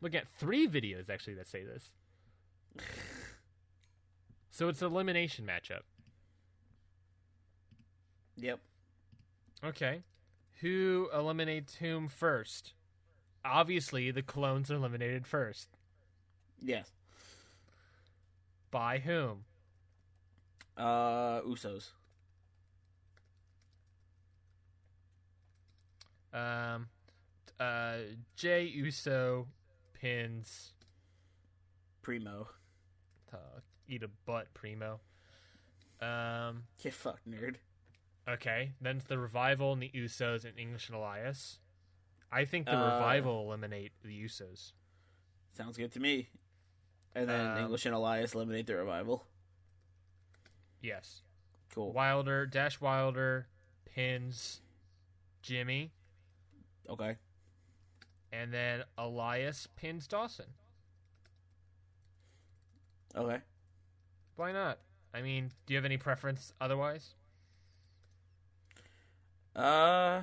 Look 0.00 0.14
at 0.14 0.26
three 0.38 0.66
videos 0.66 1.10
actually 1.10 1.34
that 1.34 1.46
say 1.46 1.62
this. 1.62 1.90
So 4.58 4.68
it's 4.68 4.82
an 4.82 4.88
elimination 4.88 5.46
matchup. 5.46 5.82
Yep. 8.38 8.58
Okay. 9.62 10.02
Who 10.62 11.08
eliminates 11.14 11.76
whom 11.76 12.08
first? 12.08 12.72
Obviously, 13.44 14.10
the 14.10 14.22
clones 14.22 14.68
are 14.68 14.74
eliminated 14.74 15.28
first. 15.28 15.68
Yes. 16.60 16.90
By 18.72 18.98
whom? 18.98 19.44
Uh, 20.76 21.40
Usos. 21.42 21.90
Um, 26.34 26.88
uh, 27.60 27.98
Jey 28.34 28.64
Uso 28.64 29.46
pins 29.94 30.72
Primo. 32.02 32.48
uh, 33.32 33.60
eat 33.88 34.02
a 34.02 34.08
butt 34.26 34.52
primo. 34.54 35.00
Um, 36.00 36.64
Get 36.82 36.94
fucked, 36.94 37.28
nerd. 37.28 37.56
okay, 38.28 38.72
then 38.80 38.96
it's 38.98 39.06
the 39.06 39.18
revival 39.18 39.72
and 39.72 39.82
the 39.82 39.90
Usos 39.94 40.44
and 40.44 40.58
English 40.58 40.88
and 40.88 40.96
Elias. 40.96 41.58
I 42.30 42.44
think 42.44 42.66
the 42.66 42.76
Uh, 42.78 42.84
revival 42.94 43.42
eliminate 43.46 43.92
the 44.04 44.24
Usos. 44.24 44.72
Sounds 45.54 45.76
good 45.76 45.90
to 45.92 46.00
me. 46.00 46.28
And 47.14 47.28
then 47.28 47.46
Um, 47.52 47.58
English 47.64 47.84
and 47.86 47.94
Elias 47.94 48.34
eliminate 48.34 48.66
the 48.66 48.76
revival. 48.76 49.26
Yes. 50.80 51.22
Cool. 51.70 51.92
Wilder, 51.92 52.46
Dash 52.46 52.80
Wilder 52.80 53.48
pins 53.86 54.60
Jimmy, 55.42 55.92
Okay. 56.88 57.16
and 58.30 58.52
then 58.52 58.84
Elias 58.96 59.66
pins 59.74 60.06
Dawson. 60.06 60.54
Okay. 63.16 63.42
Why 64.38 64.52
not? 64.52 64.78
I 65.12 65.20
mean, 65.20 65.50
do 65.66 65.74
you 65.74 65.78
have 65.78 65.84
any 65.84 65.96
preference 65.96 66.52
otherwise? 66.60 67.14
Uh. 69.56 70.20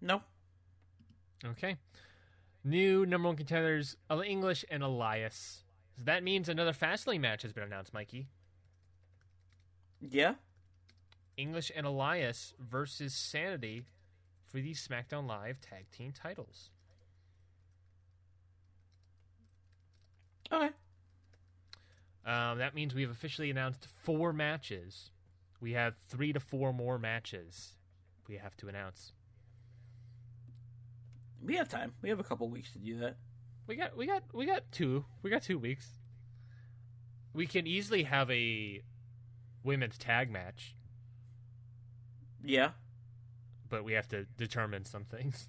No. 0.00 0.22
Okay. 1.44 1.76
New 2.64 3.06
number 3.06 3.28
one 3.28 3.36
contenders, 3.36 3.96
English 4.26 4.64
and 4.68 4.82
Elias. 4.82 5.62
So 5.96 6.02
that 6.04 6.24
means 6.24 6.48
another 6.48 6.72
Fastlane 6.72 7.20
match 7.20 7.42
has 7.42 7.52
been 7.52 7.62
announced, 7.62 7.94
Mikey. 7.94 8.26
Yeah. 10.00 10.34
English 11.36 11.70
and 11.76 11.86
Elias 11.86 12.54
versus 12.58 13.14
Sanity 13.14 13.84
for 14.44 14.60
the 14.60 14.74
SmackDown 14.74 15.28
Live 15.28 15.60
tag 15.60 15.92
team 15.92 16.10
titles. 16.12 16.70
Okay. 20.50 20.70
Um, 22.26 22.58
that 22.58 22.74
means 22.74 22.94
we 22.94 23.02
have 23.02 23.10
officially 23.10 23.50
announced 23.50 23.86
four 24.02 24.32
matches. 24.32 25.10
We 25.60 25.72
have 25.72 25.94
three 26.08 26.32
to 26.32 26.40
four 26.40 26.72
more 26.72 26.98
matches 26.98 27.74
we 28.28 28.36
have 28.36 28.56
to 28.58 28.68
announce. 28.68 29.12
We 31.42 31.56
have 31.56 31.68
time. 31.68 31.92
We 32.00 32.08
have 32.08 32.18
a 32.20 32.24
couple 32.24 32.48
weeks 32.48 32.72
to 32.72 32.78
do 32.78 32.98
that. 33.00 33.16
We 33.66 33.76
got 33.76 33.96
we 33.96 34.06
got 34.06 34.22
we 34.32 34.46
got 34.46 34.62
two. 34.72 35.04
We 35.22 35.28
got 35.30 35.42
two 35.42 35.58
weeks. 35.58 35.90
We 37.34 37.46
can 37.46 37.66
easily 37.66 38.04
have 38.04 38.30
a 38.30 38.82
women's 39.62 39.98
tag 39.98 40.30
match, 40.30 40.74
Yeah. 42.42 42.70
but 43.68 43.82
we 43.84 43.92
have 43.94 44.06
to 44.08 44.24
determine 44.36 44.84
some 44.84 45.04
things. 45.04 45.48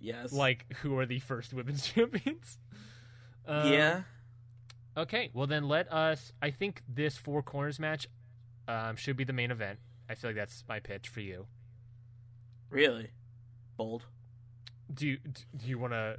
Yes. 0.00 0.32
Like 0.32 0.66
who 0.82 0.98
are 0.98 1.06
the 1.06 1.18
first 1.18 1.52
women's 1.52 1.86
champions? 1.92 2.58
Um, 3.46 3.72
yeah. 3.72 4.02
Okay, 4.96 5.30
well 5.34 5.46
then 5.46 5.68
let 5.68 5.92
us. 5.92 6.32
I 6.40 6.50
think 6.50 6.82
this 6.88 7.16
four 7.16 7.42
corners 7.42 7.78
match 7.78 8.08
um, 8.68 8.96
should 8.96 9.16
be 9.16 9.24
the 9.24 9.32
main 9.32 9.50
event. 9.50 9.78
I 10.08 10.14
feel 10.14 10.30
like 10.30 10.36
that's 10.36 10.64
my 10.68 10.80
pitch 10.80 11.08
for 11.08 11.20
you. 11.20 11.46
Really. 12.70 13.10
Bold. 13.76 14.04
Do 14.92 15.06
you 15.06 15.18
do 15.56 15.66
you 15.66 15.78
want 15.78 15.92
to 15.94 16.18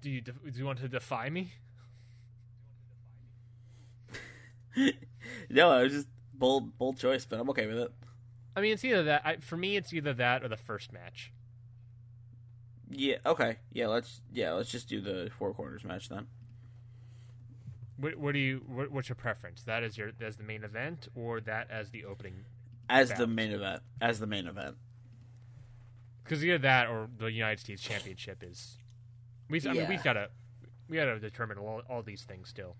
do 0.00 0.10
you 0.10 0.20
do 0.20 0.34
you 0.54 0.66
want 0.66 0.80
to 0.80 0.88
defy 0.88 1.30
me? 1.30 1.52
no, 5.50 5.70
I 5.70 5.82
was 5.82 5.92
just 5.92 6.08
bold, 6.34 6.76
bold 6.78 6.98
choice, 6.98 7.24
but 7.24 7.38
I'm 7.38 7.48
okay 7.50 7.66
with 7.66 7.78
it. 7.78 7.92
I 8.56 8.60
mean, 8.60 8.72
it's 8.72 8.84
either 8.84 9.04
that. 9.04 9.22
I, 9.24 9.36
for 9.36 9.56
me, 9.56 9.76
it's 9.76 9.92
either 9.92 10.12
that 10.14 10.42
or 10.42 10.48
the 10.48 10.56
first 10.56 10.92
match. 10.92 11.32
Yeah. 12.90 13.16
Okay. 13.24 13.56
Yeah. 13.72 13.86
Let's. 13.86 14.20
Yeah. 14.32 14.52
Let's 14.52 14.70
just 14.70 14.88
do 14.88 15.00
the 15.00 15.30
four 15.38 15.54
corners 15.54 15.84
match 15.84 16.08
then. 16.08 16.26
What, 18.02 18.16
what 18.16 18.32
do 18.32 18.40
you? 18.40 18.62
What, 18.66 18.90
what's 18.90 19.08
your 19.08 19.14
preference? 19.14 19.62
That 19.62 19.84
as 19.84 19.96
your 19.96 20.10
as 20.20 20.36
the 20.36 20.42
main 20.42 20.64
event, 20.64 21.06
or 21.14 21.40
that 21.42 21.70
as 21.70 21.90
the 21.90 22.04
opening? 22.04 22.34
As 22.90 23.12
the 23.12 23.28
main 23.28 23.52
event. 23.52 23.80
As 24.00 24.18
the 24.18 24.26
main 24.26 24.48
event. 24.48 24.74
Because 26.24 26.44
either 26.44 26.58
that 26.58 26.88
or 26.88 27.08
the 27.16 27.30
United 27.30 27.60
States 27.60 27.80
Championship 27.80 28.42
is. 28.42 28.76
We 29.48 29.60
I 29.68 29.72
mean 29.72 29.88
we've 29.88 30.02
gotta 30.02 30.30
we 30.88 30.96
gotta 30.96 31.20
determine 31.20 31.58
all, 31.58 31.82
all 31.88 32.02
these 32.02 32.22
things 32.24 32.48
still. 32.48 32.74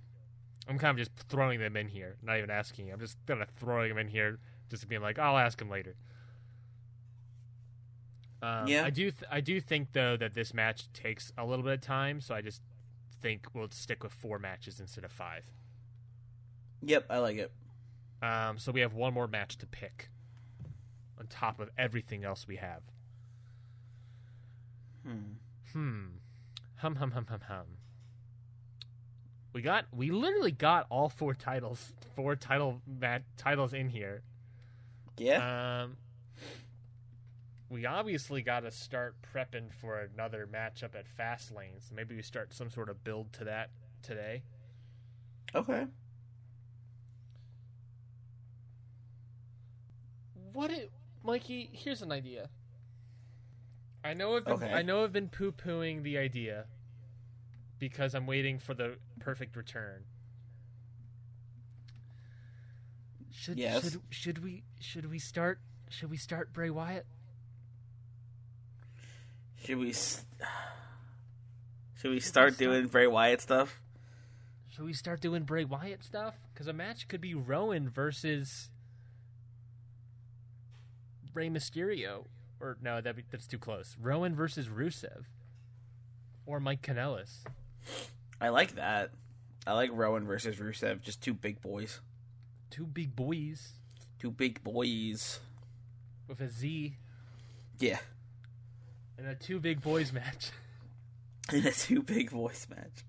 I'm 0.67 0.77
kind 0.77 0.99
of 0.99 1.07
just 1.07 1.29
throwing 1.29 1.61
them 1.61 1.77
in 1.77 1.87
here, 1.87 2.17
not 2.21 2.39
even 2.39 2.51
asking. 2.51 2.93
I'm 2.93 2.99
just 2.99 3.17
kind 3.25 3.43
of 3.43 3.49
throwing 3.51 3.91
them 3.91 3.99
in 3.99 4.09
here, 4.09 4.41
just 4.71 4.89
being 4.89 5.03
like, 5.03 5.21
I'll 5.21 5.39
ask 5.39 5.61
him 5.61 5.71
later. 5.71 5.95
Um, 8.43 8.67
Yeah. 8.67 8.85
I 8.85 8.91
do. 8.91 9.13
Th- 9.13 9.31
I 9.31 9.41
do 9.41 9.61
think 9.61 9.93
though 9.93 10.17
that 10.17 10.35
this 10.35 10.53
match 10.53 10.93
takes 10.93 11.33
a 11.39 11.47
little 11.47 11.65
bit 11.65 11.75
of 11.75 11.81
time, 11.81 12.21
so 12.21 12.35
I 12.35 12.43
just 12.43 12.61
think 13.23 13.47
we'll 13.55 13.71
stick 13.71 14.03
with 14.03 14.13
four 14.13 14.39
matches 14.39 14.81
instead 14.81 15.05
of 15.05 15.13
five. 15.13 15.51
Yep. 16.83 17.07
I 17.09 17.19
like 17.19 17.37
it. 17.39 17.53
Um, 18.21 18.59
so 18.59 18.73
we 18.73 18.81
have 18.81 18.95
one 18.95 19.15
more 19.15 19.27
match 19.27 19.57
to 19.59 19.67
pick 19.67 20.11
on 21.19 21.27
top 21.29 21.61
of 21.61 21.71
everything 21.79 22.25
else 22.25 22.47
we 22.47 22.57
have. 22.57 22.83
Hmm. 25.07 25.37
Hmm. 25.73 26.05
Hum 26.77 26.97
hum 26.97 27.13
hum 27.13 27.27
hum 27.29 27.41
hum. 27.47 27.67
We 29.53 29.63
got 29.63 29.87
we 29.95 30.11
literally 30.11 30.53
got 30.53 30.87
all 30.91 31.09
four 31.09 31.35
titles, 31.35 31.93
four 32.17 32.37
title 32.37 32.81
mat 32.87 33.23
titles 33.37 33.73
in 33.73 33.89
here. 33.89 34.23
Yeah. 35.19 35.83
Um 35.85 35.97
we 37.73 37.87
obviously 37.87 38.43
got 38.43 38.61
to 38.61 38.71
start 38.71 39.17
prepping 39.35 39.73
for 39.73 39.99
another 39.99 40.47
matchup 40.47 40.95
at 40.95 41.07
Fastlane. 41.19 41.81
So 41.81 41.95
maybe 41.95 42.15
we 42.15 42.21
start 42.21 42.53
some 42.53 42.69
sort 42.69 42.91
of 42.91 43.03
build 43.03 43.33
to 43.35 43.45
that 43.45 43.71
today. 44.03 44.43
okay. 45.55 45.87
What 50.53 50.71
it, 50.71 50.93
Mikey? 51.25 51.71
Here's 51.73 52.03
an 52.03 52.13
idea. 52.13 52.51
I 54.05 54.13
know 54.13 54.37
I've 54.37 54.45
been, 54.45 54.55
Okay. 54.55 54.73
I 54.73 54.83
know 54.83 55.03
I've 55.05 55.13
been 55.13 55.29
poo 55.29 55.53
pooing 55.53 56.03
the 56.03 56.19
idea 56.19 56.67
because 57.79 58.15
I'm 58.15 58.27
waiting 58.27 58.59
for 58.59 58.75
the 58.75 58.97
perfect 59.19 59.57
return. 59.57 60.05
Should 63.31 63.59
Yes. 63.59 63.83
should 63.83 64.03
should 64.11 64.39
we 64.45 64.65
should 64.79 65.11
we 65.11 65.19
start 65.19 65.61
should 65.89 66.11
we 66.11 66.17
start 66.19 66.53
Bray 66.53 66.69
Wyatt? 66.71 67.07
Should 69.65 69.79
we? 69.79 69.93
Should 69.93 72.11
we 72.11 72.21
start 72.21 72.59
doing 72.59 72.89
Bray 72.89 73.07
Wyatt 73.07 73.41
stuff? 73.41 73.81
Should 74.71 74.85
we 74.85 74.93
start 74.93 75.21
doing 75.21 75.45
Bray 75.45 75.65
Wyatt 75.65 76.03
stuff? 76.03 76.35
Because 76.53 76.67
a 76.67 76.73
match 76.73 77.07
could 77.07 77.21
be 77.21 77.35
Rowan 77.35 77.89
versus 77.89 78.71
Rey 81.35 81.49
Mysterio, 81.49 82.25
or 82.61 82.77
no, 82.83 83.01
that 83.01 83.17
that's 83.31 83.47
too 83.47 83.59
close. 83.59 83.97
Rowan 84.01 84.35
versus 84.35 84.69
Rusev, 84.69 85.25
or 86.47 86.59
Mike 86.59 86.83
Kanellis. 86.83 87.45
I 88.41 88.49
like 88.49 88.75
that. 88.75 89.11
I 89.67 89.75
like 89.75 89.91
Rowan 89.93 90.27
versus 90.27 90.57
Rusev. 90.57 91.03
Just 91.03 91.23
two 91.23 91.35
big 91.35 91.61
boys. 91.61 92.01
Two 92.71 92.87
big 92.87 93.15
boys 93.15 93.75
Two 94.19 94.31
big 94.31 94.63
boys. 94.65 95.41
with 96.27 96.41
a 96.41 96.49
Z 96.49 96.97
Yeah. 97.79 97.99
And 99.19 99.27
a 99.27 99.35
two 99.35 99.59
big 99.61 99.81
boys 99.81 100.13
match. 100.13 100.51
In 101.53 101.67
a 101.67 101.73
two 101.73 102.03
big 102.03 102.31
boys 102.31 102.67
match. 102.71 103.05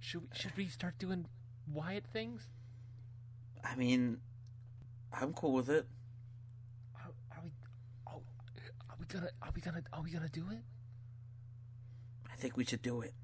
should 0.00 0.22
we, 0.22 0.28
should 0.34 0.56
we 0.56 0.66
start 0.66 0.98
doing 0.98 1.26
Wyatt 1.72 2.04
things? 2.12 2.48
I 3.64 3.76
mean, 3.76 4.18
I'm 5.12 5.32
cool 5.32 5.52
with 5.52 5.68
it. 5.68 5.86
Are, 6.94 7.12
are 7.36 7.42
we? 7.44 7.50
Oh, 8.08 8.22
are 8.90 8.96
we 8.98 9.06
gonna? 9.06 9.28
Are 9.42 9.50
we 9.54 9.60
gonna? 9.60 9.82
Are 9.92 10.02
we 10.02 10.10
gonna 10.10 10.28
do 10.28 10.44
it? 10.50 10.62
I 12.30 12.36
think 12.36 12.56
we 12.56 12.64
should 12.64 12.82
do 12.82 13.00
it. 13.00 13.14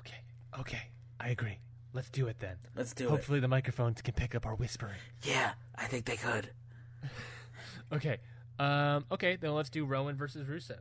Okay. 0.00 0.18
Okay. 0.58 0.90
I 1.18 1.28
agree. 1.30 1.58
Let's 1.92 2.10
do 2.10 2.26
it 2.26 2.40
then. 2.40 2.56
Let's 2.74 2.92
do 2.92 3.06
it. 3.06 3.10
Hopefully 3.10 3.40
the 3.40 3.48
microphones 3.48 4.02
can 4.02 4.12
pick 4.12 4.34
up 4.34 4.44
our 4.44 4.54
whispering. 4.54 4.98
Yeah, 5.22 5.52
I 5.76 5.86
think 5.86 6.04
they 6.04 6.16
could. 6.16 6.50
Okay. 7.92 8.18
Um. 8.58 9.04
Okay. 9.10 9.36
Then 9.36 9.54
let's 9.54 9.70
do 9.70 9.84
Rowan 9.84 10.16
versus 10.16 10.46
Rusev 10.46 10.78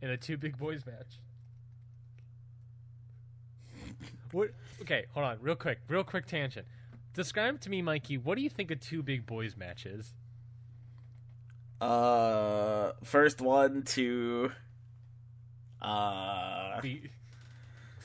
in 0.00 0.10
a 0.10 0.16
two 0.16 0.36
big 0.36 0.58
boys 0.58 0.84
match. 0.86 1.18
What? 4.32 4.50
Okay. 4.80 5.04
Hold 5.12 5.26
on. 5.26 5.38
Real 5.40 5.54
quick. 5.54 5.78
Real 5.88 6.04
quick 6.04 6.26
tangent. 6.26 6.66
Describe 7.14 7.60
to 7.60 7.70
me, 7.70 7.82
Mikey. 7.82 8.16
What 8.16 8.36
do 8.36 8.42
you 8.42 8.48
think 8.48 8.70
a 8.70 8.76
two 8.76 9.02
big 9.02 9.26
boys 9.26 9.56
match 9.56 9.84
is? 9.84 10.14
Uh, 11.80 12.92
first 13.04 13.40
one 13.40 13.82
to. 13.82 14.52
Uh, 15.80 16.80
Be, 16.80 17.10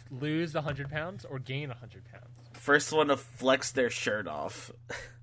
lose 0.09 0.53
hundred 0.53 0.89
pounds 0.89 1.25
or 1.25 1.37
gain 1.39 1.69
hundred 1.69 2.03
pounds? 2.11 2.23
first 2.53 2.91
one 2.91 3.07
to 3.07 3.17
flex 3.17 3.71
their 3.71 3.89
shirt 3.89 4.27
off. 4.27 4.71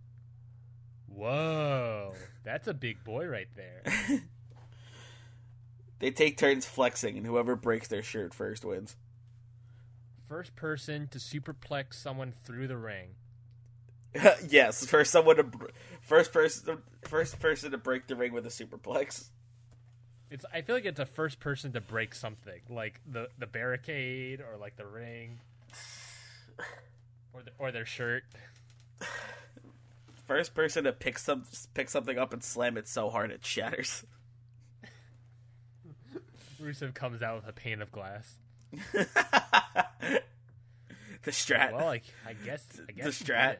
Whoa, 1.14 2.14
that's 2.44 2.66
a 2.66 2.74
big 2.74 3.04
boy 3.04 3.26
right 3.26 3.48
there. 3.54 3.82
They 6.04 6.10
take 6.10 6.36
turns 6.36 6.66
flexing, 6.66 7.16
and 7.16 7.24
whoever 7.24 7.56
breaks 7.56 7.88
their 7.88 8.02
shirt 8.02 8.34
first 8.34 8.62
wins. 8.62 8.96
First 10.28 10.54
person 10.54 11.08
to 11.08 11.18
superplex 11.18 11.94
someone 11.94 12.34
through 12.44 12.68
the 12.68 12.76
ring. 12.76 13.14
yes, 14.48 14.84
for 14.84 15.02
someone 15.02 15.36
to 15.36 15.46
first 16.02 16.30
person 16.30 16.82
first 17.08 17.40
person 17.40 17.70
to 17.70 17.78
break 17.78 18.06
the 18.06 18.16
ring 18.16 18.34
with 18.34 18.44
a 18.44 18.50
superplex. 18.50 19.28
It's. 20.30 20.44
I 20.52 20.60
feel 20.60 20.76
like 20.76 20.84
it's 20.84 21.00
a 21.00 21.06
first 21.06 21.40
person 21.40 21.72
to 21.72 21.80
break 21.80 22.14
something, 22.14 22.60
like 22.68 23.00
the 23.10 23.28
the 23.38 23.46
barricade 23.46 24.42
or 24.42 24.58
like 24.58 24.76
the 24.76 24.84
ring, 24.84 25.40
or 27.32 27.42
the, 27.42 27.50
or 27.58 27.72
their 27.72 27.86
shirt. 27.86 28.24
First 30.24 30.54
person 30.54 30.84
to 30.84 30.92
pick 30.92 31.18
some 31.18 31.44
pick 31.74 31.90
something 31.90 32.18
up 32.18 32.32
and 32.32 32.42
slam 32.42 32.76
it 32.76 32.88
so 32.88 33.10
hard 33.10 33.30
it 33.30 33.44
shatters. 33.44 34.04
Rusev 36.60 36.94
comes 36.94 37.22
out 37.22 37.36
with 37.36 37.48
a 37.48 37.52
pane 37.52 37.82
of 37.82 37.92
glass. 37.92 38.36
the 38.92 39.10
strat. 41.26 41.72
Well, 41.72 41.84
like 41.84 42.04
I 42.26 42.32
guess 42.32 42.66
I 42.74 42.86
the 42.86 42.92
guess 42.92 43.18
he 43.18 43.24
strat. 43.24 43.56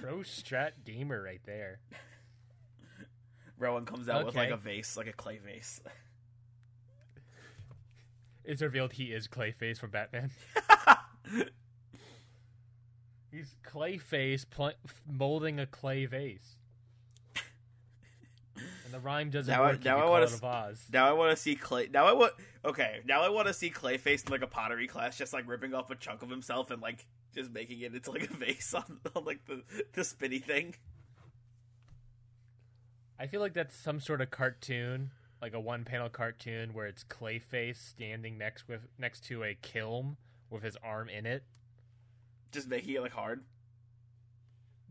Pro 0.00 0.18
strat 0.18 0.70
gamer 0.86 1.22
right 1.22 1.40
there. 1.44 1.80
Rowan 3.58 3.84
comes 3.84 4.08
out 4.08 4.24
with 4.24 4.36
like 4.36 4.50
a 4.50 4.56
vase, 4.56 4.96
like 4.96 5.08
a 5.08 5.12
clay 5.12 5.38
vase. 5.44 5.80
It's 8.44 8.62
revealed 8.62 8.92
he 8.94 9.12
is 9.12 9.28
Clayface 9.28 9.76
from 9.78 9.90
Batman. 9.90 10.30
He's 13.30 13.54
Clayface 13.64 14.46
pl- 14.48 14.72
molding 15.06 15.60
a 15.60 15.66
clay 15.66 16.06
vase. 16.06 16.56
And 18.56 18.92
the 18.94 19.00
rhyme 19.00 19.28
doesn't 19.30 19.52
Now 19.52 19.64
I- 19.64 19.68
work 19.68 19.78
if 19.80 19.84
now 19.84 19.98
I 19.98 20.08
wanna 20.08 20.24
it 20.24 20.30
s- 20.30 20.38
a 20.38 20.40
vase. 20.40 20.86
Now 20.92 21.08
I 21.08 21.12
want 21.12 21.30
to 21.30 21.36
see 21.36 21.54
clay. 21.54 21.88
Now 21.92 22.06
I 22.06 22.12
want. 22.12 22.32
Okay, 22.64 23.02
now 23.04 23.20
I 23.22 23.28
want 23.28 23.46
to 23.48 23.54
see 23.54 23.70
Clayface 23.70 24.24
in 24.26 24.32
like 24.32 24.42
a 24.42 24.46
pottery 24.46 24.86
class, 24.88 25.16
just 25.18 25.32
like 25.32 25.46
ripping 25.46 25.74
off 25.74 25.90
a 25.90 25.94
chunk 25.94 26.22
of 26.22 26.30
himself 26.30 26.70
and 26.70 26.80
like 26.82 27.06
just 27.34 27.50
making 27.50 27.80
it 27.82 27.94
into 27.94 28.10
like 28.10 28.28
a 28.30 28.34
vase 28.34 28.72
on, 28.74 28.98
on 29.14 29.24
like 29.24 29.44
the 29.44 29.62
the 29.92 30.02
spinny 30.04 30.38
thing. 30.38 30.74
I 33.18 33.26
feel 33.26 33.40
like 33.40 33.52
that's 33.52 33.76
some 33.76 34.00
sort 34.00 34.20
of 34.20 34.30
cartoon, 34.30 35.10
like 35.42 35.52
a 35.52 35.60
one-panel 35.60 36.08
cartoon 36.08 36.72
where 36.72 36.86
it's 36.86 37.04
Clayface 37.04 37.76
standing 37.76 38.38
next 38.38 38.68
with 38.68 38.88
next 38.98 39.24
to 39.26 39.44
a 39.44 39.54
kiln 39.54 40.16
with 40.50 40.62
his 40.62 40.76
arm 40.82 41.08
in 41.08 41.26
it. 41.26 41.42
Just 42.52 42.68
making 42.68 42.94
it 42.94 43.02
like 43.02 43.12
hard. 43.12 43.42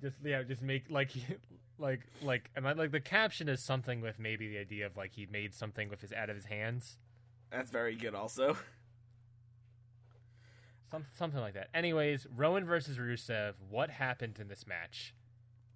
Just 0.02 0.18
yeah, 0.24 0.44
just 0.44 0.62
make 0.62 0.90
like 0.90 1.12
like 1.80 2.02
like 2.22 2.50
am 2.56 2.66
I, 2.66 2.74
like 2.74 2.92
the 2.92 3.00
caption 3.00 3.50
is 3.50 3.64
something 3.64 4.02
with 4.02 4.20
maybe 4.20 4.48
the 4.48 4.58
idea 4.60 4.86
of 4.86 4.96
like 4.96 5.14
he 5.14 5.28
made 5.32 5.54
something 5.54 5.90
with 5.90 6.02
his 6.02 6.14
out 6.14 6.30
of 6.30 6.36
his 6.36 6.46
hands. 6.46 6.98
That's 7.52 7.72
very 7.72 7.96
good. 7.96 8.14
Also, 8.14 8.58
Some, 10.92 11.06
something 11.14 11.40
like 11.40 11.54
that. 11.56 11.68
Anyways, 11.74 12.28
Rowan 12.34 12.66
versus 12.66 12.98
Rusev. 12.98 13.54
What 13.70 13.90
happened 13.90 14.40
in 14.40 14.48
this 14.48 14.66
match? 14.66 15.14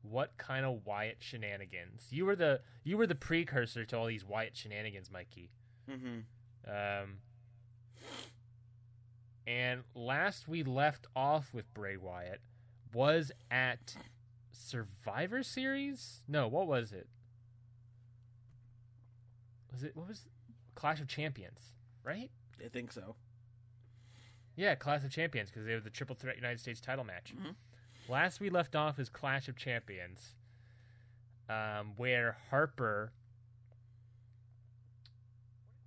What 0.03 0.37
kind 0.37 0.65
of 0.65 0.85
Wyatt 0.85 1.17
shenanigans? 1.19 2.07
You 2.11 2.25
were 2.25 2.35
the 2.35 2.61
you 2.83 2.97
were 2.97 3.05
the 3.05 3.15
precursor 3.15 3.85
to 3.85 3.97
all 3.97 4.05
these 4.07 4.25
Wyatt 4.25 4.55
shenanigans, 4.55 5.11
Mikey. 5.11 5.51
mm-hmm. 5.89 6.19
Um, 6.67 7.17
and 9.47 9.83
last 9.95 10.47
we 10.47 10.63
left 10.63 11.07
off 11.15 11.53
with 11.53 11.73
Bray 11.73 11.97
Wyatt 11.97 12.41
was 12.93 13.31
at 13.49 13.95
Survivor 14.51 15.43
Series. 15.43 16.21
No, 16.27 16.47
what 16.47 16.67
was 16.67 16.91
it? 16.91 17.07
Was 19.71 19.83
it 19.83 19.95
what 19.95 20.07
was 20.07 20.27
Clash 20.75 20.99
of 20.99 21.07
Champions? 21.07 21.59
Right? 22.03 22.29
I 22.63 22.67
think 22.67 22.91
so. 22.91 23.15
Yeah, 24.55 24.75
Clash 24.75 25.03
of 25.03 25.11
Champions 25.11 25.49
because 25.49 25.65
they 25.65 25.73
were 25.73 25.79
the 25.79 25.89
triple 25.89 26.15
threat 26.15 26.35
United 26.35 26.59
States 26.59 26.81
title 26.81 27.03
match. 27.05 27.33
Mhm. 27.35 27.55
Last 28.09 28.39
we 28.39 28.49
left 28.49 28.75
off 28.75 28.99
is 28.99 29.09
Clash 29.09 29.47
of 29.47 29.55
Champions, 29.55 30.35
um, 31.47 31.93
where 31.95 32.37
Harper. 32.49 33.13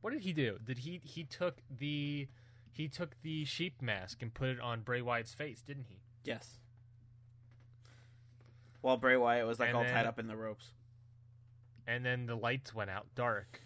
What 0.01 0.13
did 0.13 0.23
he 0.23 0.33
do? 0.33 0.59
Did 0.63 0.79
he 0.79 1.01
he 1.05 1.25
took 1.25 1.61
the 1.71 2.29
he 2.75 2.89
took 2.89 3.15
the 3.23 3.45
sheep 3.45 3.81
mask 3.81 4.21
and 4.21 4.35
put 4.35 4.49
it 4.49 4.61
on 4.61 4.81
Bray 4.83 5.01
Wyatt's 5.01 5.33
face, 5.33 5.63
didn't 5.63 5.87
he? 5.89 6.01
Yes. 6.25 6.59
While 8.81 8.97
Bray 8.97 9.17
Wyatt 9.17 9.47
was 9.47 9.59
like 9.59 9.69
And 9.69 9.77
all 9.79 9.85
then- 9.85 9.93
tied 9.95 10.07
up 10.07 10.19
in 10.19 10.27
the 10.27 10.37
ropes, 10.37 10.73
And 11.87 12.05
then 12.05 12.27
the 12.27 12.35
lights 12.37 12.75
went 12.75 12.91
out 12.91 13.07
dark, 13.15 13.63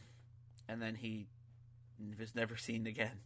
and 0.69 0.81
then 0.83 0.97
he 0.97 1.29
was 2.19 2.35
never 2.35 2.57
seen 2.57 2.87
again. 2.87 3.21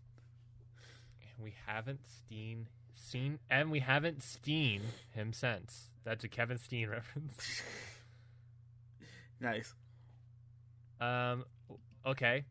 and 1.21 1.43
we 1.45 1.55
haven't 1.67 2.07
seen 2.29 2.69
seen 2.95 3.39
and 3.51 3.71
we 3.71 3.81
haven't 3.81 4.23
seen 4.23 4.83
him 5.11 5.33
since. 5.33 5.91
That's 6.05 6.23
a 6.25 6.29
Kevin 6.29 6.59
Steen 6.59 6.89
reference. 6.91 7.63
Nice. 9.41 9.75
Um. 11.01 11.45
Okay. 12.07 12.45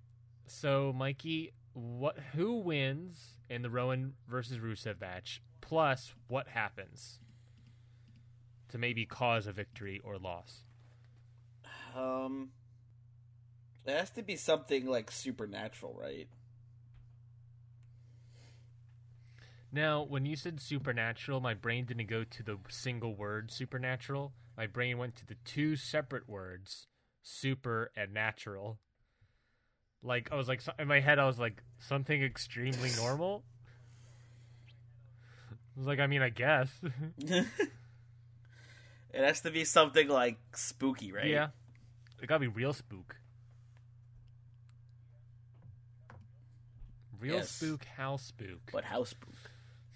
So, 0.48 0.92
Mikey, 0.92 1.54
what? 1.74 2.18
Who 2.34 2.60
wins 2.60 3.38
in 3.50 3.62
the 3.62 3.70
Rowan 3.70 4.14
versus 4.30 4.58
Rusev 4.58 5.00
match? 5.00 5.42
Plus, 5.62 6.14
what 6.28 6.50
happens 6.50 7.20
to 8.70 8.78
maybe 8.78 9.06
cause 9.06 9.48
a 9.48 9.52
victory 9.52 10.00
or 10.04 10.18
loss? 10.18 10.64
Um, 11.96 12.50
it 13.86 13.92
has 13.92 14.10
to 14.12 14.22
be 14.22 14.36
something 14.36 14.86
like 14.86 15.12
supernatural, 15.12 15.98
right? 16.00 16.28
Now, 19.72 20.04
when 20.04 20.26
you 20.26 20.36
said 20.36 20.60
supernatural, 20.60 21.40
my 21.40 21.54
brain 21.54 21.86
didn't 21.86 22.10
go 22.10 22.26
to 22.26 22.44
the 22.44 22.58
single 22.68 23.16
word 23.16 23.52
supernatural. 23.52 24.34
My 24.58 24.68
brain 24.68 24.98
went 24.98 25.16
to 25.18 25.26
the 25.26 25.38
two 25.46 25.78
separate 25.78 26.28
words, 26.28 26.88
super 27.22 27.92
and 27.96 28.14
natural. 28.14 28.80
Like 30.04 30.30
I 30.32 30.36
was 30.36 30.48
like 30.48 30.62
in 30.80 30.88
my 30.88 31.00
head, 31.00 31.20
I 31.20 31.26
was 31.26 31.38
like 31.40 31.62
something 31.80 32.24
extremely 32.24 32.90
normal. 32.98 33.44
I 35.50 35.80
was 35.80 35.88
like, 35.88 36.00
I 36.00 36.08
mean, 36.08 36.22
I 36.22 36.30
guess. 36.30 36.70
it 37.18 37.46
has 39.14 39.42
to 39.42 39.52
be 39.52 39.64
something 39.66 40.08
like 40.08 40.38
spooky, 40.56 41.12
right? 41.12 41.28
Yeah. 41.28 41.48
It 42.22 42.28
gotta 42.28 42.40
be 42.40 42.48
real 42.48 42.74
spook. 42.74 43.16
Real 47.20 47.36
Yes. 47.36 47.50
spook, 47.52 47.86
how 47.86 48.18
spook. 48.18 48.72
But 48.72 48.84
house 48.86 49.10
spook? 49.10 49.36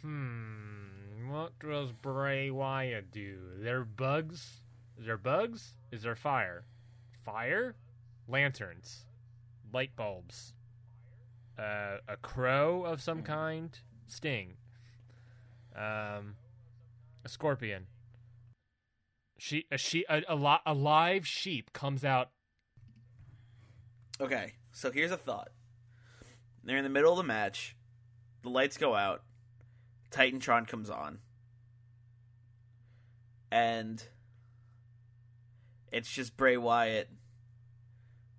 Hmm. 0.02 1.30
What 1.30 1.58
does 1.60 1.92
Bray 1.92 2.52
Wyatt 2.52 3.12
do? 3.12 3.40
There 3.58 3.84
bugs? 3.84 4.62
Is 5.00 5.08
there 5.08 5.18
bugs? 5.18 5.74
Is 5.92 6.04
there 6.04 6.16
fire? 6.16 6.66
Fire? 7.24 7.76
Lanterns. 8.28 9.06
Light 9.76 9.94
bulbs. 9.98 10.54
Uh, 11.60 11.98
a 12.08 12.16
crow 12.16 12.86
of 12.86 13.02
some 13.02 13.24
kind? 13.24 13.78
Sting. 14.08 14.54
Um, 15.76 16.38
a 17.26 17.28
scorpion. 17.28 17.88
She, 19.38 19.66
a 19.70 19.78
she, 19.78 20.06
a, 20.08 20.22
a, 20.30 20.60
a 20.66 20.74
live 20.74 21.28
sheep 21.28 21.74
comes 21.74 22.06
out. 22.06 22.30
Okay, 24.22 24.54
so 24.72 24.92
here's 24.92 25.12
a 25.12 25.18
thought. 25.18 25.50
They're 26.64 26.78
in 26.78 26.86
the 26.86 26.90
middle 26.90 27.12
of 27.12 27.18
the 27.18 27.24
match. 27.24 27.76
The 28.44 28.50
lights 28.50 28.78
go 28.78 28.96
out. 28.96 29.24
TitanTron 30.10 30.70
comes 30.70 30.90
on. 30.90 31.20
And 33.52 34.02
it's 35.92 36.10
just 36.10 36.38
Bray 36.38 36.56
Wyatt 36.56 37.10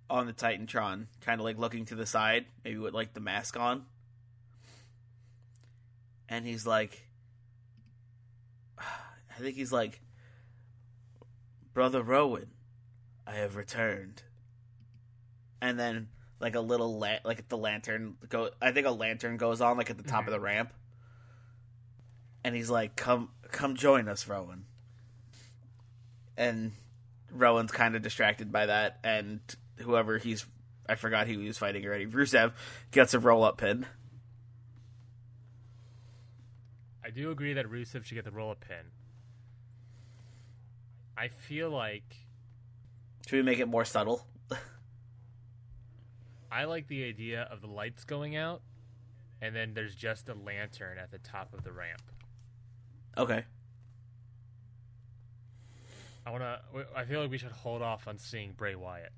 on 0.09 0.27
the 0.27 0.33
TitanTron, 0.33 1.07
kind 1.21 1.41
of 1.41 1.45
like 1.45 1.57
looking 1.57 1.85
to 1.85 1.95
the 1.95 2.05
side, 2.05 2.45
maybe 2.63 2.77
with 2.77 2.93
like 2.93 3.13
the 3.13 3.19
mask 3.19 3.57
on. 3.57 3.85
And 6.29 6.45
he's 6.45 6.65
like, 6.65 7.07
I 8.77 9.39
think 9.39 9.55
he's 9.55 9.71
like, 9.71 10.01
Brother 11.73 12.01
Rowan, 12.01 12.47
I 13.25 13.33
have 13.33 13.55
returned. 13.55 14.23
And 15.61 15.79
then 15.79 16.09
like 16.39 16.55
a 16.55 16.59
little 16.59 16.99
la- 16.99 17.19
like 17.23 17.47
the 17.49 17.57
lantern 17.57 18.15
go 18.29 18.51
I 18.61 18.71
think 18.71 18.85
a 18.85 18.91
lantern 18.91 19.37
goes 19.37 19.59
on 19.59 19.77
like 19.77 19.89
at 19.89 19.97
the 19.97 20.03
top 20.03 20.27
of 20.27 20.31
the 20.31 20.37
mm-hmm. 20.37 20.45
ramp. 20.45 20.73
And 22.43 22.55
he's 22.55 22.69
like, 22.69 22.95
"Come 22.95 23.29
come 23.51 23.75
join 23.75 24.07
us, 24.07 24.27
Rowan." 24.27 24.65
And 26.37 26.73
Rowan's 27.31 27.71
kind 27.71 27.95
of 27.95 28.01
distracted 28.01 28.51
by 28.51 28.67
that 28.67 28.99
and 29.03 29.41
whoever 29.79 30.17
he's 30.17 30.45
I 30.89 30.95
forgot 30.95 31.27
who 31.27 31.39
he 31.39 31.47
was 31.47 31.57
fighting 31.57 31.85
already. 31.85 32.05
Rusev 32.05 32.53
gets 32.91 33.13
a 33.13 33.19
roll 33.19 33.43
up 33.43 33.57
pin. 33.57 33.85
I 37.03 37.09
do 37.09 37.31
agree 37.31 37.53
that 37.53 37.67
Rusev 37.67 38.03
should 38.03 38.15
get 38.15 38.25
the 38.25 38.31
roll 38.31 38.51
up 38.51 38.61
pin. 38.61 38.91
I 41.17 41.29
feel 41.29 41.69
like 41.69 42.15
Should 43.27 43.37
we 43.37 43.41
make 43.41 43.59
it 43.59 43.67
more 43.67 43.85
subtle? 43.85 44.25
I 46.51 46.65
like 46.65 46.87
the 46.87 47.05
idea 47.05 47.47
of 47.51 47.61
the 47.61 47.67
lights 47.67 48.03
going 48.03 48.35
out, 48.35 48.61
and 49.41 49.55
then 49.55 49.73
there's 49.73 49.95
just 49.95 50.29
a 50.29 50.33
lantern 50.33 50.97
at 50.97 51.11
the 51.11 51.17
top 51.17 51.53
of 51.53 51.63
the 51.63 51.71
ramp. 51.71 52.01
Okay. 53.17 53.45
I 56.25 56.29
wanna. 56.29 56.59
I 56.95 57.05
feel 57.05 57.21
like 57.21 57.31
we 57.31 57.37
should 57.37 57.51
hold 57.51 57.81
off 57.81 58.07
on 58.07 58.17
seeing 58.17 58.51
Bray 58.51 58.75
Wyatt. 58.75 59.13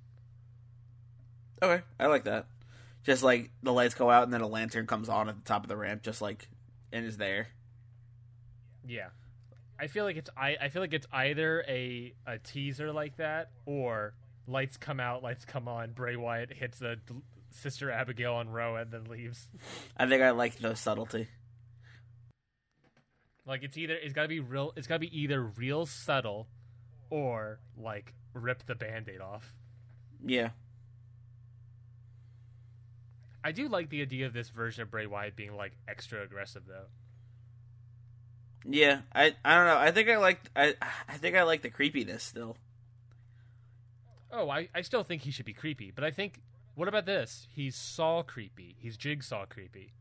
Okay. 1.61 1.83
I 1.99 2.07
like 2.07 2.23
that. 2.25 2.47
Just 3.03 3.23
like 3.23 3.51
the 3.63 3.73
lights 3.73 3.95
go 3.95 4.09
out 4.09 4.23
and 4.23 4.33
then 4.33 4.41
a 4.41 4.47
lantern 4.47 4.87
comes 4.87 5.09
on 5.09 5.29
at 5.29 5.35
the 5.35 5.41
top 5.43 5.63
of 5.63 5.69
the 5.69 5.77
ramp 5.77 6.03
just 6.03 6.21
like 6.21 6.49
and 6.91 7.05
is 7.05 7.17
there. 7.17 7.47
Yeah, 8.85 9.09
I 9.79 9.87
feel 9.87 10.03
like 10.03 10.17
it's 10.17 10.29
I. 10.35 10.57
I 10.59 10.69
feel 10.69 10.81
like 10.81 10.93
it's 10.93 11.07
either 11.11 11.63
a 11.67 12.13
a 12.25 12.39
teaser 12.39 12.91
like 12.91 13.17
that 13.17 13.51
or 13.65 14.13
lights 14.47 14.77
come 14.77 14.99
out, 14.99 15.23
lights 15.23 15.45
come 15.45 15.67
on. 15.67 15.91
Bray 15.91 16.15
Wyatt 16.15 16.51
hits 16.51 16.79
the 16.79 16.97
sister 17.51 17.91
Abigail 17.91 18.33
on 18.33 18.49
Rowan, 18.49 18.89
then 18.89 19.05
leaves. 19.05 19.47
I 19.95 20.07
think 20.07 20.21
I 20.21 20.31
like 20.31 20.57
the 20.57 20.75
subtlety. 20.75 21.27
Like 23.45 23.63
it's 23.63 23.77
either 23.77 23.95
it's 23.95 24.13
gotta 24.13 24.27
be 24.27 24.39
real. 24.39 24.73
It's 24.75 24.87
gotta 24.87 24.99
be 24.99 25.21
either 25.21 25.41
real 25.41 25.85
subtle, 25.85 26.47
or 27.09 27.59
like 27.77 28.13
rip 28.33 28.65
the 28.65 28.75
band-aid 28.75 29.21
off. 29.21 29.53
Yeah. 30.25 30.49
I 33.43 33.51
do 33.51 33.67
like 33.67 33.89
the 33.89 34.01
idea 34.01 34.25
of 34.25 34.33
this 34.33 34.49
version 34.49 34.83
of 34.83 34.91
Bray 34.91 35.05
Wyatt 35.05 35.35
being 35.35 35.55
like 35.55 35.73
extra 35.87 36.23
aggressive 36.23 36.63
though. 36.67 36.87
Yeah. 38.65 39.01
I 39.13 39.35
I 39.45 39.55
don't 39.55 39.65
know. 39.65 39.77
I 39.77 39.91
think 39.91 40.09
I 40.09 40.17
like 40.17 40.39
I 40.55 40.75
I 41.07 41.17
think 41.17 41.35
I 41.35 41.43
like 41.43 41.61
the 41.61 41.69
creepiness 41.69 42.23
still. 42.23 42.57
Oh, 44.31 44.49
I, 44.49 44.69
I 44.75 44.81
still 44.81 45.03
think 45.03 45.23
he 45.23 45.31
should 45.31 45.45
be 45.45 45.53
creepy, 45.53 45.91
but 45.91 46.03
I 46.03 46.11
think 46.11 46.41
what 46.75 46.87
about 46.87 47.05
this? 47.05 47.47
He's 47.53 47.75
Saw 47.75 48.21
creepy. 48.21 48.75
He's 48.79 48.95
Jigsaw 48.97 49.45
creepy. 49.45 49.93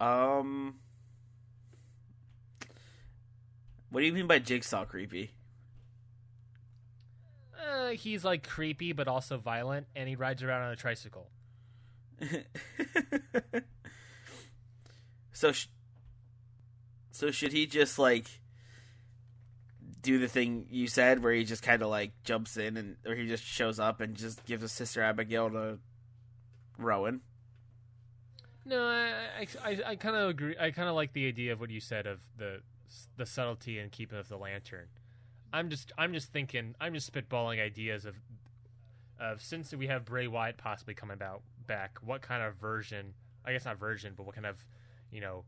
Um 0.00 0.76
What 3.90 4.00
do 4.00 4.06
you 4.06 4.12
mean 4.12 4.28
by 4.28 4.38
jigsaw 4.38 4.84
creepy? 4.84 5.32
Uh, 7.60 7.88
he's 7.88 8.24
like 8.24 8.48
creepy 8.48 8.92
but 8.92 9.08
also 9.08 9.36
violent, 9.36 9.86
and 9.96 10.08
he 10.08 10.14
rides 10.14 10.42
around 10.42 10.62
on 10.62 10.70
a 10.70 10.76
tricycle. 10.76 11.28
so 15.32 15.52
sh- 15.52 15.68
so 17.10 17.30
should 17.30 17.52
he 17.52 17.66
just 17.66 17.98
like 17.98 18.40
do 20.02 20.18
the 20.18 20.28
thing 20.28 20.66
you 20.70 20.86
said 20.86 21.22
where 21.22 21.32
he 21.32 21.44
just 21.44 21.62
kind 21.62 21.82
of 21.82 21.88
like 21.88 22.12
jumps 22.24 22.56
in 22.56 22.76
and 22.76 22.96
or 23.06 23.14
he 23.14 23.26
just 23.26 23.44
shows 23.44 23.78
up 23.78 24.00
and 24.00 24.16
just 24.16 24.44
gives 24.46 24.62
his 24.62 24.72
sister 24.72 25.02
Abigail 25.02 25.50
to 25.50 25.78
Rowan? 26.78 27.20
No, 28.64 28.84
I 28.84 29.12
I, 29.40 29.46
I, 29.64 29.78
I 29.86 29.96
kind 29.96 30.16
of 30.16 30.30
agree. 30.30 30.56
I 30.58 30.70
kind 30.70 30.88
of 30.88 30.94
like 30.94 31.12
the 31.12 31.26
idea 31.26 31.52
of 31.52 31.60
what 31.60 31.70
you 31.70 31.80
said 31.80 32.06
of 32.06 32.20
the 32.36 32.60
the 33.16 33.26
subtlety 33.26 33.78
and 33.78 33.90
keeping 33.92 34.18
of 34.18 34.28
the 34.28 34.36
lantern. 34.36 34.88
I'm 35.52 35.70
just 35.70 35.92
I'm 35.98 36.12
just 36.12 36.32
thinking 36.32 36.74
I'm 36.80 36.94
just 36.94 37.12
spitballing 37.12 37.60
ideas 37.60 38.04
of 38.04 38.16
of 39.18 39.42
since 39.42 39.72
we 39.74 39.88
have 39.88 40.04
Bray 40.04 40.26
Wyatt 40.26 40.56
possibly 40.56 40.94
coming 40.94 41.14
about 41.14 41.42
back, 41.70 41.98
what 42.02 42.20
kind 42.20 42.42
of 42.42 42.56
version? 42.56 43.14
I 43.44 43.52
guess 43.52 43.64
not 43.64 43.78
version, 43.78 44.14
but 44.16 44.26
what 44.26 44.34
kind 44.34 44.46
of 44.46 44.66
you 45.12 45.20
know 45.20 45.44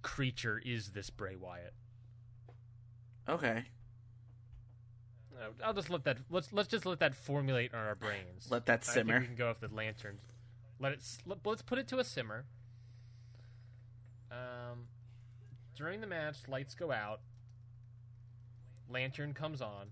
creature 0.00 0.60
is 0.64 0.92
this 0.92 1.10
Bray 1.10 1.36
Wyatt? 1.36 1.74
Okay. 3.28 3.64
I'll 5.62 5.74
just 5.74 5.90
let 5.90 6.04
that 6.04 6.16
let's 6.30 6.50
let's 6.52 6.68
just 6.68 6.86
let 6.86 7.00
that 7.00 7.14
formulate 7.14 7.72
in 7.72 7.78
our 7.78 7.94
brains. 7.94 8.48
Let 8.50 8.64
that 8.66 8.84
simmer. 8.84 9.20
we 9.20 9.26
can 9.26 9.34
go 9.34 9.48
with 9.48 9.60
the 9.60 9.74
lanterns. 9.74 10.22
Let 10.80 10.92
it. 10.92 11.00
Let, 11.26 11.38
let's 11.44 11.60
put 11.60 11.78
it 11.78 11.86
to 11.88 11.98
a 11.98 12.04
simmer. 12.04 12.46
Um, 14.30 14.86
during 15.76 16.00
the 16.00 16.06
match, 16.06 16.38
lights 16.48 16.74
go 16.74 16.90
out. 16.90 17.20
Lantern 18.88 19.34
comes 19.34 19.60
on. 19.60 19.90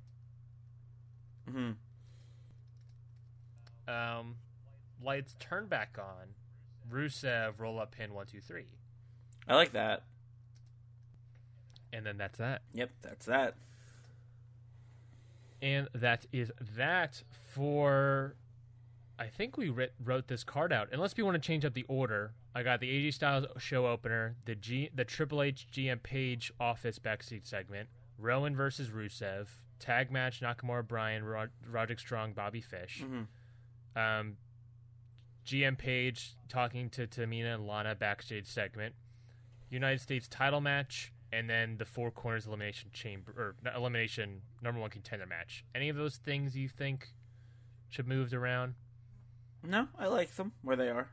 Mhm. 1.50 1.76
Um, 3.86 4.36
lights 5.04 5.34
turn 5.38 5.66
back 5.66 5.98
on. 5.98 6.34
Rusev 6.90 7.54
roll 7.58 7.78
up 7.80 7.92
pin 7.92 8.12
one 8.12 8.26
two 8.26 8.40
three, 8.40 8.66
I 9.48 9.54
like 9.56 9.72
that. 9.72 10.02
and 11.92 12.04
then 12.04 12.16
that's 12.18 12.38
that. 12.38 12.62
Yep, 12.74 12.90
that's 13.02 13.26
that. 13.26 13.54
And 15.60 15.88
that 15.94 16.26
is 16.32 16.50
that 16.76 17.22
for. 17.52 18.34
I 19.18 19.26
think 19.28 19.56
we 19.56 19.68
writ- 19.68 19.94
wrote 20.02 20.26
this 20.26 20.42
card 20.42 20.72
out. 20.72 20.88
Unless 20.90 21.16
we 21.16 21.22
want 21.22 21.34
to 21.40 21.46
change 21.46 21.64
up 21.64 21.74
the 21.74 21.84
order, 21.86 22.32
I 22.54 22.62
got 22.64 22.80
the 22.80 22.88
AJ 22.90 23.14
Styles 23.14 23.46
show 23.58 23.86
opener, 23.86 24.34
the 24.46 24.54
G, 24.56 24.90
the 24.92 25.04
Triple 25.04 25.42
H 25.42 25.68
GM 25.70 26.02
Paige 26.02 26.52
Office 26.58 26.98
backstage 26.98 27.44
segment, 27.44 27.88
Rowan 28.18 28.56
versus 28.56 28.88
Rusev, 28.88 29.46
tag 29.78 30.10
match 30.10 30.40
Nakamura 30.40 30.86
Bryan, 30.86 31.22
Rod- 31.24 31.50
Roderick 31.70 32.00
Strong, 32.00 32.32
Bobby 32.32 32.60
Fish, 32.60 33.04
Mhm. 33.04 33.26
um, 33.94 34.36
GM 35.46 35.76
Paige 35.78 36.34
talking 36.48 36.88
to 36.90 37.06
Tamina 37.06 37.54
and 37.54 37.66
Lana 37.66 37.94
backstage 37.94 38.46
segment, 38.46 38.94
United 39.70 40.00
States 40.00 40.28
title 40.28 40.60
match, 40.60 41.12
and 41.32 41.48
then 41.48 41.76
the 41.78 41.84
Four 41.84 42.10
Corners 42.10 42.46
Elimination 42.46 42.90
Chamber 42.92 43.32
or 43.64 43.72
elimination 43.74 44.42
number 44.62 44.80
one 44.80 44.90
contender 44.90 45.26
match. 45.26 45.64
Any 45.74 45.88
of 45.88 45.96
those 45.96 46.16
things 46.16 46.56
you 46.56 46.68
think 46.68 47.08
should 47.88 48.06
moved 48.06 48.32
around? 48.34 48.74
No, 49.64 49.88
I 49.98 50.06
like 50.06 50.34
them 50.36 50.52
where 50.62 50.76
they 50.76 50.88
are. 50.88 51.08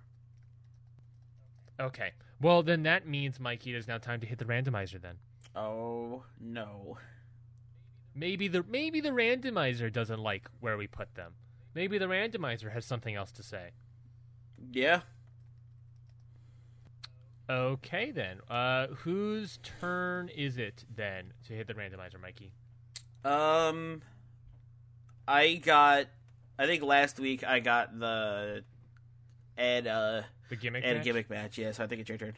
Okay. 1.79 2.11
Well, 2.41 2.63
then 2.63 2.83
that 2.83 3.07
means 3.07 3.39
Mikey, 3.39 3.73
it 3.73 3.77
is 3.77 3.87
now 3.87 3.97
time 3.97 4.19
to 4.21 4.27
hit 4.27 4.37
the 4.37 4.45
randomizer. 4.45 5.01
Then 5.01 5.15
Oh 5.55 6.23
no. 6.39 6.97
maybe 8.13 8.47
the 8.47 8.63
maybe 8.67 9.01
the 9.01 9.09
randomizer 9.09 9.91
doesn't 9.91 10.19
like 10.19 10.49
where 10.59 10.77
we 10.77 10.87
put 10.87 11.15
them. 11.15 11.33
Maybe 11.73 11.97
the 11.97 12.05
randomizer 12.07 12.71
has 12.73 12.85
something 12.85 13.15
else 13.15 13.31
to 13.33 13.43
say. 13.43 13.71
Yeah. 14.71 15.01
Okay, 17.49 18.11
then. 18.11 18.39
Uh, 18.49 18.87
whose 18.87 19.57
turn 19.63 20.29
is 20.29 20.57
it 20.57 20.85
then 20.95 21.33
to 21.47 21.53
hit 21.53 21.67
the 21.67 21.73
randomizer, 21.73 22.21
Mikey? 22.21 22.51
Um, 23.25 24.01
I 25.27 25.55
got. 25.55 26.07
I 26.59 26.65
think 26.67 26.83
last 26.83 27.19
week 27.19 27.43
I 27.43 27.59
got 27.59 27.97
the 27.97 28.63
Ed 29.57 29.87
uh 29.87 30.21
The 30.49 30.55
gimmick. 30.55 30.83
Ed 30.85 30.97
match? 30.97 31.03
gimmick 31.05 31.29
match. 31.29 31.57
Yeah, 31.57 31.71
so 31.71 31.83
I 31.83 31.87
think 31.87 32.01
it's 32.01 32.09
your 32.09 32.17
turn. 32.17 32.33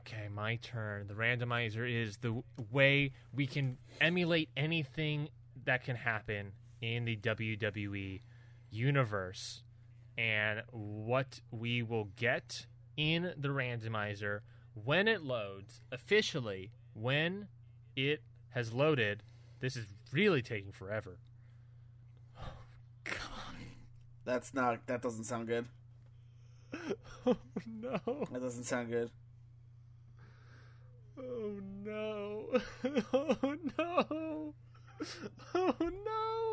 Okay, 0.00 0.28
my 0.32 0.56
turn. 0.56 1.08
The 1.08 1.14
randomizer 1.14 1.90
is 1.90 2.18
the 2.18 2.42
way 2.70 3.12
we 3.34 3.46
can 3.46 3.78
emulate 4.00 4.50
anything 4.56 5.30
that 5.64 5.82
can 5.82 5.96
happen 5.96 6.52
in 6.80 7.06
the 7.06 7.16
WWE 7.16 8.20
universe. 8.70 9.62
And 10.16 10.62
what 10.70 11.40
we 11.50 11.82
will 11.82 12.08
get 12.16 12.66
in 12.96 13.32
the 13.36 13.48
randomizer 13.48 14.40
when 14.74 15.08
it 15.08 15.22
loads 15.22 15.80
officially, 15.90 16.70
when 16.92 17.48
it 17.96 18.22
has 18.50 18.72
loaded. 18.72 19.22
This 19.60 19.76
is 19.76 19.86
really 20.12 20.42
taking 20.42 20.72
forever. 20.72 21.18
That's 24.24 24.54
not. 24.54 24.86
That 24.86 25.02
doesn't 25.02 25.24
sound 25.24 25.46
good. 25.48 25.66
Oh 27.26 27.36
no. 27.66 28.26
That 28.30 28.42
doesn't 28.42 28.64
sound 28.64 28.90
good. 28.90 29.10
Oh 31.18 31.58
no. 31.82 32.60
Oh 33.14 33.56
no. 33.78 34.54
Oh 35.54 35.74
no. 35.80 36.43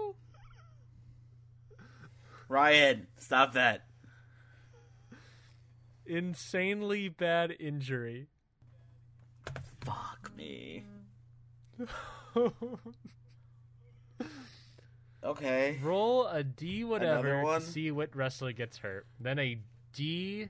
Ryan, 2.52 3.07
stop 3.18 3.53
that. 3.53 3.86
Insanely 6.06 7.07
bad 7.07 7.56
injury. 7.57 8.28
Fuck 9.86 10.32
me. 10.36 10.84
Okay. 15.23 15.80
Roll 15.84 16.26
a 16.26 16.44
D 16.44 16.84
whatever 16.84 17.44
to 17.44 17.61
see 17.61 17.91
what 17.91 18.15
wrestler 18.15 18.53
gets 18.53 18.80
hurt. 18.80 19.06
Then 19.19 19.38
a 19.38 19.60
D 19.94 20.49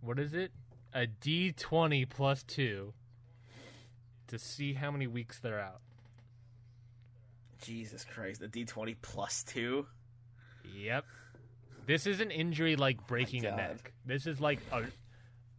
what 0.00 0.20
is 0.20 0.34
it? 0.34 0.52
A 0.94 1.08
D 1.08 1.50
twenty 1.50 2.04
plus 2.04 2.44
two 2.44 2.94
to 4.28 4.38
see 4.38 4.74
how 4.74 4.92
many 4.92 5.08
weeks 5.08 5.40
they're 5.40 5.58
out. 5.58 5.80
Jesus 7.60 8.04
Christ, 8.04 8.38
the 8.38 8.46
D 8.46 8.64
twenty 8.64 8.94
plus 8.94 9.42
two. 9.42 9.88
Yep. 10.64 11.04
This 11.86 12.06
is 12.06 12.20
an 12.20 12.30
injury 12.30 12.76
like 12.76 13.06
breaking 13.06 13.44
a 13.44 13.56
neck. 13.56 13.92
This 14.06 14.26
is 14.26 14.40
like 14.40 14.60
a 14.72 14.84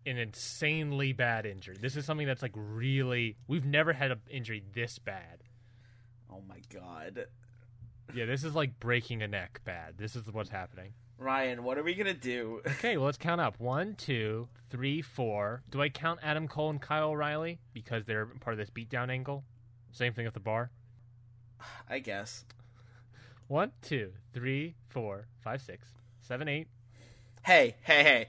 an 0.05 0.17
insanely 0.17 1.13
bad 1.13 1.45
injury. 1.45 1.77
This 1.79 1.95
is 1.95 2.05
something 2.05 2.27
that's 2.27 2.41
like 2.41 2.53
really 2.55 3.37
we've 3.47 3.65
never 3.65 3.93
had 3.93 4.11
an 4.11 4.21
injury 4.29 4.63
this 4.73 4.99
bad. 4.99 5.43
Oh 6.31 6.41
my 6.47 6.59
god. 6.73 7.25
Yeah, 8.13 8.25
this 8.25 8.43
is 8.43 8.55
like 8.55 8.79
breaking 8.79 9.21
a 9.21 9.27
neck 9.27 9.61
bad. 9.63 9.97
This 9.97 10.15
is 10.15 10.31
what's 10.31 10.49
happening. 10.49 10.93
Ryan, 11.17 11.63
what 11.63 11.77
are 11.77 11.83
we 11.83 11.93
gonna 11.93 12.13
do? 12.13 12.61
Okay, 12.67 12.97
well 12.97 13.05
let's 13.05 13.17
count 13.17 13.39
up. 13.39 13.59
One, 13.59 13.95
two, 13.95 14.47
three, 14.69 15.01
four. 15.01 15.63
Do 15.69 15.81
I 15.81 15.89
count 15.89 16.19
Adam 16.23 16.47
Cole 16.47 16.69
and 16.69 16.81
Kyle 16.81 17.09
O'Reilly 17.09 17.59
because 17.73 18.05
they're 18.05 18.25
part 18.25 18.53
of 18.53 18.57
this 18.57 18.69
beatdown 18.69 19.09
angle? 19.09 19.43
Same 19.91 20.13
thing 20.13 20.25
at 20.25 20.33
the 20.33 20.39
bar. 20.39 20.71
I 21.89 21.99
guess. 21.99 22.45
One, 23.47 23.71
two, 23.81 24.13
three, 24.33 24.75
four, 24.89 25.27
five, 25.43 25.61
six, 25.61 25.87
seven, 26.21 26.47
eight. 26.47 26.67
Hey, 27.45 27.75
hey, 27.83 28.03
hey. 28.03 28.27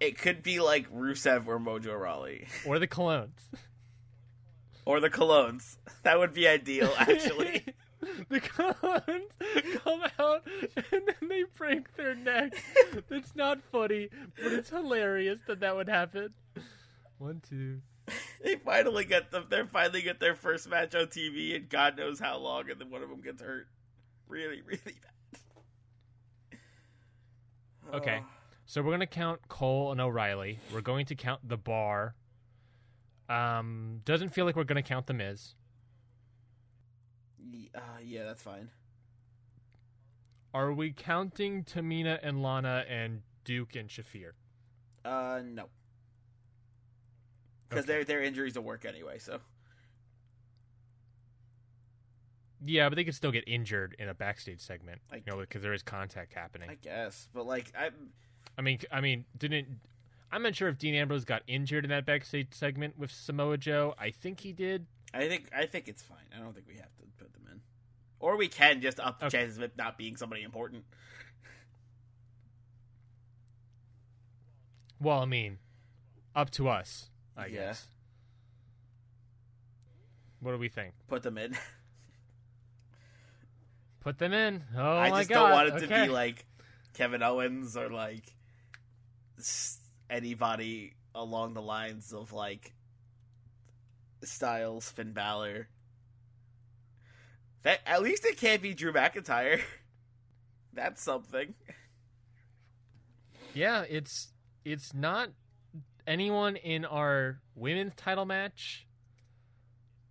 It 0.00 0.18
could 0.18 0.42
be 0.42 0.60
like 0.60 0.92
Rusev 0.92 1.46
or 1.46 1.58
Mojo 1.58 1.98
Rawley. 1.98 2.46
Or 2.66 2.78
the 2.78 2.86
Colóns. 2.88 3.30
Or 4.84 5.00
the 5.00 5.10
Colóns. 5.10 5.78
That 6.02 6.18
would 6.18 6.32
be 6.34 6.46
ideal, 6.46 6.92
actually. 6.98 7.64
the 8.28 8.40
Colóns 8.40 9.30
come 9.84 10.02
out 10.18 10.46
and 10.76 11.02
then 11.06 11.28
they 11.28 11.44
break 11.56 11.96
their 11.96 12.14
neck. 12.14 12.52
It's 13.10 13.34
not 13.34 13.60
funny, 13.72 14.08
but 14.42 14.52
it's 14.52 14.70
hilarious 14.70 15.40
that 15.46 15.60
that 15.60 15.74
would 15.76 15.88
happen. 15.88 16.34
One, 17.18 17.40
two. 17.48 17.80
they 18.42 18.56
finally 18.56 19.04
get 19.04 19.30
them. 19.30 19.46
They 19.48 19.62
finally 19.64 20.02
get 20.02 20.20
their 20.20 20.34
first 20.34 20.68
match 20.68 20.94
on 20.94 21.06
TV, 21.06 21.56
and 21.56 21.68
God 21.68 21.96
knows 21.96 22.18
how 22.20 22.36
long, 22.38 22.70
and 22.70 22.80
then 22.80 22.90
one 22.90 23.02
of 23.02 23.08
them 23.08 23.20
gets 23.22 23.40
hurt. 23.42 23.66
Really, 24.34 24.62
really 24.62 24.96
bad. 26.50 26.58
Okay. 27.94 28.22
So 28.66 28.80
we're 28.80 28.92
gonna 28.92 29.06
count 29.06 29.46
Cole 29.48 29.92
and 29.92 30.00
O'Reilly. 30.00 30.58
We're 30.72 30.80
going 30.80 31.04
to 31.06 31.14
count 31.14 31.46
the 31.46 31.58
bar. 31.58 32.14
Um, 33.28 34.00
doesn't 34.06 34.30
feel 34.30 34.46
like 34.46 34.56
we're 34.56 34.64
gonna 34.64 34.82
count 34.82 35.06
the 35.06 35.12
Miz. 35.12 35.54
Uh, 37.74 37.80
yeah, 38.02 38.24
that's 38.24 38.40
fine. 38.40 38.70
Are 40.54 40.72
we 40.72 40.92
counting 40.92 41.62
Tamina 41.62 42.18
and 42.22 42.42
Lana 42.42 42.86
and 42.88 43.20
Duke 43.44 43.76
and 43.76 43.90
Shafir? 43.90 44.30
Uh, 45.04 45.42
no. 45.44 45.68
Because 47.68 47.84
Okay. 47.84 47.92
their 47.92 48.04
their 48.04 48.22
injuries 48.22 48.56
will 48.56 48.64
work 48.64 48.86
anyway. 48.86 49.18
So 49.18 49.40
Yeah, 52.66 52.88
but 52.88 52.96
they 52.96 53.04
could 53.04 53.14
still 53.14 53.30
get 53.32 53.44
injured 53.46 53.94
in 53.98 54.08
a 54.08 54.14
backstage 54.14 54.60
segment, 54.60 55.02
I 55.12 55.16
you 55.16 55.22
know, 55.26 55.36
because 55.38 55.62
there 55.62 55.74
is 55.74 55.82
contact 55.82 56.32
happening. 56.34 56.70
I 56.70 56.74
guess, 56.76 57.28
but 57.34 57.46
like 57.46 57.72
I, 57.78 57.90
I 58.56 58.62
mean, 58.62 58.78
I 58.90 59.00
mean, 59.00 59.24
didn't 59.36 59.80
I'm 60.32 60.42
not 60.42 60.56
sure 60.56 60.68
if 60.68 60.78
Dean 60.78 60.94
Ambrose 60.94 61.24
got 61.24 61.42
injured 61.46 61.84
in 61.84 61.90
that 61.90 62.06
backstage 62.06 62.48
segment 62.52 62.98
with 62.98 63.10
Samoa 63.10 63.58
Joe. 63.58 63.94
I 63.98 64.10
think 64.10 64.40
he 64.40 64.52
did. 64.52 64.86
I 65.12 65.28
think 65.28 65.50
I 65.56 65.66
think 65.66 65.88
it's 65.88 66.02
fine. 66.02 66.26
I 66.34 66.40
don't 66.42 66.54
think 66.54 66.66
we 66.66 66.74
have 66.74 66.94
to 66.96 67.02
put 67.18 67.32
them 67.34 67.42
in, 67.52 67.60
or 68.18 68.36
we 68.36 68.48
can 68.48 68.80
just 68.80 68.98
up 68.98 69.20
the 69.20 69.26
Okay. 69.26 69.38
chances 69.38 69.58
of 69.58 69.64
it 69.64 69.76
not 69.76 69.98
being 69.98 70.16
somebody 70.16 70.42
important. 70.42 70.84
Well, 75.00 75.20
I 75.20 75.26
mean, 75.26 75.58
up 76.34 76.50
to 76.52 76.68
us, 76.68 77.10
I 77.36 77.46
Yeah. 77.46 77.52
guess. 77.66 77.88
What 80.40 80.52
do 80.52 80.58
we 80.58 80.68
think? 80.68 80.94
Put 81.08 81.22
them 81.22 81.36
in. 81.38 81.56
Put 84.04 84.18
them 84.18 84.34
in. 84.34 84.62
Oh 84.76 84.96
I 84.96 85.08
my 85.08 85.20
just 85.20 85.30
god! 85.30 85.40
don't 85.40 85.50
want 85.50 85.68
it 85.82 85.88
to 85.88 86.02
be 86.04 86.12
like 86.12 86.44
Kevin 86.92 87.22
Owens 87.22 87.74
or 87.74 87.88
like 87.88 88.34
anybody 90.10 90.92
along 91.14 91.54
the 91.54 91.62
lines 91.62 92.12
of 92.12 92.30
like 92.34 92.74
Styles, 94.22 94.90
Finn 94.90 95.12
Balor. 95.12 95.68
That 97.62 97.80
at 97.86 98.02
least 98.02 98.26
it 98.26 98.36
can't 98.36 98.60
be 98.60 98.74
Drew 98.74 98.92
McIntyre. 98.92 99.62
That's 100.74 101.02
something. 101.02 101.54
Yeah, 103.54 103.84
it's 103.88 104.28
it's 104.66 104.92
not 104.92 105.30
anyone 106.06 106.56
in 106.56 106.84
our 106.84 107.40
women's 107.54 107.94
title 107.96 108.26
match. 108.26 108.86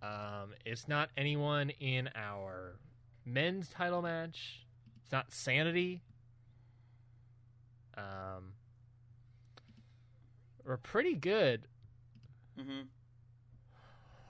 Um, 0.02 0.54
it's 0.66 0.88
not 0.88 1.10
anyone 1.16 1.70
in 1.70 2.10
our 2.16 2.76
men's 3.24 3.68
title 3.68 4.02
match. 4.02 4.64
It's 5.02 5.12
not 5.12 5.32
Sanity. 5.32 6.02
Um, 7.96 8.54
we're 10.64 10.76
pretty 10.76 11.14
good. 11.14 11.66
hmm 12.58 12.82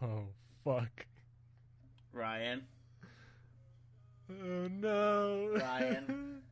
Oh 0.03 0.25
fuck! 0.65 1.07
Ryan, 2.13 2.67
Oh 4.31 4.69
no, 4.71 5.51
Ryan. 5.59 6.43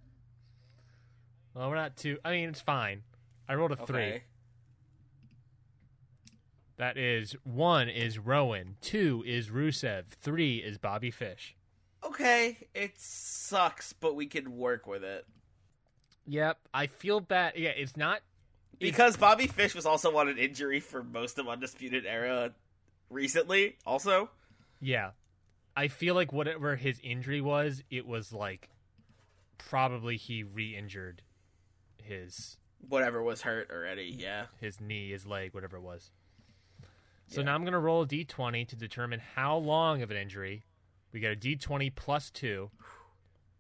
well, 1.55 1.69
we're 1.69 1.77
not 1.77 1.97
too. 1.97 2.19
I 2.25 2.33
mean, 2.33 2.49
it's 2.49 2.61
fine. 2.61 3.03
I 3.49 3.55
rolled 3.55 3.73
a 3.73 3.77
three. 3.77 4.23
That 6.79 6.97
is 6.97 7.37
one 7.45 7.89
is 7.89 8.19
Rowan, 8.19 8.77
two 8.81 9.23
is 9.27 9.49
Rusev, 9.51 10.05
three 10.21 10.57
is 10.59 10.79
Bobby 10.79 11.11
Fish. 11.11 11.55
Okay, 12.05 12.57
it 12.75 12.99
sucks, 12.99 13.93
but 13.93 14.15
we 14.17 14.27
can 14.27 14.57
work 14.57 14.87
with 14.87 15.05
it. 15.05 15.27
Yep, 16.27 16.59
I 16.75 16.87
feel 16.87 17.21
bad. 17.21 17.55
Yeah, 17.57 17.71
it's 17.71 17.97
not. 17.97 18.21
Because 18.79 19.17
Bobby 19.17 19.47
Fish 19.47 19.75
was 19.75 19.87
also 19.87 20.17
on 20.17 20.29
an 20.29 20.39
injury 20.39 20.81
for 20.81 21.03
most 21.05 21.39
of 21.39 21.49
Undisputed 21.49 22.05
Era 22.07 22.53
recently, 23.11 23.77
also. 23.87 24.31
Yeah, 24.81 25.11
I 25.77 25.87
feel 25.89 26.15
like 26.17 26.33
whatever 26.33 26.75
his 26.77 26.99
injury 27.05 27.41
was, 27.41 27.83
it 27.91 28.07
was 28.07 28.33
like 28.33 28.69
probably 29.59 30.17
he 30.17 30.43
re-injured 30.43 31.23
his 32.03 32.57
Whatever 32.89 33.23
was 33.23 33.43
hurt 33.43 33.71
already, 33.71 34.13
yeah. 34.19 34.47
his 34.61 34.81
knee, 34.81 35.13
his 35.13 35.25
leg, 35.25 35.55
whatever 35.55 35.77
it 35.77 35.83
was. 35.83 36.11
So 37.29 37.41
Yeah. 37.41 37.47
now 37.47 37.55
I'm 37.55 37.65
gonna 37.65 37.79
roll 37.79 38.03
a 38.03 38.07
d20 38.07 38.67
to 38.69 38.77
determine 38.77 39.21
how 39.37 39.57
long 39.57 40.03
of 40.03 40.11
an 40.11 40.17
injury. 40.17 40.65
We 41.13 41.21
get 41.21 41.33
a 41.33 41.37
d20 41.37 41.95
plus 41.95 42.31
two. 42.31 42.71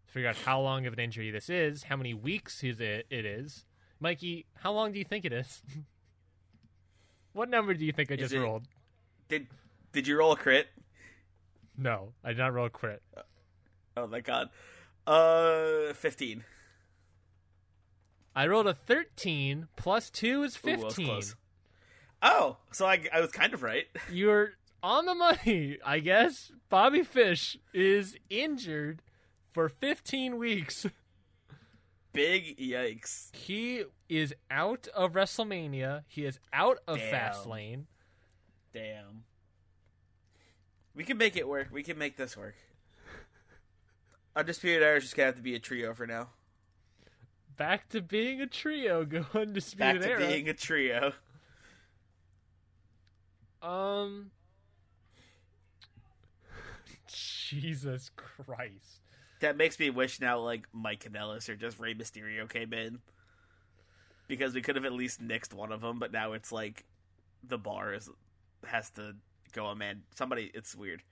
To 0.06 0.12
figure 0.12 0.28
out 0.28 0.36
how 0.36 0.60
long 0.60 0.86
of 0.86 0.92
an 0.92 0.98
injury 0.98 1.30
this 1.30 1.48
is, 1.48 1.84
how 1.84 1.96
many 1.96 2.12
weeks 2.14 2.62
is 2.64 2.80
it, 2.80 3.06
it 3.10 3.24
is. 3.24 3.64
Mikey, 4.00 4.46
how 4.56 4.72
long 4.72 4.92
do 4.92 4.98
you 4.98 5.04
think 5.04 5.24
it 5.24 5.32
is? 5.32 5.62
what 7.32 7.48
number 7.48 7.72
do 7.74 7.84
you 7.84 7.92
think 7.92 8.10
I 8.10 8.16
just 8.16 8.34
it- 8.34 8.40
rolled? 8.40 8.64
Did 9.28 9.46
did 9.92 10.06
you 10.06 10.18
roll 10.18 10.32
a 10.32 10.36
crit? 10.36 10.68
No, 11.76 12.12
I 12.24 12.28
did 12.30 12.38
not 12.38 12.52
roll 12.52 12.66
a 12.66 12.70
crit. 12.70 13.02
Oh 13.96 14.06
my 14.06 14.20
god. 14.20 14.48
Uh, 15.06 15.92
15. 15.94 16.44
I 18.34 18.46
rolled 18.46 18.66
a 18.66 18.74
13 18.74 19.68
plus 19.76 20.10
2 20.10 20.42
is 20.44 20.56
Ooh, 20.56 20.76
15. 20.76 21.06
close. 21.06 21.34
Oh, 22.22 22.56
so 22.72 22.86
I, 22.86 23.04
I 23.12 23.20
was 23.20 23.30
kind 23.32 23.52
of 23.52 23.62
right. 23.62 23.84
You're 24.10 24.52
on 24.82 25.06
the 25.06 25.14
money, 25.14 25.78
I 25.84 25.98
guess. 26.00 26.50
Bobby 26.68 27.02
Fish 27.02 27.56
is 27.72 28.16
injured 28.30 29.02
for 29.52 29.68
15 29.68 30.38
weeks. 30.38 30.86
Big 32.12 32.58
yikes. 32.58 33.34
He 33.34 33.84
is 34.08 34.34
out 34.50 34.86
of 34.94 35.12
WrestleMania. 35.12 36.02
He 36.08 36.24
is 36.24 36.38
out 36.52 36.78
of 36.86 36.98
Damn. 36.98 37.14
Fastlane. 37.14 37.84
Damn. 38.74 39.24
We 40.94 41.04
can 41.04 41.16
make 41.16 41.36
it 41.36 41.48
work. 41.48 41.68
We 41.72 41.82
can 41.82 41.96
make 41.96 42.16
this 42.18 42.36
work. 42.36 42.54
Undisputed 44.36 44.82
Era 44.82 44.96
is 44.98 45.04
just 45.04 45.16
gonna 45.16 45.26
have 45.26 45.36
to 45.36 45.42
be 45.42 45.54
a 45.54 45.58
trio 45.58 45.94
for 45.94 46.06
now. 46.06 46.28
back 47.56 47.88
to 47.90 48.00
being 48.02 48.40
a 48.42 48.46
trio. 48.46 49.04
Go 49.04 49.24
Undisputed 49.34 50.00
Back 50.00 50.02
to 50.02 50.08
era. 50.10 50.18
being 50.26 50.48
a 50.48 50.54
trio. 50.54 51.12
Um. 53.62 54.30
Jesus 57.60 58.10
Christ. 58.16 59.00
That 59.40 59.56
makes 59.56 59.78
me 59.78 59.90
wish 59.90 60.20
now 60.20 60.38
like 60.38 60.66
Mike 60.72 61.04
Kanellis 61.04 61.48
or 61.48 61.56
just 61.56 61.78
Rey 61.78 61.94
Mysterio 61.94 62.48
came 62.48 62.72
in. 62.72 63.00
Because 64.26 64.54
we 64.54 64.62
could 64.62 64.76
have 64.76 64.84
at 64.84 64.92
least 64.92 65.22
nixed 65.22 65.52
one 65.52 65.72
of 65.72 65.82
them, 65.82 65.98
but 65.98 66.12
now 66.12 66.32
it's 66.32 66.50
like 66.50 66.86
the 67.46 67.58
bar 67.58 67.92
is 67.92 68.08
has 68.64 68.88
to 68.90 69.16
go 69.52 69.66
a 69.66 69.76
man. 69.76 70.02
Somebody, 70.14 70.50
it's 70.54 70.74
weird. 70.74 71.02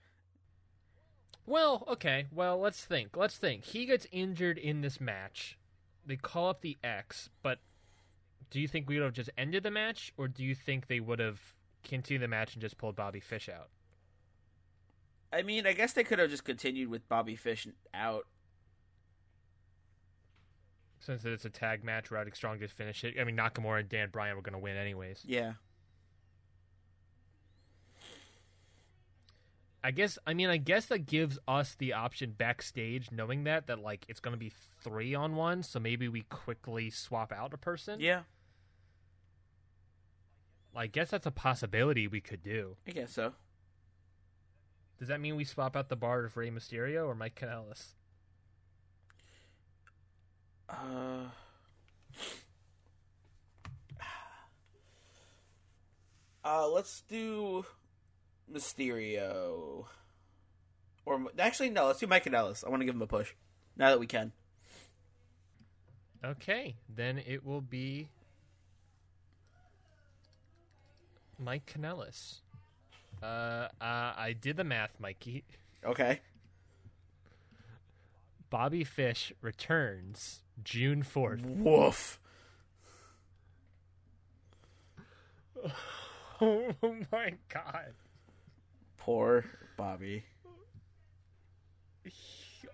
Well, 1.45 1.85
okay. 1.89 2.27
Well, 2.33 2.59
let's 2.59 2.85
think. 2.85 3.17
Let's 3.17 3.37
think. 3.37 3.65
He 3.65 3.85
gets 3.85 4.07
injured 4.11 4.57
in 4.57 4.81
this 4.81 5.01
match. 5.01 5.59
They 6.07 6.17
call 6.17 6.49
up 6.49 6.63
the 6.63 6.79
X, 6.83 7.29
but 7.43 7.59
do 8.51 8.61
you 8.61 8.69
think 8.69 8.89
we 8.89 8.97
would 8.99 9.05
have 9.05 9.13
just 9.13 9.31
ended 9.37 9.65
the 9.65 9.71
match, 9.71 10.13
or 10.17 10.29
do 10.29 10.43
you 10.43 10.55
think 10.55 10.87
they 10.87 11.01
would 11.01 11.19
have 11.19 11.41
continued 11.85 12.23
the 12.23 12.29
match 12.29 12.55
and 12.55 12.63
just 12.63 12.79
pulled 12.79 12.97
Bobby 12.97 13.21
Fish 13.21 13.49
out? 13.49 13.69
I 15.33 15.43
mean, 15.43 15.67
I 15.67 15.73
guess 15.73 15.93
they 15.93 16.05
could 16.05 16.19
have 16.19 16.31
just 16.31 16.45
continued 16.45 16.89
with 16.89 17.09
Bobby 17.09 17.37
Fish 17.37 17.67
out. 17.95 18.27
Since 20.99 21.25
it's 21.25 21.45
a 21.45 21.51
tag 21.51 21.83
match, 21.85 22.11
Roderick 22.11 22.37
Strong 22.37 22.59
just 22.59 22.75
finished 22.75 23.05
it. 23.05 23.15
I 23.19 23.25
mean, 23.25 23.37
Nakamura 23.37 23.81
and 23.81 23.89
Dan 23.89 24.11
Bryan 24.11 24.37
were 24.37 24.43
going 24.43 24.53
to 24.53 24.59
win 24.59 24.77
anyways. 24.77 25.23
Yeah. 25.27 25.53
I 29.83 29.93
guess. 29.93 30.19
I 30.27 30.35
mean, 30.35 30.51
I 30.51 30.59
guess 30.59 30.87
that 30.87 31.07
gives 31.07 31.39
us 31.49 31.75
the 31.75 31.95
option 31.95 32.35
backstage, 32.37 33.11
knowing 33.11 33.45
that 33.45 33.67
that 33.69 33.81
like 33.81 34.05
it's 34.09 34.21
going 34.21 34.35
to 34.35 34.39
be 34.39 34.53
three 34.83 35.15
on 35.15 35.37
one. 35.37 35.63
So 35.63 35.81
maybe 35.81 36.07
we 36.07 36.23
quickly 36.29 36.91
swap 36.91 37.33
out 37.33 37.55
a 37.55 37.57
person. 37.57 37.99
Yeah, 37.99 38.25
I 40.77 40.87
guess 40.87 41.11
that's 41.11 41.27
a 41.27 41.31
possibility 41.31 42.07
we 42.07 42.21
could 42.21 42.43
do. 42.43 42.77
I 42.87 42.91
guess 42.91 43.13
so. 43.13 43.33
Does 45.01 45.09
that 45.09 45.21
mean 45.21 45.35
we 45.35 45.45
swap 45.45 45.75
out 45.77 45.89
the 45.89 45.97
bar 45.97 46.25
of 46.27 46.37
Rey 46.37 46.51
Mysterio 46.51 47.07
or 47.07 47.15
Mike 47.15 47.35
Kanellis? 47.35 47.95
Uh, 50.69 51.25
uh, 56.45 56.69
let's 56.69 57.01
do 57.09 57.65
Mysterio. 58.53 59.87
Or 61.07 61.27
actually, 61.39 61.71
no. 61.71 61.87
Let's 61.87 62.01
do 62.01 62.07
Mike 62.07 62.27
Kanellis. 62.27 62.63
I 62.63 62.69
want 62.69 62.83
to 62.83 62.87
give 62.87 62.95
him 62.95 63.01
a 63.01 63.07
push 63.07 63.33
now 63.79 63.89
that 63.89 64.01
we 64.01 64.07
can. 64.07 64.33
Okay, 66.23 66.77
then 66.95 67.17
it 67.27 67.43
will 67.47 67.63
be 67.63 68.11
Mike 71.39 71.65
Kanellis. 71.65 72.41
Uh, 73.23 73.69
uh, 73.81 74.13
I 74.17 74.35
did 74.41 74.57
the 74.57 74.65
math, 74.65 74.99
Mikey. 75.01 75.45
Okay. 75.85 76.21
Bobby 78.49 78.83
Fish 78.85 79.33
returns 79.43 80.43
June 80.63 81.03
4th. 81.03 81.45
Woof. 81.45 82.19
Oh 86.43 86.73
my 87.13 87.35
god. 87.53 87.93
Poor 88.97 89.45
Bobby. 89.77 90.25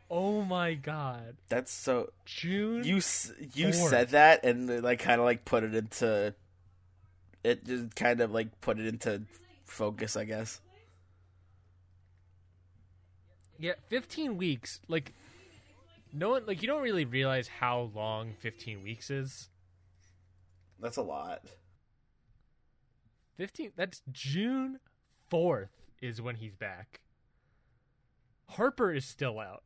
Oh 0.09 0.43
my 0.43 0.75
god. 0.75 1.37
That's 1.49 1.73
so. 1.73 2.11
June 2.25 2.85
You 2.85 3.01
you 3.55 3.73
Fourth. 3.73 3.91
said 3.91 4.09
that 4.11 4.45
and 4.45 4.85
like 4.85 5.01
kind 5.01 5.21
of 5.21 5.25
like 5.25 5.45
put 5.45 5.65
it 5.65 5.75
into. 5.75 6.33
It 7.43 7.65
just 7.65 7.97
kind 7.97 8.21
of 8.21 8.31
like 8.31 8.61
put 8.61 8.79
it 8.79 8.87
into 8.87 9.23
focus, 9.67 10.17
I 10.17 10.25
guess. 10.25 10.61
Yeah, 13.59 13.73
15 13.89 14.37
weeks. 14.37 14.81
Like 14.89 15.13
no 16.13 16.31
one 16.31 16.47
like 16.47 16.63
you 16.63 16.69
don't 16.69 16.83
really 16.83 17.05
realize 17.05 17.49
how 17.49 17.91
long 17.95 18.33
15 18.39 18.83
weeks 18.83 19.11
is. 19.11 19.49
That's 20.81 20.97
a 20.97 21.03
lot. 21.03 21.43
15 23.37 23.73
that's 23.77 24.03
June 24.13 24.79
4th 25.31 25.69
is 26.01 26.21
when 26.23 26.37
he's 26.37 26.55
back. 26.55 27.01
Harper 28.51 28.93
is 28.93 29.05
still 29.05 29.39
out. 29.39 29.63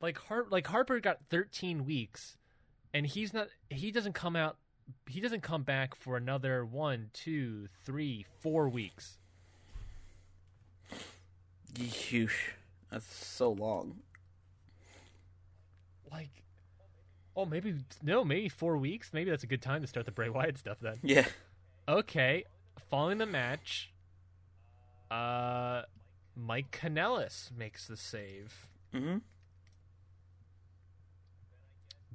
Like 0.00 0.18
Har- 0.18 0.46
like 0.50 0.66
Harper 0.66 0.98
got 1.00 1.18
13 1.30 1.84
weeks 1.84 2.36
and 2.92 3.06
he's 3.06 3.32
not 3.32 3.48
he 3.70 3.90
doesn't 3.90 4.14
come 4.14 4.36
out 4.36 4.56
he 5.08 5.20
doesn't 5.20 5.42
come 5.42 5.62
back 5.62 5.94
for 5.94 6.16
another 6.16 6.64
one, 6.64 7.10
two, 7.12 7.68
three, 7.84 8.26
four 8.40 8.68
weeks. 8.68 9.18
Yeesh. 11.74 12.52
That's 12.90 13.12
so 13.14 13.50
long. 13.50 13.98
Like 16.10 16.30
Oh, 17.36 17.44
maybe 17.44 17.74
no, 18.02 18.24
maybe 18.24 18.48
4 18.48 18.78
weeks. 18.78 19.10
Maybe 19.12 19.30
that's 19.30 19.44
a 19.44 19.46
good 19.46 19.60
time 19.60 19.82
to 19.82 19.86
start 19.86 20.06
the 20.06 20.12
Bray 20.12 20.30
Wyatt 20.30 20.56
stuff 20.56 20.78
then. 20.80 20.98
Yeah. 21.02 21.26
Okay, 21.86 22.44
following 22.90 23.18
the 23.18 23.26
match, 23.26 23.92
uh, 25.10 25.82
Mike 26.34 26.70
Kanellis 26.72 27.50
makes 27.56 27.86
the 27.86 27.96
save. 27.96 28.68
Mm-hmm. 28.94 29.18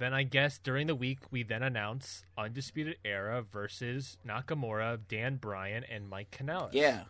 Then 0.02 0.16
I 0.16 0.24
guess 0.24 0.58
during 0.58 0.88
the 0.88 0.96
week 0.96 1.20
we 1.30 1.44
then 1.44 1.62
announce 1.62 2.24
Undisputed 2.36 2.98
Era 3.06 3.44
versus 3.44 4.18
Nakamura, 4.28 4.98
Dan 5.08 5.36
Bryan, 5.36 5.84
and 5.84 6.10
Mike 6.10 6.36
Kanellis. 6.36 6.74
Yeah. 6.74 7.04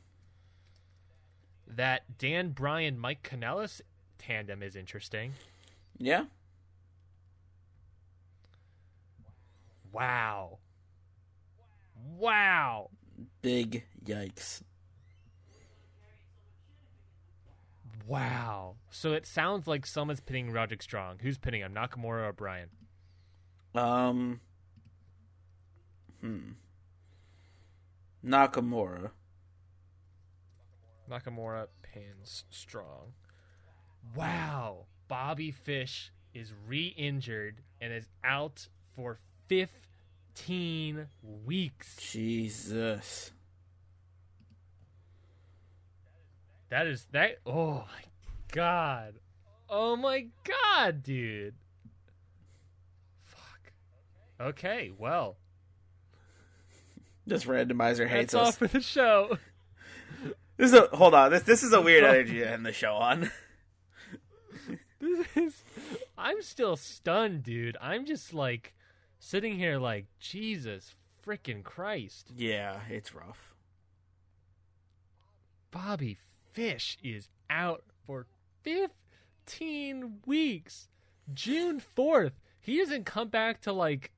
that 1.65 2.17
Dan 2.17 2.49
Bryan 2.49 2.99
Mike 2.99 3.23
Kanellis 3.23 3.79
tandem 4.17 4.61
is 4.61 4.75
interesting. 4.75 5.31
Yeah. 5.97 6.25
Wow. 9.93 10.57
Wow. 12.17 12.89
Big 13.41 13.85
yikes. 14.03 14.63
Wow. 18.05 18.75
So 18.89 19.13
it 19.13 19.25
sounds 19.25 19.65
like 19.65 19.85
someone's 19.85 20.19
pinning 20.19 20.51
Roderick 20.51 20.81
Strong. 20.83 21.19
Who's 21.21 21.37
pinning 21.37 21.61
him? 21.61 21.73
Nakamura 21.73 22.27
or 22.27 22.33
Bryan? 22.33 22.67
Um. 23.73 24.39
Hmm. 26.21 26.51
Nakamura. 28.25 29.11
Nakamura 31.09 31.67
pins 31.81 32.45
Strong. 32.49 33.13
Wow. 34.15 34.85
Bobby 35.07 35.51
Fish 35.51 36.11
is 36.33 36.53
re 36.67 36.93
injured 36.97 37.61
and 37.81 37.91
is 37.91 38.07
out 38.23 38.67
for 38.95 39.17
15 39.47 41.07
weeks. 41.45 41.97
Jesus. 41.97 43.31
That 46.69 46.87
is 46.87 47.07
that. 47.11 47.39
Oh 47.45 47.73
my 47.73 48.03
god. 48.51 49.15
Oh 49.69 49.95
my 49.95 50.27
god, 50.43 51.03
dude. 51.03 51.55
Okay, 54.41 54.91
well, 54.97 55.37
Just 57.27 57.45
randomizer 57.45 58.07
hates 58.07 58.33
that's 58.33 58.35
all 58.35 58.47
us. 58.49 58.57
for 58.57 58.67
the 58.67 58.81
show. 58.81 59.37
This 60.57 60.73
is 60.73 60.77
a 60.77 60.95
hold 60.95 61.15
on. 61.15 61.31
This 61.31 61.41
this 61.43 61.63
is 61.63 61.73
a 61.73 61.81
weird 61.81 62.03
energy 62.03 62.37
to 62.39 62.47
end 62.51 62.65
the 62.65 62.73
show 62.73 62.93
on. 62.93 63.31
This 64.99 65.25
is. 65.35 65.63
I'm 66.15 66.43
still 66.43 66.75
stunned, 66.75 67.41
dude. 67.41 67.75
I'm 67.81 68.05
just 68.05 68.35
like 68.35 68.75
sitting 69.17 69.57
here, 69.57 69.79
like 69.79 70.05
Jesus 70.19 70.93
freaking 71.25 71.63
Christ. 71.63 72.31
yeah, 72.35 72.81
it's 72.87 73.15
rough. 73.15 73.55
Bobby 75.71 76.17
Fish 76.51 76.99
is 77.03 77.29
out 77.49 77.83
for 78.05 78.27
15 78.61 80.19
weeks. 80.27 80.87
June 81.33 81.81
4th. 81.97 82.33
He 82.59 82.77
doesn't 82.77 83.05
come 83.07 83.29
back 83.29 83.61
to 83.61 83.73
like 83.73 84.11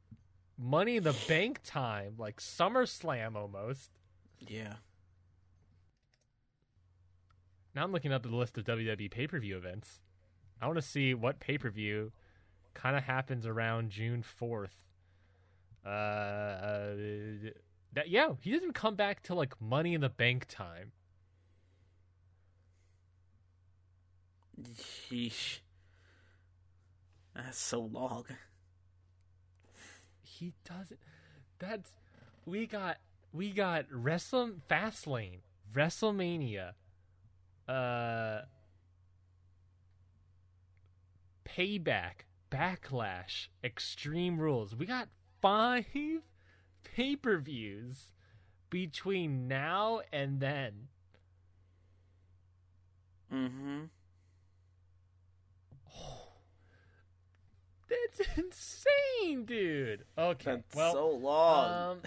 Money 0.58 0.98
in 0.98 1.04
the 1.04 1.16
Bank 1.28 1.60
time, 1.64 2.16
like 2.18 2.40
SummerSlam 2.40 3.36
almost. 3.36 3.92
Yeah. 4.40 4.76
Now 7.76 7.84
I'm 7.84 7.92
looking 7.92 8.14
up 8.14 8.24
the 8.24 8.30
list 8.30 8.58
of 8.58 8.66
WWE 8.66 9.10
pay 9.10 9.28
per 9.28 9.40
view 9.40 9.58
events. 9.58 10.00
I 10.62 10.68
want 10.68 10.78
to 10.78 10.82
see 10.82 11.14
what 11.14 11.40
pay 11.40 11.58
per 11.58 11.70
view 11.70 12.12
kind 12.74 12.96
of 12.96 13.04
happens 13.04 13.46
around 13.46 13.90
June 13.90 14.24
4th. 14.24 14.84
Uh, 15.86 15.90
uh, 15.90 16.96
that 17.94 18.10
yeah, 18.10 18.30
he 18.42 18.52
doesn't 18.52 18.74
come 18.74 18.96
back 18.96 19.22
to 19.24 19.36
like 19.36 19.60
Money 19.60 19.94
in 19.94 20.02
the 20.02 20.10
Bank 20.10 20.46
time. 20.48 20.92
Yeesh. 25.12 25.60
That's 27.36 27.60
so 27.60 27.82
long. 27.82 28.26
He 30.40 30.54
doesn't. 30.66 31.00
That's 31.60 31.92
we 32.46 32.66
got 32.66 32.98
we 33.32 33.52
got 33.52 33.86
Wrestle 33.92 34.52
Fastlane, 34.70 35.40
WrestleMania, 35.74 36.72
uh, 37.68 38.42
Payback, 41.46 42.26
Backlash, 42.52 43.48
Extreme 43.64 44.40
Rules. 44.40 44.76
We 44.76 44.86
got 44.86 45.10
five 45.42 45.86
pay 46.84 47.16
per 47.16 47.38
views 47.38 48.12
between 48.70 49.48
now 49.48 50.02
and 50.12 50.40
then. 50.40 50.88
Mm-hmm. 53.32 53.84
That's 58.18 58.30
insane, 58.38 59.46
dude. 59.46 60.06
Okay, 60.18 60.52
That's 60.52 60.76
well, 60.76 60.94
so 60.94 61.10
long. 61.10 61.92
Um, 61.92 61.98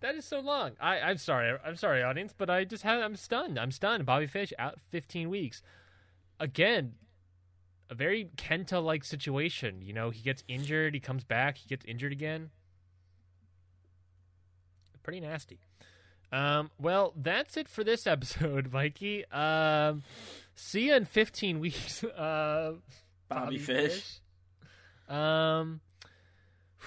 that 0.00 0.14
is 0.14 0.24
so 0.24 0.40
long. 0.40 0.72
I, 0.80 1.00
I'm 1.00 1.16
sorry. 1.16 1.56
I'm 1.64 1.76
sorry, 1.76 2.02
audience, 2.02 2.34
but 2.36 2.50
I 2.50 2.64
just 2.64 2.82
have. 2.82 3.02
I'm 3.02 3.16
stunned. 3.16 3.58
I'm 3.58 3.70
stunned. 3.70 4.04
Bobby 4.04 4.26
Fish 4.26 4.52
out 4.58 4.80
15 4.90 5.30
weeks. 5.30 5.62
Again, 6.38 6.94
a 7.88 7.94
very 7.94 8.30
Kenta-like 8.36 9.04
situation. 9.04 9.80
You 9.82 9.92
know, 9.92 10.10
he 10.10 10.22
gets 10.22 10.44
injured. 10.48 10.94
He 10.94 11.00
comes 11.00 11.24
back. 11.24 11.58
He 11.58 11.68
gets 11.68 11.84
injured 11.86 12.12
again. 12.12 12.50
Pretty 15.02 15.20
nasty. 15.20 15.58
Um, 16.32 16.70
well, 16.80 17.12
that's 17.16 17.56
it 17.56 17.68
for 17.68 17.84
this 17.84 18.06
episode, 18.08 18.72
Mikey. 18.72 19.24
Um, 19.30 20.02
see 20.54 20.88
you 20.88 20.96
in 20.96 21.04
15 21.04 21.60
weeks. 21.60 22.02
Uh, 22.02 22.74
Bobby 23.28 23.58
Fish. 23.58 24.20
Um, 25.08 25.80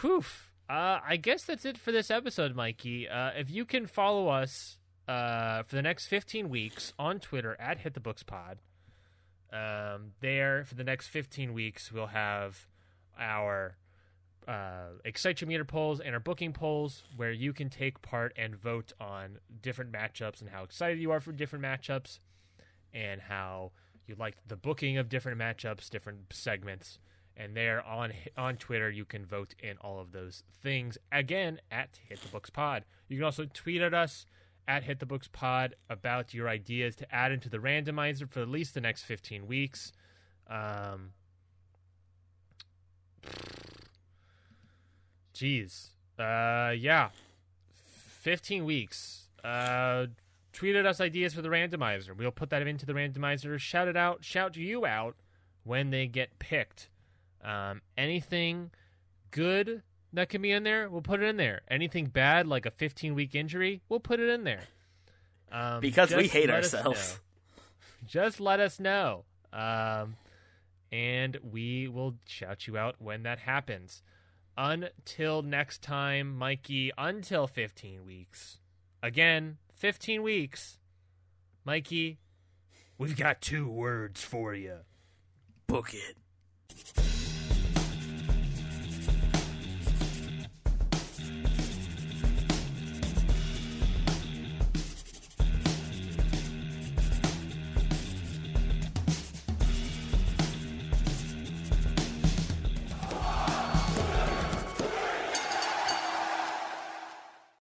whew. 0.01 0.23
Uh, 0.69 0.99
I 1.05 1.15
guess 1.15 1.43
that's 1.43 1.63
it 1.63 1.77
for 1.77 1.91
this 1.91 2.11
episode, 2.11 2.55
Mikey. 2.55 3.07
Uh, 3.07 3.31
if 3.37 3.49
you 3.49 3.63
can 3.63 3.85
follow 3.85 4.27
us 4.27 4.77
uh, 5.07 5.63
for 5.63 5.75
the 5.75 5.81
next 5.81 6.07
15 6.07 6.49
weeks 6.49 6.93
on 6.99 7.19
Twitter 7.19 7.55
at 7.59 7.79
Hit 7.79 7.93
the 7.93 8.01
Books 8.01 8.23
Pod, 8.23 8.59
um, 9.53 10.11
there 10.19 10.65
for 10.65 10.75
the 10.75 10.83
next 10.83 11.07
15 11.07 11.53
weeks 11.53 11.89
we'll 11.89 12.07
have 12.07 12.67
our 13.17 13.77
uh, 14.45 14.89
Excite 15.05 15.39
Your 15.39 15.47
Meter 15.47 15.63
polls 15.63 16.01
and 16.01 16.13
our 16.13 16.19
booking 16.19 16.51
polls 16.51 17.03
where 17.15 17.31
you 17.31 17.53
can 17.53 17.69
take 17.69 18.01
part 18.01 18.33
and 18.37 18.55
vote 18.55 18.91
on 18.99 19.39
different 19.61 19.91
matchups 19.91 20.41
and 20.41 20.49
how 20.49 20.63
excited 20.63 20.99
you 20.99 21.11
are 21.11 21.21
for 21.21 21.31
different 21.31 21.63
matchups 21.63 22.19
and 22.93 23.21
how 23.21 23.71
you 24.05 24.15
like 24.17 24.35
the 24.45 24.55
booking 24.57 24.97
of 24.97 25.07
different 25.07 25.39
matchups, 25.39 25.89
different 25.89 26.19
segments 26.31 26.99
and 27.37 27.55
there 27.55 27.85
on 27.85 28.11
on 28.35 28.57
Twitter 28.57 28.89
you 28.89 29.05
can 29.05 29.25
vote 29.25 29.53
in 29.61 29.77
all 29.77 29.99
of 29.99 30.11
those 30.11 30.43
things 30.61 30.97
again 31.11 31.61
at 31.71 31.99
Hit 32.09 32.21
the 32.21 32.27
Books 32.29 32.49
Pod. 32.49 32.83
You 33.07 33.17
can 33.17 33.23
also 33.23 33.45
tweet 33.45 33.81
at 33.81 33.93
us 33.93 34.25
at 34.67 34.83
Hit 34.83 34.99
the 34.99 35.05
Books 35.05 35.29
Pod 35.31 35.75
about 35.89 36.33
your 36.33 36.49
ideas 36.49 36.95
to 36.97 37.15
add 37.15 37.31
into 37.31 37.49
the 37.49 37.59
randomizer 37.59 38.29
for 38.29 38.41
at 38.41 38.49
least 38.49 38.73
the 38.73 38.81
next 38.81 39.03
15 39.03 39.47
weeks. 39.47 39.93
Um, 40.49 41.11
geez, 45.33 45.91
uh, 46.19 46.73
yeah, 46.77 47.09
15 47.73 48.65
weeks. 48.65 49.27
Uh, 49.43 50.07
us 50.59 50.99
ideas 50.99 51.35
for 51.35 51.43
the 51.43 51.49
randomizer. 51.49 52.17
We'll 52.17 52.31
put 52.31 52.49
that 52.49 52.65
into 52.65 52.85
the 52.85 52.93
randomizer. 52.93 53.59
Shout 53.59 53.87
it 53.87 53.95
out. 53.95 54.23
Shout 54.23 54.57
you 54.57 54.87
out 54.87 55.15
when 55.63 55.91
they 55.91 56.07
get 56.07 56.39
picked. 56.39 56.89
Um, 57.43 57.81
anything 57.97 58.71
good 59.31 59.83
that 60.13 60.29
can 60.29 60.41
be 60.41 60.51
in 60.51 60.63
there, 60.63 60.89
we'll 60.89 61.01
put 61.01 61.21
it 61.21 61.25
in 61.25 61.37
there. 61.37 61.61
Anything 61.69 62.07
bad, 62.07 62.47
like 62.47 62.65
a 62.65 62.71
15 62.71 63.15
week 63.15 63.35
injury, 63.35 63.81
we'll 63.89 63.99
put 63.99 64.19
it 64.19 64.29
in 64.29 64.43
there. 64.43 64.63
Um, 65.51 65.79
because 65.79 66.13
we 66.13 66.27
hate 66.27 66.49
ourselves. 66.49 67.19
Just 68.05 68.39
let 68.39 68.59
us 68.59 68.79
know. 68.79 69.25
Um, 69.53 70.15
and 70.91 71.37
we 71.41 71.87
will 71.87 72.15
shout 72.25 72.67
you 72.67 72.77
out 72.77 72.95
when 72.99 73.23
that 73.23 73.39
happens. 73.39 74.01
Until 74.57 75.41
next 75.41 75.81
time, 75.81 76.35
Mikey, 76.35 76.91
until 76.97 77.47
15 77.47 78.05
weeks. 78.05 78.59
Again, 79.03 79.57
15 79.75 80.23
weeks. 80.23 80.79
Mikey, 81.63 82.17
we've 82.97 83.15
got 83.15 83.41
two 83.41 83.67
words 83.67 84.23
for 84.23 84.55
you. 84.55 84.77
Book 85.67 85.93
it. 85.93 86.17